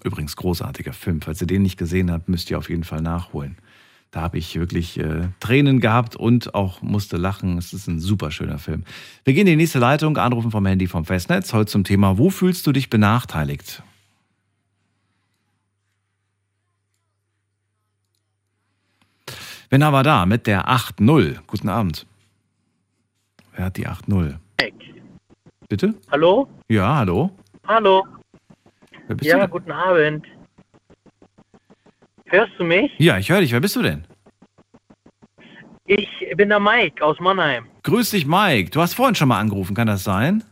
Übrigens, 0.04 0.36
großartiger 0.36 0.94
Film. 0.94 1.22
Falls 1.22 1.40
ihr 1.42 1.48
den 1.48 1.62
nicht 1.62 1.78
gesehen 1.78 2.12
habt, 2.12 2.28
müsst 2.28 2.50
ihr 2.50 2.58
auf 2.58 2.70
jeden 2.70 2.84
Fall 2.84 3.02
nachholen. 3.02 3.58
Da 4.14 4.22
habe 4.22 4.38
ich 4.38 4.56
wirklich 4.60 5.00
äh, 5.00 5.30
Tränen 5.40 5.80
gehabt 5.80 6.16
und 6.16 6.54
auch 6.54 6.84
musste 6.84 7.18
lachen. 7.18 7.58
Es 7.58 7.74
ist 7.74 7.88
ein 7.88 8.00
super 8.00 8.30
schöner 8.30 8.60
Film. 8.60 8.84
Wir 9.24 9.34
gehen 9.34 9.48
in 9.48 9.54
die 9.54 9.56
nächste 9.56 9.80
Leitung, 9.80 10.18
anrufen 10.18 10.52
vom 10.52 10.68
Handy 10.68 10.86
vom 10.86 11.04
Festnetz. 11.04 11.52
Heute 11.52 11.72
zum 11.72 11.84
Thema, 11.84 12.20
wo 12.20 12.30
fühlst 12.30 12.68
du 12.68 12.72
dich 12.72 12.92
benachteiligt? 12.92 13.82
Wen 19.72 19.84
haben 19.84 19.94
wir 19.94 20.04
da 20.04 20.28
mit 20.28 20.46
der 20.46 20.70
8.0? 20.70 21.40
Guten 21.48 21.70
Abend. 21.70 22.06
Wer 23.56 23.66
hat 23.66 23.78
die 23.78 23.88
8.0? 23.88 24.38
Bitte? 25.68 25.96
Hallo? 26.12 26.48
Ja, 26.70 26.98
hallo? 26.98 27.32
Hallo? 27.66 28.06
Ja, 29.22 29.48
guten 29.48 29.72
Abend. 29.72 30.28
Hörst 32.34 32.54
du 32.58 32.64
mich? 32.64 32.92
Ja, 32.98 33.20
ich 33.20 33.30
höre 33.30 33.42
dich. 33.42 33.52
Wer 33.52 33.60
bist 33.60 33.76
du 33.76 33.84
denn? 33.84 34.06
Ich 35.86 36.10
bin 36.36 36.50
der 36.50 36.60
Mike 36.60 37.06
aus 37.06 37.20
Mannheim. 37.20 37.66
Grüß 37.84 38.10
dich, 38.10 38.26
Mike. 38.26 38.72
Du 38.72 38.82
hast 38.82 38.96
vorhin 38.96 39.14
schon 39.14 39.28
mal 39.28 39.40
angerufen, 39.40 39.76
kann 39.76 39.86
das 39.88 40.04
sein? 40.04 40.44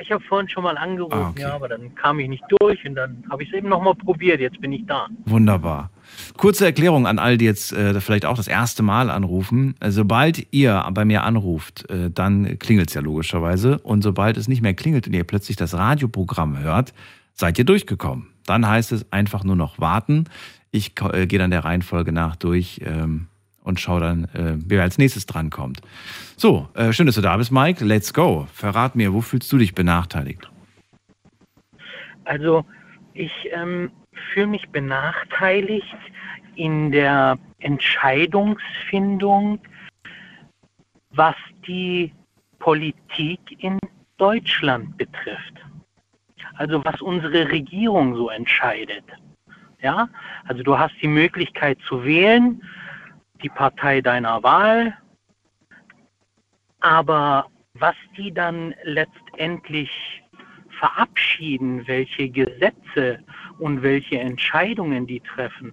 ich 0.00 0.12
habe 0.12 0.22
vorhin 0.28 0.48
schon 0.48 0.62
mal 0.62 0.78
angerufen, 0.78 1.12
Ah, 1.18 1.30
okay. 1.30 1.40
ja, 1.42 1.54
aber 1.54 1.68
dann 1.68 1.92
kam 1.96 2.20
ich 2.20 2.28
nicht 2.28 2.44
durch 2.60 2.78
und 2.86 2.94
dann 2.94 3.24
habe 3.30 3.42
ich 3.42 3.48
es 3.48 3.56
eben 3.56 3.68
nochmal 3.68 3.94
probiert. 3.96 4.40
Jetzt 4.40 4.60
bin 4.60 4.72
ich 4.72 4.86
da. 4.86 5.08
Wunderbar. 5.24 5.90
Kurze 6.36 6.66
Erklärung 6.66 7.06
an 7.08 7.18
all 7.18 7.36
die 7.36 7.46
jetzt 7.46 7.72
äh, 7.72 8.00
vielleicht 8.00 8.24
auch 8.24 8.36
das 8.36 8.46
erste 8.46 8.82
Mal 8.84 9.10
anrufen. 9.10 9.74
Äh, 9.80 9.90
sobald 9.90 10.46
ihr 10.52 10.86
bei 10.92 11.04
mir 11.04 11.24
anruft, 11.24 11.90
äh, 11.90 12.10
dann 12.12 12.58
klingelt 12.60 12.88
es 12.90 12.94
ja 12.94 13.00
logischerweise. 13.00 13.78
Und 13.80 14.02
sobald 14.02 14.36
es 14.36 14.46
nicht 14.48 14.62
mehr 14.62 14.74
klingelt 14.74 15.06
und 15.08 15.14
ihr 15.14 15.24
plötzlich 15.24 15.56
das 15.56 15.74
Radioprogramm 15.74 16.58
hört, 16.60 16.92
seid 17.34 17.58
ihr 17.58 17.64
durchgekommen. 17.64 18.28
Dann 18.46 18.66
heißt 18.68 18.92
es 18.92 19.10
einfach 19.12 19.42
nur 19.42 19.56
noch 19.56 19.80
warten. 19.80 20.24
Ich 20.70 20.92
äh, 21.12 21.26
gehe 21.26 21.38
dann 21.38 21.50
der 21.50 21.64
Reihenfolge 21.64 22.12
nach 22.12 22.36
durch 22.36 22.80
ähm, 22.84 23.28
und 23.62 23.80
schaue 23.80 24.00
dann, 24.00 24.24
äh, 24.34 24.54
wer 24.66 24.82
als 24.82 24.98
nächstes 24.98 25.26
drankommt. 25.26 25.80
So, 26.36 26.68
äh, 26.74 26.92
schön, 26.92 27.06
dass 27.06 27.16
du 27.16 27.20
da 27.20 27.36
bist, 27.36 27.52
Mike. 27.52 27.84
Let's 27.84 28.12
go. 28.12 28.46
Verrat 28.52 28.96
mir, 28.96 29.12
wo 29.12 29.20
fühlst 29.20 29.52
du 29.52 29.58
dich 29.58 29.74
benachteiligt? 29.74 30.50
Also 32.24 32.64
ich 33.14 33.32
ähm, 33.52 33.90
fühle 34.32 34.48
mich 34.48 34.68
benachteiligt 34.68 35.96
in 36.54 36.92
der 36.92 37.38
Entscheidungsfindung, 37.60 39.58
was 41.10 41.36
die 41.66 42.12
Politik 42.58 43.40
in 43.58 43.78
Deutschland 44.18 44.96
betrifft. 44.98 45.54
Also 46.54 46.84
was 46.84 47.00
unsere 47.00 47.50
Regierung 47.50 48.14
so 48.16 48.30
entscheidet. 48.30 49.04
Ja, 49.80 50.08
also 50.44 50.62
du 50.62 50.78
hast 50.78 50.94
die 51.00 51.08
Möglichkeit 51.08 51.78
zu 51.86 52.04
wählen, 52.04 52.62
die 53.42 53.48
Partei 53.48 54.00
deiner 54.00 54.42
Wahl, 54.42 54.96
aber 56.80 57.46
was 57.74 57.94
die 58.16 58.32
dann 58.32 58.74
letztendlich 58.82 59.90
verabschieden, 60.78 61.86
welche 61.86 62.28
Gesetze 62.28 63.20
und 63.58 63.82
welche 63.82 64.18
Entscheidungen 64.18 65.06
die 65.06 65.20
treffen, 65.20 65.72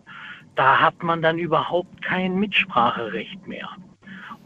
da 0.55 0.79
hat 0.79 1.03
man 1.03 1.21
dann 1.21 1.37
überhaupt 1.37 2.01
kein 2.01 2.35
Mitspracherecht 2.35 3.45
mehr. 3.47 3.69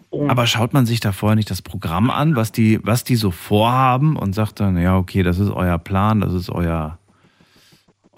Und 0.10 0.30
Aber 0.30 0.48
schaut 0.48 0.74
man 0.74 0.86
sich 0.86 1.00
da 1.00 1.12
vorher 1.12 1.36
nicht 1.36 1.52
das 1.52 1.62
Programm 1.62 2.10
an, 2.10 2.36
was 2.36 2.52
die, 2.52 2.80
was 2.84 3.04
die 3.04 3.16
so 3.16 3.30
vorhaben 3.30 4.16
und 4.16 4.34
sagt 4.34 4.60
dann, 4.60 4.78
ja, 4.78 4.98
okay, 4.98 5.22
das 5.22 5.38
ist 5.38 5.52
euer 5.52 5.78
Plan, 5.78 6.20
das 6.20 6.34
ist 6.34 6.50
euer, 6.50 6.98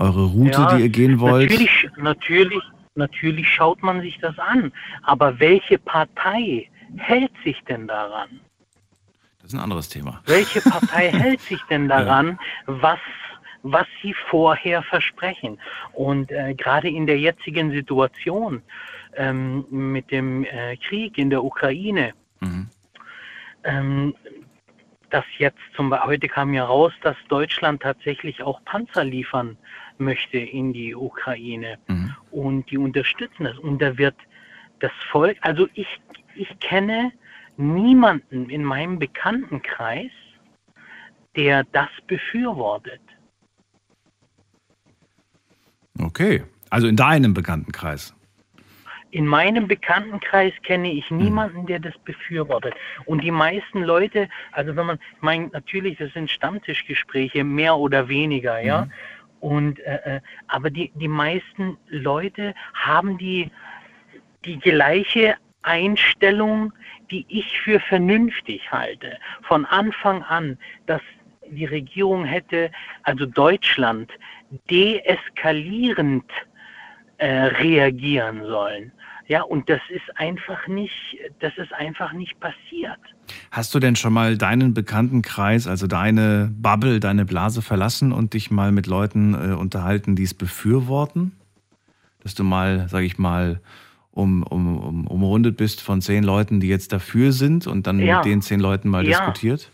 eure 0.01 0.25
Route, 0.25 0.51
Ja, 0.59 0.75
die 0.75 0.83
ihr 0.83 0.89
gehen 0.89 1.19
wollt? 1.19 1.49
Natürlich, 1.49 1.89
natürlich, 1.97 2.63
natürlich 2.95 3.47
schaut 3.47 3.81
man 3.83 4.01
sich 4.01 4.17
das 4.19 4.37
an. 4.39 4.71
Aber 5.03 5.39
welche 5.39 5.77
Partei 5.77 6.69
hält 6.97 7.31
sich 7.43 7.61
denn 7.69 7.87
daran? 7.87 8.39
Das 9.41 9.51
ist 9.51 9.53
ein 9.53 9.63
anderes 9.63 9.89
Thema. 9.89 10.21
Welche 10.25 10.61
Partei 10.61 11.11
hält 11.11 11.41
sich 11.41 11.61
denn 11.69 11.87
daran, 11.87 12.39
was, 12.65 12.99
was 13.63 13.87
sie 14.01 14.13
vorher 14.29 14.83
versprechen? 14.83 15.57
Und 15.93 16.31
äh, 16.31 16.53
gerade 16.53 16.89
in 16.89 17.07
der 17.07 17.17
jetzigen 17.19 17.71
Situation 17.71 18.61
ähm, 19.15 19.65
mit 19.69 20.11
dem 20.11 20.43
äh, 20.45 20.77
Krieg 20.77 21.17
in 21.17 21.29
der 21.29 21.43
Ukraine, 21.43 22.13
Mhm. 22.43 22.69
ähm, 23.65 24.15
dass 25.11 25.25
jetzt 25.37 25.59
zum 25.75 25.91
Beispiel, 25.91 26.09
heute 26.09 26.27
kam 26.27 26.55
ja 26.55 26.65
raus, 26.65 26.91
dass 27.03 27.15
Deutschland 27.27 27.83
tatsächlich 27.83 28.41
auch 28.41 28.63
Panzer 28.65 29.03
liefern 29.03 29.57
möchte 30.01 30.37
in 30.37 30.73
die 30.73 30.95
Ukraine. 30.95 31.77
Mhm. 31.87 32.15
Und 32.31 32.69
die 32.71 32.77
unterstützen 32.77 33.45
das. 33.45 33.57
Und 33.57 33.81
da 33.81 33.97
wird 33.97 34.15
das 34.79 34.91
Volk, 35.11 35.37
also 35.41 35.67
ich, 35.73 35.87
ich 36.35 36.59
kenne 36.59 37.11
niemanden 37.57 38.49
in 38.49 38.63
meinem 38.63 38.99
Bekanntenkreis, 38.99 40.11
der 41.35 41.63
das 41.71 41.89
befürwortet. 42.07 43.01
Okay, 45.99 46.43
also 46.69 46.87
in 46.87 46.95
deinem 46.95 47.33
Bekanntenkreis. 47.33 48.13
In 49.11 49.27
meinem 49.27 49.67
Bekanntenkreis 49.67 50.53
kenne 50.63 50.91
ich 50.91 51.11
niemanden, 51.11 51.65
der 51.65 51.79
das 51.79 51.97
befürwortet. 52.05 52.73
Und 53.05 53.21
die 53.23 53.31
meisten 53.31 53.81
Leute, 53.83 54.29
also 54.53 54.73
wenn 54.77 54.85
man, 54.85 54.99
ich 55.15 55.21
meine, 55.21 55.47
natürlich, 55.49 55.97
das 55.97 56.13
sind 56.13 56.31
Stammtischgespräche, 56.31 57.43
mehr 57.43 57.75
oder 57.75 58.07
weniger, 58.07 58.61
ja. 58.61 58.87
Und 59.41 59.79
äh, 59.79 60.17
äh, 60.17 60.21
aber 60.47 60.69
die, 60.69 60.91
die 60.95 61.07
meisten 61.07 61.77
Leute 61.87 62.53
haben 62.73 63.17
die, 63.17 63.51
die 64.45 64.59
gleiche 64.59 65.35
Einstellung, 65.63 66.71
die 67.09 67.25
ich 67.27 67.59
für 67.59 67.79
vernünftig 67.79 68.71
halte. 68.71 69.17
Von 69.41 69.65
Anfang 69.65 70.23
an, 70.23 70.57
dass 70.85 71.01
die 71.49 71.65
Regierung 71.65 72.23
hätte, 72.23 72.71
also 73.03 73.25
Deutschland, 73.25 74.11
deeskalierend 74.69 76.25
äh, 77.17 77.27
reagieren 77.27 78.45
sollen. 78.45 78.91
Ja, 79.28 79.43
und 79.43 79.69
das 79.69 79.80
ist 79.89 80.17
einfach 80.17 80.67
nicht, 80.67 80.91
das 81.39 81.53
ist 81.57 81.72
einfach 81.74 82.11
nicht 82.13 82.39
passiert. 82.39 82.99
Hast 83.51 83.74
du 83.74 83.80
denn 83.80 83.95
schon 83.95 84.13
mal 84.13 84.38
deinen 84.38 84.74
Bekanntenkreis, 84.74 85.67
also 85.67 85.88
deine 85.88 86.51
Bubble, 86.53 86.99
deine 86.99 87.26
Blase 87.26 87.61
verlassen 87.61 88.11
und 88.11 88.34
dich 88.34 88.51
mal 88.51 88.72
mit 88.72 88.88
Leuten 88.88 89.34
äh, 89.34 89.53
unterhalten, 89.53 90.15
die 90.15 90.24
es 90.24 90.34
befürworten? 90.34 91.34
Dass 92.24 92.36
du 92.36 92.43
mal, 92.43 92.88
sag 92.89 93.03
ich 93.03 93.17
mal, 93.17 93.61
um, 94.11 94.43
um, 94.43 94.78
um, 94.78 95.07
umrundet 95.07 95.55
bist 95.55 95.82
von 95.82 96.01
zehn 96.01 96.24
Leuten, 96.24 96.59
die 96.59 96.67
jetzt 96.67 96.91
dafür 96.91 97.32
sind 97.32 97.67
und 97.67 97.88
dann 97.88 97.99
Ja. 97.99 98.17
mit 98.17 98.26
den 98.26 98.41
zehn 98.41 98.59
Leuten 98.59 98.89
mal 98.89 99.05
Ja. 99.05 99.17
diskutiert? 99.19 99.72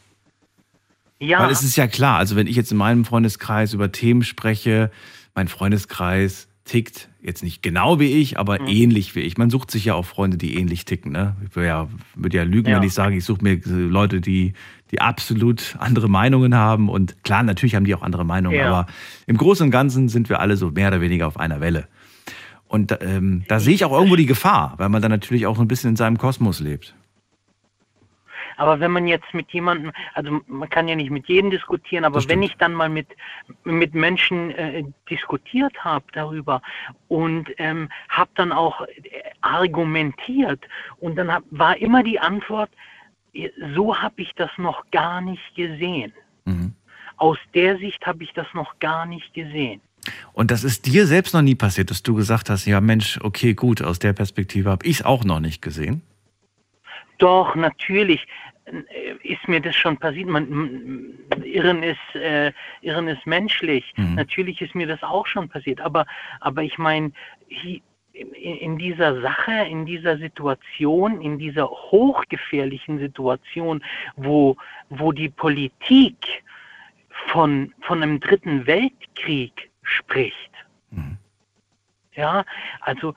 Ja, 1.20 1.40
Weil 1.40 1.50
es 1.50 1.64
ist 1.64 1.76
ja 1.76 1.88
klar, 1.88 2.20
also 2.20 2.36
wenn 2.36 2.46
ich 2.46 2.56
jetzt 2.56 2.72
in 2.72 2.78
meinem 2.78 3.04
Freundeskreis 3.04 3.74
über 3.74 3.92
Themen 3.92 4.22
spreche, 4.22 4.92
mein 5.34 5.48
Freundeskreis 5.48 6.48
tickt 6.64 7.10
jetzt 7.28 7.44
nicht 7.44 7.62
genau 7.62 8.00
wie 8.00 8.12
ich, 8.14 8.40
aber 8.40 8.60
Mhm. 8.62 8.68
ähnlich 8.68 9.14
wie 9.16 9.20
ich. 9.20 9.38
Man 9.38 9.50
sucht 9.52 9.70
sich 9.70 9.86
ja 9.86 9.94
auch 9.94 10.06
Freunde, 10.06 10.38
die 10.38 10.56
ähnlich 10.58 10.86
ticken. 10.86 11.12
Ne? 11.12 11.36
Ich 11.48 11.56
würde 11.56 11.68
ja, 11.68 11.88
würde 12.16 12.38
ja 12.38 12.44
lügen, 12.44 12.70
Ja. 12.70 12.78
wenn 12.78 12.84
ich 12.84 12.94
sage, 12.94 13.16
ich 13.16 13.24
suche 13.26 13.44
mir 13.44 13.52
äh, 13.54 13.62
Leute, 13.70 14.20
die, 14.22 14.54
die 14.92 15.02
absolut 15.02 15.76
andere 15.80 16.10
Meinungen 16.10 16.56
haben. 16.56 16.90
Und 16.90 17.24
klar, 17.24 17.44
natürlich 17.44 17.76
haben 17.76 17.86
die 17.86 17.94
auch 17.94 18.02
andere 18.02 18.26
Meinungen, 18.26 18.58
Ja. 18.58 18.68
aber 18.68 18.88
im 19.28 19.38
Großen 19.38 19.66
und 19.66 19.72
Ganzen 19.72 20.10
sind 20.10 20.30
wir 20.30 20.40
alle 20.40 20.58
so 20.58 20.72
mehr 20.72 20.88
oder 20.88 21.02
weniger 21.02 21.28
auf 21.28 21.38
einer 21.40 21.62
Welle. 21.62 21.88
Und 22.68 22.98
ähm, 23.02 23.44
da 23.48 23.60
sehe 23.60 23.74
ich 23.76 23.86
auch 23.86 23.92
irgendwo 23.94 24.16
die 24.18 24.26
Gefahr, 24.26 24.74
weil 24.78 24.90
man 24.90 25.02
dann 25.02 25.12
natürlich 25.12 25.46
auch 25.46 25.56
so 25.56 25.62
ein 25.62 25.68
bisschen 25.68 25.92
in 25.92 25.96
seinem 25.96 26.18
Kosmos 26.18 26.60
lebt. 26.60 26.96
Aber 28.58 28.80
wenn 28.80 28.92
man 28.92 29.08
jetzt 29.08 29.34
mit 29.34 29.52
jemandem, 29.52 29.92
also 30.14 30.42
man 30.48 30.70
kann 30.70 30.88
ja 30.88 30.96
nicht 30.96 31.12
mit 31.12 31.28
jedem 31.28 31.52
diskutieren, 31.52 32.06
aber 32.06 32.28
wenn 32.28 32.44
ich 32.44 32.56
dann 32.58 32.74
mal 32.74 32.90
mit, 32.90 33.08
mit 33.64 33.94
Menschen 33.94 34.52
äh, 34.52 34.84
diskutiert 35.10 35.74
habe 35.84 36.06
darüber 36.14 36.62
und 37.08 37.50
ähm, 37.58 37.90
habe 38.10 38.32
dann 38.36 38.52
auch 38.52 38.82
äh, 38.82 38.88
argumentiert 39.42 40.60
und 41.00 41.16
dann 41.16 41.32
hab, 41.32 41.44
war 41.52 41.78
immer 41.78 42.04
die 42.04 42.20
Antwort, 42.20 42.70
so 43.76 43.96
habe 43.96 44.22
ich 44.22 44.34
das 44.36 44.50
noch 44.58 44.90
gar 44.92 45.22
nicht 45.22 45.56
gesehen. 45.56 46.12
Mhm. 46.46 46.74
Aus 47.18 47.38
der 47.54 47.78
Sicht 47.78 48.06
habe 48.06 48.24
ich 48.24 48.34
das 48.34 48.48
noch 48.54 48.80
gar 48.80 49.06
nicht 49.06 49.34
gesehen. 49.34 49.82
Und 50.34 50.52
das 50.52 50.64
ist 50.64 50.86
dir 50.86 51.06
selbst 51.06 51.34
noch 51.34 51.42
nie 51.42 51.56
passiert, 51.56 51.92
dass 51.92 52.04
du 52.04 52.16
gesagt 52.16 52.50
hast, 52.50 52.66
ja 52.66 52.80
Mensch, 52.82 53.20
okay, 53.22 53.54
gut, 53.54 53.82
aus 53.82 54.00
der 54.00 54.14
Perspektive 54.14 54.70
habe 54.70 54.86
ich 54.86 55.00
es 55.00 55.06
auch 55.06 55.24
noch 55.24 55.40
nicht 55.40 55.62
gesehen. 55.62 56.02
Doch, 57.18 57.56
natürlich 57.56 58.28
äh, 58.66 59.14
ist 59.24 59.48
mir 59.48 59.62
das 59.62 59.76
schon 59.76 59.98
passiert. 59.98 60.28
Man, 60.28 61.18
Irren 61.44 61.84
ist, 61.84 62.16
äh, 62.16 62.52
Irren 62.82 63.08
ist 63.08 63.26
menschlich. 63.26 63.94
Mhm. 63.98 64.16
Natürlich 64.16 64.62
ist 64.62 64.76
mir 64.76 64.88
das 64.88 65.02
auch 65.04 65.26
schon 65.26 65.50
passiert. 65.50 65.80
Aber, 65.82 66.06
aber 66.42 66.64
ich 66.64 66.78
meine, 66.78 67.12
in, 68.14 68.32
in 68.34 68.78
dieser 68.78 69.22
Sache, 69.22 69.52
in 69.70 69.86
dieser 69.86 70.18
Situation, 70.18 71.22
in 71.22 71.38
dieser 71.38 71.70
hochgefährlichen 71.70 73.00
Situation, 73.00 73.84
wo, 74.16 74.58
wo 74.90 75.12
die 75.12 75.30
Politik 75.30 76.44
von, 77.10 77.74
von 77.82 78.04
einem 78.04 78.20
dritten 78.20 78.66
Weltkrieg 78.68 79.70
spricht, 79.84 80.52
Mhm. 80.90 81.18
ja, 82.16 82.46
also 82.80 83.14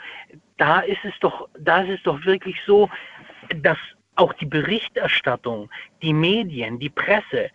da 0.56 0.80
ist 0.80 1.04
es 1.04 1.14
doch, 1.20 1.48
da 1.58 1.82
ist 1.82 1.98
es 1.98 2.02
doch 2.02 2.24
wirklich 2.24 2.56
so, 2.66 2.90
dass 3.56 3.78
auch 4.16 4.32
die 4.34 4.46
Berichterstattung, 4.46 5.70
die 6.02 6.12
Medien, 6.12 6.78
die 6.78 6.90
Presse, 6.90 7.50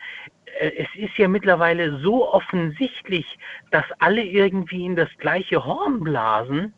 äh, 0.60 0.72
es 0.78 0.88
ist 0.96 1.18
ja 1.18 1.28
mittlerweile 1.28 2.00
so 2.00 2.32
offensichtlich, 2.32 3.38
dass 3.72 3.86
alle 4.00 4.24
irgendwie 4.24 4.86
in 4.86 4.96
das 4.96 5.10
gleiche 5.18 5.64
Horn 5.64 6.00
blasen 6.02 6.74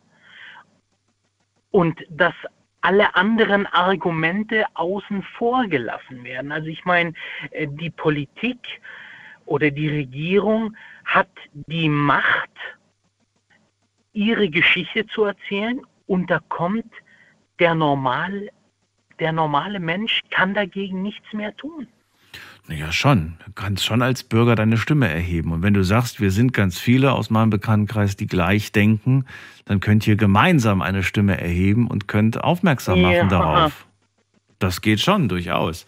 und 1.71 2.05
dass 2.09 2.33
alle 2.81 3.15
anderen 3.15 3.65
Argumente 3.67 4.65
außen 4.73 5.23
vor 5.37 5.65
gelassen 5.67 6.23
werden. 6.23 6.51
Also 6.51 6.67
ich 6.67 6.85
meine, 6.85 7.13
äh, 7.51 7.67
die 7.69 7.89
Politik 7.89 8.59
oder 9.45 9.71
die 9.71 9.89
Regierung 9.89 10.75
hat 11.05 11.29
die 11.53 11.89
Macht, 11.89 12.49
ihre 14.13 14.49
Geschichte 14.49 15.05
zu 15.07 15.25
erzählen 15.25 15.81
und 16.07 16.29
da 16.31 16.39
kommt 16.49 16.91
der 17.59 17.75
normal, 17.75 18.49
der 19.19 19.31
normale 19.31 19.79
Mensch 19.79 20.21
kann 20.29 20.53
dagegen 20.53 21.01
nichts 21.01 21.25
mehr 21.33 21.55
tun. 21.57 21.87
Ja, 22.69 22.91
schon. 22.91 23.37
Du 23.45 23.53
kannst 23.53 23.85
schon 23.85 24.01
als 24.01 24.23
Bürger 24.25 24.55
deine 24.55 24.77
Stimme 24.77 25.07
erheben. 25.07 25.53
Und 25.53 25.63
wenn 25.63 25.73
du 25.73 25.83
sagst, 25.83 26.19
wir 26.19 26.31
sind 26.31 26.51
ganz 26.51 26.77
viele 26.77 27.13
aus 27.13 27.29
meinem 27.29 27.49
Bekanntenkreis, 27.49 28.17
die 28.17 28.27
gleich 28.27 28.73
denken, 28.73 29.25
dann 29.65 29.79
könnt 29.79 30.05
ihr 30.05 30.17
gemeinsam 30.17 30.81
eine 30.81 31.01
Stimme 31.03 31.39
erheben 31.39 31.87
und 31.87 32.09
könnt 32.09 32.43
aufmerksam 32.43 33.01
machen 33.01 33.13
Ja. 33.15 33.27
darauf. 33.27 33.85
Das 34.59 34.81
geht 34.81 34.99
schon, 34.99 35.29
durchaus. 35.29 35.85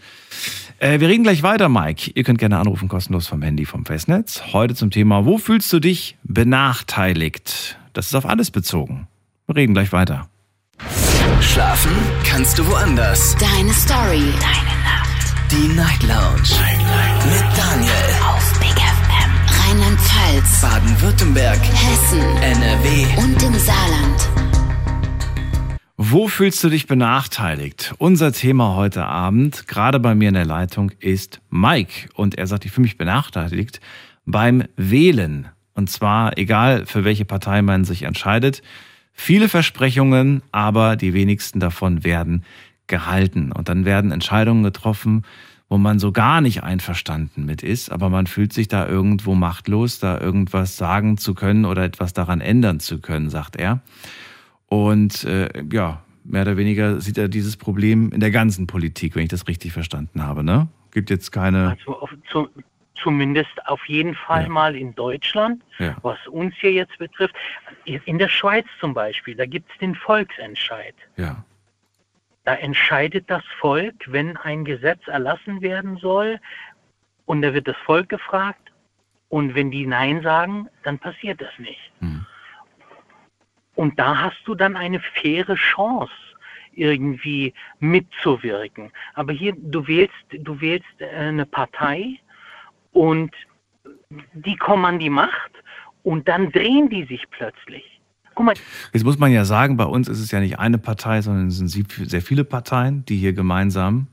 Äh, 0.78 1.00
wir 1.02 1.10
reden 1.10 1.24
gleich 1.24 1.44
weiter, 1.44 1.68
Mike. 1.70 2.12
Ihr 2.14 2.24
könnt 2.24 2.38
gerne 2.40 2.60
anrufen, 2.60 2.88
kostenlos 2.88 3.28
vom 3.28 3.42
Handy 3.42 3.66
vom 3.66 3.84
Festnetz. 3.86 4.44
Heute 4.54 4.76
zum 4.76 4.90
Thema, 4.92 5.26
wo 5.26 5.38
fühlst 5.38 5.74
du 5.74 5.80
dich 5.80 6.18
benachteiligt? 6.24 7.78
Das 7.94 8.06
ist 8.08 8.16
auf 8.16 8.26
alles 8.26 8.52
bezogen. 8.52 9.08
Wir 9.48 9.56
reden 9.56 9.74
gleich 9.74 9.92
weiter. 9.92 10.30
Schlafen 11.60 11.92
kannst 12.24 12.58
du 12.58 12.66
woanders. 12.66 13.36
Deine 13.36 13.74
Story. 13.74 14.32
Deine 14.40 14.76
Nacht. 14.82 15.52
Die 15.52 15.68
Night 15.76 16.02
Lounge. 16.04 16.56
Mit 17.26 17.58
Daniel. 17.58 17.92
Auf 18.26 18.60
Big 18.62 18.80
FM. 18.80 19.68
Rheinland-Pfalz. 19.68 20.62
Baden-Württemberg. 20.62 21.60
Hessen. 21.60 22.22
NRW. 22.42 23.06
Und 23.22 23.44
im 23.44 23.54
Saarland. 23.60 24.30
Wo 25.98 26.30
fühlst 26.30 26.64
du 26.64 26.70
dich 26.70 26.88
benachteiligt? 26.88 27.94
Unser 27.98 28.32
Thema 28.32 28.76
heute 28.76 29.06
Abend, 29.06 29.68
gerade 29.68 30.00
bei 30.00 30.16
mir 30.16 30.30
in 30.30 30.36
der 30.36 30.46
Leitung, 30.46 30.94
ist 31.02 31.42
Mike. 31.50 32.08
Und 32.14 32.38
er 32.38 32.48
sagt, 32.48 32.64
ich 32.64 32.72
fühle 32.72 32.84
mich 32.84 32.98
benachteiligt 32.98 33.82
beim 34.26 34.64
Wählen. 34.78 35.50
Und 35.74 35.90
zwar 35.90 36.38
egal, 36.38 36.86
für 36.86 37.04
welche 37.04 37.26
Partei 37.26 37.62
man 37.62 37.84
sich 37.84 38.04
entscheidet. 38.04 38.62
Viele 39.22 39.50
Versprechungen, 39.50 40.42
aber 40.54 40.96
die 40.96 41.14
wenigsten 41.14 41.60
davon 41.60 42.06
werden 42.06 42.46
gehalten. 42.88 43.52
Und 43.52 43.68
dann 43.68 43.84
werden 43.84 44.12
Entscheidungen 44.14 44.64
getroffen, 44.64 45.24
wo 45.68 45.78
man 45.78 46.00
so 46.00 46.14
gar 46.14 46.40
nicht 46.40 46.64
einverstanden 46.64 47.46
mit 47.46 47.62
ist, 47.62 47.92
aber 47.92 48.10
man 48.10 48.28
fühlt 48.28 48.54
sich 48.54 48.70
da 48.70 48.88
irgendwo 48.88 49.36
machtlos, 49.36 50.00
da 50.00 50.18
irgendwas 50.22 50.78
sagen 50.78 51.18
zu 51.18 51.36
können 51.36 51.66
oder 51.66 51.84
etwas 51.84 52.14
daran 52.14 52.40
ändern 52.40 52.80
zu 52.80 53.02
können, 53.02 53.30
sagt 53.30 53.58
er. 53.58 53.82
Und 54.68 55.26
äh, 55.26 55.50
ja, 55.70 56.02
mehr 56.24 56.44
oder 56.44 56.56
weniger 56.56 57.02
sieht 57.02 57.18
er 57.18 57.28
dieses 57.28 57.58
Problem 57.58 58.14
in 58.14 58.22
der 58.22 58.32
ganzen 58.32 58.68
Politik, 58.68 59.18
wenn 59.18 59.24
ich 59.24 59.30
das 59.30 59.50
richtig 59.50 59.74
verstanden 59.74 60.24
habe. 60.24 60.46
Ne? 60.46 60.70
Gibt 60.92 61.10
jetzt 61.10 61.32
keine. 61.32 61.72
Also 61.78 62.00
auf, 62.00 62.10
zu, 62.32 62.48
zumindest 63.04 63.52
auf 63.68 63.82
jeden 63.86 64.16
Fall 64.16 64.44
Ja. 64.44 64.50
mal 64.50 64.76
in 64.78 64.96
Deutschland, 64.96 65.62
Ja. 65.78 65.98
was 66.04 66.18
uns 66.32 66.56
hier 66.62 66.72
jetzt 66.72 66.98
betrifft. 66.98 67.36
In 67.86 68.20
der 68.20 68.30
Schweiz 68.30 68.66
zum 68.80 68.94
Beispiel, 68.94 69.36
da 69.36 69.46
gibt 69.46 69.72
es 69.72 69.78
den 69.80 69.96
Volksentscheid. 69.96 70.96
Ja. 71.18 71.44
Da 72.44 72.56
entscheidet 72.56 73.30
das 73.30 73.44
Volk, 73.60 73.96
wenn 74.08 74.38
ein 74.38 74.66
Gesetz 74.66 75.08
erlassen 75.08 75.62
werden 75.62 75.98
soll, 75.98 76.40
und 77.26 77.42
da 77.42 77.54
wird 77.54 77.68
das 77.68 77.78
Volk 77.78 78.10
gefragt, 78.10 78.72
und 79.30 79.54
wenn 79.54 79.70
die 79.70 79.86
Nein 79.86 80.22
sagen, 80.24 80.68
dann 80.84 80.98
passiert 80.98 81.40
das 81.40 81.58
nicht. 81.60 81.92
Hm. 82.00 82.26
Und 83.76 84.00
da 84.00 84.20
hast 84.20 84.42
du 84.46 84.56
dann 84.56 84.76
eine 84.76 85.00
faire 85.00 85.56
Chance, 85.56 86.12
irgendwie 86.74 87.54
mitzuwirken. 87.80 88.92
Aber 89.14 89.34
hier, 89.34 89.54
du 89.56 89.88
wählst, 89.88 90.26
du 90.32 90.60
wählst 90.60 91.00
äh, 91.00 91.08
eine 91.08 91.46
Partei 91.46 92.20
und 92.92 93.34
die 94.34 94.56
kommen 94.56 94.86
an 94.86 95.00
die 95.00 95.10
Macht 95.10 95.52
und 96.04 96.28
dann 96.28 96.52
drehen 96.52 96.90
die 96.90 97.06
sich 97.06 97.24
plötzlich. 97.32 97.84
Guck 98.36 98.46
mal, 98.46 98.56
Jetzt 98.94 99.04
muss 99.04 99.18
man 99.20 99.32
ja 99.32 99.44
sagen, 99.46 99.76
bei 99.78 99.84
uns 99.86 100.08
ist 100.08 100.20
es 100.20 100.32
ja 100.32 100.40
nicht 100.40 100.60
eine 100.60 100.78
Partei, 100.78 101.22
sondern 101.22 101.48
es 101.48 101.58
sind 101.58 101.70
sehr 101.70 102.22
viele 102.22 102.44
Parteien, 102.46 103.04
die 103.06 103.18
hier 103.18 103.34
gemeinsam 103.34 104.08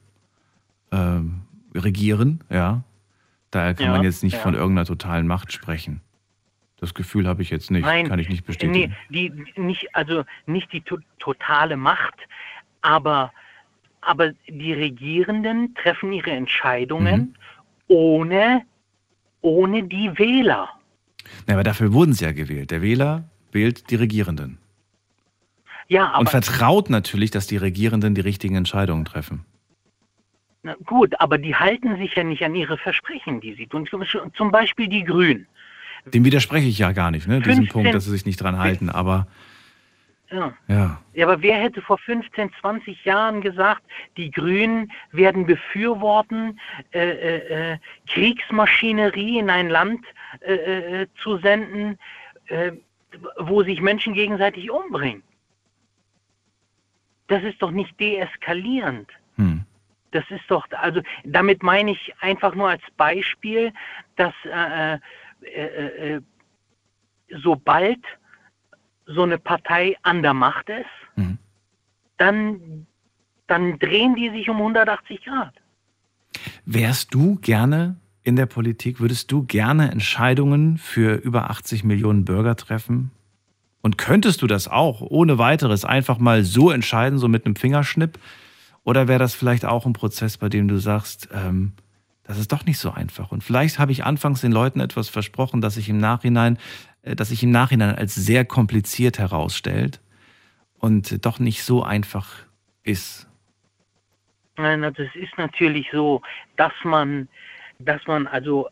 ähm, 0.93 1.43
regieren. 1.75 2.43
Ja. 2.51 2.83
Daher 3.51 3.75
kann 3.75 3.87
Ja, 3.87 3.93
man 3.93 4.03
jetzt 4.03 4.25
nicht 4.25 4.35
ja. 4.35 4.41
von 4.41 4.55
irgendeiner 4.55 4.87
totalen 4.87 5.27
Macht 5.27 5.53
sprechen. 5.53 6.01
Das 6.79 6.93
Gefühl 6.93 7.27
habe 7.27 7.41
ich 7.43 7.51
jetzt 7.51 7.71
nicht, 7.71 7.85
Nein, 7.87 8.09
kann 8.09 8.19
ich 8.19 8.29
nicht 8.29 8.45
bestätigen. 8.45 8.95
Nee, 9.09 9.31
die, 9.31 9.61
nicht, 9.61 9.95
also 9.95 10.25
nicht 10.47 10.73
die 10.73 10.83
to 10.83 10.99
totale 11.19 11.77
Macht, 11.77 12.15
aber, 12.83 13.33
aber 14.03 14.33
die 14.49 14.73
Regierenden 14.75 15.75
treffen 15.75 16.13
ihre 16.13 16.33
Entscheidungen 16.33 17.21
Mhm. 17.21 17.35
ohne, 17.89 18.63
ohne 19.41 19.85
die 19.85 20.19
Wähler. 20.19 20.69
Ja, 21.47 21.55
aber 21.55 21.65
dafür 21.65 21.93
wurden 21.93 22.13
sie 22.13 22.25
ja 22.25 22.33
gewählt. 22.33 22.71
Der 22.71 22.83
Wähler 22.83 23.25
wählt 23.53 23.91
die 23.91 23.97
Regierenden. 23.97 24.59
Ja, 25.89 26.09
aber 26.09 26.21
und 26.21 26.31
vertraut 26.31 26.91
natürlich, 26.91 27.31
dass 27.31 27.47
die 27.47 27.57
Regierenden 27.57 28.15
die 28.15 28.21
richtigen 28.21 28.57
Entscheidungen 28.57 29.05
treffen. 29.05 29.45
na 30.63 30.75
gut, 30.85 31.19
aber 31.21 31.39
die 31.39 31.55
halten 31.55 31.97
sich 31.97 32.15
ja 32.17 32.25
nicht 32.25 32.43
an 32.43 32.55
ihre 32.55 32.77
Versprechen, 32.77 33.41
die 33.41 33.55
sie 33.55 33.67
tun. 33.67 33.89
Zum, 34.37 34.51
Beispiel 34.51 34.89
die 34.89 35.05
Grünen. 35.05 35.47
Dem 36.13 36.25
widerspreche 36.25 36.69
ich 36.69 36.79
ja 36.79 36.93
gar 36.93 37.11
nicht, 37.11 37.29
ne? 37.29 37.41
Diesen 37.41 37.67
15 37.67 37.69
Punkt, 37.69 37.95
dass 37.95 38.05
sie 38.05 38.11
sich 38.11 38.27
nicht 38.27 38.41
dran 38.41 38.59
halten. 38.59 38.91
Aber 38.91 39.27
Ja. 40.31 40.53
ja, 40.67 41.01
Ja, 41.15 41.27
aber 41.27 41.41
wer 41.41 41.57
hätte 41.57 41.83
vor 41.83 41.99
15, 41.99 42.51
20 42.61 43.05
Jahren 43.05 43.41
gesagt, 43.41 43.83
die 44.17 44.31
Grünen 44.33 44.91
werden 45.13 45.47
befürworten, 45.47 46.59
äh, 46.93 47.11
äh, 47.11 47.73
äh, 47.73 47.79
Kriegsmaschinerie 48.09 49.39
in 49.39 49.51
ein 49.51 49.69
Land 49.69 50.05
äh, 50.43 51.03
äh, 51.03 51.07
zu 51.23 51.39
senden, 51.39 51.99
äh, 52.47 52.73
wo 53.39 53.63
sich 53.63 53.81
Menschen 53.81 54.15
gegenseitig 54.15 54.71
umbringen? 54.71 55.23
Das 57.29 57.43
ist 57.43 57.61
doch 57.61 57.71
nicht 57.71 57.99
deeskalierend. 57.99 59.11
hm. 59.37 59.65
Das 60.13 60.25
ist 60.31 60.45
doch, 60.49 60.67
also 60.71 61.03
damit 61.25 61.63
meine 61.63 61.91
ich 61.91 62.15
einfach 62.21 62.55
nur 62.55 62.71
als 62.71 62.83
Beispiel, 62.97 63.73
dass 64.15 64.33
äh, 64.45 64.95
äh, 65.43 66.15
äh, 66.15 66.21
sobald 67.43 67.99
so 69.05 69.25
eine 69.25 69.37
Partei 69.39 69.97
an 70.03 70.23
der 70.23 70.33
Macht 70.33 70.69
ist, 70.71 70.87
Mhm. 71.17 71.39
dann, 72.19 72.87
dann 73.47 73.79
drehen 73.79 74.15
die 74.15 74.31
sich 74.31 74.49
um 74.49 74.57
180 74.59 75.25
Grad. 75.25 75.53
wärst 76.65 77.13
du 77.13 77.37
gerne 77.41 77.97
in 78.27 78.35
der 78.35 78.47
Politik? 78.47 78.99
Würdest 78.99 79.31
du 79.31 79.45
gerne 79.45 79.91
Entscheidungen 79.93 80.79
für 80.79 81.15
über 81.15 81.49
80 81.49 81.85
Millionen 81.85 82.25
Bürger 82.25 82.57
treffen? 82.57 83.13
Und 83.83 83.99
könntest 83.99 84.43
du 84.43 84.49
das 84.49 84.67
auch 84.67 85.01
ohne 85.01 85.39
weiteres 85.39 85.85
einfach 85.85 86.19
mal 86.19 86.43
so 86.43 86.73
entscheiden, 86.73 87.19
so 87.19 87.29
mit 87.29 87.47
einem 87.47 87.55
Fingerschnipp? 87.55 88.19
Oder 88.83 89.07
wäre 89.07 89.21
das 89.21 89.35
vielleicht 89.35 89.65
auch 89.65 89.87
ein 89.87 89.93
Prozess, 89.93 90.39
bei 90.39 90.49
dem 90.49 90.67
du 90.67 90.79
sagst, 90.79 91.29
ähm, 91.33 91.73
das 92.25 92.39
ist 92.39 92.51
doch 92.51 92.67
nicht 92.67 92.79
so 92.79 92.91
einfach? 92.91 93.31
Und 93.31 93.45
vielleicht 93.45 93.79
habe 93.79 93.93
ich 93.93 94.05
anfangs 94.05 94.41
den 94.41 94.51
Leuten 94.51 94.81
etwas 94.81 95.09
versprochen, 95.09 95.61
dass 95.61 95.75
sich 95.75 95.89
im 95.89 95.99
Nachhinein, 95.99 96.59
äh, 97.03 97.15
dass 97.15 97.29
sich 97.29 97.45
im 97.45 97.53
Nachhinein 97.53 97.95
als 97.95 98.17
sehr 98.17 98.45
kompliziert 98.45 99.21
herausstellt 99.21 100.01
und 100.81 101.25
doch 101.25 101.39
nicht 101.39 101.63
so 101.63 101.85
einfach 101.85 102.29
ist. 102.83 103.29
Nein, 104.57 104.83
also 104.83 105.03
es 105.03 105.15
ist 105.15 105.39
natürlich 105.39 105.87
so, 105.93 106.23
dass 106.57 106.73
man, 106.83 107.29
dass 107.79 108.05
man 108.07 108.27
also, 108.27 108.69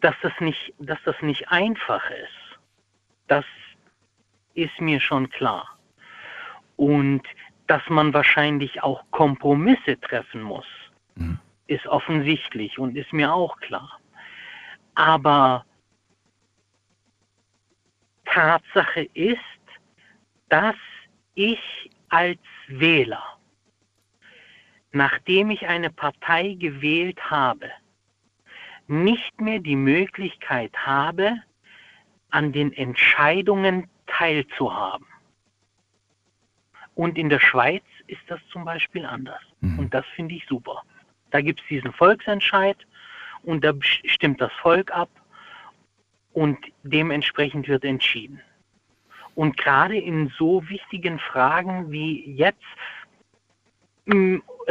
dass 0.00 0.14
das 0.22 0.32
nicht, 0.40 0.74
dass 0.78 0.98
das 1.04 1.20
nicht 1.22 1.48
einfach 1.48 2.08
ist. 2.10 2.58
Das 3.28 3.44
ist 4.54 4.80
mir 4.80 5.00
schon 5.00 5.28
klar. 5.30 5.78
Und 6.76 7.22
dass 7.66 7.82
man 7.88 8.12
wahrscheinlich 8.12 8.82
auch 8.82 9.04
Kompromisse 9.10 10.00
treffen 10.00 10.42
muss, 10.42 10.66
Mhm. 11.14 11.38
ist 11.66 11.86
offensichtlich 11.86 12.78
und 12.78 12.96
ist 12.96 13.12
mir 13.12 13.32
auch 13.32 13.56
klar. 13.60 14.00
Aber 14.94 15.64
Tatsache 18.24 19.02
ist, 19.14 19.38
dass 20.48 20.76
ich 21.34 21.90
als 22.08 22.40
Wähler, 22.68 23.38
nachdem 24.92 25.50
ich 25.50 25.68
eine 25.68 25.90
Partei 25.90 26.54
gewählt 26.58 27.30
habe, 27.30 27.70
nicht 28.86 29.40
mehr 29.40 29.60
die 29.60 29.76
Möglichkeit 29.76 30.72
habe, 30.76 31.36
an 32.30 32.52
den 32.52 32.72
Entscheidungen 32.72 33.88
teilzuhaben. 34.06 35.06
Und 36.94 37.16
in 37.16 37.28
der 37.28 37.40
Schweiz 37.40 37.84
ist 38.08 38.20
das 38.26 38.40
zum 38.52 38.64
Beispiel 38.64 39.06
anders. 39.06 39.40
Mhm. 39.60 39.78
Und 39.78 39.94
das 39.94 40.04
finde 40.14 40.34
ich 40.34 40.44
super. 40.46 40.82
Da 41.30 41.40
gibt 41.40 41.60
es 41.60 41.66
diesen 41.68 41.92
Volksentscheid 41.92 42.76
und 43.42 43.64
da 43.64 43.72
stimmt 43.80 44.40
das 44.40 44.52
Volk 44.54 44.90
ab 44.90 45.08
und 46.32 46.58
dementsprechend 46.82 47.68
wird 47.68 47.84
entschieden. 47.84 48.40
Und 49.34 49.56
gerade 49.56 49.96
in 49.96 50.28
so 50.36 50.68
wichtigen 50.68 51.18
Fragen 51.18 51.90
wie 51.90 52.32
jetzt 52.32 52.58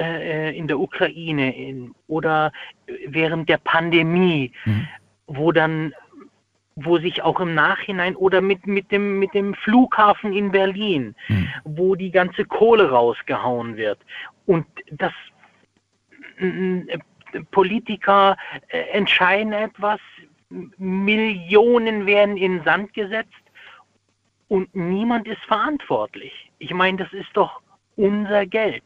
äh, 0.01 0.57
in 0.57 0.67
der 0.67 0.79
Ukraine 0.79 1.55
in, 1.55 1.93
oder 2.07 2.51
während 3.07 3.49
der 3.49 3.57
Pandemie, 3.57 4.51
Mhm. 4.65 4.87
wo 5.27 5.51
dann 5.51 5.93
wo 6.81 6.97
sich 6.97 7.21
auch 7.23 7.41
im 7.41 7.55
Nachhinein 7.55 8.15
oder 8.15 8.39
mit, 8.39 8.65
mit, 8.65 8.89
dem, 8.89 9.19
mit 9.19 9.33
dem 9.33 9.53
Flughafen 9.53 10.31
in 10.31 10.49
Berlin, 10.51 11.13
Mhm. 11.27 11.49
wo 11.65 11.95
die 11.95 12.09
ganze 12.09 12.45
Kohle 12.45 12.89
rausgehauen 12.89 13.75
wird. 13.75 13.99
Und 14.45 14.65
das, 14.91 15.11
n- 16.39 16.87
Politiker 17.51 18.37
äh, 18.69 18.79
entscheiden 18.93 19.51
etwas, 19.53 19.99
Millionen 20.77 22.05
werden 22.05 22.37
in 22.37 22.63
Sand 22.63 22.93
gesetzt 22.93 23.33
und 24.47 24.73
niemand 24.75 25.27
ist 25.27 25.41
verantwortlich. 25.43 26.49
Ich 26.59 26.73
meine, 26.73 26.97
das 26.97 27.11
ist 27.13 27.29
doch 27.33 27.61
unser 27.97 28.45
Geld. 28.45 28.83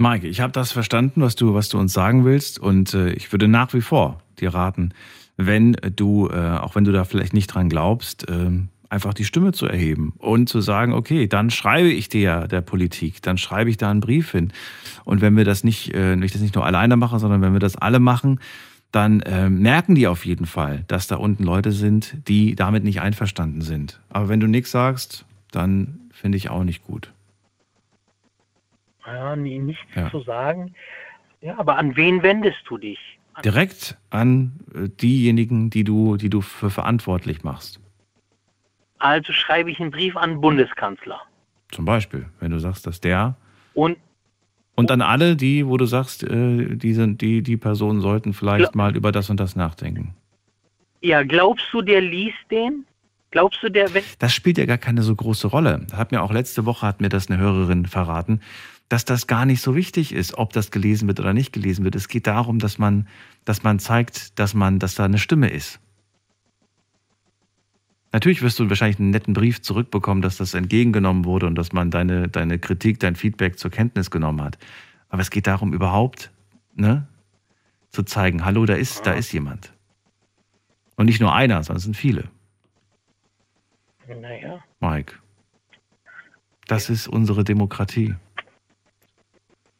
Maike, 0.00 0.28
ich 0.28 0.40
habe 0.40 0.52
das 0.52 0.72
verstanden, 0.72 1.20
was 1.20 1.36
du, 1.36 1.52
was 1.54 1.68
du 1.68 1.78
uns 1.78 1.92
sagen 1.92 2.24
willst. 2.24 2.58
Und 2.58 2.94
äh, 2.94 3.12
ich 3.12 3.30
würde 3.32 3.48
nach 3.48 3.74
wie 3.74 3.82
vor 3.82 4.22
dir 4.40 4.54
raten, 4.54 4.94
wenn 5.36 5.76
du, 5.94 6.28
äh, 6.28 6.56
auch 6.58 6.74
wenn 6.74 6.84
du 6.84 6.92
da 6.92 7.04
vielleicht 7.04 7.34
nicht 7.34 7.48
dran 7.48 7.68
glaubst, 7.68 8.26
ähm, 8.30 8.68
einfach 8.88 9.12
die 9.12 9.24
Stimme 9.26 9.52
zu 9.52 9.66
erheben 9.66 10.14
und 10.18 10.48
zu 10.48 10.62
sagen, 10.62 10.94
okay, 10.94 11.28
dann 11.28 11.50
schreibe 11.50 11.90
ich 11.90 12.08
dir 12.08 12.48
der 12.48 12.62
Politik, 12.62 13.20
dann 13.22 13.36
schreibe 13.36 13.68
ich 13.68 13.76
da 13.76 13.90
einen 13.90 14.00
Brief 14.00 14.32
hin. 14.32 14.52
Und 15.04 15.20
wenn 15.20 15.36
wir 15.36 15.44
das 15.44 15.64
nicht, 15.64 15.94
äh, 15.94 16.12
wenn 16.12 16.22
ich 16.22 16.32
das 16.32 16.40
nicht 16.40 16.54
nur 16.54 16.64
alleine 16.64 16.96
mache, 16.96 17.18
sondern 17.18 17.42
wenn 17.42 17.52
wir 17.52 17.60
das 17.60 17.76
alle 17.76 18.00
machen, 18.00 18.40
dann 18.92 19.20
äh, 19.20 19.50
merken 19.50 19.94
die 19.94 20.08
auf 20.08 20.24
jeden 20.24 20.46
Fall, 20.46 20.84
dass 20.88 21.08
da 21.08 21.16
unten 21.16 21.44
Leute 21.44 21.72
sind, 21.72 22.16
die 22.26 22.56
damit 22.56 22.84
nicht 22.84 23.02
einverstanden 23.02 23.60
sind. 23.60 24.00
Aber 24.08 24.28
wenn 24.30 24.40
du 24.40 24.46
nichts 24.46 24.70
sagst, 24.70 25.26
dann 25.52 26.00
finde 26.10 26.38
ich 26.38 26.48
auch 26.48 26.64
nicht 26.64 26.84
gut. 26.84 27.12
Ja, 29.06 29.36
nee, 29.36 29.58
nichts 29.58 29.82
Ja. 29.94 30.10
zu 30.10 30.20
sagen. 30.22 30.74
Ja, 31.40 31.58
aber 31.58 31.76
an 31.78 31.96
wen 31.96 32.22
wendest 32.22 32.58
du 32.68 32.78
dich? 32.78 32.98
direkt 33.44 33.96
an 34.10 34.60
äh, 34.74 34.88
diejenigen, 34.88 35.70
die 35.70 35.82
du, 35.84 36.18
die 36.18 36.28
du 36.28 36.42
für 36.42 36.68
verantwortlich 36.68 37.42
machst. 37.42 37.80
Also 38.98 39.32
schreibe 39.32 39.70
ich 39.70 39.80
einen 39.80 39.90
Brief 39.90 40.14
an 40.16 40.30
den 40.32 40.40
Bundeskanzler. 40.42 41.22
Zum 41.70 41.86
Beispiel, 41.86 42.26
wenn 42.40 42.50
du 42.50 42.58
sagst, 42.58 42.86
dass 42.86 43.00
der 43.00 43.36
Und 43.72 43.96
und 44.74 44.90
an 44.90 45.00
alle, 45.00 45.36
die, 45.36 45.66
wo 45.66 45.76
du 45.78 45.86
sagst, 45.86 46.22
äh, 46.22 46.76
die, 46.76 46.92
sind, 46.92 47.20
die, 47.22 47.42
die 47.42 47.56
Personen 47.56 48.00
sollten 48.02 48.32
vielleicht 48.34 48.72
Gla- 48.72 48.76
mal 48.76 48.96
über 48.96 49.10
das 49.12 49.30
und 49.30 49.38
das 49.40 49.56
nachdenken. 49.56 50.14
ja, 51.00 51.22
glaubst 51.22 51.66
du, 51.72 51.80
der 51.80 52.00
liest 52.02 52.36
den? 52.50 52.84
Glaubst 53.30 53.62
du, 53.62 53.70
der, 53.70 53.88
Das 54.18 54.34
spielt 54.34 54.58
ja 54.58 54.66
gar 54.66 54.78
keine 54.78 55.02
so 55.02 55.14
große 55.14 55.46
Rolle. 55.46 55.86
Hat 55.94 56.12
mir 56.12 56.20
auch 56.22 56.32
letzte 56.32 56.66
Woche 56.66 56.86
hat 56.86 57.00
mir 57.00 57.08
das 57.08 57.30
eine 57.30 57.38
Hörerin 57.40 57.86
verraten, 57.86 58.40
dass 58.90 59.04
das 59.04 59.28
gar 59.28 59.46
nicht 59.46 59.62
so 59.62 59.76
wichtig 59.76 60.12
ist, 60.12 60.36
ob 60.36 60.52
das 60.52 60.72
gelesen 60.72 61.06
wird 61.06 61.20
oder 61.20 61.32
nicht 61.32 61.52
gelesen 61.52 61.84
wird. 61.84 61.94
Es 61.94 62.08
geht 62.08 62.26
darum, 62.26 62.58
dass 62.58 62.76
man, 62.76 63.06
dass 63.44 63.62
man 63.62 63.78
zeigt, 63.78 64.36
dass 64.40 64.52
man, 64.52 64.80
dass 64.80 64.96
da 64.96 65.04
eine 65.04 65.18
Stimme 65.18 65.48
ist. 65.48 65.78
Natürlich 68.12 68.42
wirst 68.42 68.58
du 68.58 68.68
wahrscheinlich 68.68 68.98
einen 68.98 69.10
netten 69.10 69.32
Brief 69.32 69.62
zurückbekommen, 69.62 70.22
dass 70.22 70.38
das 70.38 70.54
entgegengenommen 70.54 71.24
wurde 71.24 71.46
und 71.46 71.54
dass 71.54 71.72
man 71.72 71.92
deine, 71.92 72.28
deine 72.28 72.58
Kritik, 72.58 72.98
dein 72.98 73.14
Feedback 73.14 73.60
zur 73.60 73.70
Kenntnis 73.70 74.10
genommen 74.10 74.42
hat. 74.42 74.58
Aber 75.08 75.22
es 75.22 75.30
geht 75.30 75.46
darum, 75.46 75.72
überhaupt 75.72 76.32
ne, 76.74 77.06
zu 77.90 78.02
zeigen, 78.02 78.44
hallo, 78.44 78.66
da 78.66 78.74
ist, 78.74 79.06
da 79.06 79.12
ist 79.12 79.30
jemand. 79.32 79.72
Und 80.96 81.06
nicht 81.06 81.20
nur 81.20 81.32
einer, 81.32 81.62
sondern 81.62 81.78
es 81.78 81.84
sind 81.84 81.96
viele. 81.96 82.24
naja, 84.08 84.64
Mike. 84.80 85.14
Das 86.66 86.90
ist 86.90 87.06
unsere 87.06 87.44
Demokratie. 87.44 88.16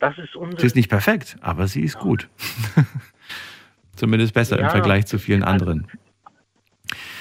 Das 0.01 0.19
ist 0.19 0.33
Sie 0.33 0.39
unsere. 0.39 0.67
ist 0.67 0.75
nicht 0.77 0.89
perfekt, 0.89 1.37
aber 1.41 1.69
sie 1.69 1.83
ist 1.83 1.99
gut. 1.99 2.29
Zumindest 3.97 4.35
besser 4.35 4.59
im 4.59 4.65
Ja. 4.65 4.71
Vergleich 4.71 5.07
zu 5.07 5.19
vielen 5.19 5.43
anderen. 5.45 5.87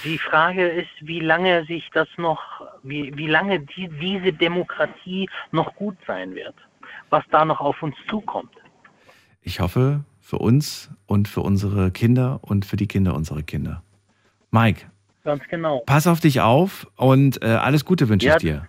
Die 0.03 0.17
Frage 0.17 0.67
ist, 0.67 0.89
wie 1.01 1.19
lange 1.19 1.65
sich 1.65 1.89
das 1.93 2.07
noch, 2.17 2.39
wie, 2.84 3.15
wie 3.17 3.27
lange 3.27 3.59
die, 3.59 3.89
diese 4.01 4.32
Demokratie 4.34 5.30
noch 5.51 5.75
gut 5.75 5.97
sein 6.07 6.34
wird, 6.36 6.55
was 7.09 7.23
da 7.32 7.43
noch 7.45 7.59
auf 7.59 7.84
uns 7.84 7.95
zukommt. 8.09 8.55
Ich 9.41 9.59
hoffe 9.59 10.05
für 10.21 10.38
uns 10.38 10.89
und 11.05 11.27
für 11.27 11.41
unsere 11.41 11.91
Kinder 11.91 12.39
und 12.43 12.65
für 12.65 12.77
die 12.77 12.88
Kinder 12.88 13.13
unserer 13.13 13.41
Kinder. 13.41 13.84
Mike, 14.51 14.86
Ganz 15.25 15.43
genau. 15.49 15.80
pass 15.86 16.07
auf 16.07 16.21
dich 16.21 16.39
auf 16.39 16.88
und 16.95 17.41
äh, 17.43 17.47
alles 17.47 17.84
Gute 17.84 18.07
wünsche 18.09 18.27
Ja, 18.27 18.36
ich 18.36 18.41
dir. 18.41 18.67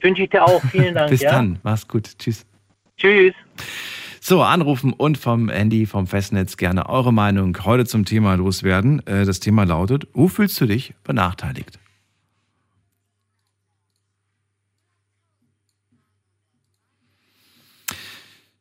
Wünsche 0.00 0.24
ich 0.24 0.30
dir 0.30 0.44
auch. 0.44 0.60
Vielen 0.64 0.94
Dank. 0.96 1.10
Bis 1.10 1.20
ja? 1.20 1.30
dann. 1.30 1.60
Mach's 1.62 1.86
gut. 1.86 2.18
Tschüss. 2.18 2.46
Tschüss. 3.00 3.34
So, 4.20 4.42
anrufen 4.42 4.92
und 4.92 5.16
vom 5.16 5.48
Handy, 5.48 5.86
vom 5.86 6.06
Festnetz 6.06 6.58
gerne 6.58 6.88
eure 6.90 7.12
Meinung 7.12 7.56
heute 7.64 7.86
zum 7.86 8.04
Thema 8.04 8.34
loswerden. 8.34 9.04
Äh, 9.06 9.24
Das 9.24 9.40
Thema 9.40 9.64
lautet, 9.64 10.06
wo 10.12 10.28
fühlst 10.28 10.60
du 10.60 10.66
dich 10.66 10.94
benachteiligt? 11.02 11.78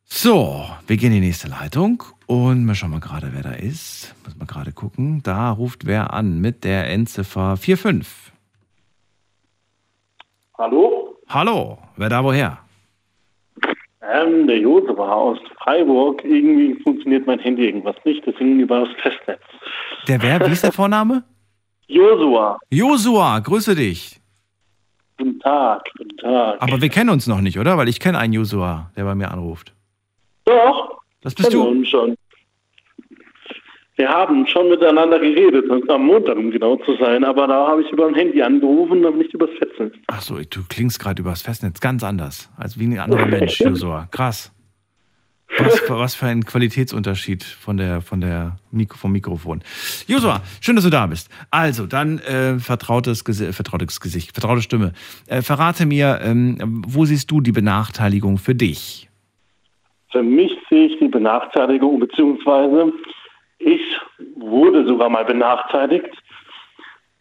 So, 0.05 0.65
wir 0.87 0.97
gehen 0.97 1.13
in 1.13 1.21
die 1.21 1.27
nächste 1.27 1.47
Leitung 1.47 2.03
und 2.25 2.65
wir 2.65 2.75
schauen 2.75 2.91
mal 2.91 2.99
gerade, 2.99 3.31
wer 3.33 3.43
da 3.43 3.51
ist. 3.51 4.15
Muss 4.25 4.35
mal 4.37 4.45
gerade 4.45 4.71
gucken. 4.71 5.21
Da 5.23 5.51
ruft 5.51 5.85
wer 5.85 6.13
an 6.13 6.39
mit 6.41 6.63
der 6.63 6.89
Endziffer 6.89 7.57
45. 7.57 8.33
Hallo? 10.57 11.15
Hallo, 11.27 11.77
wer 11.95 12.09
da 12.09 12.23
woher? 12.23 12.57
Ähm, 14.11 14.47
der 14.47 14.57
Josef 14.59 14.97
war 14.97 15.15
aus 15.15 15.37
Freiburg. 15.63 16.23
Irgendwie 16.23 16.75
funktioniert 16.83 17.25
mein 17.27 17.39
Handy 17.39 17.65
irgendwas 17.65 17.95
nicht, 18.05 18.25
deswegen 18.25 18.59
über 18.59 18.81
das 18.81 18.89
Festnetz. 19.01 19.41
Der 20.07 20.21
wer? 20.21 20.39
Wie 20.47 20.51
ist 20.51 20.63
der 20.63 20.71
Vorname? 20.71 21.23
Josua, 21.87 22.57
Josua, 22.69 23.39
grüße 23.39 23.73
dich. 23.75 24.19
guten 25.17 25.39
Tag, 25.39 25.83
guten 25.97 26.17
Tag. 26.17 26.61
Aber 26.61 26.79
wir 26.81 26.89
kennen 26.89 27.09
uns 27.09 27.25
noch 27.27 27.41
nicht, 27.41 27.57
oder? 27.59 27.77
Weil 27.77 27.89
ich 27.89 27.99
kenne 27.99 28.19
einen 28.19 28.33
Josua, 28.33 28.91
der 28.95 29.05
bei 29.05 29.15
mir 29.15 29.31
anruft. 29.31 29.73
Doch, 30.45 31.01
Das 31.21 31.33
bist 31.35 31.51
du. 31.53 31.83
schon. 31.85 32.15
Wir 33.99 34.07
haben 34.07 34.47
schon 34.47 34.69
miteinander 34.69 35.19
geredet, 35.19 35.65
am 35.89 36.05
Montag, 36.05 36.37
um 36.37 36.51
genau 36.51 36.77
zu 36.77 36.95
sein, 37.01 37.25
aber 37.25 37.47
da 37.47 37.67
habe 37.67 37.81
ich 37.81 37.91
über 37.91 38.07
ein 38.07 38.15
Handy 38.15 38.41
angerufen 38.41 39.03
und 39.03 39.17
nicht 39.17 39.33
übers 39.33 39.49
Festnetz. 39.57 39.93
Ach 40.07 40.21
so, 40.21 40.35
du 40.37 40.61
klingst 40.69 41.01
gerade 41.01 41.21
übers 41.21 41.41
Festnetz 41.41 41.81
ganz 41.81 42.01
anders, 42.01 42.49
als 42.55 42.79
wie 42.79 42.85
ein 42.85 42.97
anderer 42.97 43.25
Mensch, 43.25 43.59
Josua. 43.59 44.07
Krass. 44.09 44.53
Was 45.57 45.79
für, 45.81 45.99
was 45.99 46.15
für 46.15 46.27
ein 46.27 46.45
Qualitätsunterschied 46.45 47.43
von 47.43 47.75
der, 47.75 47.99
von 47.99 48.21
der 48.21 48.55
Mikro, 48.71 48.97
vom 48.97 49.11
Mikrofon. 49.11 49.63
Josua, 50.07 50.43
schön, 50.61 50.77
dass 50.77 50.85
du 50.85 50.91
da 50.91 51.05
bist. 51.05 51.29
Also, 51.51 51.85
dann 51.85 52.19
äh, 52.19 52.57
vertrautes, 52.57 53.25
Gesi 53.25 53.51
vertrautes 53.51 53.99
Gesicht, 53.99 54.31
vertraute 54.31 54.61
Stimme. 54.61 54.93
Äh, 55.27 55.41
verrate 55.41 55.85
mir, 55.85 56.21
ähm, 56.23 56.85
wo 56.87 57.03
siehst 57.03 57.29
du 57.31 57.41
die 57.41 57.51
Benachteiligung 57.51 58.37
für 58.37 58.55
dich? 58.55 59.09
Für 60.13 60.23
mich 60.23 60.53
sehe 60.69 60.85
ich 60.85 60.97
die 60.99 61.09
Benachteiligung, 61.09 61.99
beziehungsweise 61.99 62.93
ich 63.59 63.99
wurde 64.35 64.85
sogar 64.85 65.09
mal 65.09 65.25
benachteiligt, 65.25 66.09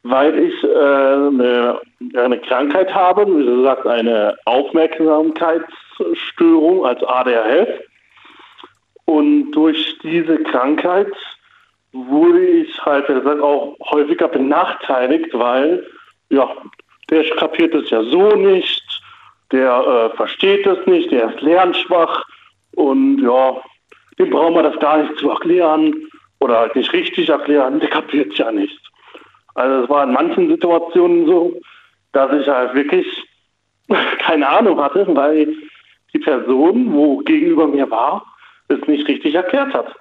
weil 0.05 0.39
ich 0.39 0.64
äh, 0.64 0.68
eine, 0.68 1.80
eine 2.16 2.39
Krankheit 2.39 2.95
habe, 2.95 3.27
wie 3.27 3.44
gesagt, 3.44 3.86
eine 3.86 4.35
Aufmerksamkeitsstörung 4.47 6.86
als 6.86 7.02
ADHS. 7.02 7.69
Und 9.05 9.51
durch 9.52 9.98
diese 10.02 10.43
Krankheit 10.44 11.12
wurde 11.93 12.47
ich 12.47 12.85
halt, 12.85 13.06
gesagt, 13.06 13.40
auch 13.40 13.77
häufiger 13.90 14.28
benachteiligt, 14.28 15.32
weil, 15.32 15.86
ja, 16.31 16.48
der 17.10 17.24
kapiert 17.36 17.74
es 17.74 17.90
ja 17.90 18.02
so 18.05 18.36
nicht, 18.36 18.85
der 19.51 20.10
äh, 20.12 20.16
versteht 20.16 20.66
es 20.66 20.86
nicht, 20.86 21.10
der 21.10 21.31
ist 21.31 21.40
lernschwach 21.40 22.24
und 22.77 23.20
ja, 23.23 23.56
dem 24.19 24.31
brauchen 24.31 24.55
wir 24.55 24.62
das 24.62 24.78
gar 24.78 24.98
nicht 24.98 25.19
zu 25.19 25.31
erklären 25.31 26.07
oder 26.40 26.60
halt 26.60 26.77
nicht 26.77 26.93
richtig 26.93 27.28
erklären, 27.28 27.81
der 27.81 27.90
kapiert 27.90 28.36
ja 28.39 28.51
nicht. 28.51 28.78
Also 29.55 29.85
es 29.85 29.90
war 29.90 30.05
in 30.05 30.12
manchen 30.12 30.48
Situationen 30.48 31.27
so, 31.27 31.60
dass 32.12 32.32
ich 32.40 32.48
halt 32.48 32.74
wirklich 32.74 33.06
keine 34.19 34.48
Ahnung 34.48 34.81
hatte, 34.81 35.06
weil 35.15 35.55
die 36.12 36.19
Person, 36.19 36.93
wo 36.93 37.19
gegenüber 37.19 37.66
mir 37.66 37.90
war, 37.90 38.24
es 38.69 38.81
nicht 38.86 39.06
richtig 39.09 39.35
erklärt 39.35 39.73
hat. 39.74 39.94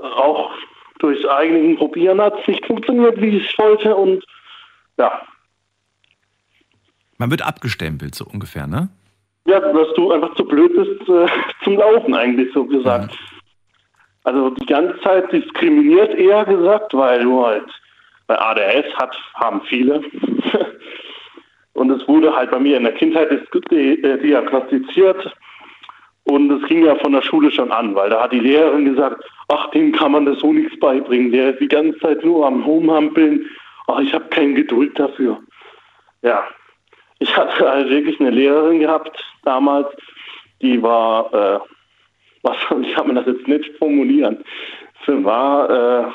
Auch 0.00 0.50
durch 0.98 1.28
eigenen 1.28 1.76
Probieren 1.76 2.20
hat 2.20 2.38
es 2.40 2.48
nicht 2.48 2.66
funktioniert, 2.66 3.20
wie 3.20 3.38
ich 3.38 3.58
wollte 3.58 3.94
und 3.94 4.24
ja, 4.98 5.22
Man 7.20 7.30
wird 7.30 7.42
abgestempelt, 7.42 8.14
so 8.14 8.24
ungefähr, 8.24 8.66
ne? 8.66 8.88
Ja, 9.46 9.60
dass 9.60 9.94
du 9.94 10.10
einfach 10.10 10.34
zu 10.36 10.44
blöd 10.44 10.74
bist 10.74 11.08
äh, 11.08 11.26
zum 11.64 11.76
Laufen, 11.76 12.14
eigentlich 12.14 12.52
so 12.54 12.64
gesagt. 12.64 13.16
Also 14.24 14.50
die 14.50 14.66
ganze 14.66 15.00
Zeit 15.00 15.32
diskriminiert 15.32 16.14
eher 16.14 16.44
gesagt, 16.44 16.92
weil 16.94 17.22
du 17.22 17.44
halt 17.44 17.64
bei 18.26 18.38
ADS 18.38 18.94
hat, 18.96 19.16
haben 19.34 19.60
viele. 19.62 20.02
Und 21.72 21.90
es 21.90 22.06
wurde 22.06 22.34
halt 22.34 22.50
bei 22.50 22.58
mir 22.58 22.76
in 22.76 22.84
der 22.84 22.92
Kindheit 22.94 23.30
diagnostiziert. 23.70 25.34
Und 26.24 26.50
es 26.50 26.68
ging 26.68 26.84
ja 26.84 26.94
von 26.96 27.12
der 27.12 27.22
Schule 27.22 27.50
schon 27.50 27.72
an, 27.72 27.94
weil 27.94 28.10
da 28.10 28.22
hat 28.22 28.32
die 28.32 28.40
Lehrerin 28.40 28.84
gesagt, 28.84 29.24
ach, 29.48 29.70
dem 29.70 29.92
kann 29.92 30.12
man 30.12 30.26
das 30.26 30.38
so 30.40 30.52
nichts 30.52 30.78
beibringen. 30.78 31.32
Der 31.32 31.50
ist 31.50 31.60
die 31.60 31.68
ganze 31.68 31.98
Zeit 32.00 32.24
nur 32.24 32.46
am 32.46 32.62
Rumhampeln. 32.62 33.48
Ach, 33.86 33.98
ich 34.00 34.12
habe 34.12 34.26
keine 34.26 34.54
Geduld 34.54 34.98
dafür. 34.98 35.40
Ja, 36.22 36.44
ich 37.18 37.34
hatte 37.36 37.68
halt 37.68 37.88
wirklich 37.88 38.20
eine 38.20 38.30
Lehrerin 38.30 38.80
gehabt 38.80 39.24
damals, 39.44 39.88
die 40.60 40.82
war 40.82 41.32
äh, 41.32 41.58
was, 42.42 42.56
ich 42.82 42.94
kann 42.94 43.08
mir 43.08 43.14
das 43.14 43.26
jetzt 43.26 43.48
nicht 43.48 43.76
formulieren. 43.78 44.42
Sie 45.06 45.24
war 45.24 45.70
äh, 45.70 46.10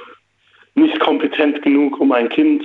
nicht 0.76 1.00
kompetent 1.00 1.62
genug, 1.62 2.00
um 2.00 2.12
ein 2.12 2.30
Kind, 2.30 2.64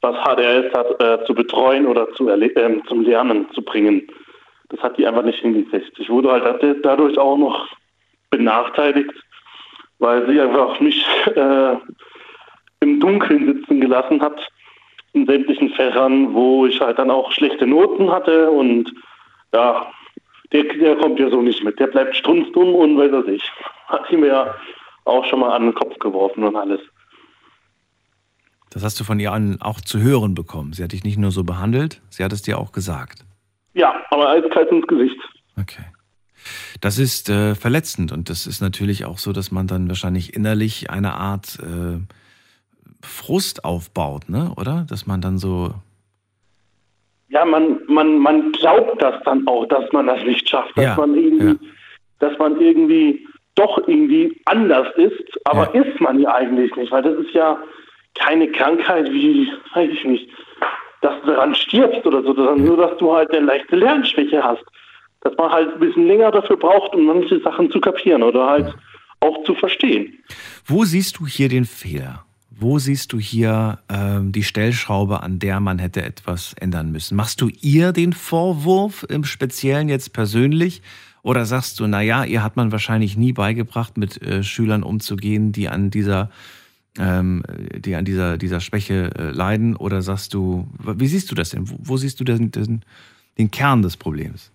was 0.00 0.16
HDRS 0.16 0.72
hat, 0.74 1.02
äh, 1.02 1.24
zu 1.26 1.34
betreuen 1.34 1.86
oder 1.86 2.10
zu 2.12 2.28
äh, 2.28 2.82
zum 2.86 3.02
Lernen 3.02 3.46
zu 3.52 3.62
bringen. 3.62 4.06
Das 4.68 4.80
hat 4.80 4.98
die 4.98 5.06
einfach 5.06 5.24
nicht 5.24 5.40
hingekriegt. 5.40 5.98
Ich 5.98 6.10
wurde 6.10 6.30
halt 6.30 6.62
dadurch 6.82 7.18
auch 7.18 7.38
noch 7.38 7.68
benachteiligt, 8.30 9.12
weil 9.98 10.28
sie 10.28 10.40
einfach 10.40 10.78
mich 10.80 11.04
äh, 11.34 11.76
im 12.80 13.00
Dunkeln 13.00 13.46
sitzen 13.46 13.80
gelassen 13.80 14.20
hat 14.20 14.46
in 15.14 15.26
sämtlichen 15.26 15.70
Fächern, 15.70 16.34
wo 16.34 16.66
ich 16.66 16.80
halt 16.80 16.98
dann 16.98 17.10
auch 17.10 17.32
schlechte 17.32 17.66
Noten 17.66 18.10
hatte 18.10 18.50
und 18.50 18.92
ja, 19.54 19.90
der, 20.52 20.64
der 20.64 20.96
kommt 20.96 21.18
ja 21.18 21.30
so 21.30 21.42
nicht 21.42 21.62
mit. 21.62 21.78
Der 21.78 21.86
bleibt 21.88 22.16
strunzdumm 22.16 22.74
und 22.74 22.96
weiß 22.98 23.12
er 23.12 23.24
sich. 23.24 23.42
Hat 23.86 24.04
sie 24.10 24.16
mir 24.16 24.28
ja 24.28 24.54
auch 25.04 25.24
schon 25.26 25.40
mal 25.40 25.54
an 25.54 25.62
den 25.62 25.74
Kopf 25.74 25.98
geworfen 25.98 26.44
und 26.44 26.56
alles. 26.56 26.80
Das 28.70 28.84
hast 28.84 29.00
du 29.00 29.04
von 29.04 29.18
ihr 29.18 29.32
auch 29.60 29.80
zu 29.80 29.98
hören 30.00 30.34
bekommen. 30.34 30.74
Sie 30.74 30.84
hat 30.84 30.92
dich 30.92 31.02
nicht 31.02 31.16
nur 31.16 31.30
so 31.30 31.42
behandelt, 31.42 32.02
sie 32.10 32.22
hat 32.22 32.34
es 32.34 32.42
dir 32.42 32.58
auch 32.58 32.72
gesagt. 32.72 33.24
Ja, 33.72 33.94
aber 34.10 34.28
eiskalt 34.28 34.70
ins 34.70 34.86
Gesicht. 34.86 35.16
Okay. 35.58 35.84
Das 36.80 36.98
ist 36.98 37.30
äh, 37.30 37.54
verletzend 37.54 38.12
und 38.12 38.28
das 38.28 38.46
ist 38.46 38.60
natürlich 38.60 39.04
auch 39.04 39.18
so, 39.18 39.32
dass 39.32 39.50
man 39.50 39.66
dann 39.66 39.88
wahrscheinlich 39.88 40.34
innerlich 40.34 40.90
eine 40.90 41.14
Art 41.14 41.58
äh, 41.60 41.98
Frust 43.02 43.64
aufbaut, 43.64 44.28
ne? 44.28 44.52
Oder? 44.56 44.84
Dass 44.88 45.06
man 45.06 45.20
dann 45.20 45.38
so. 45.38 45.74
Ja, 47.30 47.44
man, 47.44 47.80
man, 47.86 48.18
man 48.18 48.52
glaubt 48.52 49.02
das 49.02 49.14
dann 49.24 49.46
auch, 49.46 49.66
dass 49.66 49.90
man 49.92 50.06
das 50.06 50.22
nicht 50.24 50.48
schafft, 50.48 50.76
dass 50.76 50.84
Ja, 50.84 50.94
man 50.96 51.14
irgendwie, 51.14 51.46
ja. 51.64 51.70
dass 52.20 52.38
man 52.38 52.60
irgendwie 52.60 53.26
doch 53.54 53.76
irgendwie 53.86 54.40
anders 54.46 54.88
ist, 54.96 55.22
aber 55.44 55.74
ist 55.74 56.00
man 56.00 56.18
ja 56.20 56.32
eigentlich 56.34 56.74
nicht, 56.76 56.90
weil 56.92 57.02
das 57.02 57.18
ist 57.18 57.34
ja 57.34 57.58
keine 58.14 58.50
Krankheit 58.50 59.10
wie, 59.12 59.48
weiß 59.74 59.90
ich 59.92 60.04
nicht, 60.04 60.30
dass 61.02 61.20
du 61.22 61.28
daran 61.28 61.54
stirbst 61.54 62.04
oder 62.06 62.22
so, 62.22 62.34
sondern 62.34 62.64
nur, 62.64 62.76
dass 62.76 62.96
du 62.98 63.12
halt 63.14 63.30
eine 63.30 63.46
leichte 63.46 63.76
Lernschwäche 63.76 64.42
hast. 64.42 64.64
Dass 65.20 65.36
man 65.36 65.50
halt 65.50 65.74
ein 65.74 65.80
bisschen 65.80 66.06
länger 66.06 66.30
dafür 66.30 66.56
braucht, 66.56 66.94
um 66.94 67.04
manche 67.04 67.40
Sachen 67.40 67.70
zu 67.72 67.80
kapieren 67.80 68.22
oder 68.22 68.48
halt 68.48 68.74
auch 69.20 69.42
zu 69.44 69.54
verstehen. 69.54 70.16
Wo 70.64 70.84
siehst 70.84 71.18
du 71.18 71.26
hier 71.26 71.48
den 71.48 71.64
Fehler? 71.64 72.24
Wo 72.60 72.80
siehst 72.80 73.12
du 73.12 73.20
hier 73.20 73.78
ähm, 73.88 74.32
die 74.32 74.42
Stellschraube, 74.42 75.22
an 75.22 75.38
der 75.38 75.60
man 75.60 75.78
hätte 75.78 76.02
etwas 76.02 76.54
ändern 76.54 76.90
müssen? 76.90 77.14
Machst 77.14 77.40
du 77.40 77.48
ihr 77.60 77.92
den 77.92 78.12
Vorwurf 78.12 79.06
im 79.08 79.22
Speziellen 79.22 79.88
jetzt 79.88 80.12
persönlich? 80.12 80.82
Oder 81.22 81.44
sagst 81.44 81.78
du, 81.78 81.86
naja, 81.86 82.24
ihr 82.24 82.42
hat 82.42 82.56
man 82.56 82.72
wahrscheinlich 82.72 83.16
nie 83.16 83.32
beigebracht, 83.32 83.96
mit 83.96 84.20
äh, 84.22 84.42
Schülern 84.42 84.82
umzugehen, 84.82 85.52
die 85.52 85.68
an 85.68 85.90
dieser, 85.90 86.30
ähm, 86.98 87.44
die 87.76 87.94
an 87.94 88.04
dieser, 88.04 88.38
dieser 88.38 88.58
Schwäche 88.58 89.12
äh, 89.16 89.30
leiden? 89.30 89.76
Oder 89.76 90.02
sagst 90.02 90.34
du, 90.34 90.66
wie 90.82 91.06
siehst 91.06 91.30
du 91.30 91.36
das 91.36 91.50
denn? 91.50 91.70
Wo, 91.70 91.76
wo 91.78 91.96
siehst 91.96 92.18
du 92.18 92.24
den, 92.24 92.50
den, 92.50 92.82
den 93.38 93.52
Kern 93.52 93.82
des 93.82 93.96
Problems? 93.96 94.50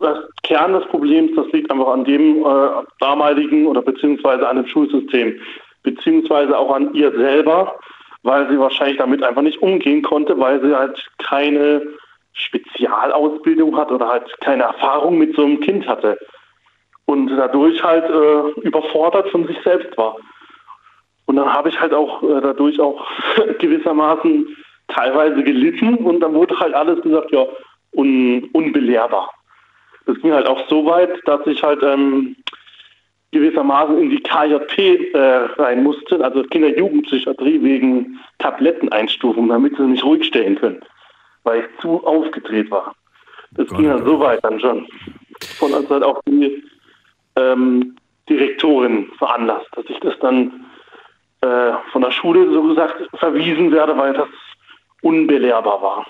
Das 0.00 0.18
Kern 0.42 0.74
des 0.74 0.86
Problems, 0.88 1.30
das 1.34 1.46
liegt 1.52 1.70
einfach 1.70 1.94
an 1.94 2.04
dem 2.04 2.44
äh, 2.44 2.68
damaligen 3.00 3.66
oder 3.66 3.80
beziehungsweise 3.80 4.46
an 4.46 4.56
dem 4.56 4.66
Schulsystem, 4.66 5.32
beziehungsweise 5.94 6.56
auch 6.56 6.74
an 6.74 6.94
ihr 6.94 7.10
selber, 7.12 7.78
weil 8.22 8.48
sie 8.50 8.58
wahrscheinlich 8.58 8.98
damit 8.98 9.22
einfach 9.22 9.42
nicht 9.42 9.62
umgehen 9.62 10.02
konnte, 10.02 10.38
weil 10.38 10.60
sie 10.60 10.74
halt 10.74 11.08
keine 11.18 11.82
Spezialausbildung 12.32 13.76
hat 13.76 13.90
oder 13.90 14.08
halt 14.08 14.40
keine 14.40 14.64
Erfahrung 14.64 15.18
mit 15.18 15.34
so 15.34 15.44
einem 15.44 15.60
Kind 15.60 15.86
hatte 15.88 16.18
und 17.06 17.28
dadurch 17.28 17.82
halt 17.82 18.04
äh, 18.04 18.60
überfordert 18.60 19.30
von 19.30 19.46
sich 19.46 19.56
selbst 19.64 19.96
war. 19.96 20.16
Und 21.26 21.36
dann 21.36 21.52
habe 21.52 21.68
ich 21.68 21.80
halt 21.80 21.94
auch 21.94 22.22
äh, 22.22 22.40
dadurch 22.40 22.78
auch 22.80 23.06
gewissermaßen 23.58 24.56
teilweise 24.88 25.42
gelitten 25.42 25.94
und 25.96 26.20
dann 26.20 26.34
wurde 26.34 26.58
halt 26.58 26.74
alles 26.74 27.00
gesagt, 27.02 27.32
ja, 27.32 27.46
un 27.92 28.48
unbelehrbar. 28.52 29.30
Das 30.06 30.18
ging 30.20 30.32
halt 30.32 30.46
auch 30.46 30.68
so 30.68 30.86
weit, 30.86 31.10
dass 31.26 31.46
ich 31.46 31.62
halt 31.62 31.82
ähm, 31.82 32.36
gewissermaßen 33.32 33.98
in 33.98 34.10
die 34.10 34.20
KJP 34.22 35.14
äh, 35.14 35.18
rein 35.60 35.82
musste, 35.82 36.22
also 36.24 36.42
Kinder-Jugendpsychiatrie 36.44 37.62
wegen 37.62 38.18
Tabletteneinstufung, 38.38 39.48
damit 39.48 39.76
sie 39.76 39.82
mich 39.82 40.02
ruhig 40.02 40.24
stellen 40.24 40.56
können, 40.56 40.80
weil 41.42 41.60
ich 41.60 41.80
zu 41.80 42.04
aufgedreht 42.06 42.70
war. 42.70 42.94
Das 43.52 43.68
ging 43.68 43.84
ja 43.84 43.98
so 43.98 44.20
weit 44.20 44.42
dann 44.44 44.60
schon. 44.60 44.86
Von 45.58 45.72
uns 45.72 45.88
hat 45.88 46.02
auch 46.02 46.20
die 46.28 46.62
ähm, 47.36 47.96
Direktorin 48.28 49.10
veranlasst, 49.18 49.68
dass 49.72 49.84
ich 49.88 49.98
das 50.00 50.14
dann 50.20 50.66
äh, 51.40 51.72
von 51.92 52.02
der 52.02 52.10
Schule 52.10 52.50
so 52.52 52.62
gesagt 52.62 52.96
verwiesen 53.18 53.70
werde, 53.72 53.96
weil 53.96 54.12
das 54.12 54.28
unbelehrbar 55.02 55.80
war. 55.80 56.06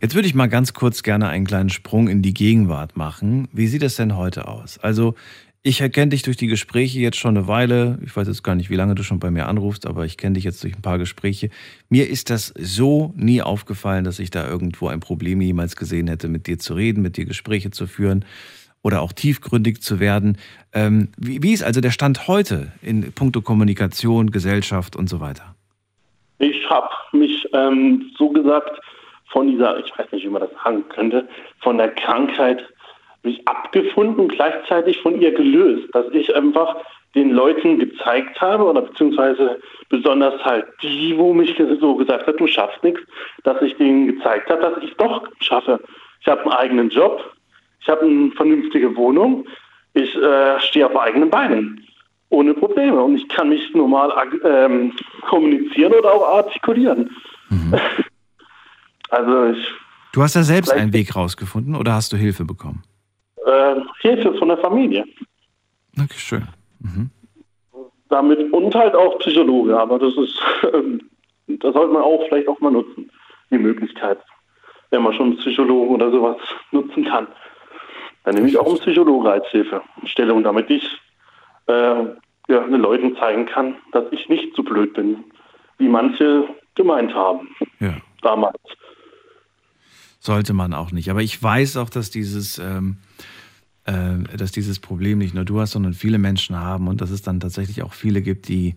Jetzt 0.00 0.14
würde 0.14 0.28
ich 0.28 0.34
mal 0.34 0.48
ganz 0.48 0.74
kurz 0.74 1.02
gerne 1.02 1.28
einen 1.28 1.46
kleinen 1.46 1.70
Sprung 1.70 2.08
in 2.08 2.22
die 2.22 2.34
Gegenwart 2.34 2.96
machen. 2.96 3.48
Wie 3.52 3.66
sieht 3.66 3.82
es 3.82 3.96
denn 3.96 4.16
heute 4.16 4.46
aus? 4.48 4.78
Also, 4.78 5.14
ich 5.62 5.80
erkenne 5.80 6.10
dich 6.10 6.22
durch 6.22 6.36
die 6.36 6.46
Gespräche 6.46 7.00
jetzt 7.00 7.16
schon 7.16 7.36
eine 7.36 7.48
Weile. 7.48 7.98
Ich 8.04 8.16
weiß 8.16 8.28
jetzt 8.28 8.44
gar 8.44 8.54
nicht, 8.54 8.70
wie 8.70 8.76
lange 8.76 8.94
du 8.94 9.02
schon 9.02 9.18
bei 9.18 9.30
mir 9.30 9.48
anrufst, 9.48 9.86
aber 9.86 10.04
ich 10.04 10.16
kenne 10.16 10.34
dich 10.34 10.44
jetzt 10.44 10.62
durch 10.62 10.74
ein 10.74 10.82
paar 10.82 10.98
Gespräche. 10.98 11.50
Mir 11.88 12.08
ist 12.08 12.30
das 12.30 12.54
so 12.56 13.12
nie 13.16 13.42
aufgefallen, 13.42 14.04
dass 14.04 14.18
ich 14.20 14.30
da 14.30 14.48
irgendwo 14.48 14.88
ein 14.88 15.00
Problem 15.00 15.40
jemals 15.40 15.76
gesehen 15.76 16.06
hätte, 16.06 16.28
mit 16.28 16.46
dir 16.46 16.58
zu 16.58 16.74
reden, 16.74 17.02
mit 17.02 17.16
dir 17.16 17.24
Gespräche 17.24 17.70
zu 17.70 17.86
führen 17.86 18.24
oder 18.82 19.02
auch 19.02 19.12
tiefgründig 19.12 19.82
zu 19.82 19.98
werden. 19.98 20.38
Ähm, 20.72 21.08
wie, 21.18 21.42
wie 21.42 21.52
ist 21.52 21.64
also 21.64 21.80
der 21.80 21.90
Stand 21.90 22.28
heute 22.28 22.72
in 22.80 23.12
puncto 23.12 23.42
Kommunikation, 23.42 24.30
Gesellschaft 24.30 24.94
und 24.94 25.08
so 25.08 25.20
weiter? 25.20 25.56
Ich 26.38 26.70
habe 26.70 26.88
mich 27.12 27.48
ähm, 27.52 28.12
so 28.16 28.30
gesagt 28.30 28.80
von 29.32 29.48
dieser, 29.48 29.78
ich 29.84 29.90
weiß 29.98 30.12
nicht, 30.12 30.24
wie 30.24 30.30
man 30.30 30.42
das 30.42 30.50
sagen 30.62 30.84
könnte, 30.88 31.28
von 31.60 31.78
der 31.78 31.90
Krankheit 31.90 32.62
mich 33.28 33.46
abgefunden, 33.46 34.28
gleichzeitig 34.28 34.98
von 35.00 35.20
ihr 35.20 35.32
gelöst, 35.32 35.88
dass 35.92 36.06
ich 36.12 36.34
einfach 36.34 36.76
den 37.14 37.30
Leuten 37.30 37.78
gezeigt 37.78 38.40
habe 38.40 38.64
oder 38.64 38.82
beziehungsweise 38.82 39.60
besonders 39.88 40.42
halt 40.44 40.66
die, 40.82 41.16
wo 41.16 41.32
mich 41.32 41.54
so 41.80 41.94
gesagt 41.94 42.26
hat, 42.26 42.40
du 42.40 42.46
schaffst 42.46 42.82
nichts, 42.82 43.00
dass 43.44 43.60
ich 43.62 43.76
denen 43.76 44.06
gezeigt 44.06 44.50
habe, 44.50 44.60
dass 44.60 44.82
ich 44.82 44.90
es 44.90 44.96
doch 44.96 45.26
schaffe. 45.40 45.80
Ich 46.20 46.26
habe 46.26 46.42
einen 46.42 46.52
eigenen 46.52 46.90
Job, 46.90 47.32
ich 47.80 47.88
habe 47.88 48.02
eine 48.02 48.30
vernünftige 48.32 48.94
Wohnung, 48.96 49.46
ich 49.94 50.14
äh, 50.16 50.60
stehe 50.60 50.86
auf 50.86 50.96
eigenen 50.96 51.30
Beinen 51.30 51.84
ohne 52.30 52.52
Probleme 52.52 53.02
und 53.02 53.16
ich 53.16 53.28
kann 53.28 53.48
mich 53.48 53.74
normal 53.74 54.12
ähm, 54.44 54.92
kommunizieren 55.22 55.94
oder 55.94 56.12
auch 56.12 56.28
artikulieren. 56.36 57.10
also 59.10 59.52
ich 59.52 59.66
Du 60.12 60.22
hast 60.22 60.34
ja 60.34 60.42
selbst 60.42 60.72
einen 60.72 60.92
Weg 60.92 61.14
rausgefunden 61.14 61.74
oder 61.74 61.92
hast 61.92 62.12
du 62.12 62.16
Hilfe 62.16 62.44
bekommen? 62.44 62.82
Äh, 63.48 63.80
Hilfe 64.00 64.34
von 64.34 64.48
der 64.48 64.58
Familie. 64.58 65.04
Okay, 65.96 66.18
schön. 66.18 66.48
Mhm. 66.80 67.10
Damit 68.08 68.52
und 68.52 68.74
halt 68.74 68.94
auch 68.94 69.18
Psychologe, 69.18 69.78
aber 69.78 69.98
das 69.98 70.14
ist, 70.16 70.40
ähm, 70.72 71.00
das 71.46 71.72
sollte 71.74 71.92
man 71.92 72.02
auch 72.02 72.22
vielleicht 72.28 72.48
auch 72.48 72.60
mal 72.60 72.70
nutzen, 72.70 73.10
die 73.50 73.58
Möglichkeit, 73.58 74.18
wenn 74.90 75.02
man 75.02 75.12
schon 75.14 75.28
einen 75.30 75.38
Psychologen 75.38 75.94
oder 75.94 76.10
sowas 76.10 76.36
nutzen 76.70 77.04
kann. 77.04 77.26
Dann 78.24 78.34
nehme 78.34 78.48
ich 78.48 78.58
auch 78.58 78.66
einen 78.66 78.78
Psychologe 78.78 79.30
als 79.30 79.46
Hilfestellung, 79.48 80.42
damit 80.42 80.70
ich 80.70 80.84
äh, 81.66 81.72
ja, 82.48 82.60
den 82.60 82.80
Leuten 82.80 83.16
zeigen 83.16 83.46
kann, 83.46 83.76
dass 83.92 84.04
ich 84.10 84.28
nicht 84.28 84.54
so 84.54 84.62
blöd 84.62 84.94
bin, 84.94 85.24
wie 85.78 85.88
manche 85.88 86.48
gemeint 86.74 87.14
haben 87.14 87.48
Ja. 87.80 87.94
damals. 88.22 88.58
Sollte 90.20 90.52
man 90.52 90.74
auch 90.74 90.92
nicht. 90.92 91.10
Aber 91.10 91.20
ich 91.22 91.42
weiß 91.42 91.76
auch, 91.76 91.90
dass 91.90 92.10
dieses, 92.10 92.58
ähm, 92.58 92.96
äh, 93.18 93.37
dass 93.92 94.52
dieses 94.52 94.78
Problem 94.80 95.18
nicht 95.18 95.34
nur 95.34 95.44
du 95.44 95.60
hast, 95.60 95.70
sondern 95.72 95.94
viele 95.94 96.18
Menschen 96.18 96.56
haben 96.56 96.88
und 96.88 97.00
dass 97.00 97.10
es 97.10 97.22
dann 97.22 97.40
tatsächlich 97.40 97.82
auch 97.82 97.94
viele 97.94 98.20
gibt, 98.22 98.48
die, 98.48 98.74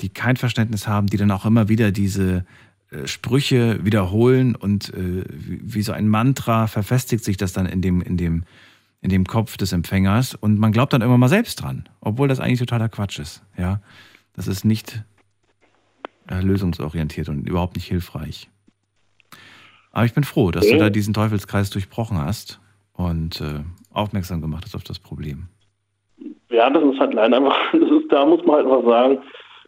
die 0.00 0.08
kein 0.08 0.36
Verständnis 0.36 0.88
haben, 0.88 1.06
die 1.08 1.16
dann 1.18 1.30
auch 1.30 1.44
immer 1.44 1.68
wieder 1.68 1.90
diese 1.92 2.46
äh, 2.90 3.06
Sprüche 3.06 3.84
wiederholen 3.84 4.54
und 4.54 4.92
äh, 4.94 5.24
wie, 5.28 5.82
so 5.82 5.92
ein 5.92 6.08
Mantra 6.08 6.66
verfestigt 6.66 7.24
sich 7.24 7.36
das 7.36 7.52
dann 7.52 7.66
in 7.66 7.82
dem, 7.82 8.00
in 8.00 8.16
dem, 8.16 8.44
in 9.02 9.10
dem 9.10 9.26
Kopf 9.26 9.58
des 9.58 9.72
Empfängers 9.72 10.34
und 10.34 10.58
man 10.58 10.72
glaubt 10.72 10.92
dann 10.94 11.02
immer 11.02 11.18
mal 11.18 11.28
selbst 11.28 11.60
dran, 11.62 11.86
obwohl 12.00 12.28
das 12.28 12.40
eigentlich 12.40 12.60
totaler 12.60 12.88
Quatsch 12.88 13.18
ist. 13.18 13.42
Ja, 13.58 13.82
das 14.32 14.46
ist 14.46 14.64
nicht 14.64 15.02
äh, 16.28 16.40
lösungsorientiert 16.40 17.28
und 17.28 17.46
überhaupt 17.46 17.76
nicht 17.76 17.86
hilfreich. 17.86 18.48
Aber 19.92 20.06
ich 20.06 20.14
bin 20.14 20.24
froh, 20.24 20.50
dass 20.52 20.64
du 20.64 20.72
Ja. 20.72 20.78
da 20.78 20.90
diesen 20.90 21.12
Teufelskreis 21.12 21.70
durchbrochen 21.70 22.18
hast 22.18 22.60
und 22.94 23.40
äh, 23.40 23.60
aufmerksam 23.98 24.40
gemacht 24.40 24.64
hast 24.64 24.74
auf 24.74 24.84
das 24.84 24.98
Problem. 24.98 25.48
Ja, 26.50 26.70
das 26.70 26.82
ist 26.82 26.98
halt 26.98 27.14
leider 27.14 27.36
einfach, 27.36 27.58
das 27.72 27.90
ist, 27.90 28.10
da 28.10 28.24
muss 28.24 28.44
man 28.44 28.56
halt 28.56 28.68
mal 28.68 28.84
sagen, 28.84 29.18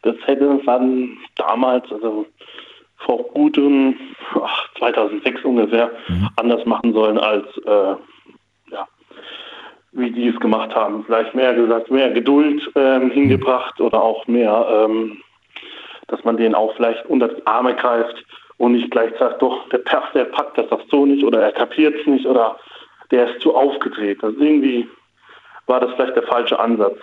das 0.03 0.17
hätte 0.25 0.47
man 0.65 1.19
damals, 1.37 1.91
also 1.93 2.27
vor 2.97 3.25
gutem 3.35 3.95
ach, 4.35 4.69
2006 4.79 5.45
ungefähr, 5.45 5.91
anders 6.37 6.65
machen 6.67 6.93
sollen 6.93 7.19
als, 7.19 7.47
äh, 7.67 7.95
ja, 8.73 8.89
wie 9.93 10.11
die 10.11 10.29
es 10.29 10.41
gemacht 10.41 10.75
haben. 10.75 11.05
Vielleicht 11.05 11.35
mehr 11.35 11.55
gesagt, 11.55 11.91
mehr 11.91 12.11
Geduld 12.11 12.71
ähm, 12.77 13.11
hingebracht 13.11 13.81
oder 13.81 14.03
auch 14.03 14.27
mehr, 14.27 14.67
ähm, 14.71 15.19
dass 16.09 16.23
man 16.25 16.37
den 16.37 16.55
auch 16.55 16.75
vielleicht 16.77 17.05
unter 17.07 17.29
die 17.29 17.47
Arme 17.47 17.75
greift 17.75 18.25
und 18.59 18.73
nicht 18.73 18.91
gleich 18.91 19.13
sagt, 19.19 19.41
doch, 19.43 19.69
der 19.71 19.79
Perf, 19.79 20.13
der 20.13 20.25
packt 20.25 20.59
das 20.59 20.69
doch 20.69 20.83
so 20.91 21.07
nicht 21.07 21.25
oder 21.25 21.43
er 21.43 21.53
kapiert 21.53 21.95
es 22.01 22.07
nicht 22.07 22.27
oder 22.27 22.59
der 23.11 23.31
ist 23.35 23.43
zu 23.43 23.55
aufgedreht. 23.55 24.23
Also 24.23 24.39
irgendwie 24.39 24.89
war 25.67 25.81
das 25.81 25.95
vielleicht 25.95 26.17
der 26.17 26.25
falsche 26.25 26.59
Ansatz. 26.59 26.99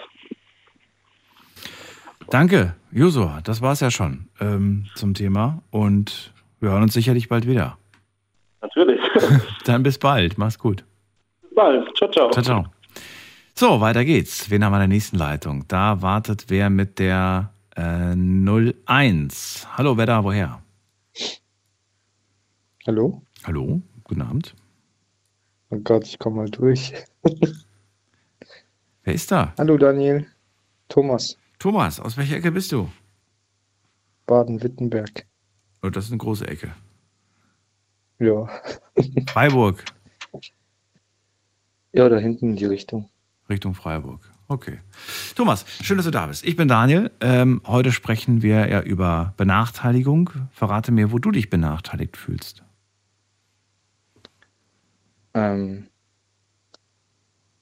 Danke, 2.29 2.75
Josua. 2.91 3.39
Das 3.43 3.61
war's 3.61 3.79
ja 3.79 3.89
schon 3.89 4.27
ähm, 4.41 4.85
zum 4.95 5.13
Thema 5.13 5.61
und 5.71 6.33
wir 6.59 6.71
hören 6.71 6.83
uns 6.83 6.93
sicherlich 6.93 7.29
bald 7.29 7.47
wieder. 7.47 7.77
Natürlich. 8.61 8.99
Dann 9.65 9.83
bis 9.83 9.97
bald. 9.97 10.37
Mach's 10.37 10.59
gut. 10.59 10.83
Bis 11.41 11.55
bald. 11.55 11.95
Ciao, 11.95 12.11
ciao. 12.11 12.29
Ciao, 12.31 12.43
ciao. 12.43 12.65
So, 13.53 13.81
weiter 13.81 14.03
geht's. 14.03 14.51
Wen 14.51 14.63
haben 14.63 14.73
wir 14.73 14.77
in 14.77 14.89
der 14.89 14.95
nächsten 14.95 15.17
Leitung? 15.17 15.65
Da 15.67 16.01
wartet 16.01 16.45
wer 16.49 16.69
mit 16.69 16.99
der 16.99 17.51
äh, 17.75 18.13
01. 18.13 19.67
Hallo, 19.77 19.97
wer 19.97 20.05
da? 20.05 20.23
Woher? 20.23 20.61
Hallo? 22.85 23.21
Hallo, 23.45 23.81
guten 24.03 24.21
Abend. 24.21 24.53
Oh 25.69 25.79
Gott, 25.83 26.05
ich 26.05 26.17
komme 26.17 26.37
mal 26.37 26.49
durch. 26.49 26.93
Wer 29.03 29.13
ist 29.13 29.31
da? 29.31 29.53
Hallo 29.57 29.77
Daniel. 29.77 30.25
Thomas. 30.87 31.37
Thomas, 31.59 31.99
aus 31.99 32.15
welcher 32.15 32.37
Ecke 32.37 32.51
bist 32.51 32.71
du? 32.71 32.89
Baden-Württemberg. 34.27 35.25
Oh, 35.83 35.89
das 35.89 36.05
ist 36.05 36.11
eine 36.11 36.19
große 36.19 36.47
Ecke. 36.47 36.73
Ja. 38.19 38.47
Freiburg. 39.29 39.83
Ja, 41.91 42.07
da 42.09 42.17
hinten 42.17 42.51
in 42.51 42.55
die 42.55 42.65
Richtung. 42.65 43.09
Richtung 43.49 43.73
Freiburg. 43.73 44.21
Okay. 44.47 44.79
Thomas, 45.35 45.65
schön, 45.81 45.97
dass 45.97 46.05
du 46.05 46.11
da 46.11 46.27
bist. 46.27 46.45
Ich 46.45 46.55
bin 46.55 46.67
Daniel. 46.69 47.11
Ähm, 47.19 47.61
heute 47.65 47.91
sprechen 47.91 48.41
wir 48.41 48.69
ja 48.69 48.81
über 48.81 49.33
Benachteiligung. 49.35 50.29
Verrate 50.51 50.93
mir, 50.93 51.11
wo 51.11 51.19
du 51.19 51.31
dich 51.31 51.49
benachteiligt 51.49 52.15
fühlst. 52.15 52.63
Ähm, 55.37 55.87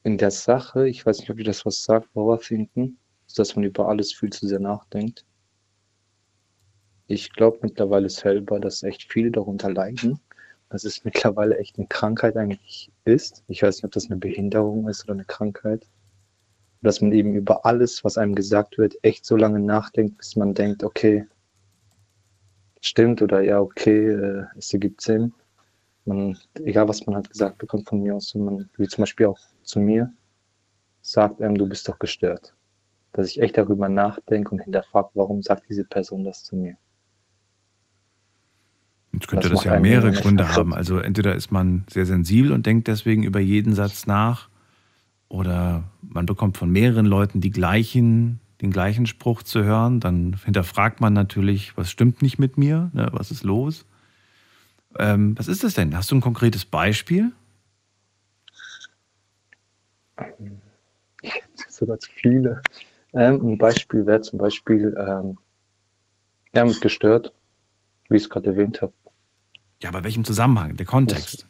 in 0.04 0.18
der 0.18 0.32
Sache, 0.32 0.88
ich 0.88 1.06
weiß 1.06 1.20
nicht, 1.20 1.30
ob 1.30 1.40
ihr 1.40 1.44
das 1.44 1.66
was 1.66 1.84
sagt, 1.84 2.08
Overthinken, 2.16 2.98
dass 3.36 3.58
man 3.58 3.66
über 3.66 3.90
alles 3.90 4.14
viel 4.14 4.30
zu 4.30 4.48
sehr 4.48 4.62
nachdenkt. 4.62 5.26
Ich 7.08 7.34
glaube 7.34 7.60
mittlerweile 7.64 8.10
selber, 8.10 8.62
dass 8.62 8.84
echt 8.84 9.12
viele 9.12 9.30
darunter 9.30 9.70
leiden, 9.74 10.22
dass 10.70 10.86
es 10.86 11.04
mittlerweile 11.04 11.58
echt 11.58 11.78
eine 11.78 11.88
Krankheit 11.88 12.38
eigentlich 12.38 12.94
ist. 13.04 13.44
Ich 13.50 13.62
weiß 13.62 13.76
nicht, 13.76 13.86
ob 13.86 13.92
das 13.92 14.06
eine 14.06 14.18
Behinderung 14.22 14.88
ist 14.88 15.04
oder 15.04 15.14
eine 15.14 15.26
Krankheit. 15.26 15.86
Dass 16.82 17.02
man 17.02 17.12
eben 17.12 17.36
über 17.36 17.66
alles, 17.66 18.06
was 18.06 18.18
einem 18.18 18.36
gesagt 18.36 18.78
wird, 18.78 18.96
echt 19.02 19.26
so 19.26 19.36
lange 19.36 19.60
nachdenkt, 19.60 20.20
bis 20.20 20.38
man 20.38 20.54
denkt, 20.54 20.82
okay, 20.82 21.28
stimmt 22.80 23.22
oder 23.22 23.42
ja, 23.42 23.60
okay, 23.60 24.12
äh, 24.12 24.46
es 24.56 24.72
ergibt 24.72 25.02
Sinn. 25.02 25.34
Man, 26.06 26.38
egal 26.64 26.88
was 26.88 27.06
man 27.06 27.16
halt 27.16 27.30
gesagt 27.30 27.58
bekommt 27.58 27.90
von 27.90 28.02
mir 28.02 28.16
aus, 28.16 28.34
man, 28.36 28.70
wie 28.78 28.88
zum 28.88 29.02
Beispiel 29.02 29.26
auch 29.26 29.40
zu 29.64 29.80
mir, 29.80 30.14
sagt 31.02 31.42
einem, 31.42 31.58
du 31.58 31.68
bist 31.68 31.88
doch 31.90 32.00
gestört. 32.00 32.54
Dass 33.14 33.28
ich 33.28 33.42
echt 33.42 33.58
darüber 33.58 33.90
nachdenke 33.90 34.52
und 34.52 34.60
hinterfrage, 34.60 35.10
warum 35.14 35.42
sagt 35.42 35.70
diese 35.70 35.84
Person 35.84 36.24
das 36.24 36.44
zu 36.44 36.56
mir. 36.56 36.78
Jetzt 39.14 39.28
könnte 39.28 39.50
Das 39.50 39.64
das, 39.64 39.66
ja 39.66 39.80
mehrere 39.80 40.12
Gründe 40.12 40.54
haben. 40.54 40.74
Also 40.74 41.00
entweder 41.00 41.36
ist 41.36 41.52
man 41.52 41.86
sehr 41.90 42.06
sensibel 42.06 42.52
und 42.52 42.66
denkt 42.66 42.88
deswegen 42.88 43.24
über 43.24 43.40
jeden 43.40 43.74
Satz 43.74 44.06
nach, 44.06 44.50
oder 45.28 45.84
man 46.02 46.26
bekommt 46.26 46.58
von 46.58 46.70
mehreren 46.70 47.06
Leuten 47.06 47.42
die 47.42 47.52
gleichen, 47.52 48.40
den 48.62 48.72
gleichen 48.72 49.06
Spruch 49.06 49.44
zu 49.44 49.64
hören. 49.64 50.00
Dann 50.00 50.38
hinterfragt 50.44 51.02
man 51.02 51.14
natürlich, 51.14 51.76
was 51.78 51.90
stimmt 51.90 52.22
nicht 52.22 52.38
mit 52.40 52.58
mir, 52.58 52.92
ne, 52.94 53.10
was 53.12 53.32
ist 53.32 53.44
los. 53.44 53.86
Ähm, 54.98 55.38
was 55.38 55.48
ist 55.48 55.64
das 55.64 55.74
denn? 55.74 55.96
Hast 55.96 56.12
du 56.12 56.16
ein 56.16 56.22
konkretes 56.22 56.66
Beispiel? 56.66 57.32
sogar 61.76 62.00
zu 62.00 62.10
viele. 62.12 62.62
Ähm, 63.14 63.54
ein 63.54 63.58
Beispiel 63.58 64.06
wäre 64.06 64.22
zum 64.22 64.40
Beispiel, 64.40 64.96
ähm, 64.98 65.38
ja, 66.54 66.66
mit 66.66 66.82
gestört, 66.82 67.34
wie 68.10 68.18
ich 68.18 68.24
es 68.24 68.30
gerade 68.30 68.48
erwähnt 68.52 68.82
habe. 68.82 68.94
Ja, 69.82 69.90
aber 69.90 70.04
welchem 70.04 70.24
Zusammenhang? 70.24 70.76
Der 70.78 70.86
Kontext. 70.86 71.48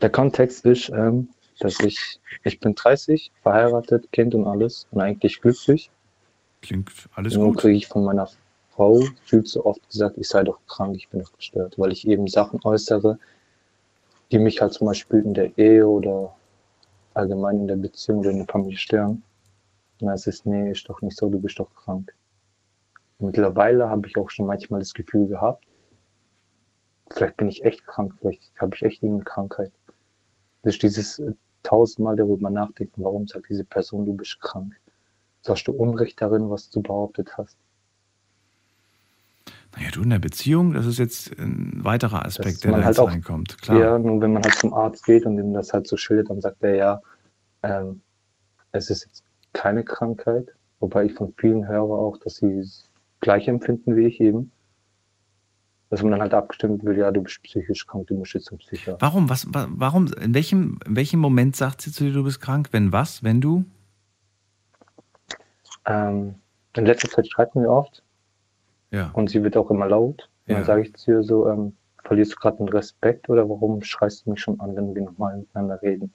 Der 0.00 0.10
Kontext 0.10 0.64
ist, 0.66 0.90
ähm, 0.90 1.28
dass 1.60 1.78
ich, 1.80 2.20
ich 2.42 2.58
bin 2.58 2.74
30, 2.74 3.30
verheiratet, 3.42 4.10
Kind 4.12 4.34
und 4.34 4.46
alles 4.46 4.86
und 4.90 5.00
eigentlich 5.00 5.40
glücklich. 5.40 5.90
Klingt 6.62 6.90
alles 7.14 7.34
Nur 7.34 7.48
gut. 7.48 7.58
kriege 7.58 7.76
ich 7.76 7.86
von 7.86 8.04
meiner 8.04 8.28
Frau 8.74 9.04
viel 9.22 9.44
zu 9.44 9.64
oft 9.64 9.88
gesagt, 9.88 10.18
ich 10.18 10.28
sei 10.28 10.42
doch 10.42 10.58
krank, 10.66 10.96
ich 10.96 11.08
bin 11.08 11.20
doch 11.20 11.32
gestört, 11.32 11.78
weil 11.78 11.92
ich 11.92 12.08
eben 12.08 12.26
Sachen 12.26 12.60
äußere, 12.64 13.18
die 14.32 14.38
mich 14.38 14.60
halt 14.60 14.72
zum 14.72 14.88
Beispiel 14.88 15.20
in 15.20 15.32
der 15.32 15.56
Ehe 15.56 15.86
oder 15.86 16.34
allgemein 17.14 17.60
in 17.60 17.68
der 17.68 17.76
Beziehung 17.76 18.18
oder 18.20 18.30
in 18.30 18.38
der 18.38 18.46
Familie 18.46 18.78
stören. 18.78 19.22
Und 20.00 20.06
dann 20.08 20.14
ist 20.14 20.26
es, 20.26 20.44
nee, 20.44 20.72
ist 20.72 20.88
doch 20.88 21.00
nicht 21.02 21.16
so, 21.16 21.28
du 21.28 21.40
bist 21.40 21.60
doch 21.60 21.72
krank. 21.74 22.12
Mittlerweile 23.20 23.88
habe 23.88 24.08
ich 24.08 24.16
auch 24.16 24.28
schon 24.28 24.46
manchmal 24.46 24.80
das 24.80 24.92
Gefühl 24.92 25.28
gehabt, 25.28 25.64
vielleicht 27.10 27.36
bin 27.36 27.48
ich 27.48 27.64
echt 27.64 27.86
krank, 27.86 28.14
vielleicht 28.18 28.52
habe 28.60 28.74
ich 28.74 28.82
echt 28.82 29.02
irgendeine 29.04 29.24
Krankheit. 29.24 29.72
Das 30.62 30.74
ist 30.74 30.82
dieses 30.82 31.20
äh, 31.20 31.32
tausendmal 31.62 32.16
darüber 32.16 32.50
nachdenken, 32.50 33.04
warum 33.04 33.28
sagt 33.28 33.48
diese 33.48 33.64
Person, 33.64 34.04
du 34.04 34.14
bist 34.14 34.40
krank. 34.40 34.74
So 35.42 35.52
hast 35.52 35.64
du 35.64 35.72
Unrecht 35.72 36.20
darin, 36.20 36.50
was 36.50 36.70
du 36.70 36.82
behauptet 36.82 37.38
hast. 37.38 37.56
Naja, 39.76 39.90
du 39.92 40.02
in 40.02 40.10
der 40.10 40.18
Beziehung, 40.20 40.72
das 40.72 40.86
ist 40.86 40.98
jetzt 40.98 41.36
ein 41.38 41.84
weiterer 41.84 42.24
Aspekt, 42.24 42.62
der 42.64 42.70
da 42.72 42.76
man 42.78 42.86
jetzt 42.86 42.98
halt 42.98 43.08
auch- 43.08 43.10
reinkommt. 43.12 43.60
Klar. 43.60 43.78
Ja, 43.78 43.98
nur 43.98 44.20
wenn 44.20 44.32
man 44.32 44.42
halt 44.42 44.54
zum 44.54 44.72
Arzt 44.72 45.04
geht 45.04 45.26
und 45.26 45.36
ihm 45.38 45.52
das 45.52 45.72
halt 45.72 45.86
so 45.88 45.96
schildert, 45.96 46.30
dann 46.30 46.40
sagt 46.40 46.62
er 46.62 46.74
ja, 46.76 47.00
ähm, 47.62 48.00
es 48.72 48.90
ist 48.90 49.04
jetzt 49.06 49.24
keine 49.52 49.84
Krankheit, 49.84 50.48
wobei 50.80 51.04
ich 51.06 51.14
von 51.14 51.32
vielen 51.38 51.66
höre 51.66 51.82
auch, 51.82 52.16
dass 52.18 52.36
sie 52.36 52.58
es 52.58 52.88
gleich 53.20 53.48
empfinden 53.48 53.96
wie 53.96 54.06
ich 54.06 54.20
eben. 54.20 54.50
Dass 55.90 56.02
man 56.02 56.12
dann 56.12 56.20
halt 56.22 56.34
abgestimmt 56.34 56.84
will, 56.84 56.96
ja, 56.98 57.10
du 57.12 57.22
bist 57.22 57.42
psychisch 57.42 57.86
krank, 57.86 58.06
du 58.08 58.14
musst 58.16 58.34
jetzt 58.34 58.46
zum 58.46 58.58
Psychiater. 58.58 59.00
Warum? 59.00 59.28
Was, 59.28 59.52
wa- 59.54 59.68
warum? 59.70 60.06
In 60.20 60.34
welchem, 60.34 60.78
in 60.86 60.96
welchem 60.96 61.20
Moment 61.20 61.54
sagt 61.56 61.82
sie 61.82 61.92
zu 61.92 62.04
dir, 62.04 62.12
du 62.12 62.24
bist 62.24 62.40
krank? 62.40 62.68
Wenn 62.72 62.90
was? 62.92 63.22
Wenn 63.22 63.40
du? 63.40 63.64
Ähm, 65.86 66.36
in 66.76 66.86
letzter 66.86 67.08
Zeit 67.10 67.26
streiten 67.26 67.60
wir 67.62 67.70
oft 67.70 68.02
Ja. 68.94 69.10
und 69.12 69.28
sie 69.28 69.42
wird 69.42 69.56
auch 69.56 69.70
immer 69.70 69.88
laut. 69.88 70.30
Ja. 70.46 70.56
dann 70.56 70.64
sage 70.64 70.82
ich 70.82 70.94
zu 70.94 71.10
ihr 71.10 71.22
so, 71.22 71.48
ähm, 71.48 71.74
verlierst 72.04 72.32
du 72.32 72.36
gerade 72.36 72.58
den 72.58 72.68
Respekt 72.68 73.28
oder 73.28 73.48
warum 73.48 73.82
schreist 73.82 74.24
du 74.24 74.30
mich 74.30 74.40
schon 74.40 74.60
an, 74.60 74.76
wenn 74.76 74.94
wir 74.94 75.02
nochmal 75.02 75.38
miteinander 75.38 75.80
reden? 75.82 76.12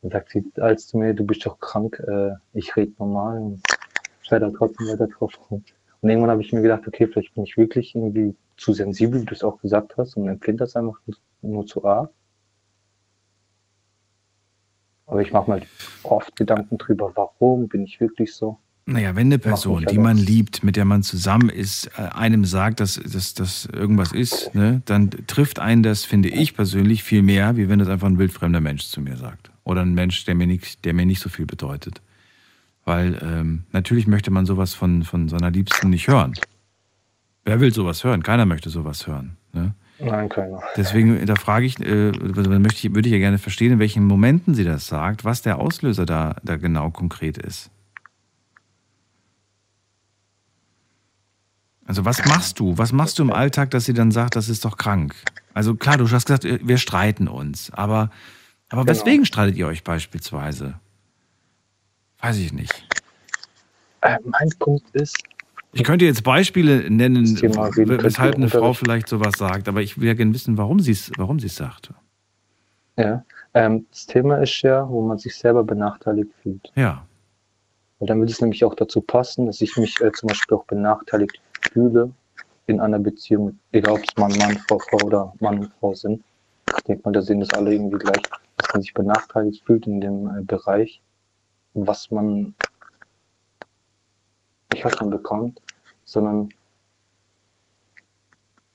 Dann 0.00 0.12
sagt 0.12 0.30
sie 0.30 0.50
als 0.56 0.86
zu 0.86 0.98
mir, 0.98 1.14
du 1.14 1.24
bist 1.24 1.44
doch 1.44 1.58
krank, 1.58 2.00
äh, 2.08 2.32
ich 2.54 2.74
rede 2.76 2.92
normal 2.98 3.38
und 3.38 3.62
schreit 4.22 4.42
dann 4.42 4.54
trotzdem 4.54 4.88
weiter 4.88 5.08
drauf 5.08 5.32
rum. 5.50 5.64
Und 6.00 6.08
irgendwann 6.08 6.30
habe 6.30 6.42
ich 6.42 6.52
mir 6.52 6.62
gedacht, 6.62 6.86
okay, 6.86 7.06
vielleicht 7.06 7.34
bin 7.34 7.44
ich 7.44 7.56
wirklich 7.56 7.94
irgendwie 7.94 8.34
zu 8.56 8.72
sensibel, 8.72 9.20
wie 9.20 9.26
du 9.26 9.34
es 9.34 9.44
auch 9.44 9.60
gesagt 9.60 9.96
hast, 9.96 10.16
und 10.16 10.28
empfinde 10.28 10.64
das 10.64 10.74
einfach 10.74 10.98
nur 11.42 11.66
zu 11.66 11.84
arg. 11.84 12.10
Aber 15.06 15.20
ich 15.20 15.32
mache 15.32 15.50
mir 15.50 15.62
oft 16.04 16.34
Gedanken 16.36 16.78
drüber, 16.78 17.12
warum 17.14 17.68
bin 17.68 17.84
ich 17.84 18.00
wirklich 18.00 18.34
so? 18.34 18.58
Naja, 18.84 19.14
wenn 19.14 19.28
eine 19.28 19.38
Person, 19.38 19.86
die 19.88 19.98
man 19.98 20.16
liebt, 20.16 20.64
mit 20.64 20.74
der 20.74 20.84
man 20.84 21.04
zusammen 21.04 21.48
ist, 21.48 21.86
äh, 21.96 22.02
einem 22.14 22.44
sagt, 22.44 22.80
dass, 22.80 22.94
dass 22.94 23.66
irgendwas 23.66 24.10
ist, 24.12 24.54
ne, 24.54 24.82
dann 24.86 25.10
trifft 25.28 25.60
einen 25.60 25.84
das, 25.84 26.04
finde 26.04 26.28
ich 26.28 26.56
persönlich, 26.56 27.04
viel 27.04 27.22
mehr, 27.22 27.56
wie 27.56 27.68
wenn 27.68 27.78
das 27.78 27.88
einfach 27.88 28.08
ein 28.08 28.18
wildfremder 28.18 28.60
Mensch 28.60 28.86
zu 28.86 29.00
mir 29.00 29.16
sagt. 29.16 29.52
Oder 29.62 29.82
ein 29.82 29.94
Mensch, 29.94 30.24
der 30.24 30.34
mir 30.34 30.48
nicht, 30.48 30.84
der 30.84 30.94
mir 30.94 31.06
nicht 31.06 31.20
so 31.20 31.28
viel 31.28 31.46
bedeutet. 31.46 32.02
Weil 32.84 33.20
ähm, 33.22 33.62
natürlich 33.70 34.08
möchte 34.08 34.32
man 34.32 34.46
sowas 34.46 34.74
von, 34.74 35.04
von 35.04 35.28
seiner 35.28 35.52
Liebsten 35.52 35.90
nicht 35.90 36.08
hören. 36.08 36.34
Wer 37.44 37.60
will 37.60 37.72
sowas 37.72 38.02
hören? 38.02 38.24
Keiner 38.24 38.46
möchte 38.46 38.68
sowas 38.68 39.06
hören. 39.06 39.36
Ne? 39.52 39.74
Nein, 40.00 40.28
keiner. 40.28 40.60
Deswegen, 40.76 41.24
da 41.26 41.36
frage 41.36 41.66
ich, 41.66 41.78
äh, 41.78 42.10
also 42.36 42.50
möchte 42.50 42.88
ich, 42.88 42.94
würde 42.94 43.08
ich 43.08 43.12
ja 43.12 43.18
gerne 43.18 43.38
verstehen, 43.38 43.74
in 43.74 43.78
welchen 43.78 44.04
Momenten 44.04 44.54
sie 44.54 44.64
das 44.64 44.88
sagt, 44.88 45.24
was 45.24 45.42
der 45.42 45.60
Auslöser 45.60 46.04
da, 46.04 46.34
da 46.42 46.56
genau 46.56 46.90
konkret 46.90 47.38
ist. 47.38 47.70
Also 51.92 52.06
was 52.06 52.24
machst 52.24 52.58
du? 52.58 52.78
Was 52.78 52.90
machst 52.90 53.18
du 53.18 53.22
im 53.22 53.30
Alltag, 53.30 53.70
dass 53.72 53.84
sie 53.84 53.92
dann 53.92 54.12
sagt, 54.12 54.34
das 54.34 54.48
ist 54.48 54.64
doch 54.64 54.78
krank? 54.78 55.14
Also 55.52 55.74
klar, 55.74 55.98
du 55.98 56.10
hast 56.10 56.24
gesagt, 56.24 56.44
wir 56.44 56.78
streiten 56.78 57.28
uns, 57.28 57.70
aber, 57.70 58.08
aber 58.70 58.86
Genau. 58.86 58.86
weswegen 58.86 59.26
streitet 59.26 59.58
ihr 59.58 59.66
euch 59.66 59.84
beispielsweise? 59.84 60.80
Weiß 62.22 62.38
ich 62.38 62.54
nicht. 62.54 62.72
Äh, 64.00 64.16
mein 64.24 64.48
Punkt 64.58 64.86
ist, 64.94 65.22
Ich 65.74 65.84
könnte 65.84 66.06
jetzt 66.06 66.24
Beispiele 66.24 66.90
nennen, 66.90 67.26
weshalb 67.26 68.36
eine 68.36 68.48
Frau 68.48 68.72
vielleicht 68.72 69.06
sowas 69.06 69.34
sagt, 69.36 69.68
aber 69.68 69.82
ich 69.82 70.00
will 70.00 70.08
ja 70.08 70.14
gerne 70.14 70.32
wissen, 70.32 70.56
warum 70.56 70.80
sie 70.80 70.92
es 70.92 71.12
warum 71.18 71.36
es 71.36 71.56
sagt. 71.56 71.92
Ja, 72.96 73.22
Ähm, 73.52 73.84
das 73.90 74.06
Thema 74.06 74.38
ist 74.38 74.62
ja, 74.62 74.88
wo 74.88 75.06
man 75.06 75.18
sich 75.18 75.34
selber 75.36 75.62
benachteiligt 75.62 76.30
fühlt. 76.42 76.72
Ja. 76.74 77.06
Und 77.98 78.08
dann 78.08 78.18
würde 78.18 78.32
es 78.32 78.40
nämlich 78.40 78.64
auch 78.64 78.76
dazu 78.76 79.02
passen, 79.02 79.44
dass 79.44 79.60
ich 79.60 79.76
mich 79.76 80.00
äh, 80.00 80.10
zum 80.12 80.28
Beispiel 80.28 80.56
auch 80.56 80.64
benachteiligt 80.64 81.38
fühle 81.70 82.10
in 82.66 82.80
einer 82.80 82.98
Beziehung, 82.98 83.58
egal 83.72 83.94
ob 83.94 84.00
es 84.04 84.16
Mann, 84.16 84.32
Mann, 84.38 84.56
Frau, 84.68 84.78
Frau 84.78 85.06
oder 85.06 85.32
Mann 85.40 85.58
und 85.60 85.72
Frau 85.80 85.94
sind. 85.94 86.22
Ich 86.76 86.84
denke 86.84 87.02
mal, 87.04 87.12
da 87.12 87.22
sehen 87.22 87.40
das 87.40 87.50
alle 87.50 87.72
irgendwie 87.72 87.98
gleich, 87.98 88.22
dass 88.56 88.72
man 88.72 88.82
sich 88.82 88.94
benachteiligt 88.94 89.64
fühlt 89.64 89.86
in 89.86 90.00
dem 90.00 90.26
äh, 90.28 90.42
Bereich, 90.42 91.00
was 91.74 92.10
man 92.10 92.54
nicht 94.72 94.84
was 94.84 94.98
man 95.00 95.10
bekommt, 95.10 95.60
sondern 96.04 96.48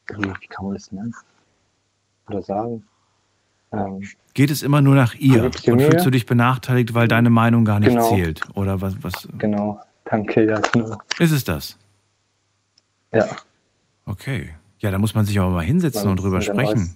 wie, 0.10 0.32
kann 0.50 0.66
man 0.66 0.74
das 0.76 0.92
nennen? 0.92 1.14
Oder 2.30 2.42
sagen? 2.42 2.88
Ähm, 3.72 4.02
Geht 4.34 4.52
es 4.52 4.64
immer 4.64 4.82
nur 4.82 4.96
nach 4.96 5.16
ihr? 5.16 5.46
Und 5.46 5.60
fühlst 5.60 6.06
du 6.06 6.10
dich 6.12 6.26
benachteiligt, 6.26 6.94
weil 6.94 7.08
deine 7.08 7.30
Meinung 7.30 7.66
gar 7.66 7.80
nicht 7.80 7.90
Genau. 7.90 8.10
zählt? 8.10 8.42
Oder 8.56 8.82
was, 8.82 8.96
was? 9.02 9.28
Genau, 9.38 9.82
danke, 10.06 10.46
ja, 10.46 10.60
genau. 10.60 10.98
Ist 11.20 11.32
es 11.32 11.44
das? 11.44 11.78
Ja. 13.14 13.28
Okay. 14.06 14.50
Ja, 14.80 14.92
da 14.92 15.00
muss 15.00 15.16
man 15.16 15.26
sich 15.26 15.40
aber 15.40 15.50
mal 15.50 15.64
hinsetzen 15.64 16.10
und 16.10 16.18
drüber 16.18 16.42
sprechen. 16.42 16.96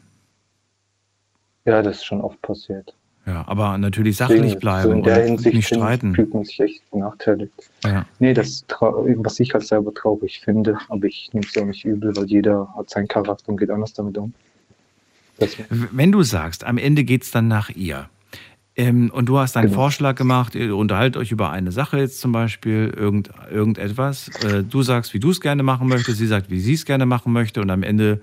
Ja, 1.65 1.81
das 1.81 1.97
ist 1.97 2.05
schon 2.05 2.21
oft 2.21 2.41
passiert. 2.41 2.93
Ja, 3.25 3.47
aber 3.47 3.77
natürlich 3.77 4.17
sachlich 4.17 4.53
so 4.53 4.59
bleiben 4.59 4.91
in 4.93 5.03
der 5.03 5.21
und 5.21 5.27
Hinsicht 5.27 5.55
nicht 5.55 5.67
streiten. 5.67 6.15
fühlt 6.15 6.33
man 6.33 6.43
sich 6.43 6.59
echt 6.59 6.89
benachteiligt. 6.89 7.53
Ja. 7.83 8.05
Nee, 8.17 8.33
das 8.33 8.47
ist 8.47 8.65
was 8.79 9.39
ich 9.39 9.53
halt 9.53 9.65
selber 9.65 9.93
traurig 9.93 10.41
finde, 10.41 10.77
aber 10.89 11.05
ich 11.05 11.29
nehme 11.31 11.45
es 11.45 11.55
auch 11.55 11.65
nicht 11.65 11.85
übel, 11.85 12.15
weil 12.15 12.25
jeder 12.25 12.73
hat 12.75 12.89
seinen 12.89 13.07
Charakter 13.07 13.49
und 13.49 13.57
geht 13.57 13.69
anders 13.69 13.93
damit 13.93 14.17
um. 14.17 14.33
Das, 15.37 15.55
Wenn 15.69 16.11
du 16.11 16.23
sagst, 16.23 16.63
am 16.63 16.77
Ende 16.77 17.03
geht's 17.03 17.31
dann 17.31 17.47
nach 17.47 17.69
ihr. 17.69 18.09
Ähm, 18.75 19.11
und 19.13 19.25
du 19.27 19.37
hast 19.37 19.57
einen 19.57 19.67
Genau. 19.67 19.81
Vorschlag 19.81 20.15
gemacht, 20.15 20.55
ihr 20.55 20.75
unterhaltet 20.75 21.17
euch 21.21 21.31
über 21.31 21.49
eine 21.51 21.71
Sache 21.71 21.97
jetzt 21.97 22.21
zum 22.21 22.31
Beispiel, 22.31 22.93
irgend, 22.95 23.29
irgendetwas. 23.51 24.29
Äh, 24.43 24.63
du 24.63 24.81
sagst, 24.81 25.13
wie 25.13 25.19
du 25.19 25.31
es 25.31 25.41
gerne 25.41 25.61
machen 25.63 25.87
möchtest, 25.89 26.17
sie 26.19 26.27
sagt, 26.27 26.49
wie 26.49 26.59
sie 26.59 26.73
es 26.73 26.85
gerne 26.85 27.05
machen 27.05 27.33
möchte 27.33 27.61
und 27.61 27.69
am 27.69 27.83
Ende 27.83 28.21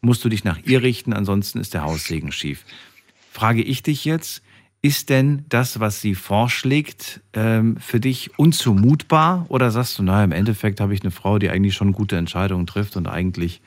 musst 0.00 0.24
du 0.24 0.28
dich 0.28 0.44
nach 0.44 0.58
ihr 0.64 0.82
richten, 0.82 1.12
ansonsten 1.12 1.60
ist 1.60 1.74
der 1.74 1.82
Haussegen 1.84 2.32
schief. 2.32 2.64
Frage 3.30 3.62
ich 3.62 3.82
dich 3.82 4.04
jetzt, 4.04 4.42
ist 4.80 5.10
denn 5.10 5.44
das, 5.48 5.78
was 5.78 6.00
sie 6.00 6.14
vorschlägt, 6.16 7.20
ähm, 7.34 7.76
für 7.76 8.00
dich 8.00 8.36
unzumutbar? 8.38 9.46
Oder 9.48 9.70
sagst 9.70 9.98
du, 9.98 10.02
naja, 10.02 10.24
im 10.24 10.32
Endeffekt 10.32 10.80
habe 10.80 10.92
ich 10.94 11.02
eine 11.02 11.12
Frau, 11.12 11.38
die 11.38 11.50
eigentlich 11.50 11.74
schon 11.74 11.92
gute 11.92 12.16
Entscheidungen 12.16 12.66
trifft 12.66 12.96
und 12.96 13.06
eigentlich, 13.06 13.60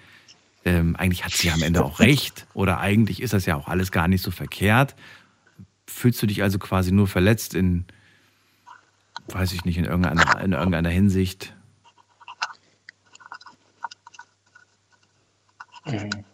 ähm, 0.66 0.96
eigentlich 0.98 1.24
hat 1.24 1.32
sie 1.32 1.52
am 1.52 1.62
Ende 1.62 1.86
auch 1.86 2.00
recht? 2.00 2.48
Oder 2.54 2.80
eigentlich 2.80 3.22
ist 3.22 3.34
das 3.34 3.46
ja 3.46 3.56
auch 3.56 3.68
alles 3.70 3.92
gar 3.94 4.08
nicht 4.10 4.24
so 4.24 4.32
verkehrt? 4.32 4.96
Fühlst 5.88 6.22
du 6.22 6.28
dich 6.28 6.44
also 6.44 6.60
quasi 6.60 6.92
nur 6.92 7.08
verletzt 7.08 7.54
in, 7.54 7.86
weiß 9.28 9.54
ich 9.54 9.66
nicht, 9.66 9.78
in 9.78 9.86
irgendeiner, 9.86 10.42
in 10.42 10.54
irgendeiner 10.54 10.90
Hinsicht? 10.90 11.56
Mhm. 15.86 16.26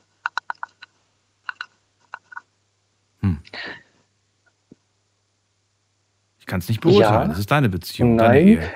Ich 6.40 6.45
kann 6.45 6.60
es 6.60 6.69
nicht 6.69 6.82
beurteilen. 6.82 7.22
Ja. 7.22 7.28
Das 7.28 7.40
ist 7.40 7.52
deine 7.52 7.69
Beziehung, 7.69 8.18
deine 8.18 8.34
Nein. 8.34 8.48
Ehe. 8.48 8.72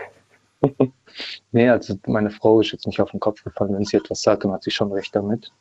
nee, 1.52 1.70
also 1.70 1.98
meine 2.08 2.30
Frau 2.30 2.62
ist 2.62 2.72
jetzt 2.72 2.88
nicht 2.88 3.00
auf 3.00 3.12
den 3.12 3.20
Kopf 3.20 3.44
gefallen. 3.44 3.74
Wenn 3.74 3.86
sie 3.86 3.98
etwas 3.98 4.22
sagt, 4.22 4.44
dann 4.44 4.52
hat 4.52 4.64
sie 4.64 4.72
schon 4.72 4.92
recht 4.92 5.16
damit. 5.16 5.52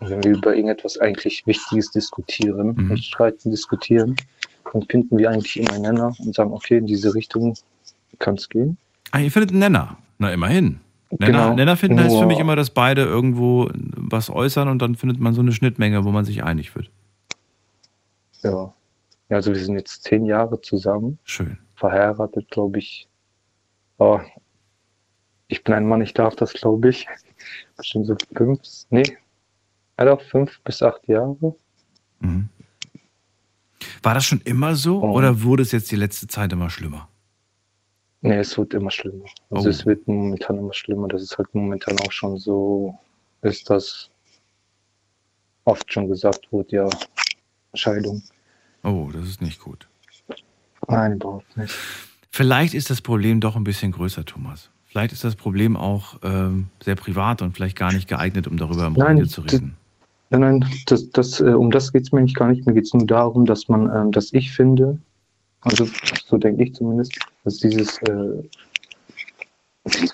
Wenn 0.00 0.24
wir 0.24 0.32
über 0.32 0.54
irgendetwas 0.54 0.98
eigentlich 0.98 1.46
Wichtiges 1.46 1.90
diskutieren, 1.90 2.74
Mhm. 2.74 2.96
streiten, 2.96 3.50
diskutieren, 3.50 4.16
dann 4.72 4.82
finden 4.82 5.18
wir 5.18 5.30
eigentlich 5.30 5.58
immer 5.58 5.72
einen 5.72 5.82
Nenner 5.82 6.14
und 6.18 6.34
sagen, 6.34 6.52
okay, 6.52 6.78
in 6.78 6.86
diese 6.86 7.14
Richtung 7.14 7.54
kann 8.18 8.34
es 8.36 8.48
gehen. 8.48 8.78
Ah, 9.10 9.18
ihr 9.20 9.30
findet 9.30 9.50
einen 9.50 9.60
Nenner. 9.60 9.98
Na, 10.18 10.32
immerhin. 10.32 10.80
Nenner, 11.10 11.26
Genau. 11.26 11.54
Nenner 11.54 11.76
finden 11.76 12.00
heißt 12.02 12.16
für 12.16 12.26
mich 12.26 12.38
immer, 12.38 12.56
dass 12.56 12.70
beide 12.70 13.02
irgendwo 13.02 13.68
was 13.74 14.30
äußern 14.30 14.68
und 14.68 14.80
dann 14.80 14.94
findet 14.94 15.18
man 15.20 15.34
so 15.34 15.40
eine 15.40 15.52
Schnittmenge, 15.52 16.04
wo 16.04 16.10
man 16.12 16.24
sich 16.24 16.44
einig 16.44 16.74
wird. 16.76 16.90
Ja. 18.42 18.72
ja, 19.28 19.36
also 19.36 19.52
wir 19.52 19.60
sind 19.62 19.76
jetzt 19.76 20.04
zehn 20.04 20.24
Jahre 20.24 20.60
zusammen. 20.60 21.18
Schön. 21.24 21.58
Verheiratet, 21.74 22.50
glaube 22.50 22.78
ich. 22.78 23.08
Oh, 23.98 24.20
ich 25.48 25.62
bin 25.64 25.74
ein 25.74 25.86
Mann, 25.86 26.00
ich 26.00 26.14
darf 26.14 26.36
das, 26.36 26.52
glaube 26.54 26.88
ich. 26.88 27.06
Bestimmt 27.76 28.06
so 28.06 28.16
fünf, 28.34 28.60
nee, 28.90 29.02
doch, 30.04 30.20
fünf 30.22 30.60
bis 30.62 30.82
acht 30.82 31.06
Jahre. 31.08 31.54
Mhm. 32.20 32.48
War 34.02 34.14
das 34.14 34.24
schon 34.24 34.40
immer 34.42 34.74
so 34.76 35.02
Oh. 35.02 35.12
oder 35.12 35.42
wurde 35.42 35.62
es 35.62 35.72
jetzt 35.72 35.90
die 35.90 35.96
letzte 35.96 36.26
Zeit 36.26 36.52
immer 36.52 36.70
schlimmer? 36.70 37.08
Nee, 38.22 38.36
es 38.36 38.56
wird 38.58 38.74
immer 38.74 38.90
schlimmer. 38.90 39.24
Also 39.50 39.66
Oh. 39.68 39.70
es 39.70 39.86
wird 39.86 40.06
momentan 40.06 40.58
immer 40.58 40.74
schlimmer. 40.74 41.08
Das 41.08 41.22
ist 41.22 41.36
halt 41.38 41.54
momentan 41.54 41.98
auch 42.00 42.12
schon 42.12 42.36
so, 42.38 42.98
ist 43.42 43.70
das 43.70 44.10
oft 45.64 45.90
schon 45.92 46.08
gesagt 46.08 46.50
wurde, 46.52 46.76
ja, 46.76 46.88
Scheidung. 47.74 48.22
Oh, 48.82 49.08
das 49.12 49.26
ist 49.26 49.40
nicht 49.42 49.60
gut. 49.60 49.86
Nein, 50.88 51.14
überhaupt 51.14 51.56
nicht. 51.56 51.74
Vielleicht 52.30 52.74
ist 52.74 52.90
das 52.90 53.00
Problem 53.00 53.40
doch 53.40 53.56
ein 53.56 53.64
bisschen 53.64 53.92
größer, 53.92 54.24
Thomas. 54.24 54.70
Vielleicht 54.86 55.12
ist 55.12 55.22
das 55.24 55.36
Problem 55.36 55.76
auch 55.76 56.18
ähm, 56.22 56.68
sehr 56.82 56.96
privat 56.96 57.42
und 57.42 57.54
vielleicht 57.54 57.76
gar 57.76 57.92
nicht 57.92 58.08
geeignet, 58.08 58.46
um 58.48 58.56
darüber 58.56 58.86
im 58.86 58.94
Nein, 58.94 59.18
Radio 59.18 59.26
zu 59.26 59.42
reden. 59.42 59.76
Nein, 60.30 60.40
nein, 60.40 60.64
das, 60.86 61.10
das, 61.10 61.40
äh, 61.40 61.44
um 61.44 61.70
das 61.72 61.92
geht 61.92 62.02
es 62.02 62.12
mir 62.12 62.22
nicht 62.22 62.36
gar 62.36 62.48
nicht. 62.48 62.64
Mir 62.64 62.74
geht 62.74 62.84
es 62.84 62.94
nur 62.94 63.06
darum, 63.06 63.46
dass 63.46 63.68
man, 63.68 63.90
ähm, 63.94 64.12
dass 64.12 64.32
ich 64.32 64.52
finde, 64.52 65.00
also 65.62 65.86
so 66.24 66.38
denke 66.38 66.62
ich 66.62 66.74
zumindest, 66.74 67.18
dass 67.44 67.56
dieses, 67.56 67.98
äh, 68.02 68.48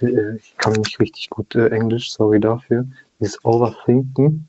äh, 0.01 0.36
ich 0.36 0.56
kann 0.56 0.72
nicht 0.72 0.98
richtig 1.01 1.28
gut 1.28 1.55
äh, 1.55 1.68
Englisch, 1.68 2.10
sorry 2.12 2.40
dafür, 2.40 2.86
dieses 3.20 3.44
Overthinken, 3.44 4.48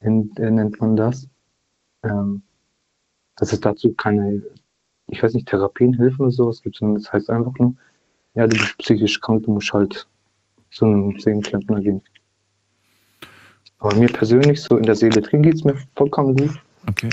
in, 0.00 0.34
äh, 0.36 0.50
nennt 0.50 0.80
man 0.80 0.96
das, 0.96 1.28
ähm, 2.02 2.42
dass 3.36 3.52
es 3.52 3.60
dazu 3.60 3.92
keine, 3.94 4.42
ich 5.06 5.22
weiß 5.22 5.34
nicht, 5.34 5.48
Therapien, 5.48 5.94
Hilfen 5.94 6.22
oder 6.22 6.32
sowas 6.32 6.60
gibt, 6.62 6.76
sondern 6.76 7.02
das 7.02 7.12
heißt 7.12 7.30
einfach 7.30 7.56
nur, 7.58 7.74
ja, 8.34 8.48
du 8.48 8.56
bist 8.56 8.78
psychisch 8.78 9.20
krank, 9.20 9.44
du 9.44 9.52
musst 9.52 9.72
halt 9.72 10.08
zu 10.70 10.86
einem 10.86 11.18
Seelenklempner 11.18 11.80
gehen. 11.80 12.02
Aber 13.78 13.94
mir 13.94 14.08
persönlich, 14.08 14.60
so 14.60 14.76
in 14.76 14.82
der 14.84 14.94
Seele 14.96 15.20
drin, 15.20 15.42
geht 15.42 15.54
es 15.54 15.64
mir 15.64 15.76
vollkommen 15.94 16.36
gut. 16.36 16.50
Okay. 16.88 17.10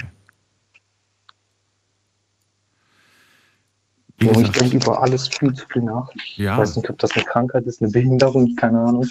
Und 4.23 4.41
ich 4.41 4.51
denke 4.51 4.77
über 4.77 5.01
alles 5.01 5.27
viel 5.27 5.53
zu 5.53 5.65
viel 5.67 5.83
nach. 5.83 6.09
Ich 6.15 6.37
Ja. 6.37 6.57
weiß 6.57 6.77
nicht, 6.77 6.89
ob 6.89 6.97
das 6.99 7.11
eine 7.11 7.25
Krankheit 7.25 7.65
ist, 7.65 7.81
eine 7.81 7.91
Behinderung, 7.91 8.55
keine 8.55 8.79
Ahnung. 8.79 9.05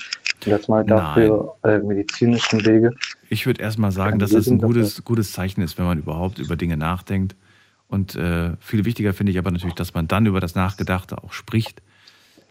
Das 0.47 0.69
mal 0.69 0.85
dafür 0.85 1.55
äh, 1.63 1.79
medizinischen 1.79 2.65
Wege. 2.67 2.93
Ich 3.31 3.47
würde 3.47 3.63
erstmal 3.63 3.93
sagen, 3.93 4.19
dass 4.19 4.31
das 4.33 4.47
ein 4.47 4.59
dafür. 4.59 4.75
gutes, 4.75 5.05
gutes 5.05 5.33
Zeichen 5.33 5.63
ist, 5.63 5.79
wenn 5.79 5.87
man 5.87 5.99
überhaupt 5.99 6.39
über 6.39 6.57
Dinge 6.57 6.77
nachdenkt. 6.77 7.37
Und 7.89 8.17
äh, 8.17 8.53
viel 8.61 8.85
wichtiger 8.85 9.15
finde 9.15 9.33
ich 9.33 9.39
aber 9.39 9.51
natürlich, 9.51 9.75
dass 9.75 9.95
man 9.95 10.09
dann 10.09 10.27
über 10.27 10.41
das 10.41 10.55
Nachgedachte 10.55 11.23
auch 11.23 11.33
spricht. 11.33 11.81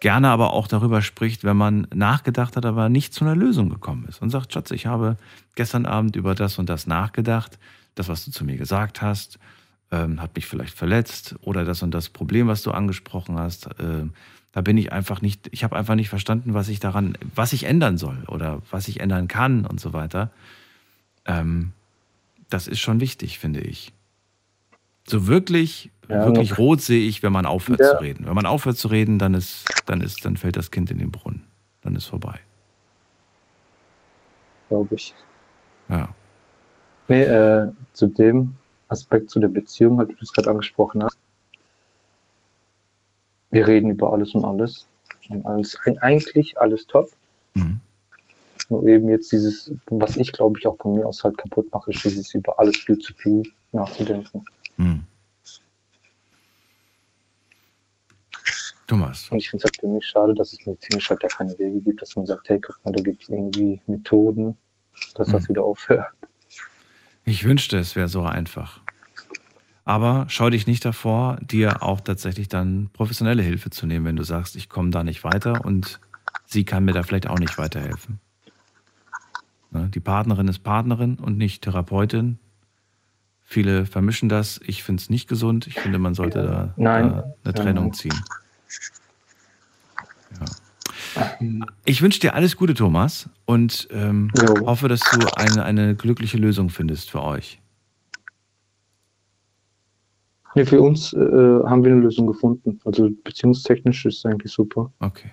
Gerne 0.04 0.28
aber 0.28 0.52
auch 0.52 0.68
darüber 0.68 1.02
spricht, 1.02 1.46
wenn 1.46 1.56
man 1.56 1.88
nachgedacht 1.96 2.58
hat, 2.58 2.66
aber 2.66 2.90
nicht 2.90 3.14
zu 3.14 3.24
einer 3.24 3.38
Lösung 3.38 3.70
gekommen 3.70 4.06
ist. 4.10 4.22
Und 4.22 4.32
sagt, 4.32 4.52
Schatz, 4.52 4.70
ich 4.72 4.86
habe 4.86 5.16
gestern 5.56 5.86
Abend 5.86 6.18
über 6.18 6.36
das 6.36 6.60
und 6.60 6.68
das 6.68 6.88
nachgedacht. 6.88 7.58
Das, 7.96 8.10
was 8.10 8.26
du 8.26 8.32
zu 8.32 8.44
mir 8.44 8.58
gesagt 8.58 9.02
hast, 9.02 9.40
ähm, 9.92 10.22
hat 10.22 10.36
mich 10.36 10.46
vielleicht 10.46 10.78
verletzt. 10.78 11.36
Oder 11.40 11.64
das 11.64 11.84
und 11.84 11.92
das 11.92 12.10
Problem, 12.10 12.50
was 12.50 12.64
du 12.64 12.72
angesprochen 12.72 13.40
hast, 13.40 13.68
äh, 13.80 14.04
da 14.52 14.60
bin 14.60 14.78
ich 14.78 14.92
einfach 14.92 15.22
nicht, 15.22 15.48
ich 15.52 15.64
habe 15.64 15.78
einfach 15.78 15.96
nicht 15.96 16.10
verstanden, 16.10 16.54
was 16.54 16.68
ich 16.68 16.82
daran, 16.82 17.18
was 17.34 17.54
ich 17.54 17.64
ändern 17.64 17.98
soll 17.98 18.26
oder 18.28 18.62
was 18.70 18.90
ich 18.90 19.00
ändern 19.00 19.30
kann 19.30 19.66
und 19.66 19.80
so 19.80 19.94
weiter. 19.94 20.32
Ähm, 21.24 21.72
das 22.50 22.68
ist 22.68 22.82
schon 22.82 23.00
wichtig, 23.00 23.40
finde 23.40 23.62
ich. 23.62 23.94
So 25.06 25.28
wirklich, 25.28 25.92
Ja, 26.10 26.26
wirklich 26.26 26.58
rot 26.58 26.82
sehe 26.82 27.08
ich, 27.08 27.24
wenn 27.24 27.34
man 27.34 27.46
aufhört 27.46 27.80
Ja. 27.80 27.98
zu 27.98 28.02
reden. 28.04 28.26
Wenn 28.26 28.36
man 28.36 28.46
aufhört 28.46 28.78
zu 28.78 28.88
reden, 28.88 29.20
dann 29.20 29.34
ist, 29.34 29.66
dann 29.86 30.02
ist, 30.02 30.26
dann 30.26 30.38
fällt 30.38 30.56
das 30.58 30.72
Kind 30.72 30.92
in 30.92 30.98
den 30.98 31.12
Brunnen. 31.12 31.44
Dann 31.82 31.96
ist 31.96 32.06
vorbei. 32.06 32.40
glaube 34.70 34.96
ich. 34.96 35.14
Ja. 35.90 36.10
Nee, 37.08 37.24
äh, 37.24 37.72
zu 37.92 38.08
dem 38.08 38.56
Aspekt, 38.88 39.30
zu 39.30 39.40
der 39.40 39.50
Beziehung, 39.50 40.00
halt, 40.00 40.10
wie 40.10 40.14
du 40.16 40.22
es 40.24 40.34
gerade 40.34 40.50
angesprochen 40.50 41.04
hast. 41.04 41.18
Wir 43.52 43.68
reden 43.68 43.92
über 43.92 44.12
alles 44.12 44.34
und 44.34 44.46
alles. 44.46 44.88
Und 45.30 45.46
alles 45.46 45.78
eigentlich 46.02 46.58
alles 46.60 46.88
top. 46.88 47.10
Mhm. 47.54 47.80
Nur 48.70 48.88
eben 48.88 49.10
jetzt 49.10 49.32
dieses, 49.32 49.72
was 49.88 50.18
ich 50.18 50.32
glaube 50.32 50.58
ich 50.58 50.66
auch 50.66 50.78
von 50.78 50.96
mir 50.96 51.06
aus 51.06 51.24
halt 51.24 51.38
kaputt 51.38 51.72
mache, 51.72 51.92
ist 51.92 52.04
dieses 52.04 52.34
über 52.34 52.58
alles 52.58 52.78
viel 52.78 52.98
zu 52.98 53.14
viel 53.14 53.44
nachzudenken. 53.74 54.44
Hm. 54.78 55.04
Thomas. 58.88 59.30
Und 59.30 59.38
ich 59.38 59.50
finde 59.50 59.64
es 59.66 59.72
halt 59.72 59.80
für 59.80 59.88
mich 59.88 60.06
schade, 60.06 60.34
dass 60.34 60.54
es 60.54 60.66
medizinisch 60.66 61.10
halt 61.10 61.24
da 61.24 61.28
keine 61.28 61.58
Wege 61.58 61.80
gibt, 61.82 62.02
dass 62.02 62.16
man 62.16 62.26
sagt, 62.26 62.50
hey, 62.50 62.60
guck 62.60 62.84
mal, 62.84 62.92
da 62.92 63.02
gibt 63.02 63.24
es 63.24 63.30
irgendwie 63.30 63.82
Methoden, 63.88 64.58
dass 65.16 65.30
das 65.30 65.44
Mhm. 65.44 65.50
wieder 65.50 65.64
aufhört. 65.64 66.08
Ich 67.26 67.46
wünschte, 67.46 67.78
es 67.78 67.96
wäre 67.96 68.10
so 68.10 68.24
einfach. 68.24 68.82
Aber 69.86 70.26
schau 70.30 70.50
dich 70.50 70.68
nicht 70.68 70.86
davor, 70.86 71.38
dir 71.42 71.84
auch 71.84 72.02
tatsächlich 72.02 72.48
dann 72.48 72.90
professionelle 72.94 73.44
Hilfe 73.44 73.70
zu 73.70 73.86
nehmen, 73.86 74.06
wenn 74.06 74.16
du 74.16 74.24
sagst, 74.24 74.56
ich 74.56 74.70
komme 74.70 74.92
da 74.92 75.04
nicht 75.04 75.24
weiter 75.24 75.64
und 75.66 76.00
sie 76.46 76.64
kann 76.66 76.86
mir 76.86 76.94
da 76.94 77.04
vielleicht 77.04 77.28
auch 77.28 77.40
nicht 77.40 77.58
weiterhelfen. 77.58 78.20
Ne, 79.72 79.90
Die 79.94 80.00
Partnerin 80.00 80.48
ist 80.48 80.60
Partnerin 80.60 81.16
und 81.16 81.38
nicht 81.38 81.64
Therapeutin. 81.64 82.40
Viele 83.54 83.86
vermischen 83.86 84.30
das. 84.30 84.60
Ich 84.66 84.82
finde 84.82 85.00
es 85.00 85.12
nicht 85.12 85.30
gesund. 85.30 85.68
Ich 85.68 85.76
finde, 85.80 86.00
man 86.00 86.16
sollte 86.16 86.42
da, 86.42 86.74
da 86.76 86.96
eine 86.96 87.54
Trennung 87.54 87.94
ziehen. 87.94 88.20
Ja. 91.16 91.38
Ich 91.86 92.02
wünsche 92.02 92.20
dir 92.20 92.34
alles 92.34 92.58
Gute, 92.58 92.74
Thomas, 92.74 93.30
und 93.46 93.88
ähm, 93.92 94.32
hoffe, 94.66 94.88
dass 94.88 95.02
du 95.02 95.20
eine, 95.36 95.64
eine 95.66 95.94
glückliche 95.94 96.38
Lösung 96.40 96.72
findest 96.72 97.12
für 97.12 97.22
euch. 97.22 97.62
Nee, 100.56 100.66
für 100.66 100.82
uns 100.82 101.14
äh, 101.14 101.18
haben 101.20 101.84
wir 101.84 101.92
eine 101.92 102.02
Lösung 102.02 102.26
gefunden. 102.26 102.80
Also 102.86 103.12
beziehungstechnisch 103.24 104.04
ist 104.08 104.18
es 104.18 104.26
eigentlich 104.26 104.52
super. 104.52 104.92
Okay. 105.00 105.32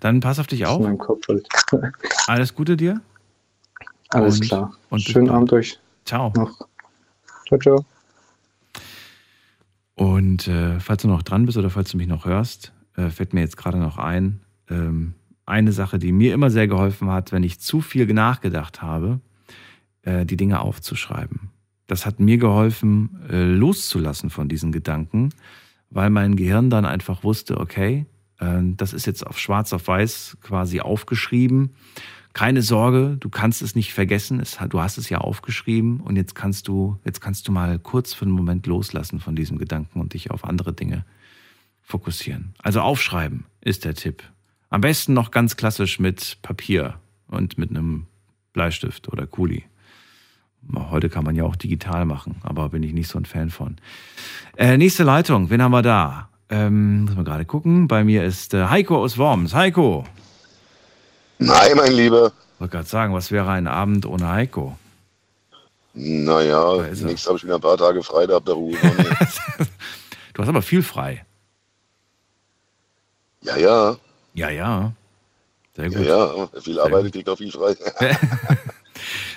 Dann 0.00 0.20
pass 0.20 0.38
auf 0.38 0.46
dich 0.46 0.64
auf. 0.64 0.78
in 0.78 0.84
meinem 0.84 0.98
Kopf 0.98 1.28
halt. 1.28 1.46
Alles 2.28 2.54
Gute 2.54 2.78
dir. 2.78 3.02
Alles 4.08 4.40
Und- 4.40 4.46
klar. 4.48 4.72
und 4.88 5.02
Schönen. 5.02 5.28
Abend 5.28 5.52
euch. 5.52 5.78
Ciao. 6.06 6.32
Noch. 6.34 6.66
Ciao, 7.46 7.58
ciao. 7.58 7.84
Und 9.94 10.48
äh, 10.48 10.80
falls 10.80 11.02
du 11.02 11.08
noch 11.08 11.22
dran 11.22 11.46
bist 11.46 11.56
oder 11.56 11.70
falls 11.70 11.90
du 11.90 11.96
mich 11.96 12.08
noch 12.08 12.26
hörst, 12.26 12.72
äh, 12.96 13.10
fällt 13.10 13.32
mir 13.32 13.40
jetzt 13.40 13.56
gerade 13.56 13.78
noch 13.78 13.98
ein, 13.98 14.40
ähm, 14.68 15.14
eine 15.46 15.72
Sache, 15.72 15.98
die 15.98 16.12
mir 16.12 16.34
immer 16.34 16.50
sehr 16.50 16.68
geholfen 16.68 17.10
hat, 17.10 17.32
wenn 17.32 17.42
ich 17.42 17.60
zu 17.60 17.80
viel 17.80 18.12
nachgedacht 18.12 18.82
habe, 18.82 19.20
äh, 20.02 20.26
die 20.26 20.36
Dinge 20.36 20.60
aufzuschreiben. 20.60 21.50
Das 21.86 22.06
hat 22.06 22.18
mir 22.18 22.38
geholfen, 22.38 23.20
äh, 23.28 23.44
loszulassen 23.44 24.30
von 24.30 24.48
diesen 24.48 24.72
Gedanken, 24.72 25.30
weil 25.90 26.10
mein 26.10 26.34
Gehirn 26.34 26.70
dann 26.70 26.86
einfach 26.86 27.22
wusste, 27.24 27.60
okay, 27.60 28.06
äh, 28.40 28.60
das 28.76 28.94
ist 28.94 29.06
jetzt 29.06 29.26
auf 29.26 29.38
schwarz 29.38 29.72
auf 29.72 29.86
weiß 29.86 30.38
quasi 30.40 30.80
aufgeschrieben. 30.80 31.74
Keine 32.34 32.62
Sorge, 32.62 33.16
du 33.18 33.30
kannst 33.30 33.62
es 33.62 33.76
nicht 33.76 33.94
vergessen. 33.94 34.40
Es, 34.40 34.58
du 34.68 34.80
hast 34.80 34.98
es 34.98 35.08
ja 35.08 35.18
aufgeschrieben 35.18 36.00
und 36.00 36.16
jetzt 36.16 36.34
kannst 36.34 36.66
du, 36.66 36.98
jetzt 37.04 37.20
kannst 37.20 37.46
du 37.46 37.52
mal 37.52 37.78
kurz 37.78 38.12
für 38.12 38.24
einen 38.24 38.34
Moment 38.34 38.66
loslassen 38.66 39.20
von 39.20 39.36
diesem 39.36 39.56
Gedanken 39.56 40.00
und 40.00 40.14
dich 40.14 40.32
auf 40.32 40.44
andere 40.44 40.72
Dinge 40.72 41.04
fokussieren. 41.80 42.54
Also 42.58 42.80
aufschreiben 42.80 43.44
ist 43.60 43.84
der 43.84 43.94
Tipp. 43.94 44.24
Am 44.68 44.80
besten 44.80 45.12
noch 45.12 45.30
ganz 45.30 45.56
klassisch 45.56 46.00
mit 46.00 46.38
Papier 46.42 46.94
und 47.28 47.56
mit 47.56 47.70
einem 47.70 48.06
Bleistift 48.52 49.08
oder 49.12 49.28
Kuli. 49.28 49.64
Heute 50.74 51.10
kann 51.10 51.24
man 51.24 51.36
ja 51.36 51.44
auch 51.44 51.54
digital 51.54 52.04
machen, 52.04 52.36
aber 52.42 52.70
bin 52.70 52.82
ich 52.82 52.94
nicht 52.94 53.08
so 53.08 53.18
ein 53.18 53.26
Fan 53.26 53.50
von. 53.50 53.76
Äh, 54.56 54.76
nächste 54.76 55.04
Leitung, 55.04 55.50
wen 55.50 55.62
haben 55.62 55.72
wir 55.72 55.82
da? 55.82 56.30
Ähm, 56.48 57.04
muss 57.04 57.14
man 57.14 57.24
gerade 57.24 57.44
gucken. 57.44 57.86
Bei 57.86 58.02
mir 58.02 58.24
ist 58.24 58.54
äh, 58.54 58.66
Heiko 58.66 58.96
aus 58.96 59.18
Worms. 59.18 59.54
Heiko. 59.54 60.04
Nein, 61.38 61.76
mein 61.76 61.92
Lieber. 61.92 62.32
Ich 62.54 62.60
wollte 62.60 62.72
gerade 62.76 62.88
sagen, 62.88 63.14
was 63.14 63.30
wäre 63.30 63.50
ein 63.50 63.66
Abend 63.66 64.06
ohne 64.06 64.28
Heiko? 64.28 64.78
Naja, 65.94 66.76
nächstes 66.88 67.26
habe 67.26 67.36
ich 67.38 67.44
wieder 67.44 67.56
ein 67.56 67.60
paar 67.60 67.76
Tage 67.76 68.02
frei, 68.02 68.26
da 68.26 68.34
habt 68.34 68.48
ihr 68.48 68.54
Ruhe. 68.54 68.76
Du 70.34 70.42
hast 70.42 70.48
aber 70.48 70.62
viel 70.62 70.82
frei. 70.82 71.24
ja, 73.42 73.56
ja. 73.56 73.96
Ja, 74.34 74.50
ja. 74.50 74.92
Sehr 75.76 75.86
Ja, 75.86 75.98
gut. 75.98 76.06
ja. 76.06 76.48
Wer 76.52 76.60
viel 76.62 76.80
arbeitet, 76.80 77.12
kriegt 77.12 77.28
auch 77.28 77.38
viel 77.38 77.52
frei. 77.52 77.76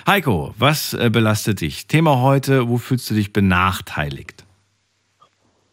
Heiko, 0.08 0.52
was 0.58 0.94
äh, 0.94 1.08
belastet 1.10 1.60
dich? 1.60 1.86
Thema 1.86 2.20
heute, 2.20 2.68
wo 2.68 2.78
fühlst 2.78 3.08
du 3.10 3.14
dich 3.14 3.32
benachteiligt? 3.32 4.44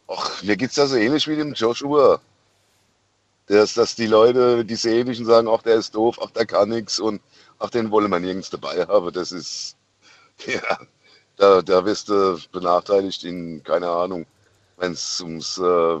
Och, 0.06 0.30
mir 0.44 0.56
geht's 0.56 0.76
da 0.76 0.86
so 0.86 0.94
ähnlich 0.94 1.26
wie 1.26 1.34
dem 1.34 1.54
Joshua. 1.54 2.20
Dass, 3.46 3.74
dass 3.74 3.94
die 3.94 4.06
Leute, 4.06 4.64
die 4.64 4.74
Seelischen 4.74 5.26
sagen, 5.26 5.48
ach, 5.48 5.62
der 5.62 5.76
ist 5.76 5.94
doof, 5.94 6.18
ach, 6.22 6.30
der 6.30 6.46
kann 6.46 6.68
nichts 6.68 6.98
und 6.98 7.20
ach, 7.58 7.70
den 7.70 7.90
wollen 7.90 8.10
wir 8.10 8.18
nirgends 8.18 8.50
dabei 8.50 8.86
haben. 8.86 9.12
Das 9.12 9.32
ist, 9.32 9.76
ja, 10.46 10.78
da, 11.36 11.62
da 11.62 11.84
wirst 11.84 12.08
du 12.08 12.38
benachteiligt 12.52 13.24
in, 13.24 13.62
keine 13.62 13.88
Ahnung, 13.88 14.26
wenn 14.76 14.92
es 14.92 15.20
ums 15.20 15.58
äh, 15.58 16.00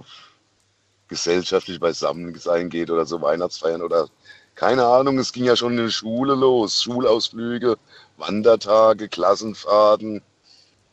gesellschaftliche 1.08 1.80
Beisammensein 1.80 2.68
geht 2.68 2.90
oder 2.90 3.06
so 3.06 3.20
Weihnachtsfeiern 3.20 3.82
oder 3.82 4.08
keine 4.56 4.86
Ahnung, 4.86 5.18
es 5.18 5.32
ging 5.32 5.44
ja 5.44 5.54
schon 5.54 5.72
in 5.72 5.84
der 5.84 5.90
Schule 5.90 6.34
los. 6.34 6.82
Schulausflüge, 6.82 7.76
Wandertage, 8.16 9.08
Klassenfahrten. 9.08 10.22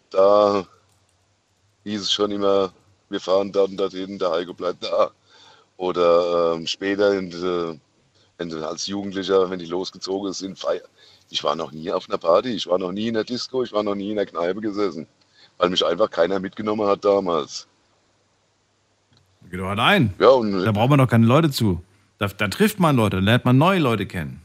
Da 0.10 0.68
hieß 1.86 2.02
es 2.02 2.12
schon 2.12 2.32
immer, 2.32 2.74
wir 3.10 3.22
fahren 3.22 3.54
da 3.54 3.64
und 3.64 3.78
dorthin, 3.78 4.20
der 4.20 4.32
Heiko 4.32 4.54
bleibt 4.54 4.84
da. 4.84 5.12
Oder 5.78 6.54
ähm, 6.56 6.68
später 6.68 7.14
in, 7.18 7.32
wenn 8.38 8.50
du 8.50 8.68
als 8.68 8.88
Jugendlicher, 8.88 9.50
wenn 9.50 9.60
die 9.60 9.66
losgezogen 9.66 10.34
sind, 10.34 10.58
feier. 10.60 10.84
Ich 11.30 11.44
war 11.44 11.56
noch 11.56 11.72
nie 11.72 11.92
auf 11.92 12.08
einer 12.10 12.18
Party, 12.18 12.50
ich 12.50 12.68
war 12.68 12.78
noch 12.78 12.92
nie 12.92 13.08
in 13.08 13.16
der 13.16 13.24
Disco, 13.24 13.64
ich 13.64 13.72
war 13.74 13.84
noch 13.84 13.96
nie 13.96 14.12
in 14.12 14.18
der 14.18 14.26
Kneipe 14.26 14.62
gesessen, 14.62 15.08
weil 15.58 15.70
mich 15.70 15.84
einfach 15.86 16.10
keiner 16.10 16.40
mitgenommen 16.40 16.88
hat 16.88 17.04
damals. 17.04 17.68
Geh 19.50 19.58
doch 19.58 19.70
allein. 19.70 20.14
Ja, 20.20 20.30
und 20.30 20.64
Da 20.64 20.72
braucht 20.72 20.90
man 20.90 21.00
doch 21.00 21.08
keine 21.08 21.26
Leute 21.26 21.52
zu. 21.52 21.82
Da, 22.20 22.28
da 22.28 22.48
trifft 22.48 22.80
man 22.80 22.96
Leute, 22.96 23.18
da 23.18 23.22
lernt 23.24 23.46
man 23.46 23.58
neue 23.58 23.80
Leute 23.80 24.06
kennen. 24.06 24.42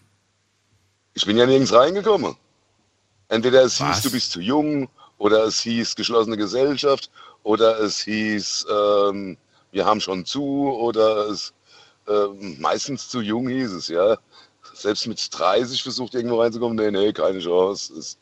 ich 1.15 1.25
bin 1.27 1.37
ja 1.37 1.47
nirgends 1.47 1.73
reingekommen. 1.73 2.37
Entweder 3.29 3.63
es 3.63 3.81
Was? 3.81 3.97
hieß, 3.97 4.03
du 4.05 4.11
bist 4.13 4.31
zu 4.33 4.41
jung, 4.41 4.89
oder 5.19 5.45
es 5.45 5.61
hieß 5.61 5.95
geschlossene 5.97 6.37
Gesellschaft, 6.37 7.11
oder 7.43 7.79
es 7.81 8.01
hieß, 8.01 8.67
ähm, 8.71 9.37
wir 9.79 9.87
haben 9.87 10.01
schon 10.01 10.25
zu, 10.25 10.73
oder 10.73 11.29
es 11.29 11.55
ähm, 12.09 12.57
meistens 12.59 13.09
zu 13.09 13.21
jung 13.21 13.49
hieß 13.49 13.73
es, 13.73 13.87
ja. 13.87 14.19
Selbst 14.75 15.07
mit 15.07 15.29
30 15.31 15.85
versucht 15.85 16.15
irgendwo 16.15 16.41
reinzukommen, 16.41 16.77
nee, 16.77 16.91
nee, 16.91 17.13
keine 17.13 17.39
Chance. 17.39 17.95
Es, 17.95 18.19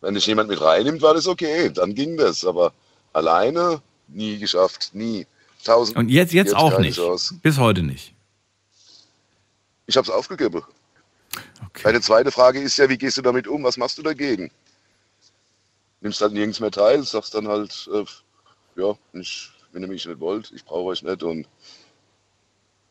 wenn 0.00 0.14
dich 0.14 0.26
jemand 0.26 0.48
mit 0.48 0.60
reinnimmt, 0.60 1.02
war 1.02 1.12
das 1.12 1.26
okay, 1.26 1.70
dann 1.70 1.94
ging 1.94 2.16
das. 2.16 2.46
Aber 2.46 2.72
alleine 3.12 3.82
nie 4.08 4.38
geschafft, 4.38 4.94
nie. 4.94 5.26
Tausend, 5.64 5.98
Und 5.98 6.08
jetzt, 6.08 6.32
jetzt 6.32 6.56
auch 6.56 6.70
keine 6.70 6.86
nicht. 6.86 6.96
Chance. 6.96 7.38
Bis 7.42 7.58
heute 7.58 7.82
nicht. 7.82 8.14
Ich 9.86 9.98
habe 9.98 10.06
es 10.06 10.10
aufgegeben. 10.10 10.62
Deine 11.82 12.00
zweite 12.00 12.30
Frage 12.30 12.58
ist 12.60 12.78
ja, 12.78 12.88
wie 12.88 12.96
gehst 12.96 13.18
du 13.18 13.22
damit 13.22 13.46
um? 13.46 13.64
Was 13.64 13.76
machst 13.76 13.98
du 13.98 14.02
dagegen? 14.02 14.50
Nimmst 16.00 16.22
halt 16.22 16.32
nirgends 16.32 16.60
mehr 16.60 16.70
teil, 16.70 17.02
sagst 17.02 17.34
dann 17.34 17.48
halt, 17.48 17.88
äh, 17.92 18.04
ja, 18.80 18.94
ich, 19.12 19.50
wenn 19.72 19.82
ihr 19.82 19.88
mich 19.88 20.06
nicht 20.06 20.20
wollt, 20.20 20.52
ich 20.54 20.64
brauche 20.64 20.86
euch 20.86 21.02
nicht 21.02 21.22
und 21.22 21.46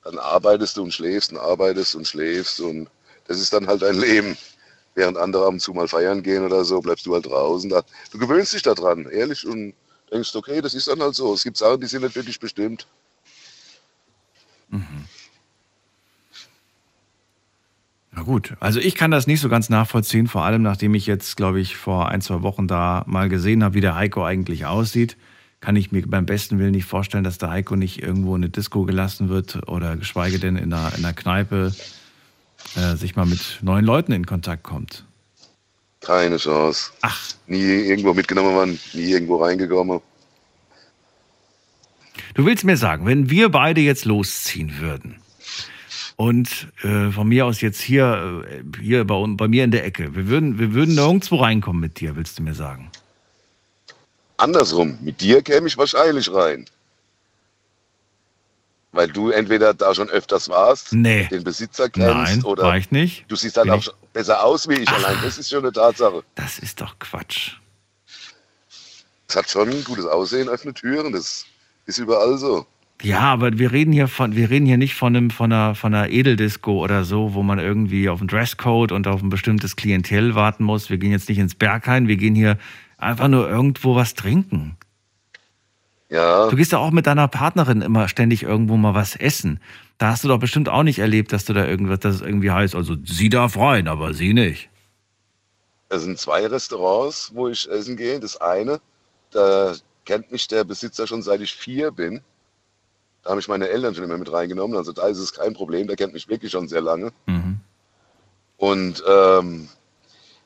dann 0.04 0.20
arbeitest 0.20 0.78
du 0.78 0.84
und 0.84 0.94
schläfst 0.94 1.32
und 1.32 1.38
arbeitest 1.38 1.95
und 1.95 2.08
schläfst 2.08 2.60
und 2.60 2.90
das 3.28 3.40
ist 3.40 3.52
dann 3.52 3.68
halt 3.68 3.82
dein 3.82 3.95
Leben. 3.99 4.38
Während 4.95 5.18
andere 5.18 5.44
ab 5.45 5.49
und 5.49 5.60
zu 5.60 5.74
mal 5.74 5.88
feiern 5.88 6.24
gehen 6.24 6.44
oder 6.44 6.66
so, 6.66 6.80
bleibst 6.80 7.06
du 7.06 7.14
halt 7.14 7.28
draußen. 7.28 7.70
Da, 7.70 7.84
du 8.12 8.18
gewöhnst 8.18 8.54
dich 8.54 8.64
daran, 8.64 9.06
ehrlich, 9.06 9.45
und 9.45 9.76
denkst, 10.12 10.36
okay, 10.36 10.60
das 10.60 10.74
ist 10.74 10.88
dann 10.88 11.02
halt 11.02 11.14
so. 11.14 11.34
Es 11.34 11.44
gibt 11.44 11.58
Sachen, 11.58 11.82
die 11.82 11.88
sind 11.88 12.02
nicht 12.02 12.16
wirklich 12.16 12.40
bestimmt. 12.40 12.88
Na 18.12 18.24
gut, 18.24 18.56
also 18.60 18.80
ich 18.80 18.95
kann 18.95 19.12
das 19.12 19.28
nicht 19.28 19.41
so 19.41 19.49
ganz 19.49 19.70
nachvollziehen, 19.70 20.28
vor 20.28 20.44
allem 20.44 20.64
nachdem 20.64 20.95
ich 20.95 21.06
jetzt, 21.06 21.38
glaube 21.38 21.60
ich, 21.60 21.78
vor 21.78 22.10
ein, 22.10 22.22
zwei 22.22 22.41
Wochen 22.41 22.68
da 22.68 23.04
mal 23.06 23.30
gesehen 23.30 23.64
habe, 23.64 23.76
wie 23.76 23.82
der 23.82 23.94
Heiko 23.94 24.26
eigentlich 24.26 24.66
aussieht, 24.66 25.18
kann 25.60 25.76
ich 25.76 25.92
mir 25.92 26.06
beim 26.08 26.26
besten 26.26 26.60
Willen 26.60 26.72
nicht 26.72 26.86
vorstellen, 26.86 27.24
dass 27.24 27.38
der 27.38 27.50
Heiko 27.50 27.76
nicht 27.76 28.02
irgendwo 28.02 28.36
in 28.36 28.44
eine 28.44 28.50
Disco 28.50 28.84
gelassen 28.84 29.30
wird 29.30 29.68
oder 29.68 29.98
geschweige 29.98 30.40
denn 30.40 30.56
in 30.56 30.72
einer, 30.72 30.96
in 30.96 31.04
einer 31.04 31.14
Kneipe 31.14 31.74
äh, 32.76 32.96
sich 32.96 33.16
mal 33.16 33.26
mit 33.26 33.60
neuen 33.62 33.86
Leuten 33.86 34.12
in 34.12 34.26
Kontakt 34.26 34.64
kommt. 34.64 35.06
Keine 36.02 36.38
Chance. 36.38 36.92
Ach. 37.02 37.20
Nie 37.48 37.58
irgendwo 37.58 38.14
mitgenommen 38.14 38.54
worden, 38.54 38.80
nie 38.94 39.12
irgendwo 39.12 39.38
reingekommen. 39.38 40.02
Du 42.34 42.46
willst 42.46 42.64
mir 42.64 42.78
sagen, 42.78 43.06
wenn 43.06 43.30
wir 43.30 43.50
beide 43.50 43.82
jetzt 43.82 44.06
losziehen 44.06 44.80
würden 44.80 45.16
und 46.18 46.68
äh, 46.84 47.10
von 47.10 47.28
mir 47.28 47.46
aus 47.46 47.62
jetzt 47.62 47.82
hier, 47.82 48.44
äh, 48.48 48.64
hier 48.82 49.06
bei, 49.06 49.24
bei 49.28 49.48
mir 49.48 49.64
in 49.64 49.72
der 49.72 49.86
Ecke, 49.86 50.16
wir 50.16 50.28
würden, 50.28 50.60
wir 50.60 50.74
würden 50.74 50.96
nirgendwo 50.96 51.38
reinkommen 51.38 51.82
mit 51.82 52.00
dir, 52.00 52.16
willst 52.16 52.38
du 52.38 52.44
mir 52.44 52.54
sagen? 52.54 52.92
Andersrum, 54.38 54.97
mit 55.01 55.19
dir 55.22 55.41
käme 55.41 55.68
ich 55.68 55.77
wahrscheinlich 55.77 56.31
rein. 56.31 56.65
Weil 58.91 59.07
du 59.09 59.30
entweder 59.30 59.73
da 59.73 59.93
schon 59.93 60.09
öfters 60.09 60.47
warst, 60.49 60.93
Nee. 60.93 61.27
den 61.30 61.43
Besitzer 61.43 61.89
kennst 61.89 62.07
Nein, 62.07 62.43
oder 62.43 62.64
war 62.64 62.77
ich 62.77 62.91
nicht. 62.91 63.26
du 63.27 63.35
siehst 63.35 63.57
halt 63.57 63.65
Bin 63.65 63.73
auch 63.73 63.80
ich- 63.80 63.91
besser 64.14 64.43
aus 64.43 64.68
wie 64.69 64.76
ich 64.76 64.89
allein. 64.89 65.18
Das 65.23 65.38
ist 65.38 65.49
schon 65.49 65.59
eine 65.59 65.72
Tatsache. 65.72 66.23
Das 66.35 66.57
ist 66.59 66.80
doch 66.81 66.97
Quatsch. 66.99 67.53
Es 69.27 69.35
hat 69.35 69.49
schon 69.49 69.69
ein 69.69 69.84
gutes 69.84 70.05
Aussehen, 70.05 70.47
öffnet 70.47 70.77
Türen. 70.77 71.11
Das 71.11 71.45
ist 71.85 71.97
überall 71.97 72.38
so. 72.38 72.65
Ja, 73.03 73.19
aber 73.19 73.59
wir 73.59 73.72
reden 73.72 73.91
hier 73.91 74.07
von, 74.07 74.35
wir 74.35 74.49
reden 74.49 74.65
hier 74.65 74.77
nicht 74.77 74.95
von 74.95 75.15
einem, 75.15 75.30
von 75.30 75.51
einer, 75.51 75.76
von 75.76 75.93
einer 75.93 76.09
Edeldisco 76.09 76.81
oder 76.84 77.03
so, 77.03 77.34
wo 77.35 77.43
man 77.43 77.59
irgendwie 77.59 78.09
auf 78.09 78.19
einen 78.22 78.27
Dresscode 78.30 78.91
und 78.91 79.05
auf 79.05 79.22
ein 79.22 79.30
bestimmtes 79.30 79.76
Klientel 79.76 80.34
warten 80.34 80.64
muss. 80.64 80.89
Wir 80.89 80.97
gehen 80.97 81.11
jetzt 81.11 81.30
nicht 81.30 81.38
ins 81.38 81.53
Berghain, 81.53 82.07
wir 82.07 82.15
gehen 82.18 82.34
hier 82.34 82.57
einfach 82.98 83.28
nur 83.28 83.49
irgendwo 83.49 83.95
was 83.95 84.14
trinken. 84.14 84.78
Ja. 86.10 86.49
Du 86.49 86.56
gehst 86.56 86.72
ja 86.72 86.78
auch 86.78 86.91
mit 86.91 87.06
deiner 87.06 87.28
Partnerin 87.28 87.82
immer 87.82 88.07
ständig 88.07 88.44
irgendwo 88.44 88.78
mal 88.78 88.94
was 88.94 89.15
essen. 89.15 89.60
Da 89.98 90.11
hast 90.11 90.24
du 90.24 90.28
doch 90.28 90.40
bestimmt 90.40 90.69
auch 90.69 90.84
nicht 90.84 90.99
erlebt, 90.99 91.34
dass 91.34 91.45
du 91.45 91.53
da 91.53 91.65
irgendwas, 91.65 91.99
dass 91.99 92.15
es 92.15 92.22
irgendwie 92.22 92.52
heißt, 92.52 92.76
also 92.76 92.95
sie 93.03 93.30
darf 93.30 93.57
rein, 93.57 93.88
aber 93.88 94.14
sie 94.14 94.34
nicht. 94.34 94.69
Es 95.90 96.03
sind 96.03 96.19
zwei 96.19 96.45
Restaurants, 96.45 97.32
wo 97.34 97.48
ich 97.48 97.69
essen 97.69 97.98
gehe. 97.98 98.19
Das 98.19 98.40
eine, 98.40 98.80
da 99.32 99.74
kennt 100.06 100.32
mich 100.32 100.48
der 100.48 100.64
Besitzer 100.64 101.07
schon 101.07 101.22
seit 101.22 101.41
ich 101.41 101.53
vier 101.53 101.91
bin. 101.91 102.22
Da 103.24 103.32
habe 103.32 103.41
ich 103.41 103.48
meine 103.48 103.68
Eltern 103.68 103.95
schon 103.95 104.03
immer 104.03 104.18
mit 104.18 104.32
reingenommen. 104.32 104.78
Also 104.78 104.94
da 104.94 105.07
ist 105.07 105.18
es 105.18 105.34
kein 105.34 105.53
Problem. 105.53 105.88
Der 105.88 105.98
kennt 105.98 106.14
mich 106.14 106.30
wirklich 106.30 106.52
schon 106.52 106.68
sehr 106.68 106.82
lange. 106.82 107.11
Und 108.57 109.03
ähm, 109.07 109.68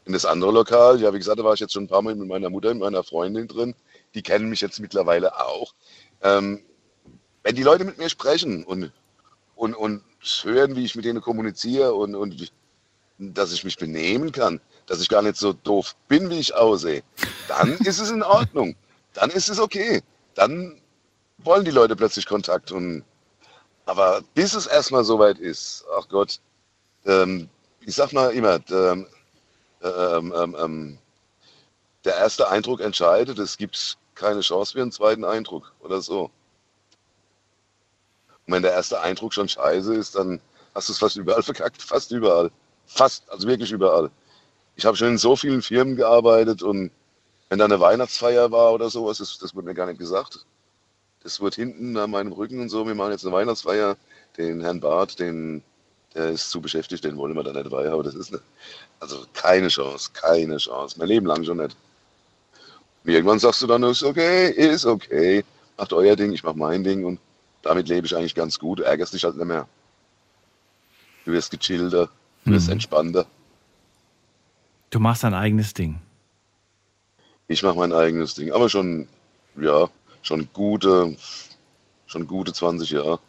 in 0.06 0.14
das 0.14 0.26
andere 0.26 0.52
Lokal, 0.52 1.00
ja, 1.00 1.14
wie 1.14 1.18
gesagt, 1.18 1.40
da 1.40 1.44
war 1.44 1.54
ich 1.54 1.60
jetzt 1.60 1.74
schon 1.74 1.84
ein 1.84 1.88
paar 1.88 2.02
Mal 2.02 2.16
mit 2.16 2.28
meiner 2.28 2.50
Mutter, 2.50 2.74
mit 2.74 2.82
meiner 2.82 3.04
Freundin 3.04 3.48
drin. 3.48 3.76
Die 4.16 4.24
kennen 4.24 4.50
mich 4.50 4.62
jetzt 4.62 4.80
mittlerweile 4.80 5.40
auch. 5.40 5.74
Ähm, 6.22 6.62
wenn 7.44 7.56
die 7.56 7.64
Leute 7.64 7.86
mit 7.86 7.98
mir 7.98 8.10
sprechen 8.10 8.64
und, 8.64 8.92
und, 9.56 9.76
und 9.76 10.04
hören, 10.44 10.76
wie 10.76 10.86
ich 10.86 10.96
mit 10.96 11.06
denen 11.06 11.22
kommuniziere 11.22 11.94
und, 11.94 12.16
und 12.16 12.52
dass 13.18 13.54
ich 13.54 13.64
mich 13.64 13.78
benehmen 13.78 14.32
kann, 14.32 14.60
dass 14.88 15.02
ich 15.02 15.10
gar 15.10 15.22
nicht 15.22 15.38
so 15.38 15.54
doof 15.54 15.96
bin, 16.08 16.30
wie 16.30 16.40
ich 16.40 16.56
aussehe, 16.56 17.04
dann 17.48 17.74
ist 17.80 18.00
es 18.00 18.10
in 18.10 18.24
Ordnung. 18.24 18.76
Dann 19.14 19.30
ist 19.30 19.50
es 19.50 19.60
okay. 19.60 20.02
Dann 20.36 20.82
wollen 21.38 21.66
die 21.66 21.72
Leute 21.72 21.96
plötzlich 21.96 22.26
Kontakt. 22.26 22.72
Und, 22.72 23.04
aber 23.86 24.22
bis 24.34 24.54
es 24.54 24.68
erstmal 24.68 25.04
soweit 25.04 25.38
ist, 25.38 25.86
ach 25.98 26.08
Gott, 26.08 26.40
ähm, 27.06 27.50
ich 27.82 27.96
sag 27.96 28.14
mal 28.14 28.32
immer, 28.32 28.60
ähm, 28.70 29.08
ähm, 29.84 30.34
ähm, 30.36 30.56
ähm, 30.60 30.98
der 32.06 32.16
erste 32.18 32.50
Eindruck 32.50 32.82
entscheidet. 32.82 33.40
Es 33.40 33.58
gibt 33.58 33.98
keine 34.16 34.42
Chance 34.42 34.74
für 34.74 34.82
einen 34.82 34.92
zweiten 34.92 35.24
Eindruck 35.24 35.74
oder 35.80 36.02
so. 36.02 36.32
Und 38.46 38.54
wenn 38.54 38.64
der 38.64 38.74
erste 38.74 39.00
Eindruck 39.02 39.34
schon 39.34 39.48
scheiße 39.48 39.94
ist, 39.94 40.16
dann 40.16 40.42
hast 40.74 40.90
du 40.90 40.94
es 40.94 41.00
fast 41.00 41.16
überall 41.16 41.44
verkackt. 41.52 41.82
Fast 41.82 42.12
überall. 42.12 42.52
Fast, 42.86 43.30
also 43.30 43.48
wirklich 43.48 43.72
überall. 43.72 44.10
Ich 44.76 44.86
habe 44.86 44.98
schon 44.98 45.10
in 45.10 45.18
so 45.18 45.36
vielen 45.36 45.62
Firmen 45.62 45.96
gearbeitet 45.96 46.64
und 46.64 46.92
wenn 47.50 47.60
da 47.60 47.66
eine 47.66 47.80
Weihnachtsfeier 47.80 48.52
war 48.52 48.74
oder 48.74 48.90
sowas, 48.90 49.18
das, 49.18 49.38
das 49.38 49.54
wurde 49.54 49.68
mir 49.68 49.74
gar 49.74 49.86
nicht 49.88 50.00
gesagt. 50.00 50.46
Das 51.24 51.40
wird 51.42 51.56
hinten 51.56 51.98
an 51.98 52.12
meinem 52.12 52.32
Rücken 52.32 52.60
und 52.62 52.70
so, 52.70 52.88
wir 52.88 52.96
machen 52.96 53.12
jetzt 53.12 53.26
eine 53.26 53.36
Weihnachtsfeier, 53.36 53.98
den 54.38 54.62
Herrn 54.62 54.80
Barth, 54.80 55.20
den, 55.20 55.64
der 56.16 56.30
ist 56.30 56.50
zu 56.50 56.60
beschäftigt, 56.62 57.04
den 57.04 57.18
wollen 57.18 57.36
wir 57.36 57.44
da 57.44 57.54
nicht 57.54 57.66
dabei 57.66 57.90
haben. 57.90 58.04
Das 58.04 58.16
ist 58.16 58.32
eine, 58.34 58.42
also 59.00 59.26
keine 59.34 59.70
Chance, 59.70 60.12
keine 60.14 60.58
Chance. 60.58 60.98
Mein 61.00 61.08
Leben 61.08 61.26
lang 61.26 61.44
schon 61.44 61.58
nicht. 61.58 61.76
Und 63.04 63.12
irgendwann 63.12 63.40
sagst 63.40 63.62
du 63.62 63.68
dann, 63.68 63.84
ist 63.84 64.04
okay, 64.04 64.50
ist 64.52 64.86
okay, 64.86 65.44
macht 65.78 65.94
euer 65.94 66.16
Ding, 66.16 66.34
ich 66.34 66.44
mach 66.44 66.54
mein 66.54 66.84
Ding 66.84 67.06
und 67.06 67.20
damit 67.64 67.88
lebe 67.88 68.06
ich 68.06 68.16
eigentlich 68.16 68.36
ganz 68.36 68.60
gut. 68.60 68.80
Ärgerst 68.82 69.14
dich 69.14 69.24
halt 69.24 69.38
nicht 69.38 69.46
mehr. 69.48 69.68
Du 71.26 71.32
wirst 71.32 71.52
gechillter, 71.52 72.10
du 72.46 72.52
wirst 72.52 72.68
Mhm. 72.68 72.74
entspannter. 72.74 73.26
Du 74.90 75.00
machst 75.00 75.24
dein 75.24 75.34
eigenes 75.34 75.74
Ding. 75.74 76.00
Ich 77.48 77.64
mache 77.64 77.76
mein 77.78 77.94
eigenes 77.94 78.34
Ding, 78.36 78.52
aber 78.52 78.70
schon, 78.70 79.08
ja, 79.56 79.90
schon 80.22 80.48
gute, 80.54 81.16
schon 82.08 82.28
gute 82.28 82.54
20 82.54 82.90
Jahre. 82.92 83.20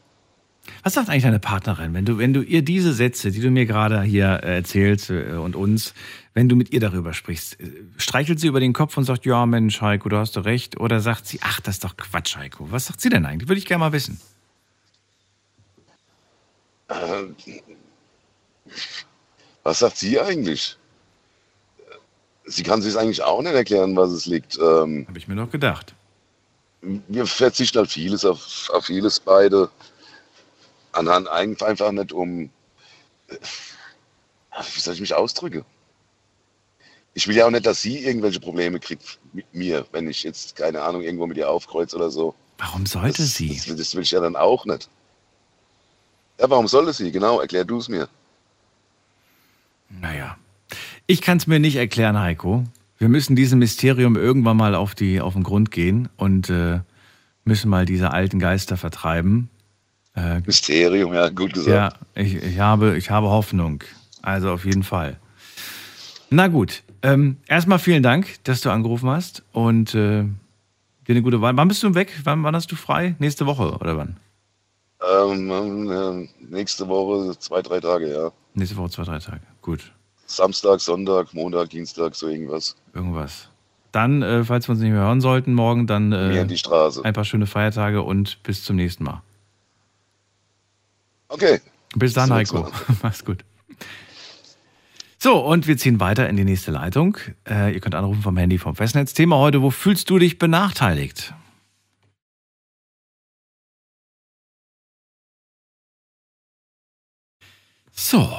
Was 0.85 0.95
sagt 0.95 1.09
eigentlich 1.09 1.23
deine 1.25 1.39
Partnerin, 1.39 1.95
wenn 1.95 2.05
du, 2.05 2.19
wenn 2.19 2.33
du 2.33 2.43
ihr 2.43 2.63
diese 2.63 2.93
Sätze, 2.93 3.31
die 3.31 3.41
du 3.41 3.51
mir 3.51 3.67
gerade 3.67 4.03
hier 4.03 4.41
äh, 4.43 4.57
erzählst 4.57 5.11
äh, 5.11 5.33
und 5.33 5.57
uns, 5.57 5.95
wenn 6.35 6.49
du 6.49 6.57
mit 6.57 6.73
ihr 6.73 6.81
darüber 6.81 7.13
sprichst, 7.13 7.61
äh, 7.61 7.85
streichelt 7.97 8.41
sie 8.41 8.47
über 8.47 8.61
den 8.61 8.73
Kopf 8.73 8.97
und 8.97 9.05
sagt, 9.05 9.25
ja 9.25 9.45
Mensch, 9.47 9.81
Heiko, 9.81 10.09
du 10.09 10.17
hast 10.17 10.37
doch 10.37 10.45
recht, 10.45 10.79
oder 10.79 11.01
sagt 11.01 11.27
sie, 11.27 11.41
ach, 11.43 11.61
das 11.61 11.77
ist 11.77 11.85
doch 11.85 11.97
Quatsch, 11.97 12.37
Heiko. 12.37 12.71
Was 12.71 12.87
sagt 12.87 13.01
sie 13.01 13.09
denn 13.09 13.27
eigentlich? 13.27 13.49
Würde 13.49 13.59
ich 13.59 13.67
gerne 13.67 13.81
mal 13.81 13.93
wissen. 13.93 14.21
Was 19.63 19.79
sagt 19.79 19.97
sie 19.97 20.21
eigentlich? 20.21 20.77
Sie 22.45 22.63
kann 22.63 22.83
sich 22.83 22.97
eigentlich 22.97 23.23
auch 23.23 23.41
nicht 23.41 23.55
erklären, 23.55 23.97
was 23.97 24.11
es 24.11 24.27
liegt. 24.27 24.59
Ähm, 24.59 25.07
Habe 25.09 25.19
ich 25.19 25.29
mir 25.29 25.37
noch 25.37 25.51
gedacht. 25.51 25.95
wir 26.81 27.27
verzichten 27.27 27.79
halt 27.79 27.91
vieles 27.91 28.25
auf, 28.25 28.69
auf 28.73 28.87
vieles 28.87 29.21
beide. 29.21 29.71
Anhand 30.93 31.29
ein- 31.29 31.61
einfach 31.61 31.93
nicht 31.93 32.13
um, 32.13 32.51
wie 33.29 34.81
soll 34.81 34.95
ich 34.95 35.01
mich 35.01 35.15
ausdrücken? 35.15 35.65
Ich 37.15 37.29
will 37.29 37.37
ja 37.37 37.47
auch 37.47 37.51
nicht, 37.51 37.67
dass 37.67 37.83
sie 37.83 37.99
irgendwelche 38.05 38.41
Probleme 38.41 38.81
kriegt 38.81 39.19
mit 39.33 39.53
mir, 39.55 39.87
wenn 39.93 40.09
ich 40.09 40.23
jetzt, 40.23 40.57
keine 40.57 40.81
Ahnung, 40.83 41.03
irgendwo 41.03 41.27
mit 41.27 41.37
ihr 41.37 41.51
aufkreuze 41.51 41.97
oder 41.97 42.11
so. 42.11 42.35
Warum 42.59 42.87
sollte 42.87 43.23
das, 43.23 43.35
sie? 43.35 43.49
Das, 43.55 43.77
das 43.77 43.95
will 43.95 44.03
ich 44.03 44.11
ja 44.11 44.21
dann 44.21 44.37
auch 44.37 44.65
nicht. 44.65 44.89
Ja, 46.39 46.49
warum 46.49 46.69
sollte 46.69 46.93
sie? 46.93 47.11
Genau, 47.13 47.41
erklär 47.41 47.65
du 47.65 47.79
es 47.79 47.89
mir. 47.89 48.09
Naja. 49.91 50.37
Ich 51.07 51.21
kann 51.21 51.37
es 51.37 51.47
mir 51.47 51.61
nicht 51.61 51.77
erklären, 51.77 52.19
Heiko. 52.19 52.65
Wir 52.97 53.09
müssen 53.09 53.37
diesem 53.37 53.59
Mysterium 53.59 54.17
irgendwann 54.17 54.57
mal 54.57 54.75
auf, 54.75 54.95
die, 54.95 55.21
auf 55.21 55.35
den 55.35 55.43
Grund 55.43 55.71
gehen 55.71 56.09
und 56.17 56.49
äh, 56.49 56.81
müssen 57.45 57.69
mal 57.69 57.85
diese 57.85 58.13
alten 58.13 58.39
Geister 58.39 58.77
vertreiben. 58.77 59.51
Äh, 60.15 60.41
Mysterium, 60.41 61.15
ja, 61.15 61.29
gut 61.29 61.55
gesagt. 61.55 61.97
Ja, 62.15 62.23
ich, 62.23 62.35
ich, 62.35 62.59
habe, 62.59 62.97
ich 62.97 63.11
habe 63.11 63.29
Hoffnung. 63.29 63.83
Also 64.21 64.51
auf 64.51 64.65
jeden 64.65 64.83
Fall. 64.83 65.19
Na 66.31 66.49
gut. 66.49 66.83
Ähm, 67.03 67.37
erstmal 67.49 67.79
vielen 67.79 68.03
Dank, 68.03 68.43
dass 68.45 68.61
du 68.61 68.71
angerufen 68.71 69.09
hast 69.11 69.43
und 69.53 69.95
äh, 69.95 70.23
dir 70.23 70.29
eine 71.09 71.23
gute 71.23 71.41
Wahl. 71.41 71.57
Wann 71.57 71.67
bist 71.67 71.83
du 71.83 71.95
weg? 71.95 72.13
Wann, 72.25 72.43
wann 72.45 72.55
hast 72.55 72.71
du 72.71 72.77
frei? 72.77 73.17
Nächste 73.19 73.47
Woche 73.47 73.77
oder 73.77 73.97
wann? 73.97 74.17
Ähm, 75.05 75.91
äh, 75.91 76.29
nächste 76.49 76.87
Woche 76.87 77.37
zwei, 77.39 77.61
drei 77.61 77.81
Tage, 77.81 78.13
ja. 78.13 78.31
Nächste 78.55 78.77
Woche 78.77 78.91
zwei, 78.91 79.03
drei 79.03 79.19
Tage. 79.19 79.41
Gut. 79.63 79.93
Samstag, 80.27 80.81
Sonntag, 80.81 81.35
Montag, 81.35 81.71
Dienstag, 81.71 82.15
so 82.15 82.29
irgendwas. 82.29 82.77
Irgendwas. 82.95 83.49
Dann, 83.91 84.23
äh, 84.23 84.45
falls 84.45 84.69
wir 84.69 84.73
uns 84.73 84.81
nicht 84.81 84.93
mehr 84.93 85.01
hören 85.01 85.21
sollten 85.21 85.55
morgen, 85.55 85.87
dann 85.87 86.11
Mir 86.11 86.31
äh, 86.31 86.41
in 86.43 86.49
die 86.49 86.57
Straße. 86.57 87.05
ein 87.05 87.13
paar 87.13 87.25
schöne 87.25 87.47
Feiertage 87.47 88.01
und 88.03 88.43
bis 88.45 88.63
zum 88.65 88.77
nächsten 88.77 89.05
Mal. 89.05 89.23
Okay. 91.33 91.61
Bis 91.95 92.13
dann, 92.13 92.31
Heiko. 92.31 92.71
Mach's 93.03 93.25
gut. 93.25 93.43
So, 95.19 95.39
und 95.39 95.67
wir 95.67 95.79
ziehen 95.79 95.99
weiter 95.99 96.29
in 96.29 96.37
die 96.37 96.45
nächste 96.45 96.73
Leitung. 96.73 97.17
Äh, 97.49 97.73
ihr 97.73 97.81
könnt 97.81 97.95
anrufen 97.95 98.21
vom 98.23 98.37
Handy 98.37 98.59
vom 98.59 98.77
Festnetz. 98.77 99.15
Thema 99.15 99.39
heute, 99.39 99.63
wo 99.63 99.71
fühlst 99.71 100.11
du 100.11 100.19
dich 100.19 100.39
benachteiligt? 100.39 101.33
So, 107.93 108.31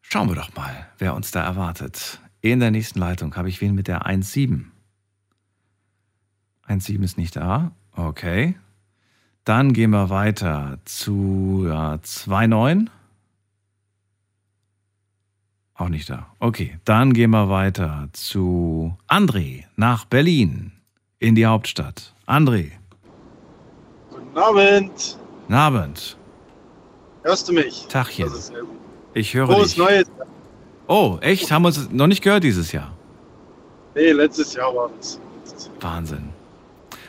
schauen 0.00 0.28
wir 0.28 0.34
doch 0.34 0.52
mal, 0.56 0.88
wer 0.98 1.14
uns 1.14 1.30
da 1.30 1.44
erwartet. 1.44 2.18
In 2.40 2.58
der 2.58 2.72
nächsten 2.72 2.98
Leitung 2.98 3.36
habe 3.36 3.48
ich 3.48 3.60
wen 3.60 3.74
mit 3.74 3.86
der 3.86 4.06
1.7. 4.06 4.64
1.7 6.66 7.04
ist 7.04 7.18
nicht 7.18 7.36
da. 7.36 7.72
Okay. 7.92 8.56
Dann 9.46 9.72
gehen 9.72 9.90
wir 9.90 10.10
weiter 10.10 10.78
zu 10.84 11.66
ja, 11.68 11.94
2.9. 11.94 12.88
Auch 15.76 15.88
nicht 15.88 16.10
da. 16.10 16.26
Okay, 16.40 16.80
dann 16.84 17.12
gehen 17.12 17.30
wir 17.30 17.48
weiter 17.48 18.08
zu 18.12 18.96
André 19.08 19.62
nach 19.76 20.04
Berlin 20.04 20.72
in 21.20 21.36
die 21.36 21.46
Hauptstadt. 21.46 22.12
André, 22.26 22.72
Guten 24.10 24.36
Abend. 24.36 25.18
guten 25.42 25.54
Abend. 25.54 26.16
Hörst 27.22 27.48
du 27.48 27.52
mich? 27.52 27.86
Tachchen. 27.88 28.28
Ich 29.14 29.32
höre 29.32 29.46
Frohes 29.46 29.68
dich. 29.68 29.78
Neues. 29.78 30.06
Oh, 30.88 31.18
echt? 31.20 31.52
Haben 31.52 31.62
wir 31.62 31.68
uns 31.68 31.88
noch 31.92 32.08
nicht 32.08 32.22
gehört 32.22 32.42
dieses 32.42 32.72
Jahr? 32.72 32.92
Nee, 33.94 34.10
letztes 34.10 34.54
Jahr 34.54 34.74
war 34.74 34.90
das. 34.96 35.20
Wahnsinn. 35.80 36.30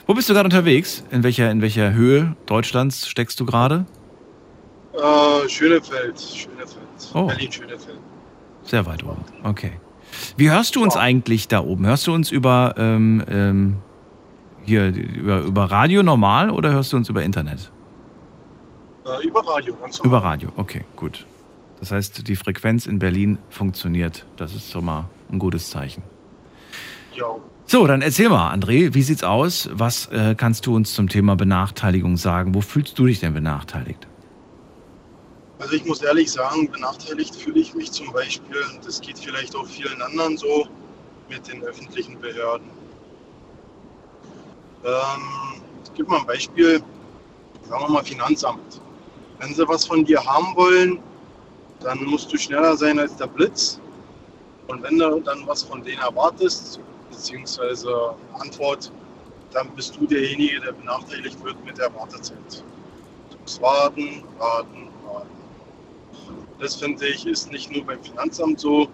Wo 0.08 0.14
bist 0.14 0.30
du 0.30 0.34
gerade 0.34 0.46
unterwegs? 0.46 1.04
In 1.12 1.24
welcher, 1.24 1.52
in 1.52 1.62
welcher 1.62 1.94
Höhe 1.94 2.38
Deutschlands 2.46 3.10
steckst 3.10 3.38
du 3.42 3.46
gerade? 3.46 3.86
Äh, 4.94 5.50
Schönefeld. 5.50 6.18
Schönefeld. 6.20 6.88
Oh. 7.14 7.28
Berlin, 7.28 7.52
Schönefeld. 7.52 8.00
Sehr 8.64 8.86
weit 8.86 9.04
oben. 9.04 9.24
Okay. 9.44 9.74
Wie 10.38 10.50
hörst 10.50 10.78
du 10.78 10.82
uns 10.82 10.96
eigentlich 10.96 11.50
da 11.50 11.60
oben? 11.62 11.86
Hörst 11.86 12.08
du 12.08 12.14
uns 12.14 12.32
über, 12.32 12.76
ähm, 12.78 13.22
ähm, 13.30 13.78
hier, 14.64 14.88
über, 14.88 15.42
über 15.42 15.66
Radio 15.66 16.04
normal 16.04 16.52
oder 16.52 16.72
hörst 16.72 16.94
du 16.94 16.98
uns 16.98 17.10
über 17.10 17.24
Internet? 17.24 17.70
Äh, 19.06 19.28
über 19.28 19.46
Radio, 19.46 19.76
ganz 19.76 20.00
Über 20.00 20.24
Radio, 20.24 20.50
okay, 20.56 20.86
gut. 20.96 21.26
Das 21.82 21.92
heißt, 21.92 22.28
die 22.28 22.36
Frequenz 22.38 22.86
in 22.86 22.98
Berlin 22.98 23.40
funktioniert. 23.50 24.26
Das 24.38 24.56
ist 24.56 24.72
schon 24.72 24.86
mal 24.86 25.10
ein 25.30 25.38
gutes 25.38 25.70
Zeichen. 25.70 26.02
Ja. 27.14 27.36
So, 27.70 27.86
dann 27.86 28.02
erzähl 28.02 28.30
mal, 28.30 28.54
André, 28.54 28.94
wie 28.94 29.02
sieht's 29.02 29.24
aus? 29.24 29.68
Was 29.74 30.08
äh, 30.08 30.36
kannst 30.36 30.66
du 30.66 30.74
uns 30.74 30.94
zum 30.94 31.10
Thema 31.10 31.36
Benachteiligung 31.36 32.16
sagen? 32.16 32.56
Wo 32.56 32.62
fühlst 32.62 32.98
du 32.98 33.08
dich 33.08 33.20
denn 33.20 33.34
benachteiligt? 33.34 34.08
Also 35.60 35.74
ich 35.74 35.84
muss 35.84 36.02
ehrlich 36.02 36.32
sagen, 36.32 36.72
benachteiligt 36.72 37.36
fühle 37.36 37.60
ich 37.60 37.74
mich 37.74 37.92
zum 37.92 38.14
Beispiel, 38.14 38.56
das 38.86 39.02
geht 39.02 39.20
vielleicht 39.20 39.54
auch 39.54 39.68
vielen 39.68 40.02
anderen 40.02 40.38
so, 40.38 40.66
mit 41.30 41.46
den 41.52 41.62
öffentlichen 41.62 42.18
Behörden. 42.22 42.70
Ähm, 44.86 45.62
ich 45.84 45.94
gebe 45.94 46.10
mal 46.10 46.22
ein 46.22 46.26
Beispiel, 46.26 46.82
sagen 47.68 47.84
wir 47.84 47.90
mal 47.90 48.04
Finanzamt. 48.06 48.80
Wenn 49.40 49.54
sie 49.54 49.68
was 49.68 49.86
von 49.86 50.06
dir 50.06 50.24
haben 50.24 50.56
wollen, 50.56 51.00
dann 51.82 52.02
musst 52.06 52.32
du 52.32 52.38
schneller 52.38 52.78
sein 52.78 52.98
als 52.98 53.18
der 53.18 53.28
Blitz. 53.28 53.82
Und 54.68 54.82
wenn 54.84 54.98
du 54.98 55.20
dann 55.20 55.46
was 55.46 55.64
von 55.64 55.84
denen 55.84 56.00
erwartest, 56.00 56.80
beziehungsweise 57.18 58.14
Antwort, 58.40 58.92
dann 59.52 59.70
bist 59.76 59.98
du 59.98 60.06
derjenige, 60.06 60.60
der 60.62 60.72
benachteiligt 60.72 61.44
wird 61.44 61.64
mit 61.66 61.78
der 61.78 61.94
Wartezeit. 61.96 62.64
Du 63.32 63.38
musst 63.42 63.62
warten, 63.62 64.24
warten, 64.38 64.88
warten. 65.04 65.30
Das 66.60 66.76
finde 66.76 67.08
ich 67.08 67.26
ist 67.26 67.52
nicht 67.52 67.72
nur 67.72 67.86
beim 67.86 68.02
Finanzamt 68.04 68.60
so, 68.60 68.88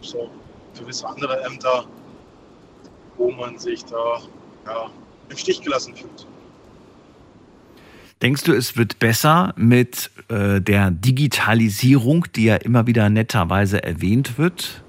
so 0.00 0.30
gewisse 0.78 1.06
andere 1.08 1.42
Ämter, 1.44 1.84
wo 3.16 3.30
man 3.30 3.58
sich 3.58 3.84
da 3.84 4.20
ja, 4.66 4.90
im 5.28 5.36
Stich 5.36 5.62
gelassen 5.62 5.94
fühlt. 5.94 6.26
Denkst 8.22 8.42
du, 8.44 8.52
es 8.52 8.76
wird 8.76 8.98
besser 8.98 9.52
mit 9.56 10.10
äh, 10.28 10.60
der 10.60 10.90
Digitalisierung, 10.90 12.26
die 12.34 12.46
ja 12.46 12.56
immer 12.56 12.88
wieder 12.88 13.08
netterweise 13.10 13.82
erwähnt 13.84 14.38
wird? 14.38 14.82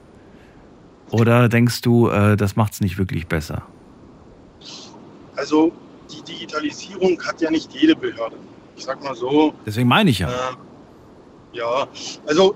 Oder 1.12 1.50
denkst 1.50 1.82
du, 1.82 2.10
äh, 2.10 2.38
das 2.38 2.56
macht 2.56 2.74
es 2.74 2.82
nicht 2.82 2.98
wirklich 2.98 3.28
besser? 3.28 3.64
Also 5.36 5.72
die 6.12 6.22
Digitalisierung 6.22 7.22
hat 7.24 7.42
ja 7.42 7.50
nicht 7.50 7.74
jede 7.74 7.96
Behörde. 7.96 8.36
Ich 8.76 8.86
sag 8.86 9.04
mal 9.04 9.16
so. 9.16 9.54
Deswegen 9.66 9.88
meine 9.88 10.10
ich 10.10 10.20
ja. 10.20 10.30
Ähm, 10.30 10.58
ja, 11.54 11.88
also 12.28 12.56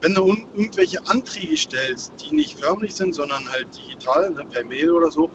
wenn 0.00 0.14
du 0.14 0.28
irgendwelche 0.54 1.06
Anträge 1.08 1.56
stellst, 1.56 2.12
die 2.20 2.34
nicht 2.34 2.58
förmlich 2.58 2.94
sind, 2.94 3.14
sondern 3.14 3.48
halt 3.50 3.68
digital, 3.76 4.30
ne, 4.30 4.44
per 4.44 4.64
Mail 4.64 4.90
oder 4.90 5.10
so, 5.10 5.30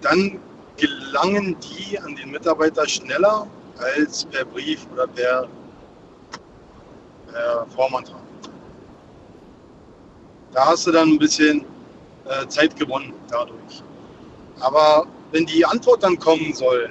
dann 0.00 0.38
gelangen 0.76 1.56
die 1.60 1.98
an 1.98 2.16
den 2.16 2.30
Mitarbeiter 2.30 2.88
schneller 2.88 3.46
als 3.78 4.24
per 4.24 4.44
Brief 4.44 4.86
oder 4.92 5.06
per, 5.06 5.48
per 7.32 7.66
Formantrag. 7.74 8.20
Da 10.52 10.66
hast 10.66 10.86
du 10.86 10.92
dann 10.92 11.10
ein 11.10 11.18
bisschen 11.18 11.64
äh, 12.28 12.46
Zeit 12.48 12.76
gewonnen 12.76 13.12
dadurch. 13.30 13.82
Aber 14.60 15.06
wenn 15.32 15.46
die 15.46 15.64
Antwort 15.64 16.02
dann 16.02 16.18
kommen 16.18 16.52
soll, 16.52 16.90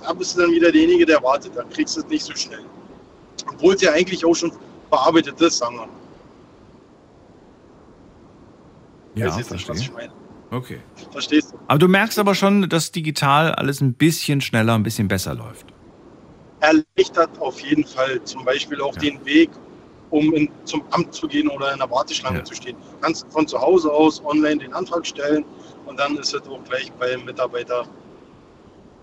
da 0.00 0.12
bist 0.12 0.36
du 0.36 0.42
dann 0.42 0.52
wieder 0.52 0.70
derjenige, 0.72 1.06
der 1.06 1.22
wartet. 1.22 1.56
Dann 1.56 1.68
kriegst 1.70 1.96
du 1.96 2.00
es 2.00 2.06
nicht 2.06 2.24
so 2.24 2.34
schnell. 2.34 2.64
Obwohl 3.48 3.74
es 3.74 3.82
ja 3.82 3.92
eigentlich 3.92 4.24
auch 4.24 4.34
schon 4.34 4.52
bearbeitet 4.90 5.40
ist, 5.40 5.58
sagen 5.58 5.76
wir 5.76 5.86
mal. 5.86 5.88
Ja, 9.14 9.26
Weiß 9.26 9.38
jetzt 9.38 9.50
nicht, 9.52 9.68
was 9.68 9.78
verstehe. 9.78 9.88
ich 9.88 10.10
meine. 10.10 10.12
Okay. 10.50 10.80
Verstehst 11.10 11.52
du? 11.52 11.58
Aber 11.68 11.78
du 11.78 11.88
merkst 11.88 12.18
aber 12.18 12.34
schon, 12.34 12.68
dass 12.68 12.92
digital 12.92 13.52
alles 13.54 13.80
ein 13.80 13.94
bisschen 13.94 14.40
schneller, 14.40 14.74
ein 14.74 14.82
bisschen 14.82 15.08
besser 15.08 15.34
läuft. 15.34 15.66
Erleichtert 16.60 17.30
auf 17.40 17.60
jeden 17.60 17.84
Fall 17.84 18.22
zum 18.24 18.44
Beispiel 18.44 18.80
auch 18.80 18.94
den 18.96 19.24
Weg, 19.24 19.50
um 20.12 20.32
in, 20.34 20.48
zum 20.64 20.82
Amt 20.90 21.12
zu 21.14 21.26
gehen 21.26 21.48
oder 21.48 21.72
in 21.72 21.78
der 21.78 21.90
Warteschlange 21.90 22.44
zu 22.44 22.54
stehen. 22.54 22.76
Kannst 23.00 23.26
von 23.30 23.48
zu 23.48 23.60
Hause 23.60 23.90
aus 23.90 24.22
online 24.24 24.58
den 24.58 24.72
Antrag 24.72 25.06
stellen 25.06 25.44
und 25.86 25.98
dann 25.98 26.16
ist 26.16 26.34
es 26.34 26.46
auch 26.46 26.62
gleich 26.64 26.92
beim 26.92 27.24
Mitarbeiter 27.24 27.86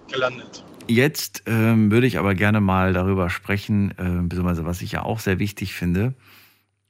gelandet. 0.07 0.63
Jetzt 0.87 1.43
ähm, 1.45 1.91
würde 1.91 2.07
ich 2.07 2.17
aber 2.17 2.33
gerne 2.35 2.61
mal 2.61 2.93
darüber 2.93 3.29
sprechen, 3.29 3.91
äh, 3.91 4.21
beziehungsweise 4.23 4.65
was 4.65 4.81
ich 4.81 4.91
ja 4.93 5.03
auch 5.03 5.19
sehr 5.19 5.39
wichtig 5.39 5.73
finde. 5.73 6.13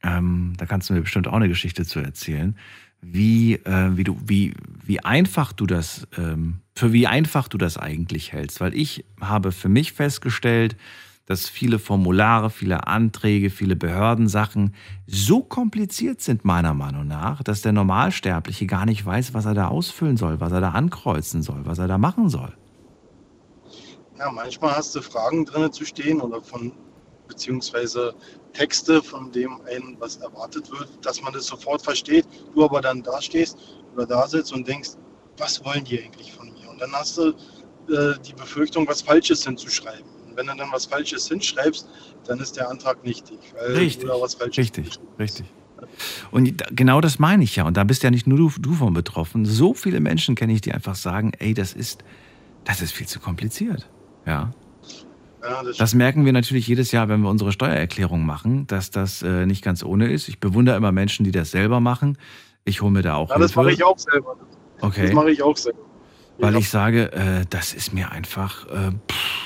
Ähm, 0.04 0.54
da 0.58 0.66
kannst 0.66 0.90
du 0.90 0.94
mir 0.94 1.02
bestimmt 1.02 1.28
auch 1.28 1.34
eine 1.34 1.50
Geschichte 1.50 1.86
zu 1.86 2.00
erzählen, 2.00 2.58
wie, 3.02 3.56
äh, 3.56 3.98
wie 3.98 4.04
du, 4.04 4.18
wie, 4.26 4.54
wie 4.86 5.02
einfach 5.02 5.54
du 5.54 5.66
das, 5.66 6.08
ähm, 6.18 6.60
für 6.76 6.94
wie 6.94 7.08
einfach 7.08 7.48
du 7.48 7.58
das 7.58 7.78
eigentlich 7.78 8.32
hältst. 8.32 8.62
Weil 8.62 8.74
ich 8.74 9.06
habe 9.20 9.52
für 9.52 9.70
mich 9.70 9.94
festgestellt, 9.94 10.78
dass 11.30 11.48
viele 11.48 11.78
Formulare, 11.78 12.50
viele 12.50 12.88
Anträge, 12.88 13.52
viele 13.52 13.76
Behördensachen 13.76 14.74
so 15.06 15.44
kompliziert 15.44 16.22
sind, 16.22 16.44
meiner 16.44 16.74
Meinung 16.74 17.06
nach, 17.08 17.44
dass 17.44 17.62
der 17.62 17.72
Normalsterbliche 17.72 18.66
gar 18.66 18.88
nicht 18.88 19.06
weiß, 19.06 19.36
was 19.36 19.46
er 19.46 19.54
da 19.54 19.68
ausfüllen 19.68 20.18
soll, 20.18 20.40
was 20.40 20.52
er 20.52 20.60
da 20.60 20.72
ankreuzen 20.72 21.44
soll, 21.44 21.62
was 21.66 21.78
er 21.78 21.88
da 21.88 22.00
machen 22.00 22.30
soll. 22.30 22.52
Ja, 24.18 24.32
manchmal 24.32 24.76
hast 24.76 24.96
du 24.96 25.04
Fragen 25.04 25.46
drin 25.46 25.72
zu 25.72 25.86
stehen 25.86 26.20
oder 26.20 26.42
von 26.42 26.72
beziehungsweise 27.28 28.16
Texte, 28.54 29.04
von 29.04 29.32
dem 29.32 29.62
einem 29.72 29.98
was 30.00 30.18
erwartet 30.18 30.72
wird, 30.72 30.90
dass 31.04 31.22
man 31.22 31.32
das 31.32 31.46
sofort 31.46 31.84
versteht, 31.84 32.26
du 32.56 32.66
aber 32.66 32.82
dann 32.82 33.04
da 33.04 33.22
stehst 33.22 33.56
oder 33.94 34.08
da 34.08 34.28
sitzt 34.28 34.52
und 34.52 34.68
denkst, 34.68 34.94
was 35.38 35.64
wollen 35.64 35.84
die 35.84 36.02
eigentlich 36.04 36.34
von 36.34 36.52
mir? 36.52 36.72
Und 36.72 36.82
dann 36.82 36.92
hast 36.92 37.20
du 37.20 37.30
äh, 37.94 38.18
die 38.28 38.34
Befürchtung, 38.34 38.88
was 38.88 39.04
Falsches 39.04 39.46
hinzuschreiben. 39.46 40.19
Wenn 40.40 40.48
du 40.48 40.56
dann 40.56 40.72
was 40.72 40.86
Falsches 40.86 41.28
hinschreibst, 41.28 41.86
dann 42.26 42.40
ist 42.40 42.56
der 42.56 42.70
Antrag 42.70 43.04
nichtig, 43.04 43.38
weil 43.58 43.76
Richtig, 43.76 44.10
richtig, 44.58 45.00
richtig. 45.20 45.46
Und 46.32 46.64
genau 46.72 47.02
das 47.02 47.20
meine 47.20 47.44
ich 47.44 47.58
ja. 47.58 47.66
Und 47.66 47.76
da 47.76 47.84
bist 47.84 48.04
ja 48.04 48.10
nicht 48.10 48.26
nur 48.26 48.38
du, 48.38 48.52
du 48.58 48.74
von 48.74 48.94
betroffen. 48.94 49.44
So 49.44 49.74
viele 49.74 50.00
Menschen 50.00 50.36
kenne 50.36 50.54
ich, 50.54 50.62
die 50.62 50.72
einfach 50.74 50.96
sagen, 50.96 51.34
ey, 51.40 51.54
das 51.54 51.74
ist, 51.74 52.06
das 52.64 52.82
ist 52.82 52.94
viel 52.94 53.06
zu 53.06 53.20
kompliziert. 53.20 53.90
Ja. 54.26 54.54
Ja, 55.44 55.64
das 55.64 55.76
Das 55.76 55.94
merken 55.94 56.24
wir 56.24 56.32
natürlich 56.32 56.68
jedes 56.68 56.94
Jahr, 56.94 57.10
wenn 57.10 57.20
wir 57.20 57.30
unsere 57.30 57.52
Steuererklärung 57.52 58.26
machen, 58.26 58.66
dass 58.68 58.92
das 58.92 59.22
äh, 59.22 59.46
nicht 59.46 59.62
ganz 59.62 59.84
ohne 59.84 60.10
ist. 60.10 60.30
Ich 60.30 60.40
bewundere 60.40 60.78
immer 60.78 60.94
Menschen, 60.94 61.26
die 61.26 61.32
das 61.32 61.52
selber 61.52 61.82
machen. 61.82 62.18
Ich 62.64 62.82
hole 62.82 62.92
mir 62.92 63.02
da 63.02 63.16
auch 63.16 63.30
Ja, 63.30 63.38
das 63.38 63.56
mache 63.56 63.74
ich 63.74 63.84
auch 63.84 64.00
selber. 64.00 64.38
Okay. 64.80 65.08
Das 65.08 65.14
mache 65.14 65.32
ich 65.32 65.44
auch 65.44 65.58
selber. 65.58 65.80
Weil 66.38 66.56
ich 66.56 66.70
sage, 66.70 67.12
äh, 67.12 67.46
das 67.50 67.74
ist 67.74 67.94
mir 67.94 68.12
einfach, 68.12 68.66
äh, 68.68 68.92
pff, 69.12 69.39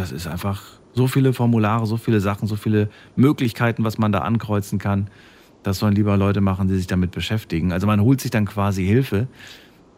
das 0.00 0.12
ist 0.12 0.26
einfach 0.26 0.62
so 0.94 1.06
viele 1.06 1.32
Formulare, 1.32 1.86
so 1.86 1.96
viele 1.96 2.20
Sachen, 2.20 2.48
so 2.48 2.56
viele 2.56 2.88
Möglichkeiten, 3.16 3.84
was 3.84 3.98
man 3.98 4.12
da 4.12 4.20
ankreuzen 4.20 4.78
kann. 4.78 5.08
Das 5.62 5.78
sollen 5.78 5.94
lieber 5.94 6.16
Leute 6.16 6.40
machen, 6.40 6.68
die 6.68 6.76
sich 6.76 6.86
damit 6.86 7.10
beschäftigen. 7.10 7.70
Also 7.70 7.86
man 7.86 8.00
holt 8.00 8.20
sich 8.20 8.30
dann 8.30 8.46
quasi 8.46 8.84
Hilfe. 8.84 9.28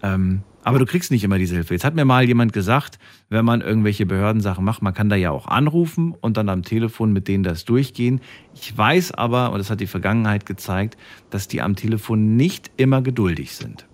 Ähm, 0.02 0.42
aber 0.64 0.78
du 0.78 0.86
kriegst 0.86 1.10
nicht 1.10 1.22
immer 1.24 1.38
diese 1.38 1.54
Hilfe. 1.54 1.74
Jetzt 1.74 1.84
hat 1.84 1.94
mir 1.94 2.04
mal 2.04 2.24
jemand 2.24 2.52
gesagt, 2.52 2.98
wenn 3.30 3.44
man 3.44 3.60
irgendwelche 3.60 4.04
Behördensachen 4.04 4.64
macht, 4.64 4.82
man 4.82 4.92
kann 4.92 5.08
da 5.08 5.16
ja 5.16 5.30
auch 5.30 5.46
anrufen 5.46 6.14
und 6.20 6.36
dann 6.36 6.48
am 6.48 6.62
Telefon 6.62 7.12
mit 7.12 7.28
denen 7.28 7.44
das 7.44 7.64
durchgehen. 7.64 8.20
Ich 8.54 8.76
weiß 8.76 9.12
aber, 9.12 9.52
und 9.52 9.58
das 9.58 9.70
hat 9.70 9.80
die 9.80 9.86
Vergangenheit 9.86 10.46
gezeigt, 10.46 10.96
dass 11.30 11.48
die 11.48 11.62
am 11.62 11.76
Telefon 11.76 12.36
nicht 12.36 12.70
immer 12.76 13.02
geduldig 13.02 13.54
sind. 13.54 13.86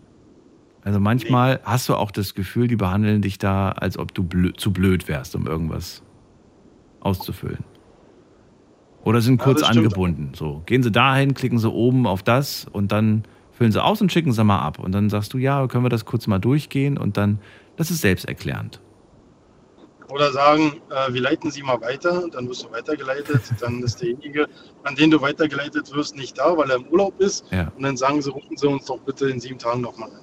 Also 0.88 1.00
manchmal 1.00 1.60
hast 1.64 1.86
du 1.90 1.96
auch 1.96 2.10
das 2.10 2.34
Gefühl, 2.34 2.66
die 2.66 2.76
behandeln 2.76 3.20
dich 3.20 3.36
da, 3.36 3.72
als 3.72 3.98
ob 3.98 4.14
du 4.14 4.22
blö 4.22 4.54
zu 4.54 4.72
blöd 4.72 5.06
wärst, 5.06 5.36
um 5.36 5.46
irgendwas 5.46 6.02
auszufüllen. 7.00 7.62
Oder 9.04 9.20
sind 9.20 9.38
Ja, 9.38 9.44
kurz 9.44 9.66
stimmt. 9.66 9.76
angebunden. 9.84 10.32
So, 10.34 10.62
gehen 10.64 10.82
sie 10.82 10.90
dahin, 10.90 11.34
klicken 11.34 11.58
sie 11.58 11.70
oben 11.70 12.06
auf 12.06 12.22
das 12.22 12.66
und 12.72 12.90
dann 12.90 13.24
füllen 13.52 13.70
sie 13.70 13.84
aus 13.84 14.00
und 14.00 14.10
schicken 14.10 14.32
sie 14.32 14.42
mal 14.44 14.60
ab. 14.60 14.78
Und 14.78 14.92
dann 14.92 15.10
sagst 15.10 15.34
du, 15.34 15.36
ja, 15.36 15.66
können 15.66 15.84
wir 15.84 15.90
das 15.90 16.06
kurz 16.06 16.26
mal 16.26 16.38
durchgehen 16.38 16.96
und 16.96 17.18
dann, 17.18 17.38
das 17.76 17.90
ist 17.90 18.00
selbsterklärend. 18.00 18.80
Oder 20.08 20.32
sagen, 20.32 20.80
äh, 20.88 21.12
wir 21.12 21.20
leiten 21.20 21.50
Sie 21.50 21.62
mal 21.62 21.82
weiter, 21.82 22.28
dann 22.32 22.48
wirst 22.48 22.64
du 22.64 22.72
weitergeleitet, 22.72 23.42
dann 23.60 23.82
ist 23.82 24.00
derjenige, 24.00 24.48
an 24.84 24.94
den 24.94 25.10
du 25.10 25.20
weitergeleitet 25.20 25.94
wirst, 25.94 26.16
nicht 26.16 26.38
da, 26.38 26.56
weil 26.56 26.70
er 26.70 26.76
im 26.76 26.86
Urlaub 26.86 27.20
ist. 27.20 27.44
Ja. 27.50 27.70
Und 27.76 27.82
dann 27.82 27.98
sagen 27.98 28.22
sie, 28.22 28.30
rufen 28.30 28.56
Sie 28.56 28.66
uns 28.66 28.86
doch 28.86 29.00
bitte 29.00 29.28
in 29.28 29.38
sieben 29.38 29.58
Tagen 29.58 29.82
nochmal 29.82 30.08
an. 30.08 30.20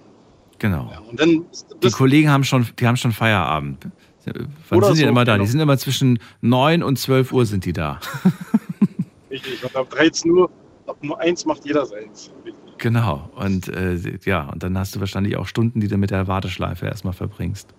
Genau. 0.59 0.91
Und 1.09 1.19
dann 1.19 1.45
Die 1.83 1.91
Kollegen 1.91 2.29
haben 2.29 2.43
schon, 2.43 2.67
die 2.79 2.87
haben 2.87 2.97
schon 2.97 3.11
Feierabend. 3.11 3.87
Wann 4.25 4.77
Oder 4.77 4.87
sind 4.87 4.97
die 4.97 5.01
so, 5.03 5.09
immer 5.09 5.25
da? 5.25 5.33
genau. 5.33 5.43
Die 5.45 5.51
sind 5.51 5.59
immer 5.59 5.77
zwischen 5.77 6.19
9 6.41 6.81
und 6.81 6.97
12 6.97 7.31
Uhr 7.31 7.45
sind 7.45 7.65
die 7.65 7.73
da. 7.73 7.99
richtig. 9.29 9.63
Und 9.63 9.75
ab 9.75 9.89
13 9.89 10.31
Uhr, 10.31 10.49
ab 10.87 10.97
nur 11.01 11.19
eins 11.19 11.45
macht 11.45 11.65
jeder 11.65 11.85
seins. 11.85 12.31
Genau. 12.77 13.29
Und 13.35 13.67
äh, 13.69 13.97
ja, 14.25 14.49
und 14.49 14.63
dann 14.63 14.77
hast 14.77 14.95
du 14.95 14.99
wahrscheinlich 14.99 15.37
auch 15.37 15.47
Stunden, 15.47 15.79
die 15.79 15.87
du 15.87 15.97
mit 15.97 16.11
der 16.11 16.27
Warteschleife 16.27 16.85
erstmal 16.85 17.13
verbringst. 17.13 17.69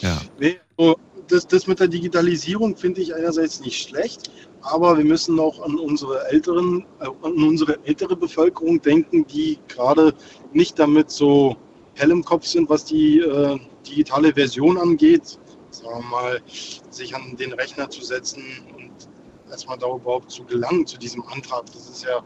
Ja. 0.00 0.20
Nee, 0.38 0.58
so, 0.78 0.96
das, 1.28 1.46
das 1.46 1.66
mit 1.66 1.80
der 1.80 1.88
Digitalisierung 1.88 2.76
finde 2.76 3.00
ich 3.00 3.14
einerseits 3.14 3.60
nicht 3.60 3.88
schlecht, 3.88 4.30
aber 4.62 4.96
wir 4.98 5.04
müssen 5.04 5.38
auch 5.38 5.62
an 5.64 5.78
unsere 5.78 6.26
älteren, 6.28 6.84
äh, 7.00 7.06
an 7.06 7.32
unsere 7.34 7.78
ältere 7.84 8.16
Bevölkerung 8.16 8.80
denken, 8.80 9.26
die 9.26 9.58
gerade 9.68 10.14
nicht 10.54 10.78
damit 10.78 11.10
so 11.10 11.56
hell 11.94 12.10
im 12.10 12.24
Kopf 12.24 12.46
sind, 12.46 12.68
was 12.68 12.84
die 12.84 13.18
äh, 13.18 13.58
digitale 13.86 14.32
Version 14.32 14.78
angeht. 14.78 15.38
Sagen 15.70 16.00
wir 16.00 16.10
mal, 16.10 16.42
sich 16.90 17.14
an 17.14 17.36
den 17.36 17.52
Rechner 17.52 17.88
zu 17.88 18.02
setzen 18.02 18.42
und 18.76 19.08
erstmal 19.50 19.78
da 19.78 19.86
überhaupt 19.86 20.30
zu 20.30 20.44
gelangen 20.44 20.86
zu 20.86 20.98
diesem 20.98 21.22
Antrag. 21.28 21.66
Das 21.66 21.88
ist 21.88 22.04
ja 22.04 22.22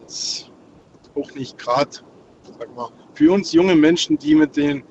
jetzt 0.00 0.50
auch 1.14 1.34
nicht 1.34 1.58
gerade 1.58 1.98
sag 2.58 2.74
mal, 2.74 2.90
für 3.14 3.32
uns 3.32 3.52
junge 3.52 3.74
Menschen, 3.74 4.18
die 4.18 4.34
mit 4.34 4.56
den 4.56 4.82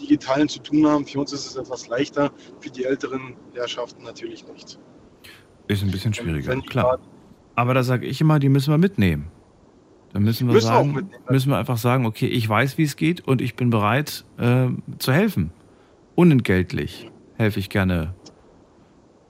Digitalen 0.00 0.48
zu 0.48 0.60
tun 0.60 0.86
haben, 0.86 1.06
für 1.06 1.20
uns 1.20 1.32
ist 1.32 1.46
es 1.46 1.56
etwas 1.56 1.88
leichter, 1.88 2.30
für 2.60 2.70
die 2.70 2.84
älteren 2.84 3.36
Herrschaften 3.54 4.02
natürlich 4.02 4.46
nicht. 4.46 4.78
Ist 5.68 5.82
ein 5.82 5.90
bisschen 5.90 6.14
schwieriger, 6.14 6.60
klar. 6.62 6.98
Aber 7.54 7.74
da 7.74 7.82
sage 7.82 8.06
ich 8.06 8.20
immer, 8.20 8.38
die 8.38 8.48
müssen 8.48 8.72
wir 8.72 8.78
mitnehmen. 8.78 9.30
Da 10.12 10.18
müssen 10.18 10.48
wir 10.48 10.54
Müssen 10.54 10.66
sagen, 10.66 10.92
mitnehmen. 10.92 11.24
müssen 11.28 11.50
wir 11.50 11.58
einfach 11.58 11.78
sagen, 11.78 12.04
okay, 12.04 12.26
ich 12.26 12.48
weiß, 12.48 12.78
wie 12.78 12.82
es 12.82 12.96
geht 12.96 13.26
und 13.26 13.40
ich 13.40 13.54
bin 13.54 13.70
bereit 13.70 14.24
äh, 14.38 14.68
zu 14.98 15.12
helfen. 15.12 15.52
Unentgeltlich 16.16 17.10
helfe 17.36 17.60
ich 17.60 17.70
gerne, 17.70 18.14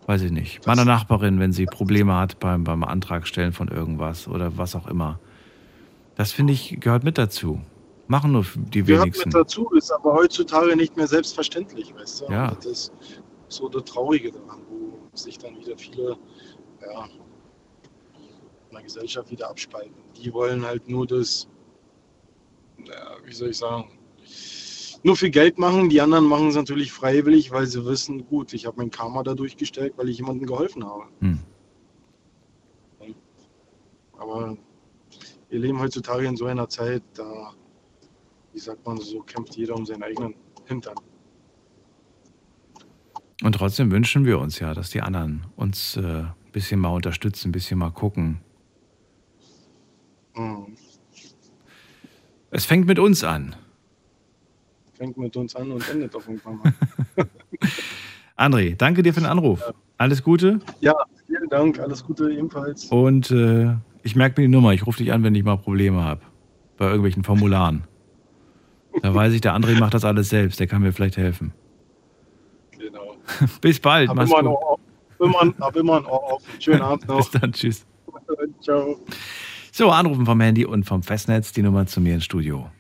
weiß 0.07 0.23
ich 0.23 0.33
nicht, 0.33 0.67
meiner 0.67 0.87
Nachbarin, 0.87 1.39
wenn 1.39 1.53
sie 1.53 1.67
Probleme 1.67 2.15
hat 2.17 2.41
beim, 2.41 2.65
beim 2.65 2.83
Antrag 2.83 3.27
stellen 3.27 3.53
von 3.53 3.69
irgendwas 3.69 4.27
oder 4.27 4.57
was 4.57 4.75
auch 4.75 4.87
immer. 4.87 5.21
Das 6.17 6.33
finde 6.33 6.53
ich 6.55 6.79
gehört 6.81 7.05
mit 7.05 7.19
dazu. 7.19 7.61
Machen 8.09 8.33
nur 8.33 8.45
die 8.57 8.83
Gehört 8.83 9.05
wenigsten. 9.05 9.29
mit 9.29 9.35
dazu, 9.37 9.71
ist 9.71 9.93
aber 9.93 10.15
heutzutage 10.15 10.75
nicht 10.75 10.97
mehr 10.97 11.07
selbstverständlich, 11.07 11.95
weißt 11.95 12.23
du? 12.23 12.33
Ja. 12.33 12.49
Und 12.49 12.59
Das 12.59 12.67
ist 12.67 12.93
so 13.49 13.69
das 13.69 13.85
Traurige 13.85 14.33
daran, 14.33 14.61
wo 14.69 14.99
sich 15.17 15.39
dann 15.39 15.57
wieder 15.57 15.77
viele 15.77 16.17
ja, 16.83 17.05
in 18.71 18.75
der 18.75 18.83
Gesellschaft 18.83 19.31
wieder 19.31 19.49
abspalten. 19.49 19.95
Die 20.17 20.33
wollen 20.33 20.65
halt 20.65 20.89
nur 20.89 21.07
das, 21.07 21.49
ja, 22.85 23.17
wie 23.25 23.33
soll 23.33 23.51
ich 23.51 23.59
sagen, 23.59 23.91
nur 25.03 25.17
für 25.17 25.31
Geld 25.31 25.59
machen. 25.59 25.89
Die 25.89 26.01
anderen 26.01 26.27
machen 26.27 26.49
es 26.49 26.57
natürlich 26.57 26.93
freiwillig, 26.93 27.51
weil 27.51 27.67
sie 27.67 27.85
wissen, 27.85 28.27
gut, 28.27 28.53
ich 28.53 28.67
habe 28.67 28.77
mein 28.79 28.91
Karma 28.91 29.23
dadurch 29.23 29.57
gestellt, 29.57 29.95
weil 29.97 30.09
ich 30.09 30.19
jemandem 30.19 30.47
geholfen 30.47 30.85
habe. 30.85 31.05
Hm. 31.21 31.39
Aber 34.19 34.57
wir 35.49 35.59
leben 35.59 35.81
heutzutage 35.81 36.27
in 36.27 36.37
so 36.37 36.45
einer 36.45 36.69
Zeit, 36.69 37.03
da, 37.15 37.53
wie 38.53 38.59
sagt 38.59 38.87
man 38.87 38.99
so, 38.99 39.21
kämpft 39.21 39.57
jeder 39.57 39.75
um 39.75 39.87
seinen 39.87 40.03
eigenen 40.03 40.35
Hintern. 40.67 40.95
Und 43.43 43.55
trotzdem 43.55 43.91
wünschen 43.91 44.27
wir 44.27 44.39
uns 44.39 44.59
ja, 44.59 44.75
dass 44.75 44.91
die 44.91 45.01
anderen 45.01 45.47
uns 45.57 45.97
äh, 45.97 46.01
ein 46.03 46.35
bisschen 46.53 46.79
mal 46.79 46.91
unterstützen, 46.91 47.49
ein 47.49 47.53
bisschen 47.53 47.79
mal 47.79 47.91
gucken. 47.91 48.41
Mhm. 50.41 50.77
Es 52.51 52.65
fängt 52.65 52.87
mit 52.87 52.99
uns 52.99 53.23
an. 53.23 53.55
Fängt 54.95 55.17
mit 55.17 55.37
uns 55.37 55.55
an 55.55 55.71
und 55.71 55.89
endet 55.89 56.15
auf 56.15 56.27
irgendwann 56.29 56.59
mal. 56.59 56.73
André, 58.37 58.75
danke 58.77 59.03
dir 59.03 59.15
für 59.15 59.21
den 59.21 59.29
Anruf. 59.29 59.73
Alles 59.99 60.23
Gute 60.23 60.61
ja, 60.81 60.95
vielen 61.27 61.49
Dank, 61.51 61.79
alles 61.79 62.05
Gute 62.05 62.31
ebenfalls. 62.33 62.87
und 62.87 63.31
äh, 63.31 63.75
ich 64.03 64.17
merke 64.17 64.41
mir 64.41 64.49
die 64.49 64.53
Nummer. 64.53 64.73
Ich 64.73 64.87
rufe 64.87 64.99
dich 64.99 65.13
an, 65.13 65.23
wenn 65.23 65.35
ich 65.35 65.45
mal 65.45 65.59
Probleme 65.59 66.03
habe. 66.03 66.23
Bei 66.79 66.87
irgendwelchen 66.87 67.23
Formularen. 67.23 67.85
Da 69.03 69.15
weiß 69.15 69.35
ich, 69.35 69.43
der 69.43 69.55
André 69.55 69.79
macht 69.79 69.93
das 69.95 70.05
alles 70.05 70.31
selbst. 70.31 70.59
Der 70.59 70.67
kann 70.67 70.81
mir 70.83 70.93
vielleicht 70.93 71.19
helfen. 71.19 71.53
Genau. 72.79 73.17
Bis 73.61 73.79
bald. 73.79 74.09
Hab 74.09 74.17
Mach's 74.17 74.31
immer, 74.31 74.43
gut. 74.43 74.59
Ohr, 74.59 74.79
immer, 75.19 75.55
hab 75.61 75.77
immer 75.77 75.97
ein 75.99 76.07
Ohr 76.07 76.33
offen. 76.33 76.61
Schönen 76.61 76.83
Abend 76.83 77.07
noch. 77.09 77.31
Bis 77.31 77.41
dann. 77.41 77.53
Tschüss. 77.53 77.87
Ciao. 78.63 78.97
So, 79.73 79.91
anrufen 79.91 80.27
vom 80.27 80.41
Handy 80.41 80.65
und 80.65 80.85
vom 80.85 81.03
Festnetz. 81.03 81.53
Die 81.53 81.63
Nummer 81.63 81.87
zu 81.87 82.01
mir 82.01 82.15
ins 82.15 82.25
Studio. 82.25 82.71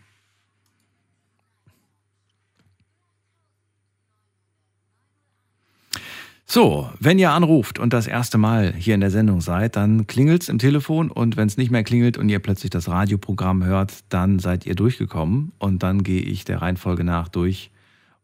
So, 6.52 6.90
wenn 6.98 7.20
ihr 7.20 7.30
anruft 7.30 7.78
und 7.78 7.92
das 7.92 8.08
erste 8.08 8.36
Mal 8.36 8.72
hier 8.72 8.96
in 8.96 9.00
der 9.00 9.12
Sendung 9.12 9.40
seid, 9.40 9.76
dann 9.76 10.08
klingelt's 10.08 10.48
im 10.48 10.58
Telefon 10.58 11.08
und 11.08 11.36
wenn 11.36 11.46
es 11.46 11.56
nicht 11.56 11.70
mehr 11.70 11.84
klingelt 11.84 12.18
und 12.18 12.28
ihr 12.28 12.40
plötzlich 12.40 12.70
das 12.70 12.88
Radioprogramm 12.88 13.64
hört, 13.64 13.92
dann 14.08 14.40
seid 14.40 14.66
ihr 14.66 14.74
durchgekommen 14.74 15.52
und 15.60 15.84
dann 15.84 16.02
gehe 16.02 16.22
ich 16.22 16.44
der 16.44 16.60
Reihenfolge 16.60 17.04
nach 17.04 17.28
durch 17.28 17.70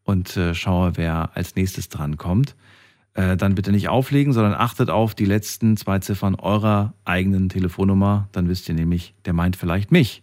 und 0.02 0.36
äh, 0.36 0.55
schaue, 0.56 0.97
wer 0.97 1.36
als 1.36 1.55
nächstes 1.55 1.88
dran 1.88 2.16
kommt. 2.16 2.56
Äh, 3.16 3.38
dann 3.38 3.55
bitte 3.55 3.72
nicht 3.72 3.88
auflegen, 3.88 4.34
sondern 4.34 4.52
achtet 4.52 4.90
auf 4.90 5.14
die 5.14 5.24
letzten 5.24 5.78
zwei 5.78 6.01
Ziffern 6.01 6.34
eurer 6.34 6.93
eigenen 7.06 7.48
Telefonnummer. 7.48 8.28
Dann 8.32 8.47
wisst 8.47 8.68
ihr 8.68 8.74
nämlich, 8.74 9.14
der 9.24 9.32
meint 9.32 9.56
vielleicht 9.56 9.90
mich. 9.90 10.22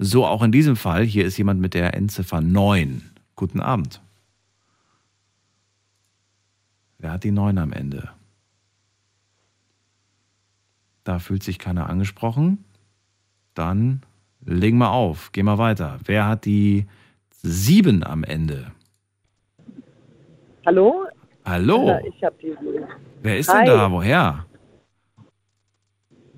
So 0.00 0.26
auch 0.26 0.42
in 0.42 0.50
diesem 0.50 0.74
Fall. 0.74 1.04
Hier 1.04 1.24
ist 1.24 1.38
jemand 1.38 1.60
mit 1.60 1.74
der 1.74 1.94
Endziffer 1.94 2.40
9. 2.40 3.08
Guten 3.36 3.60
Abend. 3.60 4.00
Wer 6.98 7.12
hat 7.12 7.22
die 7.22 7.30
9 7.30 7.56
am 7.56 7.72
Ende? 7.72 8.10
Da 11.04 11.20
fühlt 11.20 11.44
sich 11.44 11.60
keiner 11.60 11.88
angesprochen. 11.88 12.64
Dann 13.54 14.02
legen 14.44 14.78
wir 14.78 14.90
auf. 14.90 15.30
Gehen 15.30 15.46
wir 15.46 15.58
weiter. 15.58 16.00
Wer 16.04 16.26
hat 16.26 16.46
die 16.46 16.86
7 17.42 18.02
am 18.02 18.24
Ende? 18.24 18.72
Hallo? 20.66 21.07
Hallo? 21.48 21.88
Äh, 21.88 22.08
Ich 22.08 22.22
habe 22.22 22.36
die. 22.42 22.54
Wer 23.22 23.38
ist 23.38 23.52
Hi. 23.52 23.64
denn 23.64 23.66
da? 23.74 23.90
Woher? 23.90 24.44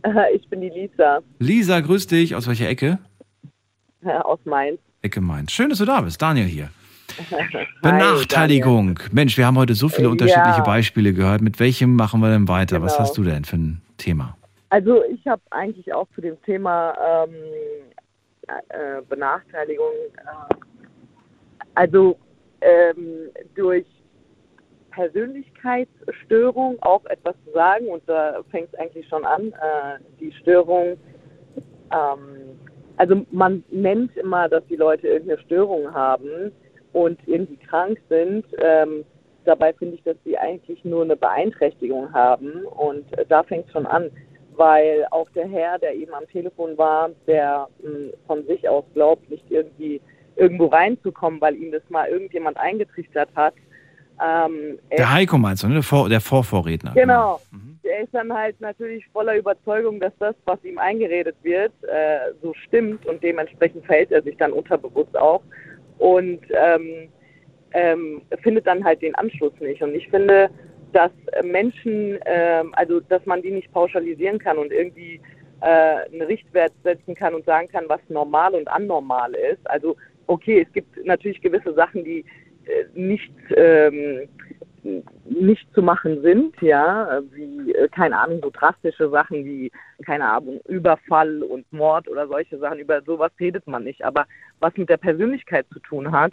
Äh, 0.04 0.34
Ich 0.36 0.48
bin 0.48 0.60
die 0.60 0.68
Lisa 0.70 1.20
Lisa, 1.40 1.80
grüß 1.80 2.06
dich. 2.06 2.34
Aus 2.36 2.46
welcher 2.46 2.68
Ecke? 2.68 2.98
aus 4.04 4.38
Mainz. 4.44 4.80
Ecke 5.02 5.20
Mainz. 5.20 5.52
Schön, 5.52 5.68
dass 5.68 5.78
du 5.78 5.84
da 5.84 6.00
bist. 6.00 6.22
Daniel 6.22 6.46
hier. 6.46 6.70
Hi, 7.30 7.60
Benachteiligung. 7.82 8.98
Mensch, 9.12 9.36
wir 9.36 9.46
haben 9.46 9.58
heute 9.58 9.74
so 9.74 9.88
viele 9.88 10.06
Ja. 10.06 10.12
unterschiedliche 10.12 10.62
Beispiele 10.62 11.12
gehört. 11.12 11.42
Mit 11.42 11.58
welchem 11.60 11.96
machen 11.96 12.20
wir 12.20 12.30
denn 12.30 12.48
weiter? 12.48 12.80
Was 12.80 12.92
Genau. 12.94 13.04
hast 13.08 13.18
du 13.18 13.24
denn 13.24 13.44
für 13.44 13.56
ein 13.56 13.82
Thema? 13.98 14.36
Also 14.70 15.02
ich 15.04 15.26
habe 15.26 15.42
eigentlich 15.50 15.92
auch 15.92 16.06
zu 16.14 16.20
dem 16.22 16.40
Thema 16.42 16.94
ähm, 17.26 17.34
äh, 18.46 19.02
Benachteiligung, 19.08 19.92
äh, 20.16 20.54
also 21.74 22.16
ähm, 22.62 23.30
durch 23.54 23.84
Persönlichkeitsstörung 25.00 26.76
auch 26.82 27.04
etwas 27.06 27.34
zu 27.46 27.52
sagen 27.52 27.88
und 27.88 28.02
da 28.06 28.42
fängt 28.50 28.68
es 28.70 28.78
eigentlich 28.78 29.08
schon 29.08 29.24
an. 29.24 29.52
Äh, 29.52 29.98
die 30.20 30.30
Störung, 30.32 30.98
ähm, 31.90 32.58
also 32.98 33.24
man 33.30 33.64
nennt 33.70 34.14
immer, 34.18 34.50
dass 34.50 34.62
die 34.66 34.76
Leute 34.76 35.08
irgendeine 35.08 35.40
Störung 35.40 35.94
haben 35.94 36.52
und 36.92 37.18
irgendwie 37.26 37.56
krank 37.56 37.98
sind. 38.10 38.44
Ähm, 38.58 39.06
dabei 39.46 39.72
finde 39.72 39.94
ich, 39.94 40.02
dass 40.02 40.16
sie 40.22 40.36
eigentlich 40.36 40.84
nur 40.84 41.02
eine 41.02 41.16
Beeinträchtigung 41.16 42.12
haben 42.12 42.66
und 42.66 43.10
äh, 43.16 43.24
da 43.26 43.42
fängt 43.42 43.66
es 43.68 43.72
schon 43.72 43.86
an, 43.86 44.10
weil 44.56 45.06
auch 45.12 45.30
der 45.30 45.48
Herr, 45.48 45.78
der 45.78 45.94
eben 45.94 46.12
am 46.12 46.28
Telefon 46.28 46.76
war, 46.76 47.08
der 47.26 47.68
mh, 47.82 48.12
von 48.26 48.46
sich 48.46 48.68
aus 48.68 48.84
glaubt, 48.92 49.30
nicht 49.30 49.50
irgendwie 49.50 50.02
irgendwo 50.36 50.66
reinzukommen, 50.66 51.40
weil 51.40 51.56
ihm 51.56 51.72
das 51.72 51.88
mal 51.88 52.06
irgendjemand 52.08 52.58
eingetrichtert 52.58 53.30
hat. 53.34 53.54
Ähm, 54.22 54.78
er- 54.90 54.96
Der 54.98 55.12
Heiko 55.12 55.38
meinst 55.38 55.62
du, 55.62 55.68
ne? 55.68 55.74
Der, 55.74 55.82
Vor 55.82 56.08
der 56.08 56.20
Vorvorredner. 56.20 56.92
Genau. 56.94 57.40
Der 57.84 58.00
ist 58.00 58.12
dann 58.14 58.32
halt 58.32 58.60
natürlich 58.60 59.06
voller 59.08 59.36
Überzeugung, 59.36 59.98
dass 60.00 60.12
das, 60.18 60.34
was 60.44 60.62
ihm 60.64 60.78
eingeredet 60.78 61.34
wird, 61.42 61.72
äh, 61.84 62.32
so 62.42 62.52
stimmt 62.54 63.06
und 63.06 63.22
dementsprechend 63.22 63.84
verhält 63.86 64.12
er 64.12 64.22
sich 64.22 64.36
dann 64.36 64.52
unterbewusst 64.52 65.16
auch 65.16 65.42
und 65.98 66.40
ähm, 66.50 67.08
ähm, 67.72 68.22
findet 68.42 68.66
dann 68.66 68.84
halt 68.84 69.00
den 69.02 69.14
Anschluss 69.14 69.52
nicht. 69.60 69.82
Und 69.82 69.94
ich 69.94 70.08
finde, 70.08 70.50
dass 70.92 71.10
äh, 71.32 71.42
Menschen, 71.42 72.18
ähm, 72.26 72.74
also 72.74 73.00
dass 73.00 73.24
man 73.26 73.42
die 73.42 73.50
nicht 73.50 73.72
pauschalisieren 73.72 74.38
kann 74.38 74.58
und 74.58 74.72
irgendwie 74.72 75.20
äh, 75.62 75.66
einen 76.12 76.22
Richtwert 76.22 76.72
setzen 76.84 77.14
kann 77.14 77.34
und 77.34 77.44
sagen 77.46 77.68
kann, 77.68 77.84
was 77.88 78.00
normal 78.08 78.54
und 78.54 78.68
anormal 78.68 79.32
ist. 79.34 79.68
Also 79.70 79.96
okay, 80.26 80.64
es 80.66 80.72
gibt 80.72 81.04
natürlich 81.06 81.40
gewisse 81.40 81.72
Sachen, 81.74 82.04
die 82.04 82.20
äh, 82.20 82.24
nicht 82.94 83.32
ähm, 83.56 84.28
nicht 84.82 85.72
zu 85.74 85.82
machen 85.82 86.22
sind, 86.22 86.54
ja, 86.60 87.20
wie, 87.32 87.72
äh, 87.72 87.88
keine 87.88 88.18
Ahnung, 88.18 88.40
so 88.42 88.50
drastische 88.50 89.10
Sachen 89.10 89.44
wie, 89.44 89.70
keine 90.04 90.28
Ahnung, 90.28 90.60
Überfall 90.68 91.42
und 91.42 91.70
Mord 91.72 92.08
oder 92.08 92.26
solche 92.26 92.58
Sachen, 92.58 92.78
über 92.78 93.02
sowas 93.02 93.30
redet 93.38 93.66
man 93.66 93.84
nicht. 93.84 94.04
Aber 94.04 94.26
was 94.60 94.76
mit 94.76 94.88
der 94.88 94.96
Persönlichkeit 94.96 95.66
zu 95.72 95.80
tun 95.80 96.12
hat, 96.12 96.32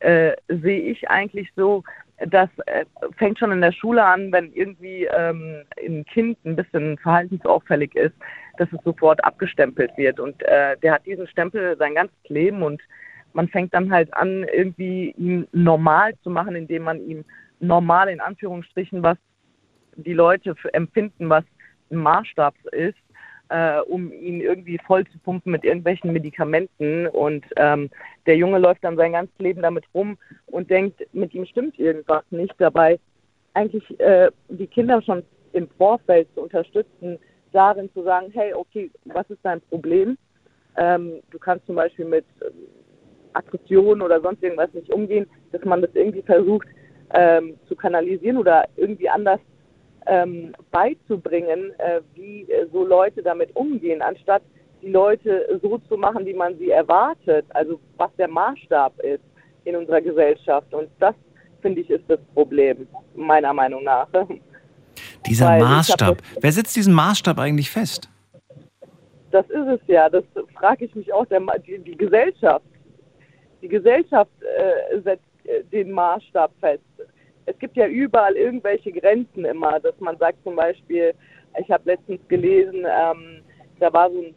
äh, 0.00 0.32
sehe 0.48 0.82
ich 0.82 1.08
eigentlich 1.08 1.50
so, 1.56 1.82
das 2.26 2.48
äh, 2.66 2.84
fängt 3.16 3.38
schon 3.38 3.52
in 3.52 3.60
der 3.60 3.72
Schule 3.72 4.04
an, 4.04 4.32
wenn 4.32 4.52
irgendwie 4.52 5.04
ähm, 5.16 5.62
ein 5.78 6.04
Kind 6.04 6.38
ein 6.44 6.56
bisschen 6.56 6.98
verhaltensauffällig 6.98 7.94
ist, 7.94 8.14
dass 8.58 8.68
es 8.72 8.82
sofort 8.84 9.22
abgestempelt 9.24 9.96
wird. 9.96 10.18
Und 10.18 10.42
äh, 10.42 10.76
der 10.78 10.94
hat 10.94 11.06
diesen 11.06 11.28
Stempel 11.28 11.76
sein 11.78 11.94
ganzes 11.94 12.28
Leben 12.28 12.62
und 12.62 12.80
man 13.32 13.48
fängt 13.48 13.74
dann 13.74 13.92
halt 13.92 14.12
an, 14.14 14.44
irgendwie 14.44 15.14
ihn 15.16 15.46
normal 15.52 16.14
zu 16.22 16.30
machen, 16.30 16.56
indem 16.56 16.84
man 16.84 17.00
ihm 17.00 17.24
normal 17.60 18.08
in 18.08 18.20
Anführungsstrichen, 18.20 19.02
was 19.02 19.18
die 19.96 20.12
Leute 20.12 20.54
empfinden, 20.72 21.28
was 21.28 21.44
ein 21.90 21.98
Maßstab 21.98 22.54
ist, 22.72 22.98
äh, 23.48 23.80
um 23.80 24.12
ihn 24.12 24.40
irgendwie 24.40 24.78
voll 24.86 25.04
zu 25.06 25.18
pumpen 25.18 25.52
mit 25.52 25.64
irgendwelchen 25.64 26.12
Medikamenten. 26.12 27.06
Und 27.08 27.44
ähm, 27.56 27.90
der 28.26 28.36
Junge 28.36 28.58
läuft 28.58 28.84
dann 28.84 28.96
sein 28.96 29.12
ganzes 29.12 29.38
Leben 29.38 29.62
damit 29.62 29.84
rum 29.94 30.18
und 30.46 30.70
denkt, 30.70 31.06
mit 31.12 31.34
ihm 31.34 31.46
stimmt 31.46 31.78
irgendwas 31.78 32.24
nicht. 32.30 32.54
Dabei 32.58 32.98
eigentlich 33.54 33.98
äh, 33.98 34.30
die 34.48 34.66
Kinder 34.66 35.02
schon 35.02 35.24
im 35.52 35.68
Vorfeld 35.78 36.28
zu 36.34 36.42
unterstützen, 36.42 37.18
darin 37.52 37.90
zu 37.92 38.02
sagen, 38.04 38.30
hey, 38.32 38.52
okay, 38.52 38.90
was 39.06 39.28
ist 39.30 39.40
dein 39.42 39.60
Problem? 39.62 40.16
ähm, 40.78 41.20
du 41.30 41.38
kannst 41.38 41.66
zum 41.66 41.74
Beispiel 41.74 42.04
mit 42.04 42.24
Aggressionen 43.32 44.02
oder 44.02 44.20
sonst 44.20 44.42
irgendwas 44.42 44.72
nicht 44.72 44.92
umgehen, 44.92 45.26
dass 45.52 45.64
man 45.64 45.82
das 45.82 45.90
irgendwie 45.94 46.22
versucht 46.22 46.68
ähm, 47.14 47.56
zu 47.68 47.76
kanalisieren 47.76 48.36
oder 48.36 48.66
irgendwie 48.76 49.08
anders 49.08 49.40
ähm, 50.06 50.54
beizubringen, 50.70 51.72
äh, 51.78 52.00
wie 52.14 52.42
äh, 52.50 52.66
so 52.72 52.84
Leute 52.84 53.22
damit 53.22 53.54
umgehen, 53.54 54.02
anstatt 54.02 54.42
die 54.82 54.90
Leute 54.90 55.58
so 55.62 55.78
zu 55.88 55.96
machen, 55.96 56.24
wie 56.24 56.34
man 56.34 56.56
sie 56.58 56.70
erwartet, 56.70 57.44
also 57.50 57.80
was 57.96 58.10
der 58.16 58.28
Maßstab 58.28 58.98
ist 59.00 59.22
in 59.64 59.76
unserer 59.76 60.00
Gesellschaft. 60.00 60.72
Und 60.72 60.88
das, 61.00 61.14
finde 61.60 61.80
ich, 61.80 61.90
ist 61.90 62.04
das 62.08 62.20
Problem, 62.34 62.86
meiner 63.14 63.52
Meinung 63.52 63.84
nach. 63.84 64.08
Dieser 65.26 65.46
Weil 65.46 65.60
Maßstab. 65.60 66.18
Wer 66.40 66.52
setzt 66.52 66.76
diesen 66.76 66.94
Maßstab 66.94 67.38
eigentlich 67.38 67.70
fest? 67.70 68.08
Das 69.30 69.44
ist 69.50 69.66
es 69.66 69.80
ja, 69.86 70.08
das 70.08 70.24
frage 70.54 70.86
ich 70.86 70.94
mich 70.94 71.12
auch, 71.12 71.26
der, 71.26 71.40
die, 71.66 71.78
die 71.78 71.96
Gesellschaft. 71.96 72.64
Die 73.62 73.68
Gesellschaft 73.68 74.30
äh, 74.42 75.00
setzt 75.00 75.24
äh, 75.44 75.64
den 75.64 75.90
Maßstab 75.92 76.52
fest. 76.60 76.82
Es 77.46 77.58
gibt 77.58 77.76
ja 77.76 77.86
überall 77.86 78.36
irgendwelche 78.36 78.92
Grenzen 78.92 79.44
immer, 79.44 79.80
dass 79.80 79.98
man 80.00 80.18
sagt 80.18 80.42
zum 80.44 80.56
Beispiel, 80.56 81.14
ich 81.58 81.70
habe 81.70 81.90
letztens 81.90 82.20
gelesen, 82.28 82.86
ähm, 82.86 83.42
da 83.80 83.92
war 83.92 84.10
so 84.10 84.18
ein, 84.18 84.34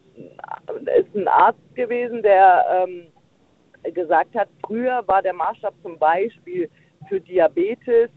ist 0.98 1.14
ein 1.14 1.28
Arzt 1.28 1.74
gewesen, 1.74 2.22
der 2.22 2.86
ähm, 2.86 3.06
gesagt 3.92 4.34
hat, 4.34 4.48
früher 4.64 5.02
war 5.06 5.20
der 5.20 5.34
Maßstab 5.34 5.74
zum 5.82 5.98
Beispiel 5.98 6.70
für 7.08 7.20
Diabetes, 7.20 8.08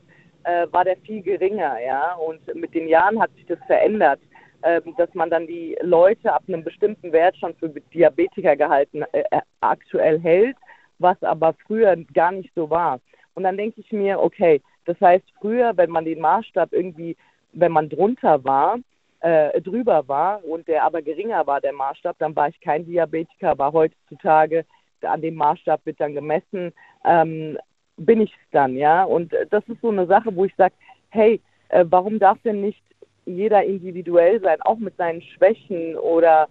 äh, 0.43 0.67
war 0.71 0.85
der 0.85 0.97
viel 0.97 1.21
geringer, 1.21 1.77
ja, 1.85 2.13
und 2.13 2.39
mit 2.55 2.73
den 2.73 2.87
Jahren 2.87 3.19
hat 3.19 3.33
sich 3.35 3.45
das 3.47 3.59
verändert 3.67 4.19
ähm, 4.65 4.95
dass 4.97 5.13
man 5.13 5.29
dann 5.29 5.45
die 5.45 5.77
Leute 5.81 6.33
ab 6.33 6.43
einem 6.47 6.63
bestimmten 6.63 7.11
Wert 7.11 7.37
schon 7.37 7.53
für 7.55 7.69
Diabetiker 7.69 8.55
gehalten 8.55 9.03
äh, 9.11 9.23
äh, 9.29 9.41
aktuell 9.61 10.19
hält, 10.19 10.57
was 10.99 11.21
aber 11.23 11.53
früher 11.65 11.95
gar 12.13 12.31
nicht 12.31 12.51
so 12.55 12.69
war. 12.69 12.99
Und 13.33 13.43
dann 13.43 13.57
denke 13.57 13.81
ich 13.81 13.91
mir, 13.91 14.19
okay, 14.19 14.61
das 14.85 14.99
heißt 15.01 15.25
früher, 15.39 15.75
wenn 15.75 15.89
man 15.89 16.05
den 16.05 16.21
Maßstab 16.21 16.71
irgendwie, 16.71 17.17
wenn 17.53 17.71
man 17.71 17.89
drunter 17.89 18.43
war, 18.43 18.77
äh, 19.19 19.59
drüber 19.61 20.07
war 20.07 20.43
und 20.45 20.67
der 20.67 20.83
aber 20.83 21.01
geringer 21.01 21.45
war, 21.47 21.59
der 21.59 21.73
Maßstab, 21.73 22.17
dann 22.19 22.35
war 22.35 22.49
ich 22.49 22.59
kein 22.61 22.85
Diabetiker, 22.85 23.51
aber 23.51 23.73
heutzutage 23.73 24.65
an 25.01 25.21
dem 25.21 25.35
Maßstab 25.35 25.85
wird 25.85 25.99
dann 25.99 26.13
gemessen, 26.13 26.73
ähm, 27.03 27.57
bin 27.97 28.21
ich 28.21 28.31
es 28.31 28.49
dann, 28.51 28.75
ja. 28.75 29.03
Und 29.03 29.33
äh, 29.33 29.47
das 29.47 29.63
ist 29.67 29.81
so 29.81 29.89
eine 29.89 30.05
Sache, 30.05 30.35
wo 30.35 30.45
ich 30.45 30.55
sage, 30.55 30.73
hey, 31.09 31.41
äh, 31.69 31.85
warum 31.89 32.19
darf 32.19 32.37
denn 32.43 32.61
nicht 32.61 32.81
jeder 33.25 33.63
individuell 33.63 34.39
sein, 34.41 34.61
auch 34.61 34.77
mit 34.77 34.95
seinen 34.97 35.21
Schwächen 35.21 35.95
oder 35.95 36.47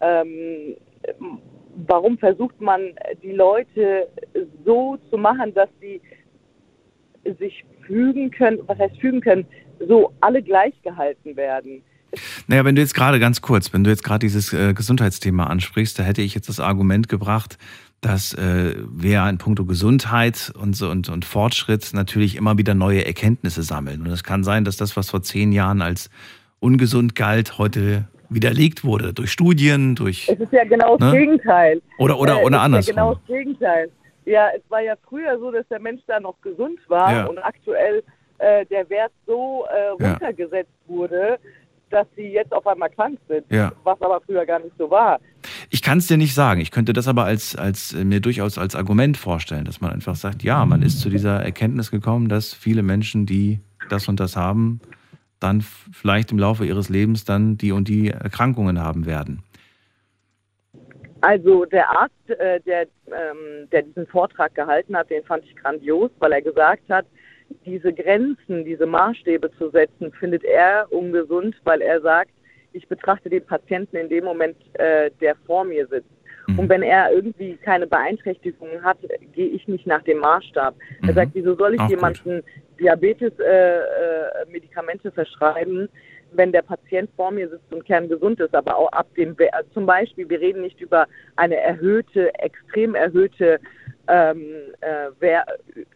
ähm, 0.00 0.76
warum 1.86 2.18
versucht 2.18 2.60
man 2.60 2.80
die 3.22 3.32
Leute 3.32 4.08
so 4.64 4.98
zu 5.10 5.16
machen, 5.16 5.54
dass 5.54 5.68
sie 5.80 6.00
sich 7.38 7.64
fügen 7.86 8.30
können, 8.30 8.58
was 8.66 8.78
heißt 8.78 8.98
fügen 9.00 9.20
können, 9.20 9.46
so 9.86 10.12
alle 10.20 10.42
gleich 10.42 10.74
gehalten 10.82 11.36
werden. 11.36 11.82
Naja, 12.46 12.64
wenn 12.64 12.74
du 12.74 12.80
jetzt 12.80 12.94
gerade 12.94 13.20
ganz 13.20 13.42
kurz, 13.42 13.72
wenn 13.72 13.84
du 13.84 13.90
jetzt 13.90 14.02
gerade 14.02 14.20
dieses 14.20 14.52
äh, 14.52 14.72
Gesundheitsthema 14.72 15.44
ansprichst, 15.44 15.98
da 15.98 16.02
hätte 16.02 16.22
ich 16.22 16.34
jetzt 16.34 16.48
das 16.48 16.58
Argument 16.58 17.08
gebracht, 17.08 17.58
dass 18.00 18.32
äh, 18.34 18.74
wir 18.90 19.28
in 19.28 19.38
puncto 19.38 19.64
Gesundheit 19.66 20.52
und, 20.58 20.80
und, 20.80 21.08
und 21.10 21.24
Fortschritt 21.24 21.90
natürlich 21.92 22.36
immer 22.36 22.56
wieder 22.56 22.74
neue 22.74 23.04
Erkenntnisse 23.04 23.62
sammeln. 23.62 24.02
Und 24.02 24.10
es 24.10 24.24
kann 24.24 24.42
sein, 24.42 24.64
dass 24.64 24.76
das, 24.76 24.96
was 24.96 25.10
vor 25.10 25.22
zehn 25.22 25.52
Jahren 25.52 25.82
als 25.82 26.08
ungesund 26.60 27.14
galt, 27.14 27.58
heute 27.58 28.08
widerlegt 28.30 28.84
wurde 28.84 29.12
durch 29.12 29.30
Studien, 29.32 29.94
durch 29.94 30.28
Es 30.28 30.38
ist 30.38 30.52
ja 30.52 30.64
genau 30.64 30.96
das 30.96 31.12
Ne? 31.12 31.18
Gegenteil. 31.20 31.80
Oder- 31.98 32.18
oder- 32.18 32.40
Äh, 32.40 32.44
oder 32.44 32.60
andersrum. 32.60 32.96
Ja 32.96 33.02
genau 33.02 33.14
das 33.14 33.26
Gegenteil. 33.26 33.90
Ja, 34.26 34.48
es 34.56 34.62
war 34.70 34.80
ja 34.82 34.94
früher 35.08 35.38
so, 35.38 35.50
dass 35.50 35.66
der 35.68 35.80
Mensch 35.80 36.02
da 36.06 36.20
noch 36.20 36.38
gesund 36.42 36.78
war 36.88 37.12
Ja. 37.12 37.26
und 37.26 37.38
aktuell 37.38 38.02
äh, 38.40 38.64
der 38.66 38.88
Wert 38.90 39.10
so 39.26 39.64
äh, 39.74 40.02
Ja. 40.02 40.10
runtergesetzt 40.12 40.70
wurde, 40.86 41.38
dass 41.90 42.06
sie 42.14 42.28
jetzt 42.28 42.52
auf 42.52 42.66
einmal 42.66 42.90
krank 42.90 43.18
sind, 43.26 43.44
Ja. 43.50 43.72
was 43.82 44.00
aber 44.02 44.20
früher 44.20 44.44
gar 44.46 44.58
nicht 44.60 44.74
so 44.78 44.90
war. 44.90 45.18
Ich 45.70 45.82
kann 45.82 45.98
es 45.98 46.06
dir 46.06 46.18
nicht 46.18 46.34
sagen. 46.34 46.60
Ich 46.60 46.70
könnte 46.70 46.92
das 46.92 47.08
aber 47.08 47.24
als, 47.24 47.56
als 47.56 47.94
äh, 47.94 48.04
mir 48.04 48.20
durchaus 48.20 48.56
als 48.58 48.76
Argument 48.76 49.16
vorstellen, 49.16 49.64
dass 49.64 49.80
man 49.80 49.90
einfach 49.92 50.14
sagt, 50.14 50.42
ja, 50.42 50.64
man 50.66 50.82
ist 50.82 51.00
zu 51.00 51.08
dieser 51.08 51.42
Erkenntnis 51.42 51.90
gekommen, 51.90 52.28
dass 52.28 52.52
viele 52.54 52.82
Menschen, 52.82 53.24
die 53.26 53.60
das 53.88 54.06
und 54.08 54.20
das 54.20 54.36
haben, 54.36 54.80
dann 55.40 55.60
vielleicht 55.60 56.32
im 56.32 56.38
Laufe 56.38 56.64
ihres 56.64 56.88
Lebens 56.88 57.24
dann 57.24 57.56
die 57.56 57.72
und 57.72 57.88
die 57.88 58.08
Erkrankungen 58.08 58.80
haben 58.80 59.06
werden. 59.06 59.42
Also 61.20 61.64
der 61.64 61.90
Arzt, 61.90 62.30
äh, 62.30 62.60
der, 62.60 62.82
ähm, 63.06 63.68
der 63.72 63.82
diesen 63.82 64.06
Vortrag 64.06 64.54
gehalten 64.54 64.96
hat, 64.96 65.10
den 65.10 65.24
fand 65.24 65.44
ich 65.44 65.56
grandios, 65.56 66.10
weil 66.20 66.32
er 66.32 66.42
gesagt 66.42 66.88
hat, 66.88 67.06
diese 67.64 67.92
Grenzen, 67.92 68.64
diese 68.64 68.86
Maßstäbe 68.86 69.50
zu 69.58 69.70
setzen, 69.70 70.12
findet 70.12 70.44
er 70.44 70.86
ungesund, 70.92 71.56
weil 71.64 71.80
er 71.80 72.00
sagt, 72.00 72.30
ich 72.72 72.86
betrachte 72.86 73.30
den 73.30 73.44
Patienten 73.44 73.96
in 73.96 74.08
dem 74.08 74.24
Moment, 74.24 74.56
äh, 74.74 75.10
der 75.20 75.34
vor 75.46 75.64
mir 75.64 75.86
sitzt. 75.88 76.10
Und 76.56 76.68
wenn 76.68 76.82
er 76.82 77.12
irgendwie 77.12 77.56
keine 77.56 77.86
Beeinträchtigungen 77.86 78.82
hat, 78.82 78.98
gehe 79.34 79.48
ich 79.48 79.68
nicht 79.68 79.86
nach 79.86 80.02
dem 80.02 80.18
Maßstab. 80.18 80.74
Er 81.06 81.12
sagt, 81.14 81.32
wieso 81.34 81.54
soll 81.54 81.74
ich 81.74 81.80
Auch 81.80 81.84
gut. 81.88 81.96
jemandem 81.96 82.42
Diabetes-Medikamente 82.80 84.44
äh, 84.46 84.50
Medikamente 84.50 85.10
verschreiben, 85.12 85.88
wenn 86.32 86.52
der 86.52 86.62
Patient 86.62 87.10
vor 87.16 87.30
mir 87.30 87.48
sitzt 87.48 87.72
und 87.72 87.84
kerngesund 87.84 88.38
ist, 88.40 88.54
aber 88.54 88.76
auch 88.76 88.92
ab 88.92 89.06
dem, 89.16 89.38
We- 89.38 89.50
zum 89.74 89.86
Beispiel, 89.86 90.28
wir 90.28 90.40
reden 90.40 90.62
nicht 90.62 90.80
über 90.80 91.06
eine 91.36 91.56
erhöhte, 91.56 92.32
extrem 92.38 92.94
erhöhte, 92.94 93.58
ähm, 94.08 94.44
äh, 94.80 95.08
Wer 95.20 95.44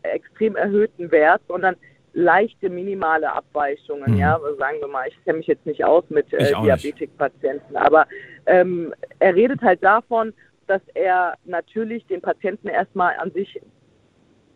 extrem 0.02 0.56
erhöhten 0.56 1.10
Wert, 1.10 1.40
sondern 1.48 1.76
leichte, 2.14 2.68
minimale 2.68 3.32
Abweichungen, 3.32 4.12
Mhm. 4.12 4.18
ja, 4.18 4.34
also 4.36 4.54
sagen 4.58 4.76
wir 4.80 4.88
mal, 4.88 5.08
ich 5.08 5.24
kenne 5.24 5.38
mich 5.38 5.46
jetzt 5.46 5.64
nicht 5.64 5.82
aus 5.84 6.04
mit 6.10 6.30
äh. 6.34 6.52
Diabetikpatienten, 6.62 7.74
aber 7.76 8.06
ähm, 8.46 8.94
er 9.18 9.34
redet 9.34 9.60
halt 9.62 9.82
davon, 9.82 10.32
dass 10.66 10.82
er 10.94 11.34
natürlich 11.44 12.06
den 12.06 12.20
Patienten 12.20 12.68
erstmal 12.68 13.16
an 13.16 13.30
sich 13.32 13.60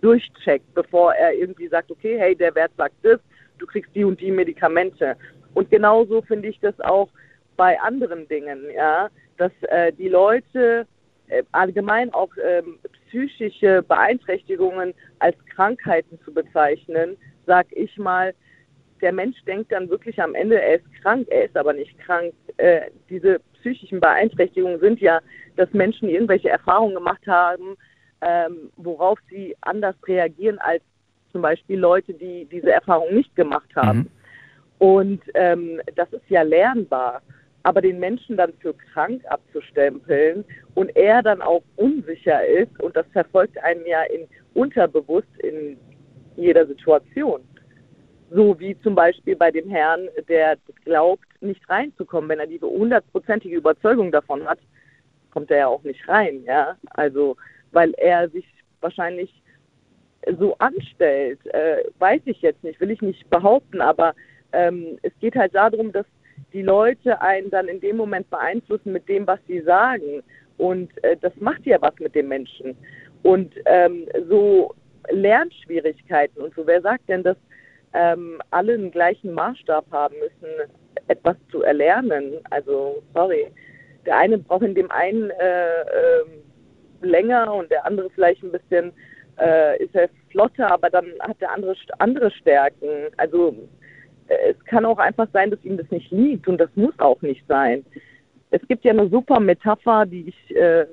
durchcheckt, 0.01 0.73
bevor 0.75 1.15
er 1.15 1.35
irgendwie 1.35 1.69
sagt, 1.69 1.91
okay, 1.91 2.19
hey, 2.19 2.37
der 2.37 2.55
Wert 2.55 2.73
sagt 2.77 2.95
das, 3.03 3.19
du 3.59 3.67
kriegst 3.67 3.95
die 3.95 4.05
und 4.05 4.21
die 4.21 4.31
Medikamente. 4.31 5.17
Und 5.55 5.71
genauso 5.71 6.23
finde 6.23 6.49
ich 6.49 6.61
das 6.61 6.79
auch 6.81 7.09
bei 7.57 7.81
anderen 7.81 8.29
Dingen, 8.29 8.71
ja, 8.75 9.09
dass 9.39 9.53
äh, 9.63 9.93
die 9.93 10.09
Leute 10.09 10.87
äh, 11.29 11.43
allgemein 11.53 12.13
auch 12.13 12.31
ähm, 12.43 12.79
psychische 13.09 13.83
Beeinträchtigungen 13.83 14.95
als 15.19 15.37
Krankheiten 15.55 16.19
zu 16.25 16.33
bezeichnen, 16.33 17.17
sag 17.47 17.67
ich 17.71 17.97
mal, 17.97 18.35
der 19.01 19.13
Mensch 19.13 19.37
denkt 19.45 19.73
dann 19.73 19.89
wirklich 19.89 20.21
am 20.21 20.35
Ende, 20.35 20.61
er 20.61 20.77
ist 20.77 21.03
krank, 21.03 21.27
er 21.31 21.45
ist 21.45 21.57
aber 21.57 21.73
nicht 21.73 21.99
krank. 21.99 22.33
Äh, 22.57 22.91
diese 23.11 23.41
psychischen 23.67 24.01
Beeinträchtigungen 24.01 24.79
sind 24.79 25.01
ja, 25.01 25.19
dass 25.57 25.73
Menschen 25.73 26.09
irgendwelche 26.09 26.49
Erfahrungen 26.49 26.95
gemacht 26.95 27.27
haben, 27.27 27.77
ähm, 28.21 28.71
worauf 28.77 29.19
sie 29.29 29.57
anders 29.63 29.97
reagieren 30.07 30.59
als 30.61 30.83
zum 31.33 31.43
Beispiel 31.43 31.79
Leute, 31.79 32.15
die 32.15 32.45
diese 32.47 32.71
Erfahrung 32.71 33.13
nicht 33.13 33.35
gemacht 33.35 33.75
haben. 33.75 34.09
Und 34.79 35.21
ähm, 35.35 35.81
das 35.97 36.13
ist 36.13 36.29
ja 36.29 36.43
lernbar. 36.43 37.23
Aber 37.65 37.81
den 37.81 37.99
Menschen 37.99 38.37
dann 38.37 38.53
für 38.61 38.73
krank 38.75 39.23
abzustempeln 39.29 40.45
und 40.75 40.95
er 40.95 41.21
dann 41.23 41.43
auch 41.43 41.63
unsicher 41.75 42.47
ist 42.47 42.81
und 42.81 42.95
das 42.95 43.07
verfolgt 43.13 43.59
einen 43.65 43.85
ja 43.87 44.03
in 44.05 44.29
unterbewusst 44.55 45.37
in 45.43 45.77
jeder 46.37 46.65
Situation. 46.67 47.41
So 48.31 48.59
wie 48.61 48.79
zum 48.83 48.95
Beispiel 48.95 49.35
bei 49.35 49.51
dem 49.51 49.69
Herrn, 49.69 50.09
der 50.29 50.57
glaubt, 50.85 51.26
nicht 51.43 51.69
reinzukommen. 51.69 52.29
Wenn 52.29 52.41
er 52.41 52.47
die 52.47 52.61
hundertprozentige 52.61 53.57
Überzeugung 53.57 54.13
davon 54.13 54.47
hat, 54.47 54.59
kommt 55.31 55.51
er 55.51 55.59
ja 55.59 55.67
auch 55.67 55.83
nicht 55.83 56.09
rein, 56.09 56.43
ja. 56.45 56.77
Also, 56.91 57.37
weil 57.73 57.93
er 57.99 58.29
sich 58.31 58.47
wahrscheinlich 58.81 59.43
so 60.39 60.57
anstellt, 60.59 61.45
äh, 61.47 61.85
weiß 61.99 62.23
ich 62.25 62.43
jetzt 62.43 62.65
nicht, 62.65 62.81
will 62.81 62.91
ich 62.91 63.03
nicht 63.03 63.29
behaupten, 63.31 63.81
aber 63.81 64.15
ähm, 64.53 64.99
es 65.03 65.13
geht 65.21 65.37
halt 65.37 65.55
darum, 65.55 65.93
dass 65.93 66.07
die 66.53 66.63
Leute 66.63 67.21
einen 67.21 67.51
dann 67.51 67.69
in 67.69 67.81
dem 67.81 67.97
Moment 67.97 68.29
beeinflussen 68.31 68.93
mit 68.93 69.09
dem, 69.09 69.27
was 69.27 69.41
sie 69.47 69.61
sagen. 69.61 70.23
Und 70.59 70.91
äh, 71.05 71.17
das 71.21 71.33
macht 71.37 71.67
ja 71.67 71.81
was 71.81 71.95
mit 71.99 72.15
dem 72.15 72.29
Menschen. 72.29 72.77
Und 73.23 73.55
ähm, 73.67 74.07
so 74.29 74.75
Lernschwierigkeiten 75.11 76.41
und 76.43 76.55
so, 76.55 76.67
wer 76.67 76.81
sagt 76.81 77.09
denn, 77.09 77.23
dass 77.23 77.37
ähm, 77.93 78.41
alle 78.51 78.75
einen 78.75 78.91
gleichen 78.91 79.33
Maßstab 79.33 79.87
haben 79.91 80.15
müssen, 80.19 80.71
etwas 81.09 81.37
zu 81.51 81.63
erlernen? 81.63 82.35
Also, 82.51 83.03
sorry. 83.15 83.47
Der 84.05 84.19
eine 84.19 84.39
braucht 84.39 84.63
in 84.63 84.75
dem 84.75 84.91
einen 84.91 85.31
äh, 85.31 85.81
ähm, 85.81 86.43
länger 87.03 87.53
und 87.53 87.71
der 87.71 87.85
andere 87.85 88.09
vielleicht 88.11 88.43
ein 88.43 88.53
bisschen 88.53 88.93
äh, 89.39 89.83
ist 89.83 89.95
er 89.95 90.09
flotter, 90.31 90.71
aber 90.71 90.91
dann 90.91 91.07
hat 91.21 91.41
der 91.41 91.53
andere 91.53 91.75
andere 91.99 92.31
Stärken. 92.31 92.89
Also 93.17 93.55
äh, 94.29 94.51
es 94.51 94.65
kann 94.67 94.85
auch 94.85 94.99
einfach 94.99 95.29
sein, 95.33 95.51
dass 95.51 95.65
ihm 95.65 95.77
das 95.77 95.91
nicht 95.91 96.11
liegt 96.11 96.49
und 96.49 96.59
das 96.59 96.71
muss 96.75 96.99
auch 96.99 97.21
nicht 97.23 97.45
sein. 97.49 97.85
es 98.51 98.67
gibt 98.69 98.85
ja 98.85 98.93
eine 98.93 99.09
super 99.09 99.41
Metapher, 99.41 100.07
die 100.07 100.29
ich 100.29 100.57
äh, 100.57 100.83
äh, 100.83 100.87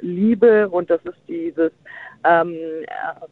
liebe, 0.00 0.68
und 0.68 0.90
das 0.90 1.00
ist 1.04 1.18
dieses, 1.28 1.72
ähm, 2.24 2.54
äh, 2.54 3.26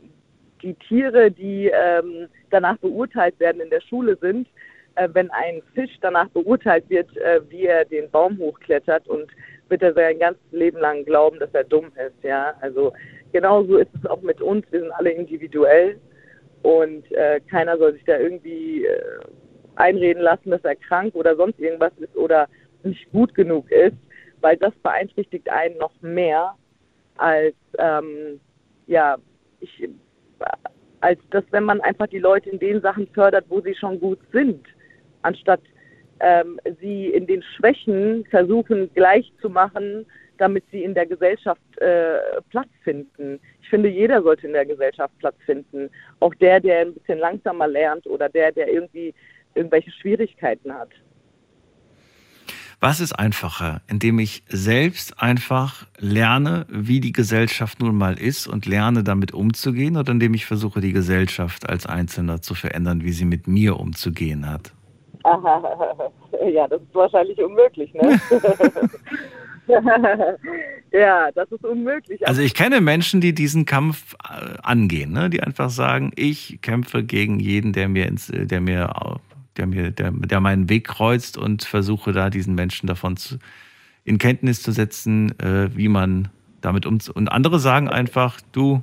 die 0.62 0.74
Tiere, 0.74 1.30
die 1.30 1.68
ähm, 1.74 2.28
danach 2.50 2.76
beurteilt 2.78 3.38
werden 3.40 3.60
in 3.60 3.70
der 3.70 3.80
Schule 3.80 4.16
sind, 4.20 4.46
äh, 4.97 5.09
wenn 5.12 5.31
ein 5.31 5.62
Fisch 5.74 5.97
danach 6.01 6.28
beurteilt 6.31 6.89
wird, 6.89 7.16
äh, 7.16 7.40
wie 7.48 7.66
er 7.66 7.85
den 7.85 8.10
Baum 8.10 8.39
hochklettert 8.39 9.09
und 9.09 9.31
wird 9.69 9.82
er 9.82 9.94
sein 9.94 10.19
ganzes 10.19 10.52
Leben 10.52 10.78
lang 10.78 11.05
glauben, 11.05 11.39
dass 11.39 11.52
er 11.52 11.64
dumm 11.64 11.86
ist, 11.86 12.23
ja. 12.23 12.55
Also 12.60 12.93
genauso 13.32 13.78
ist 13.78 13.90
es 13.94 14.09
auch 14.09 14.23
mit 14.23 14.40
uns. 14.40 14.64
Wir 14.70 14.81
sind 14.81 14.93
alle 14.93 15.10
individuell 15.10 15.98
und 16.62 17.10
äh, 17.12 17.40
keiner 17.51 17.78
soll 17.78 17.94
sich 17.94 18.05
da 18.05 18.19
irgendwie 18.19 18.85
äh, 18.85 19.02
einreden 19.77 20.23
lassen, 20.23 20.51
dass 20.51 20.64
er 20.64 20.77
krank 20.77 21.14
oder 21.14 21.36
sonst 21.36 21.59
irgendwas 21.59 21.93
ist 21.98 22.16
oder 22.16 22.48
nicht 22.82 23.10
gut 23.12 23.35
genug 23.35 23.70
ist, 23.70 23.97
weil 24.40 24.56
das 24.56 24.74
beeinträchtigt 24.82 25.48
einen 25.48 25.78
noch 25.78 25.93
mehr 26.02 26.55
als 27.16 27.55
ähm, 27.78 28.40
ja 28.86 29.16
ich 29.60 29.89
als 31.01 31.19
das, 31.31 31.44
wenn 31.51 31.64
man 31.64 31.81
einfach 31.81 32.06
die 32.06 32.19
Leute 32.19 32.51
in 32.51 32.59
den 32.59 32.81
Sachen 32.81 33.09
fördert, 33.09 33.47
wo 33.48 33.60
sie 33.60 33.74
schon 33.74 33.98
gut 33.98 34.20
sind, 34.32 34.64
anstatt 35.23 35.61
ähm, 36.20 36.61
sie 36.81 37.09
in 37.09 37.27
den 37.27 37.43
Schwächen 37.43 38.24
versuchen 38.31 38.90
machen, 39.49 40.07
damit 40.39 40.65
sie 40.70 40.82
in 40.82 40.94
der 40.94 41.07
Gesellschaft 41.07 41.61
äh, 41.78 42.19
Platz 42.51 42.69
finden. 42.82 43.39
Ich 43.62 43.69
finde, 43.69 43.89
jeder 43.89 44.23
sollte 44.23 44.47
in 44.47 44.53
der 44.53 44.66
Gesellschaft 44.66 45.16
Platz 45.19 45.36
finden. 45.44 45.90
Auch 46.20 46.35
der, 46.36 46.61
der 46.61 46.81
ein 46.81 46.94
bisschen 46.94 47.19
langsamer 47.19 47.69
lernt 47.69 48.07
oder 48.07 48.28
der, 48.28 48.53
der 48.53 48.69
irgendwie 48.69 49.15
irgendwelche 49.55 49.90
Schwierigkeiten 49.90 50.73
hat. 50.73 50.90
Was 52.81 52.99
ist 52.99 53.12
einfacher, 53.12 53.81
indem 53.86 54.19
ich 54.19 54.43
selbst 54.49 55.23
einfach 55.23 55.86
lerne, 55.99 56.66
wie 56.69 56.99
die 56.99 57.12
Gesellschaft 57.12 57.78
nun 57.78 57.97
mal 57.97 58.19
ist 58.19 58.49
und 58.49 58.66
lerne, 58.66 59.05
damit 59.05 59.32
umzugehen, 59.32 59.97
oder 59.97 60.11
indem 60.11 60.35
ich 60.35 60.47
versuche, 60.47 60.81
die 60.81 60.93
Gesellschaft 60.93 61.69
als 61.69 61.86
Einzelner 61.86 62.43
zu 62.43 62.55
verändern, 62.55 63.05
wie 63.05 63.12
sie 63.12 63.24
mit 63.24 63.47
mir 63.47 63.78
umzugehen 63.78 64.51
hat? 64.51 64.73
Aha, 65.24 66.11
ja, 66.53 66.69
das 66.69 66.82
ist 66.82 66.94
wahrscheinlich 66.94 67.39
unmöglich, 67.39 67.93
ne? 67.94 68.20
ja, 70.93 71.31
das 71.32 71.51
ist 71.53 71.65
unmöglich. 71.65 72.27
Also 72.27 72.43
ich 72.43 72.55
kenne 72.55 72.81
Menschen, 72.81 73.20
die 73.20 73.32
diesen 73.35 73.65
Kampf 73.65 74.15
äh, 74.24 74.59
angehen, 74.62 75.12
ne? 75.12 75.31
die 75.31 75.43
einfach 75.43 75.70
sagen, 75.70 76.12
ich 76.16 76.61
kämpfe 76.62 77.05
gegen 77.05 77.39
jeden, 77.39 77.73
der 77.73 77.89
mir, 77.89 78.07
ins, 78.07 78.32
der 78.32 78.61
mir 78.61 78.90
der 79.57 79.66
mir, 79.66 79.90
der, 79.90 80.11
der 80.12 80.40
meinen 80.40 80.69
Weg 80.69 80.86
kreuzt 80.86 81.36
und 81.36 81.65
versuche 81.65 82.12
da 82.12 82.31
diesen 82.31 82.55
Menschen 82.55 82.86
davon 82.86 83.16
zu, 83.16 83.39
in 84.05 84.19
Kenntnis 84.19 84.62
zu 84.62 84.73
setzen, 84.73 85.39
äh, 85.39 85.70
wie 85.77 85.89
man 85.89 86.28
damit 86.61 86.86
umzugehen. 86.86 87.24
Und 87.24 87.28
andere 87.28 87.59
sagen 87.59 87.89
einfach, 87.89 88.40
du, 88.53 88.82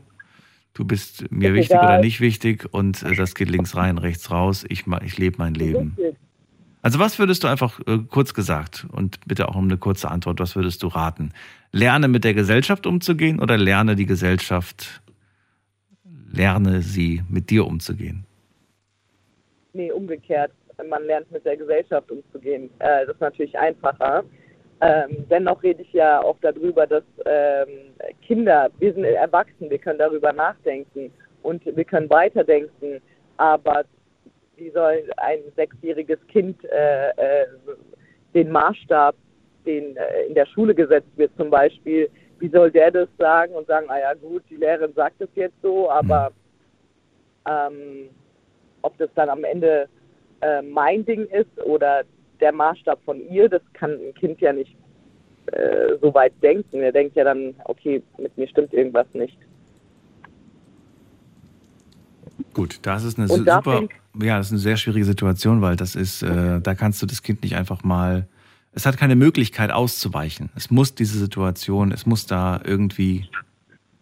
du 0.74 0.86
bist 0.86 1.32
mir 1.32 1.54
wichtig 1.54 1.72
egal. 1.72 1.86
oder 1.86 2.00
nicht 2.00 2.22
wichtig 2.22 2.68
und 2.72 3.04
äh, 3.04 3.16
das 3.16 3.36
geht 3.36 3.50
links 3.50 3.76
rein, 3.76 3.98
rechts 3.98 4.32
raus. 4.32 4.66
Ich, 4.68 4.86
ich 5.04 5.18
lebe 5.18 5.38
mein 5.40 5.54
Leben. 5.54 5.98
Also 6.82 7.00
was 7.00 7.20
würdest 7.20 7.44
du 7.44 7.48
einfach 7.48 7.80
äh, 7.88 8.00
kurz 8.10 8.34
gesagt 8.34 8.86
und 8.92 9.20
bitte 9.28 9.50
auch 9.50 9.56
um 9.56 9.66
eine 9.66 9.78
kurze 9.78 10.10
Antwort, 10.10 10.40
was 10.40 10.56
würdest 10.56 10.82
du 10.84 10.88
raten? 10.88 11.34
Lerne 11.72 12.08
mit 12.08 12.24
der 12.24 12.34
Gesellschaft 12.34 12.86
umzugehen 12.88 13.40
oder 13.40 13.58
lerne 13.58 13.96
die 13.96 14.06
Gesellschaft, 14.06 15.02
lerne 16.32 16.82
sie 16.82 17.22
mit 17.30 17.50
dir 17.50 17.66
umzugehen? 17.66 18.26
Nee, 19.74 19.92
umgekehrt 19.92 20.52
man 20.88 21.04
lernt 21.06 21.32
mit 21.32 21.46
der 21.46 21.58
Gesellschaft 21.58 22.12
umzugehen. 22.12 22.70
Äh, 22.80 23.06
das 23.06 23.16
ist 23.16 23.22
natürlich 23.22 23.58
einfacher. 23.58 24.24
Ähm, 24.82 25.26
dennoch 25.30 25.62
rede 25.62 25.82
ich 25.82 25.92
ja 25.92 26.22
auch 26.22 26.38
darüber, 26.42 26.88
dass 26.88 27.04
ähm, 27.26 27.68
Kinder, 28.22 28.70
wir 28.80 28.94
sind 28.94 29.04
erwachsen, 29.04 29.70
wir 29.70 29.78
können 29.78 30.00
darüber 30.00 30.32
nachdenken 30.32 31.12
und 31.44 31.66
wir 31.66 31.84
können 31.84 32.10
weiterdenken, 32.10 33.02
aber 33.38 33.84
wie 34.60 34.70
soll 34.72 35.04
ein 35.18 35.40
sechsjähriges 35.56 36.20
Kind 36.28 36.64
äh, 36.66 37.10
äh, 37.10 37.48
den 38.34 38.52
Maßstab, 38.52 39.16
den 39.66 39.96
äh, 39.98 40.26
in 40.28 40.36
der 40.36 40.46
Schule 40.46 40.76
gesetzt 40.76 41.10
wird 41.16 41.32
zum 41.38 41.50
Beispiel, 41.50 42.10
wie 42.40 42.50
soll 42.50 42.72
der 42.72 42.92
das 42.92 43.10
sagen 43.18 43.54
und 43.54 43.68
sagen, 43.68 43.88
ah 43.90 44.00
ja 44.00 44.14
gut, 44.14 44.44
die 44.50 44.56
Lehrerin 44.56 44.94
sagt 44.94 45.20
es 45.22 45.30
jetzt 45.36 45.62
so, 45.62 45.90
aber 45.90 46.32
ähm, 47.46 48.10
ob 48.82 48.98
das 48.98 49.10
dann 49.16 49.30
am 49.30 49.44
Ende 49.44 49.88
äh, 50.42 50.62
mein 50.62 51.06
Ding 51.06 51.26
ist 51.28 51.60
oder 51.66 52.04
der 52.40 52.54
Maßstab 52.54 53.00
von 53.04 53.20
ihr, 53.30 53.50
das 53.50 53.62
kann 53.74 53.92
ein 53.92 54.14
Kind 54.14 54.40
ja 54.40 54.54
nicht 54.54 54.76
äh, 55.48 55.98
so 56.02 56.14
weit 56.14 56.34
denken. 56.42 56.82
Er 56.82 56.92
denkt 56.92 57.16
ja 57.16 57.24
dann, 57.24 57.56
okay, 57.66 58.02
mit 58.18 58.38
mir 58.38 58.48
stimmt 58.48 58.74
irgendwas 58.74 59.08
nicht. 59.14 59.38
Gut, 62.54 62.80
das 62.84 63.04
ist 63.04 63.18
eine 63.18 63.28
super, 63.28 63.88
ja, 64.22 64.38
das 64.38 64.48
ist 64.48 64.54
eine 64.54 64.60
sehr 64.60 64.78
schwierige 64.78 65.06
Situation, 65.06 65.62
weil 65.62 65.76
das 65.76 65.96
ist, 65.96 66.24
äh, 66.24 66.60
da 66.62 66.76
kannst 66.76 67.02
du 67.02 67.06
das 67.06 67.24
Kind 67.24 67.44
nicht 67.44 67.56
einfach 67.56 67.84
mal, 67.84 68.28
es 68.74 68.86
hat 68.86 68.98
keine 68.98 69.16
Möglichkeit 69.16 69.72
auszuweichen. 69.72 70.50
Es 70.56 70.72
muss 70.72 70.96
diese 70.96 71.18
Situation, 71.18 71.92
es 71.92 72.06
muss 72.06 72.26
da 72.26 72.62
irgendwie 72.64 73.30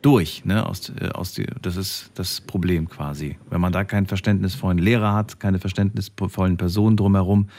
durch. 0.02 0.46
Ne? 0.46 0.66
Aus, 0.66 0.92
äh, 1.02 1.10
aus 1.10 1.34
die, 1.34 1.46
das 1.62 1.76
ist 1.76 2.12
das 2.16 2.42
Problem 2.42 2.90
quasi. 2.90 3.38
Wenn 3.50 3.62
man 3.62 3.74
da 3.74 3.84
kein 3.84 4.06
verständnisvollen 4.06 4.78
Lehrer 4.78 5.14
hat, 5.14 5.40
keine 5.40 5.60
verständnisvollen 5.60 6.58
Personen 6.58 6.98
drumherum, 6.98 7.50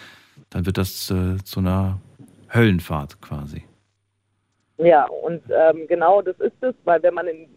dann 0.51 0.67
wird 0.67 0.79
das 0.79 1.11
äh, 1.11 1.37
zu 1.45 1.61
einer 1.61 2.01
Höllenfahrt 2.55 3.21
quasi. 3.21 3.65
Ja, 4.79 5.07
und 5.25 5.43
ähm, 5.51 5.87
genau 5.89 6.23
das 6.23 6.39
ist 6.39 6.63
es, 6.63 6.75
weil 6.85 7.03
wenn 7.03 7.15
man, 7.15 7.27
in, 7.27 7.49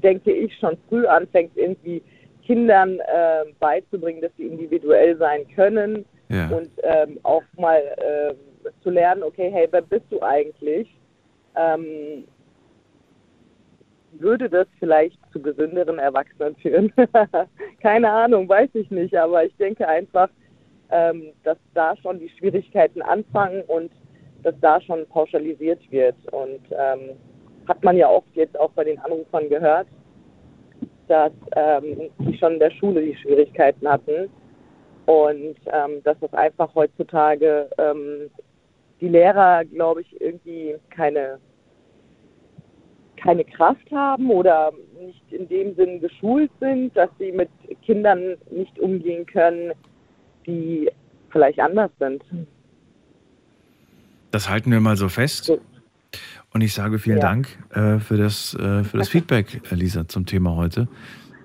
denke 0.00 0.32
ich, 0.32 0.56
schon 0.58 0.76
früh 0.88 1.06
anfängt, 1.06 1.56
irgendwie 1.56 2.02
Kindern 2.48 2.98
äh, 3.00 3.44
beizubringen, 3.60 4.22
dass 4.22 4.32
sie 4.38 4.46
individuell 4.46 5.18
sein 5.18 5.46
können 5.54 6.06
ja. 6.30 6.48
und 6.48 6.70
ähm, 6.82 7.20
auch 7.22 7.42
mal 7.58 7.76
äh, 7.76 8.34
zu 8.82 8.88
lernen, 8.88 9.22
okay, 9.22 9.50
hey, 9.52 9.68
wer 9.70 9.82
bist 9.82 10.06
du 10.08 10.22
eigentlich? 10.22 10.88
Ähm, 11.54 12.24
würde 14.12 14.48
das 14.48 14.66
vielleicht 14.78 15.18
zu 15.30 15.42
gesünderen 15.42 15.98
Erwachsenen 15.98 16.56
führen? 16.56 16.90
Keine 17.82 18.10
Ahnung, 18.10 18.48
weiß 18.48 18.70
ich 18.72 18.90
nicht, 18.90 19.14
aber 19.14 19.44
ich 19.44 19.54
denke 19.56 19.86
einfach, 19.86 20.30
ähm, 20.90 21.32
dass 21.44 21.58
da 21.74 21.94
schon 21.98 22.18
die 22.18 22.30
Schwierigkeiten 22.30 23.02
anfangen 23.02 23.62
und 23.66 23.92
dass 24.42 24.54
da 24.62 24.80
schon 24.80 25.06
pauschalisiert 25.08 25.80
wird. 25.90 26.16
Und 26.32 26.62
ähm, 26.70 27.10
hat 27.66 27.84
man 27.84 27.98
ja 27.98 28.08
oft 28.08 28.34
jetzt 28.34 28.58
auch 28.58 28.70
bei 28.70 28.84
den 28.84 28.98
Anrufern 29.00 29.50
gehört, 29.50 29.88
dass 31.08 31.32
ähm, 31.56 32.10
die 32.18 32.36
schon 32.38 32.54
in 32.54 32.58
der 32.58 32.70
Schule 32.70 33.02
die 33.02 33.16
Schwierigkeiten 33.16 33.88
hatten 33.88 34.28
und 35.06 35.56
ähm, 35.72 36.02
dass 36.04 36.18
das 36.20 36.32
einfach 36.34 36.74
heutzutage 36.74 37.68
ähm, 37.78 38.30
die 39.00 39.08
Lehrer, 39.08 39.64
glaube 39.64 40.02
ich, 40.02 40.20
irgendwie 40.20 40.76
keine 40.90 41.38
keine 43.16 43.44
Kraft 43.44 43.90
haben 43.90 44.30
oder 44.30 44.72
nicht 45.00 45.32
in 45.32 45.48
dem 45.48 45.74
Sinn 45.74 46.00
geschult 46.00 46.50
sind, 46.60 46.96
dass 46.96 47.10
sie 47.18 47.32
mit 47.32 47.48
Kindern 47.82 48.36
nicht 48.50 48.78
umgehen 48.78 49.26
können, 49.26 49.72
die 50.46 50.88
vielleicht 51.30 51.58
anders 51.58 51.90
sind. 51.98 52.22
Das 54.30 54.48
halten 54.48 54.70
wir 54.70 54.80
mal 54.80 54.96
so 54.96 55.08
fest. 55.08 55.52
Und 56.52 56.62
ich 56.62 56.74
sage 56.74 56.98
vielen 56.98 57.18
ja. 57.18 57.22
Dank 57.22 57.48
äh, 57.70 57.98
für 57.98 58.16
das, 58.16 58.54
äh, 58.54 58.84
für 58.84 58.98
das 58.98 59.08
Feedback, 59.08 59.60
Lisa, 59.70 60.08
zum 60.08 60.26
Thema 60.26 60.56
heute. 60.56 60.88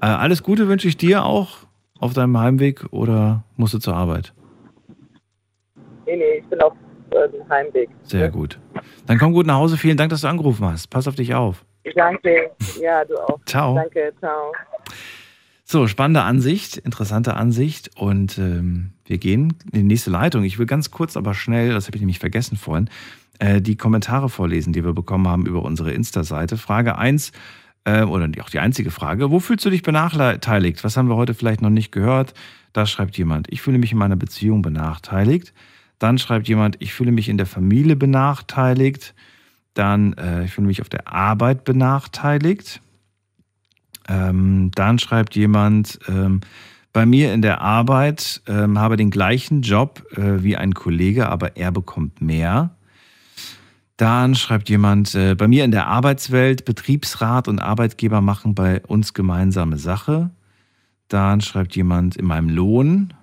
Äh, 0.02 0.06
alles 0.06 0.44
Gute 0.44 0.68
wünsche 0.68 0.88
ich 0.88 0.98
dir 0.98 1.26
auch 1.26 1.60
auf 2.00 2.14
deinem 2.14 2.38
Heimweg 2.38 2.86
oder 2.92 3.44
musst 3.58 3.74
du 3.74 3.80
zur 3.80 3.96
Arbeit? 3.96 4.34
Nee, 6.06 6.18
nee, 6.18 6.40
ich 6.40 6.46
bin 6.46 6.60
auf 6.62 6.74
äh, 7.12 7.28
Heimweg. 7.50 7.90
Sehr 8.04 8.30
gut. 8.30 8.60
Dann 9.06 9.18
komm 9.18 9.34
gut 9.34 9.46
nach 9.46 9.56
Hause. 9.56 9.78
Vielen 9.78 9.98
Dank, 9.98 10.10
dass 10.10 10.22
du 10.22 10.28
angerufen 10.28 10.66
hast. 10.66 10.90
Pass 10.90 11.08
auf 11.08 11.16
dich 11.16 11.34
auf. 11.34 11.66
Danke. 11.96 12.52
Ja, 12.82 13.04
du 13.06 13.16
auch. 13.18 13.40
Ciao. 13.46 13.76
Danke, 13.76 14.14
ciao. 14.20 14.54
So, 15.66 15.88
spannende 15.88 16.22
Ansicht, 16.22 16.78
interessante 16.78 17.36
Ansicht. 17.36 17.92
Und 17.98 18.38
ähm, 18.38 18.92
wir 19.06 19.18
gehen 19.18 19.56
in 19.72 19.82
die 19.82 19.84
nächste 19.84 20.12
Leitung. 20.12 20.44
Ich 20.44 20.60
will 20.60 20.66
ganz 20.66 20.92
kurz, 20.92 21.18
aber 21.18 21.34
schnell, 21.34 21.74
das 21.74 21.88
habe 21.88 21.98
ich 21.98 22.02
nämlich 22.02 22.20
vergessen 22.20 22.58
vorhin, 22.58 22.90
die 23.62 23.76
Kommentare 23.76 24.30
vorlesen, 24.30 24.72
die 24.72 24.86
wir 24.86 24.94
bekommen 24.94 25.28
haben 25.28 25.46
über 25.46 25.64
unsere 25.64 25.92
Insta-Seite. 25.92 26.58
Frage 26.58 26.98
1, 26.98 27.34
äh, 27.86 28.04
oder 28.04 28.30
auch 28.42 28.50
die 28.50 28.60
einzige 28.60 28.92
Frage, 28.92 29.32
wo 29.32 29.40
fühlst 29.40 29.66
du 29.66 29.70
dich 29.70 29.84
benachteiligt? 29.84 30.84
Was 30.84 30.96
haben 30.98 31.10
wir 31.10 31.16
heute 31.16 31.34
vielleicht 31.34 31.62
noch 31.62 31.70
nicht 31.70 31.92
gehört? 31.92 32.34
Da 32.72 32.86
schreibt 32.86 33.18
jemand, 33.18 33.52
ich 33.52 33.62
fühle 33.62 33.78
mich 33.78 33.92
in 33.92 33.98
meiner 33.98 34.16
Beziehung 34.16 34.62
benachteiligt. 34.62 35.54
Dann 36.00 36.18
schreibt 36.18 36.48
jemand, 36.48 36.78
ich 36.80 36.94
fühle 36.94 37.12
mich 37.12 37.30
in 37.30 37.38
der 37.38 37.46
Familie 37.46 37.96
benachteiligt. 37.96 39.14
Dann, 39.74 40.14
äh, 40.14 40.46
ich 40.46 40.52
fühle 40.52 40.68
mich 40.68 40.82
auf 40.82 40.90
der 40.90 41.08
Arbeit 41.08 41.66
benachteiligt. 41.66 42.82
Ähm, 44.08 44.72
dann 44.76 45.00
schreibt 45.00 45.36
jemand, 45.36 46.00
ähm, 46.08 46.42
bei 46.94 47.06
mir 47.06 47.34
in 47.34 47.42
der 47.42 47.62
Arbeit 47.62 48.42
ähm, 48.48 48.78
habe 48.78 48.98
den 48.98 49.10
gleichen 49.10 49.62
Job 49.62 50.06
äh, 50.16 50.44
wie 50.44 50.58
ein 50.58 50.74
Kollege, 50.74 51.28
aber 51.30 51.58
er 51.58 51.72
bekommt 51.72 52.22
mehr. 52.22 52.76
Dann 53.98 54.36
schreibt 54.36 54.70
jemand, 54.70 55.14
äh, 55.14 55.36
bei 55.36 55.48
mir 55.48 55.64
in 55.64 55.72
der 55.72 55.88
Arbeitswelt, 55.88 56.66
Betriebsrat 56.66 57.48
und 57.48 57.60
Arbeitgeber 57.60 58.22
machen 58.22 58.56
bei 58.56 58.82
uns 58.82 59.14
gemeinsame 59.14 59.78
Sache. 59.78 60.32
Dann 61.10 61.42
schreibt 61.42 61.76
jemand 61.76 62.16
in 62.16 62.26
meinem 62.26 62.50
Lohn. 62.50 63.14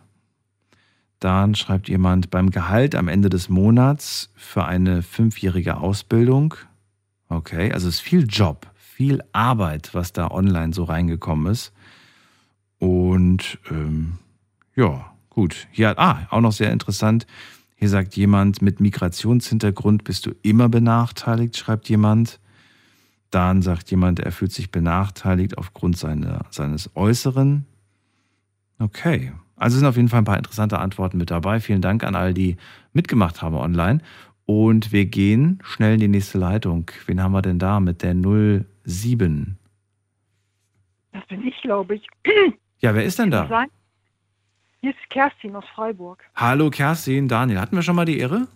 Dann 1.18 1.54
schreibt 1.54 1.88
jemand 1.88 2.30
beim 2.30 2.50
Gehalt 2.50 2.94
am 2.94 3.08
Ende 3.08 3.28
des 3.28 3.48
Monats 3.48 4.30
für 4.36 4.64
eine 4.64 5.02
fünfjährige 5.02 5.76
Ausbildung. 5.76 6.54
Okay, 7.28 7.72
also 7.72 7.88
es 7.88 7.96
ist 7.96 8.00
viel 8.00 8.26
Job, 8.26 8.70
viel 8.74 9.22
Arbeit, 9.32 9.90
was 9.92 10.12
da 10.12 10.30
online 10.30 10.72
so 10.72 10.84
reingekommen 10.84 11.52
ist. 11.52 11.72
Und 12.78 13.58
ähm, 13.70 14.18
ja, 14.74 15.12
gut. 15.28 15.68
Hier, 15.70 15.98
ah, 15.98 16.26
auch 16.30 16.40
noch 16.40 16.52
sehr 16.52 16.72
interessant. 16.72 17.26
Hier 17.80 17.88
sagt 17.88 18.14
jemand, 18.14 18.60
mit 18.60 18.78
Migrationshintergrund 18.78 20.04
bist 20.04 20.26
du 20.26 20.32
immer 20.42 20.68
benachteiligt, 20.68 21.56
schreibt 21.56 21.88
jemand. 21.88 22.38
Dann 23.30 23.62
sagt 23.62 23.90
jemand, 23.90 24.20
er 24.20 24.32
fühlt 24.32 24.52
sich 24.52 24.70
benachteiligt 24.70 25.56
aufgrund 25.56 25.96
seiner, 25.96 26.44
seines 26.50 26.94
Äußeren. 26.94 27.64
Okay, 28.78 29.32
also 29.56 29.78
sind 29.78 29.86
auf 29.86 29.96
jeden 29.96 30.10
Fall 30.10 30.18
ein 30.18 30.26
paar 30.26 30.36
interessante 30.36 30.78
Antworten 30.78 31.16
mit 31.16 31.30
dabei. 31.30 31.58
Vielen 31.58 31.80
Dank 31.80 32.04
an 32.04 32.14
all 32.14 32.34
die 32.34 32.58
mitgemacht 32.92 33.40
haben 33.40 33.54
online. 33.54 34.02
Und 34.44 34.92
wir 34.92 35.06
gehen 35.06 35.58
schnell 35.62 35.94
in 35.94 36.00
die 36.00 36.08
nächste 36.08 36.36
Leitung. 36.36 36.90
Wen 37.06 37.22
haben 37.22 37.32
wir 37.32 37.40
denn 37.40 37.58
da 37.58 37.80
mit 37.80 38.02
der 38.02 38.12
07? 38.14 39.56
Das 41.12 41.26
bin 41.28 41.46
ich, 41.46 41.58
glaube 41.62 41.94
ich. 41.94 42.06
Ja, 42.80 42.94
wer 42.94 43.04
ist 43.04 43.18
denn 43.18 43.30
da? 43.30 43.48
Sein? 43.48 43.68
Hier 44.80 44.90
ist 44.92 45.10
Kerstin 45.10 45.54
aus 45.56 45.64
Freiburg. 45.74 46.24
Hallo 46.34 46.70
Kerstin, 46.70 47.28
Daniel. 47.28 47.60
Hatten 47.60 47.76
wir 47.76 47.82
schon 47.82 47.96
mal 47.96 48.06
die 48.06 48.18
Ehre? 48.18 48.48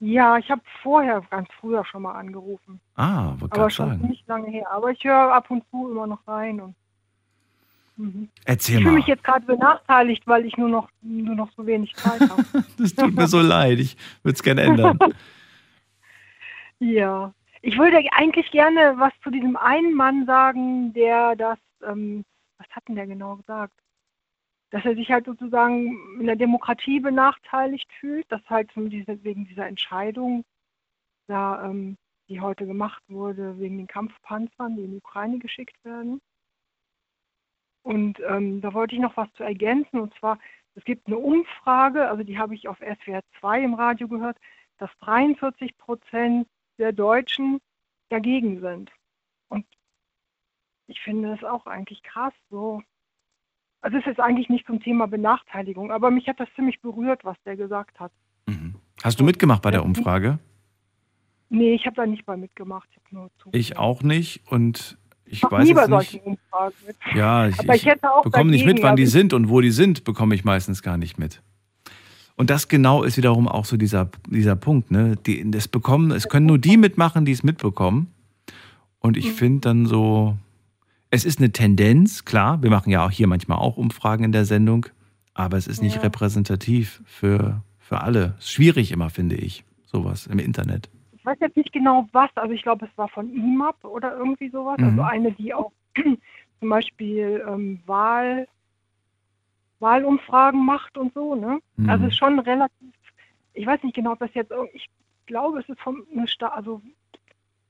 Ja, 0.00 0.36
ich 0.38 0.48
habe 0.48 0.62
vorher 0.82 1.22
ganz 1.28 1.48
früher 1.60 1.84
schon 1.84 2.02
mal 2.02 2.12
angerufen. 2.12 2.80
Ah, 2.94 3.30
wollte 3.30 3.44
Aber 3.46 3.48
gerade 3.48 3.70
schon 3.72 3.88
sagen. 3.88 4.08
nicht 4.08 4.28
lange 4.28 4.48
her. 4.48 4.70
Aber 4.70 4.92
ich 4.92 5.02
höre 5.02 5.32
ab 5.32 5.50
und 5.50 5.64
zu 5.70 5.90
immer 5.90 6.06
noch 6.06 6.20
rein. 6.28 6.60
Und, 6.60 6.74
mhm. 7.96 8.28
Erzähl 8.44 8.76
ich 8.76 8.82
fühle 8.82 8.92
mal. 8.92 8.98
mich 8.98 9.06
jetzt 9.08 9.24
gerade 9.24 9.44
benachteiligt, 9.44 10.24
weil 10.28 10.46
ich 10.46 10.56
nur 10.56 10.68
noch, 10.68 10.88
nur 11.02 11.34
noch 11.34 11.50
so 11.56 11.66
wenig 11.66 11.96
Zeit 11.96 12.20
habe. 12.20 12.44
Das 12.78 12.94
tut 12.94 13.12
mir 13.16 13.26
so 13.26 13.40
leid. 13.40 13.80
Ich 13.80 13.96
würde 14.22 14.34
es 14.36 14.42
gerne 14.42 14.62
ändern. 14.62 14.98
Ja, 16.80 17.32
ich 17.60 17.76
würde 17.76 18.00
eigentlich 18.12 18.52
gerne 18.52 18.94
was 18.98 19.12
zu 19.24 19.30
diesem 19.30 19.56
einen 19.56 19.94
Mann 19.94 20.26
sagen, 20.26 20.92
der 20.92 21.34
das, 21.34 21.58
ähm, 21.84 22.24
was 22.56 22.68
hat 22.70 22.86
denn 22.86 22.94
der 22.94 23.08
genau 23.08 23.34
gesagt? 23.34 23.72
Dass 24.70 24.84
er 24.84 24.94
sich 24.94 25.10
halt 25.10 25.26
sozusagen 25.26 26.20
in 26.20 26.26
der 26.26 26.36
Demokratie 26.36 27.00
benachteiligt 27.00 27.90
fühlt, 28.00 28.30
dass 28.30 28.42
halt 28.50 28.70
diese, 28.76 29.22
wegen 29.24 29.46
dieser 29.46 29.66
Entscheidung, 29.66 30.44
da, 31.26 31.64
ähm, 31.64 31.96
die 32.28 32.40
heute 32.40 32.66
gemacht 32.66 33.02
wurde, 33.08 33.58
wegen 33.58 33.78
den 33.78 33.86
Kampfpanzern, 33.86 34.76
die 34.76 34.84
in 34.84 34.90
die 34.92 34.98
Ukraine 34.98 35.38
geschickt 35.38 35.82
werden. 35.84 36.20
Und 37.82 38.20
ähm, 38.28 38.60
da 38.60 38.74
wollte 38.74 38.94
ich 38.94 39.00
noch 39.00 39.16
was 39.16 39.32
zu 39.32 39.42
ergänzen, 39.42 40.00
und 40.00 40.12
zwar, 40.18 40.38
es 40.74 40.84
gibt 40.84 41.06
eine 41.06 41.16
Umfrage, 41.18 42.08
also 42.08 42.22
die 42.22 42.38
habe 42.38 42.54
ich 42.54 42.68
auf 42.68 42.78
SWR 42.78 43.22
2 43.40 43.62
im 43.62 43.74
Radio 43.74 44.08
gehört, 44.08 44.36
dass 44.76 44.90
43 45.00 45.76
Prozent 45.78 46.46
der 46.78 46.92
Deutschen 46.92 47.60
dagegen 48.10 48.60
sind. 48.60 48.90
Und 49.48 49.66
ich 50.86 51.00
finde 51.00 51.30
das 51.30 51.44
auch 51.44 51.66
eigentlich 51.66 52.02
krass 52.02 52.34
so. 52.50 52.82
Also 53.80 53.96
es 53.98 54.06
ist 54.06 54.20
eigentlich 54.20 54.48
nicht 54.48 54.66
zum 54.66 54.80
Thema 54.80 55.06
Benachteiligung, 55.06 55.92
aber 55.92 56.10
mich 56.10 56.26
hat 56.28 56.40
das 56.40 56.48
ziemlich 56.56 56.80
berührt, 56.80 57.24
was 57.24 57.36
der 57.44 57.56
gesagt 57.56 58.00
hat. 58.00 58.12
Hast 59.02 59.20
du 59.20 59.24
mitgemacht 59.24 59.62
bei 59.62 59.70
der 59.70 59.84
Umfrage? 59.84 60.38
Nee, 61.50 61.74
ich 61.74 61.86
habe 61.86 61.96
da 61.96 62.06
nicht 62.06 62.26
bei 62.26 62.36
mitgemacht. 62.36 62.88
Ich. 63.52 63.70
Ich 63.70 63.78
auch 63.78 64.02
nicht 64.02 64.42
und 64.50 64.98
ich 65.24 65.42
mach 65.42 65.52
weiß 65.52 65.64
nie 65.66 65.74
bei 65.74 65.80
jetzt 65.82 65.90
solchen 65.90 66.16
nicht. 66.16 66.26
Umfragen 66.26 66.74
mit. 66.86 66.96
Ja, 67.14 67.46
ich, 67.48 67.58
ich, 67.58 68.04
auch 68.04 68.22
bekomme 68.22 68.50
nicht 68.50 68.66
mit, 68.66 68.82
wann 68.82 68.96
die 68.96 69.02
also- 69.04 69.12
sind 69.12 69.32
und 69.32 69.48
wo 69.48 69.60
die 69.60 69.70
sind, 69.70 70.04
bekomme 70.04 70.34
ich 70.34 70.44
meistens 70.44 70.82
gar 70.82 70.96
nicht 70.96 71.18
mit. 71.18 71.42
Und 72.36 72.50
das 72.50 72.68
genau 72.68 73.02
ist 73.02 73.16
wiederum 73.16 73.48
auch 73.48 73.64
so 73.64 73.76
dieser, 73.76 74.10
dieser 74.28 74.56
Punkt. 74.56 74.90
Ne? 74.90 75.16
Die, 75.26 75.50
das 75.50 75.68
bekommen, 75.68 76.10
es 76.12 76.28
können 76.28 76.46
nur 76.46 76.58
die 76.58 76.76
mitmachen, 76.76 77.24
die 77.24 77.32
es 77.32 77.42
mitbekommen. 77.42 78.12
Und 79.00 79.16
Mhm. 79.16 79.22
ich 79.22 79.32
finde 79.32 79.60
dann 79.60 79.86
so, 79.86 80.36
es 81.10 81.24
ist 81.24 81.38
eine 81.38 81.50
Tendenz, 81.52 82.24
klar, 82.24 82.62
wir 82.62 82.70
machen 82.70 82.90
ja 82.90 83.04
auch 83.04 83.10
hier 83.10 83.26
manchmal 83.26 83.58
auch 83.58 83.76
Umfragen 83.76 84.24
in 84.24 84.32
der 84.32 84.44
Sendung, 84.44 84.86
aber 85.34 85.56
es 85.56 85.66
ist 85.66 85.82
nicht 85.82 85.96
Ja. 85.96 86.02
repräsentativ 86.02 87.02
für, 87.06 87.62
für 87.78 88.00
alle. 88.02 88.34
Ist 88.38 88.52
schwierig 88.52 88.92
immer, 88.92 89.10
finde 89.10 89.36
ich, 89.36 89.64
sowas 89.86 90.26
im 90.26 90.38
Internet. 90.38 90.90
Ich 91.12 91.24
weiß 91.24 91.38
jetzt 91.40 91.56
nicht 91.56 91.72
genau 91.72 92.08
was, 92.12 92.30
also 92.36 92.52
ich 92.52 92.62
glaube, 92.62 92.86
es 92.86 92.98
war 92.98 93.08
von 93.08 93.30
IMAP 93.30 93.84
oder 93.84 94.16
irgendwie 94.16 94.50
sowas. 94.50 94.78
Mhm. 94.78 94.84
Also 94.84 95.02
eine, 95.02 95.32
die 95.32 95.54
auch 95.54 95.72
zum 96.60 96.68
Beispiel 96.68 97.42
ähm, 97.46 97.80
Wahl, 97.86 98.46
Wahlumfragen 99.80 100.64
macht 100.64 100.98
und 100.98 101.14
so, 101.14 101.34
ne? 101.34 101.60
Mhm. 101.76 101.88
Also 101.88 102.06
es 102.06 102.12
ist 102.12 102.18
schon 102.18 102.38
relativ, 102.40 102.92
ich 103.54 103.66
weiß 103.66 103.82
nicht 103.82 103.94
genau, 103.94 104.12
ob 104.12 104.18
das 104.18 104.34
jetzt, 104.34 104.52
ich 104.72 104.86
glaube, 105.26 105.60
es 105.60 105.68
ist 105.68 105.80
von 105.80 106.02
Sta 106.26 106.48
also 106.48 106.82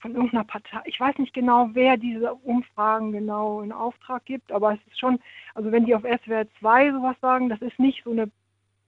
von 0.01 0.15
irgendeiner 0.15 0.45
Partei, 0.45 0.81
ich 0.85 0.99
weiß 0.99 1.19
nicht 1.19 1.35
genau, 1.35 1.71
wer 1.73 1.97
diese 1.97 2.35
Umfragen 2.35 3.13
genau 3.13 3.63
in 3.63 3.73
Auftrag 3.73 4.25
gibt, 4.25 4.53
aber 4.53 4.75
es 4.75 4.81
ist 4.87 4.99
schon, 4.99 5.19
also 5.55 5.73
wenn 5.73 5.87
die 5.87 5.95
auf 5.95 6.03
SWR 6.03 6.47
2 6.61 6.93
sowas 6.93 7.17
sagen, 7.21 7.49
das 7.49 7.61
ist 7.63 7.79
nicht 7.79 8.05
so 8.05 8.13
eine, 8.13 8.31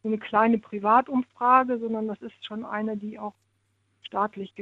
so 0.03 0.09
eine 0.09 0.19
kleine 0.19 0.59
Privatumfrage, 0.59 1.78
sondern 1.78 2.09
das 2.09 2.20
ist 2.23 2.45
schon 2.45 2.65
eine, 2.65 2.97
die 2.97 3.19
auch 3.19 3.35
staatlich 4.03 4.53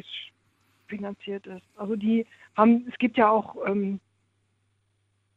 finanziert 0.87 1.47
ist. 1.47 1.67
Also 1.77 1.97
die 1.97 2.27
haben, 2.57 2.87
es 2.89 2.97
gibt 2.99 3.19
ja 3.19 3.29
auch, 3.29 3.57
ähm, 3.67 4.01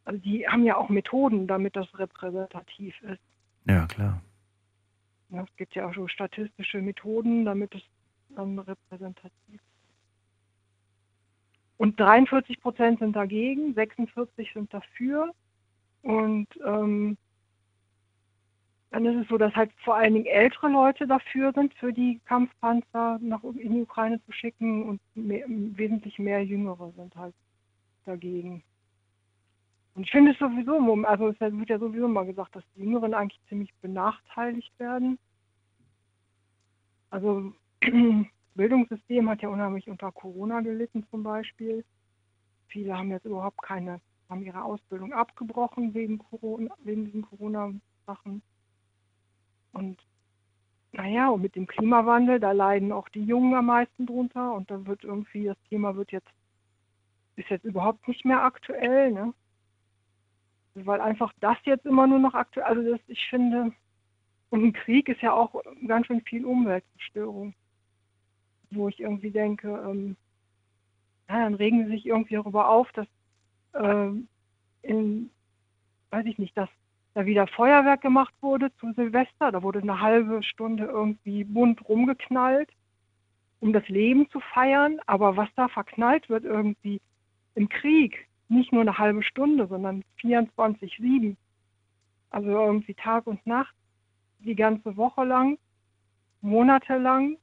also 0.05 0.19
die 0.19 0.47
haben 0.47 0.63
ja 0.63 0.77
auch 0.77 0.89
Methoden, 0.89 1.47
damit 1.47 1.75
das 1.75 1.88
repräsentativ 1.99 2.99
ist. 3.01 3.21
Ja, 3.65 3.85
klar. 3.88 4.21
Ja, 5.29 5.43
es 5.43 5.55
gibt 5.55 5.75
ja 5.75 5.88
auch 5.88 5.93
so 5.93 6.07
statistische 6.07 6.81
Methoden, 6.81 7.45
damit 7.45 7.75
es 7.75 7.83
dann 8.35 8.59
repräsentativ 8.59 9.31
ist. 9.53 9.70
Und 11.81 11.99
43 11.99 12.61
Prozent 12.61 12.99
sind 12.99 13.15
dagegen, 13.15 13.73
46 13.73 14.53
sind 14.53 14.71
dafür. 14.71 15.33
Und 16.03 16.47
ähm, 16.63 17.17
dann 18.91 19.05
ist 19.07 19.23
es 19.23 19.27
so, 19.27 19.39
dass 19.39 19.55
halt 19.55 19.71
vor 19.83 19.95
allen 19.95 20.13
Dingen 20.13 20.27
ältere 20.27 20.69
Leute 20.69 21.07
dafür 21.07 21.51
sind, 21.53 21.73
für 21.73 21.91
die 21.91 22.21
Kampfpanzer 22.25 23.17
nach 23.19 23.43
in 23.43 23.73
die 23.73 23.81
Ukraine 23.81 24.23
zu 24.27 24.31
schicken 24.31 24.83
und 24.83 25.01
mehr, 25.15 25.43
wesentlich 25.47 26.19
mehr 26.19 26.45
Jüngere 26.45 26.91
sind 26.91 27.15
halt 27.15 27.33
dagegen. 28.05 28.61
Und 29.95 30.03
ich 30.03 30.11
finde 30.11 30.33
es 30.33 30.37
sowieso, 30.37 30.77
also 31.05 31.29
es 31.29 31.39
wird 31.39 31.69
ja 31.69 31.79
sowieso 31.79 32.07
mal 32.07 32.27
gesagt, 32.27 32.55
dass 32.55 32.63
die 32.75 32.81
Jüngeren 32.81 33.15
eigentlich 33.15 33.41
ziemlich 33.49 33.73
benachteiligt 33.81 34.71
werden. 34.77 35.17
Also 37.09 37.53
Bildungssystem 38.55 39.29
hat 39.29 39.41
ja 39.41 39.49
unheimlich 39.49 39.89
unter 39.89 40.11
Corona 40.11 40.61
gelitten 40.61 41.05
zum 41.09 41.23
Beispiel. 41.23 41.85
Viele 42.67 42.97
haben 42.97 43.11
jetzt 43.11 43.25
überhaupt 43.25 43.61
keine, 43.61 44.01
haben 44.29 44.43
ihre 44.43 44.63
Ausbildung 44.63 45.13
abgebrochen 45.13 45.93
wegen 45.93 46.17
Corona, 46.17 46.73
wegen 46.83 47.05
diesen 47.05 47.21
Corona-Sachen. 47.21 48.41
Und 49.73 49.97
naja, 50.93 51.29
und 51.29 51.41
mit 51.41 51.55
dem 51.55 51.67
Klimawandel, 51.67 52.39
da 52.39 52.51
leiden 52.51 52.91
auch 52.91 53.07
die 53.09 53.23
Jungen 53.23 53.53
am 53.53 53.67
meisten 53.67 54.05
drunter 54.05 54.53
und 54.53 54.69
da 54.69 54.85
wird 54.85 55.03
irgendwie, 55.03 55.45
das 55.45 55.57
Thema 55.69 55.95
wird 55.95 56.11
jetzt, 56.11 56.29
ist 57.37 57.49
jetzt 57.49 57.63
überhaupt 57.63 58.05
nicht 58.07 58.25
mehr 58.25 58.43
aktuell, 58.43 59.11
ne? 59.11 59.33
Weil 60.73 61.01
einfach 61.01 61.33
das 61.39 61.57
jetzt 61.63 61.85
immer 61.85 62.07
nur 62.07 62.19
noch 62.19 62.33
aktuell, 62.33 62.65
also 62.65 62.91
das, 62.91 62.99
ich 63.07 63.25
finde, 63.29 63.73
und 64.49 64.63
ein 64.65 64.73
Krieg 64.73 65.07
ist 65.07 65.21
ja 65.21 65.31
auch 65.33 65.55
ganz 65.87 66.07
schön 66.07 66.21
viel 66.21 66.45
Umweltzerstörung, 66.45 67.53
wo 68.72 68.88
ich 68.88 68.99
irgendwie 68.99 69.31
denke, 69.31 69.68
ähm, 69.69 70.15
ja, 71.30 71.43
dann 71.43 71.56
regen 71.56 71.85
sie 71.85 71.91
sich 71.91 72.06
irgendwie 72.06 72.35
darüber 72.35 72.69
auf, 72.69 72.91
dass 72.93 73.07
ähm, 73.73 74.27
in, 74.81 75.30
weiß 76.10 76.26
ich 76.26 76.38
nicht, 76.38 76.57
dass 76.57 76.69
da 77.14 77.26
wieder 77.26 77.48
Feuerwerk 77.48 78.02
gemacht 78.02 78.34
wurde 78.41 78.73
zu 78.77 78.91
Silvester. 78.93 79.52
Da 79.52 79.64
wurde 79.64 79.80
eine 79.80 79.99
halbe 79.99 80.43
Stunde 80.43 80.85
irgendwie 80.85 81.43
bunt 81.43 81.88
rumgeknallt, 81.88 82.69
um 83.60 83.73
das 83.73 83.88
Leben 83.88 84.30
zu 84.30 84.39
feiern. 84.39 84.99
Aber 85.07 85.38
was 85.38 85.49
da 85.56 85.68
verknallt 85.68 86.30
wird 86.30 86.45
irgendwie 86.45 87.02
im 87.56 87.69
Krieg, 87.69 88.27
nicht 88.48 88.72
nur 88.72 88.81
eine 88.81 88.98
halbe 88.98 89.23
Stunde, 89.23 89.68
sondern 89.68 90.03
24-7. 90.22 91.35
Also 92.30 92.49
irgendwie 92.49 92.93
Tag 92.93 93.27
und 93.27 93.45
Nacht, 93.45 93.76
die 94.39 94.56
ganze 94.56 94.95
Woche 94.95 95.23
lang, 95.23 95.57
monatelang. 96.41 97.38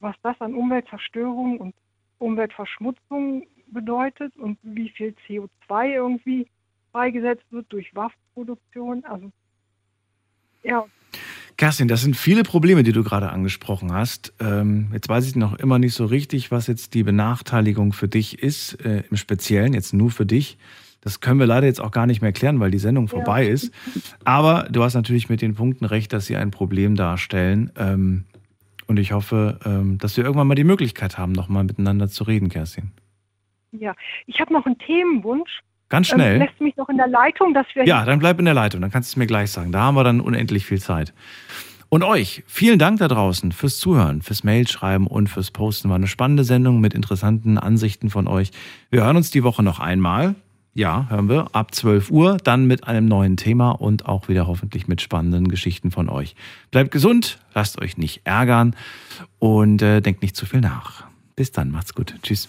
Was 0.00 0.16
das 0.22 0.40
an 0.40 0.54
Umweltzerstörung 0.54 1.58
und 1.58 1.74
Umweltverschmutzung 2.18 3.46
bedeutet 3.68 4.36
und 4.36 4.58
wie 4.62 4.88
viel 4.90 5.14
CO2 5.26 5.94
irgendwie 5.94 6.46
freigesetzt 6.92 7.44
wird 7.50 7.66
durch 7.70 7.94
Waffenproduktion. 7.94 9.04
Also 9.04 9.30
ja, 10.62 10.84
Kerstin, 11.58 11.88
das 11.88 12.02
sind 12.02 12.16
viele 12.16 12.44
Probleme, 12.44 12.84
die 12.84 12.92
du 12.92 13.02
gerade 13.02 13.30
angesprochen 13.30 13.92
hast. 13.92 14.32
Ähm, 14.38 14.90
jetzt 14.92 15.08
weiß 15.08 15.26
ich 15.26 15.34
noch 15.34 15.58
immer 15.58 15.80
nicht 15.80 15.92
so 15.92 16.04
richtig, 16.06 16.52
was 16.52 16.68
jetzt 16.68 16.94
die 16.94 17.02
Benachteiligung 17.02 17.92
für 17.92 18.06
dich 18.06 18.40
ist, 18.40 18.74
äh, 18.84 19.02
im 19.10 19.16
Speziellen, 19.16 19.74
jetzt 19.74 19.92
nur 19.92 20.12
für 20.12 20.24
dich. 20.24 20.56
Das 21.00 21.18
können 21.18 21.40
wir 21.40 21.46
leider 21.46 21.66
jetzt 21.66 21.80
auch 21.80 21.90
gar 21.90 22.06
nicht 22.06 22.22
mehr 22.22 22.32
klären, 22.32 22.60
weil 22.60 22.70
die 22.70 22.78
Sendung 22.78 23.08
vorbei 23.08 23.44
ja. 23.44 23.50
ist. 23.50 23.72
Aber 24.24 24.68
du 24.70 24.84
hast 24.84 24.94
natürlich 24.94 25.28
mit 25.28 25.42
den 25.42 25.56
Punkten 25.56 25.84
recht, 25.84 26.12
dass 26.12 26.26
sie 26.26 26.36
ein 26.36 26.52
Problem 26.52 26.94
darstellen. 26.94 27.72
Ähm, 27.76 28.24
und 28.88 28.98
ich 28.98 29.12
hoffe, 29.12 29.60
ähm, 29.64 29.98
dass 29.98 30.16
wir 30.16 30.24
irgendwann 30.24 30.48
mal 30.48 30.54
die 30.54 30.64
Möglichkeit 30.64 31.18
haben, 31.18 31.32
nochmal 31.32 31.64
miteinander 31.64 32.08
zu 32.08 32.24
reden, 32.24 32.48
Kerstin. 32.48 32.90
Ja, 33.70 33.94
ich 34.26 34.40
habe 34.40 34.52
noch 34.52 34.66
einen 34.66 34.78
Themenwunsch. 34.78 35.60
Ganz 35.90 36.08
schnell. 36.08 36.36
Ähm, 36.36 36.42
lässt 36.42 36.60
mich 36.60 36.76
noch 36.76 36.88
in 36.88 36.96
der 36.96 37.06
Leitung, 37.06 37.54
dass 37.54 37.66
wir. 37.74 37.86
Ja, 37.86 38.04
dann 38.04 38.18
bleib 38.18 38.38
in 38.38 38.46
der 38.46 38.54
Leitung, 38.54 38.80
dann 38.80 38.90
kannst 38.90 39.10
du 39.10 39.12
es 39.12 39.16
mir 39.16 39.26
gleich 39.26 39.50
sagen. 39.50 39.72
Da 39.72 39.80
haben 39.80 39.94
wir 39.94 40.04
dann 40.04 40.20
unendlich 40.20 40.66
viel 40.66 40.80
Zeit. 40.80 41.12
Und 41.90 42.02
euch, 42.02 42.42
vielen 42.46 42.78
Dank 42.78 42.98
da 42.98 43.08
draußen 43.08 43.52
fürs 43.52 43.78
Zuhören, 43.78 44.20
fürs 44.20 44.44
Mailschreiben 44.44 45.06
und 45.06 45.28
fürs 45.28 45.50
Posten. 45.50 45.88
War 45.88 45.96
eine 45.96 46.06
spannende 46.06 46.44
Sendung 46.44 46.80
mit 46.80 46.92
interessanten 46.92 47.56
Ansichten 47.56 48.10
von 48.10 48.26
euch. 48.26 48.50
Wir 48.90 49.04
hören 49.04 49.16
uns 49.16 49.30
die 49.30 49.42
Woche 49.42 49.62
noch 49.62 49.80
einmal. 49.80 50.34
Ja, 50.78 51.06
hören 51.08 51.28
wir 51.28 51.56
ab 51.56 51.74
12 51.74 52.12
Uhr, 52.12 52.36
dann 52.36 52.66
mit 52.66 52.86
einem 52.86 53.06
neuen 53.06 53.36
Thema 53.36 53.72
und 53.72 54.06
auch 54.06 54.28
wieder 54.28 54.46
hoffentlich 54.46 54.86
mit 54.86 55.00
spannenden 55.00 55.48
Geschichten 55.48 55.90
von 55.90 56.08
euch. 56.08 56.36
Bleibt 56.70 56.92
gesund, 56.92 57.40
lasst 57.52 57.82
euch 57.82 57.96
nicht 57.98 58.20
ärgern 58.22 58.76
und 59.40 59.82
äh, 59.82 60.00
denkt 60.00 60.22
nicht 60.22 60.36
zu 60.36 60.46
viel 60.46 60.60
nach. 60.60 61.02
Bis 61.34 61.50
dann, 61.50 61.72
macht's 61.72 61.96
gut. 61.96 62.14
Tschüss. 62.22 62.48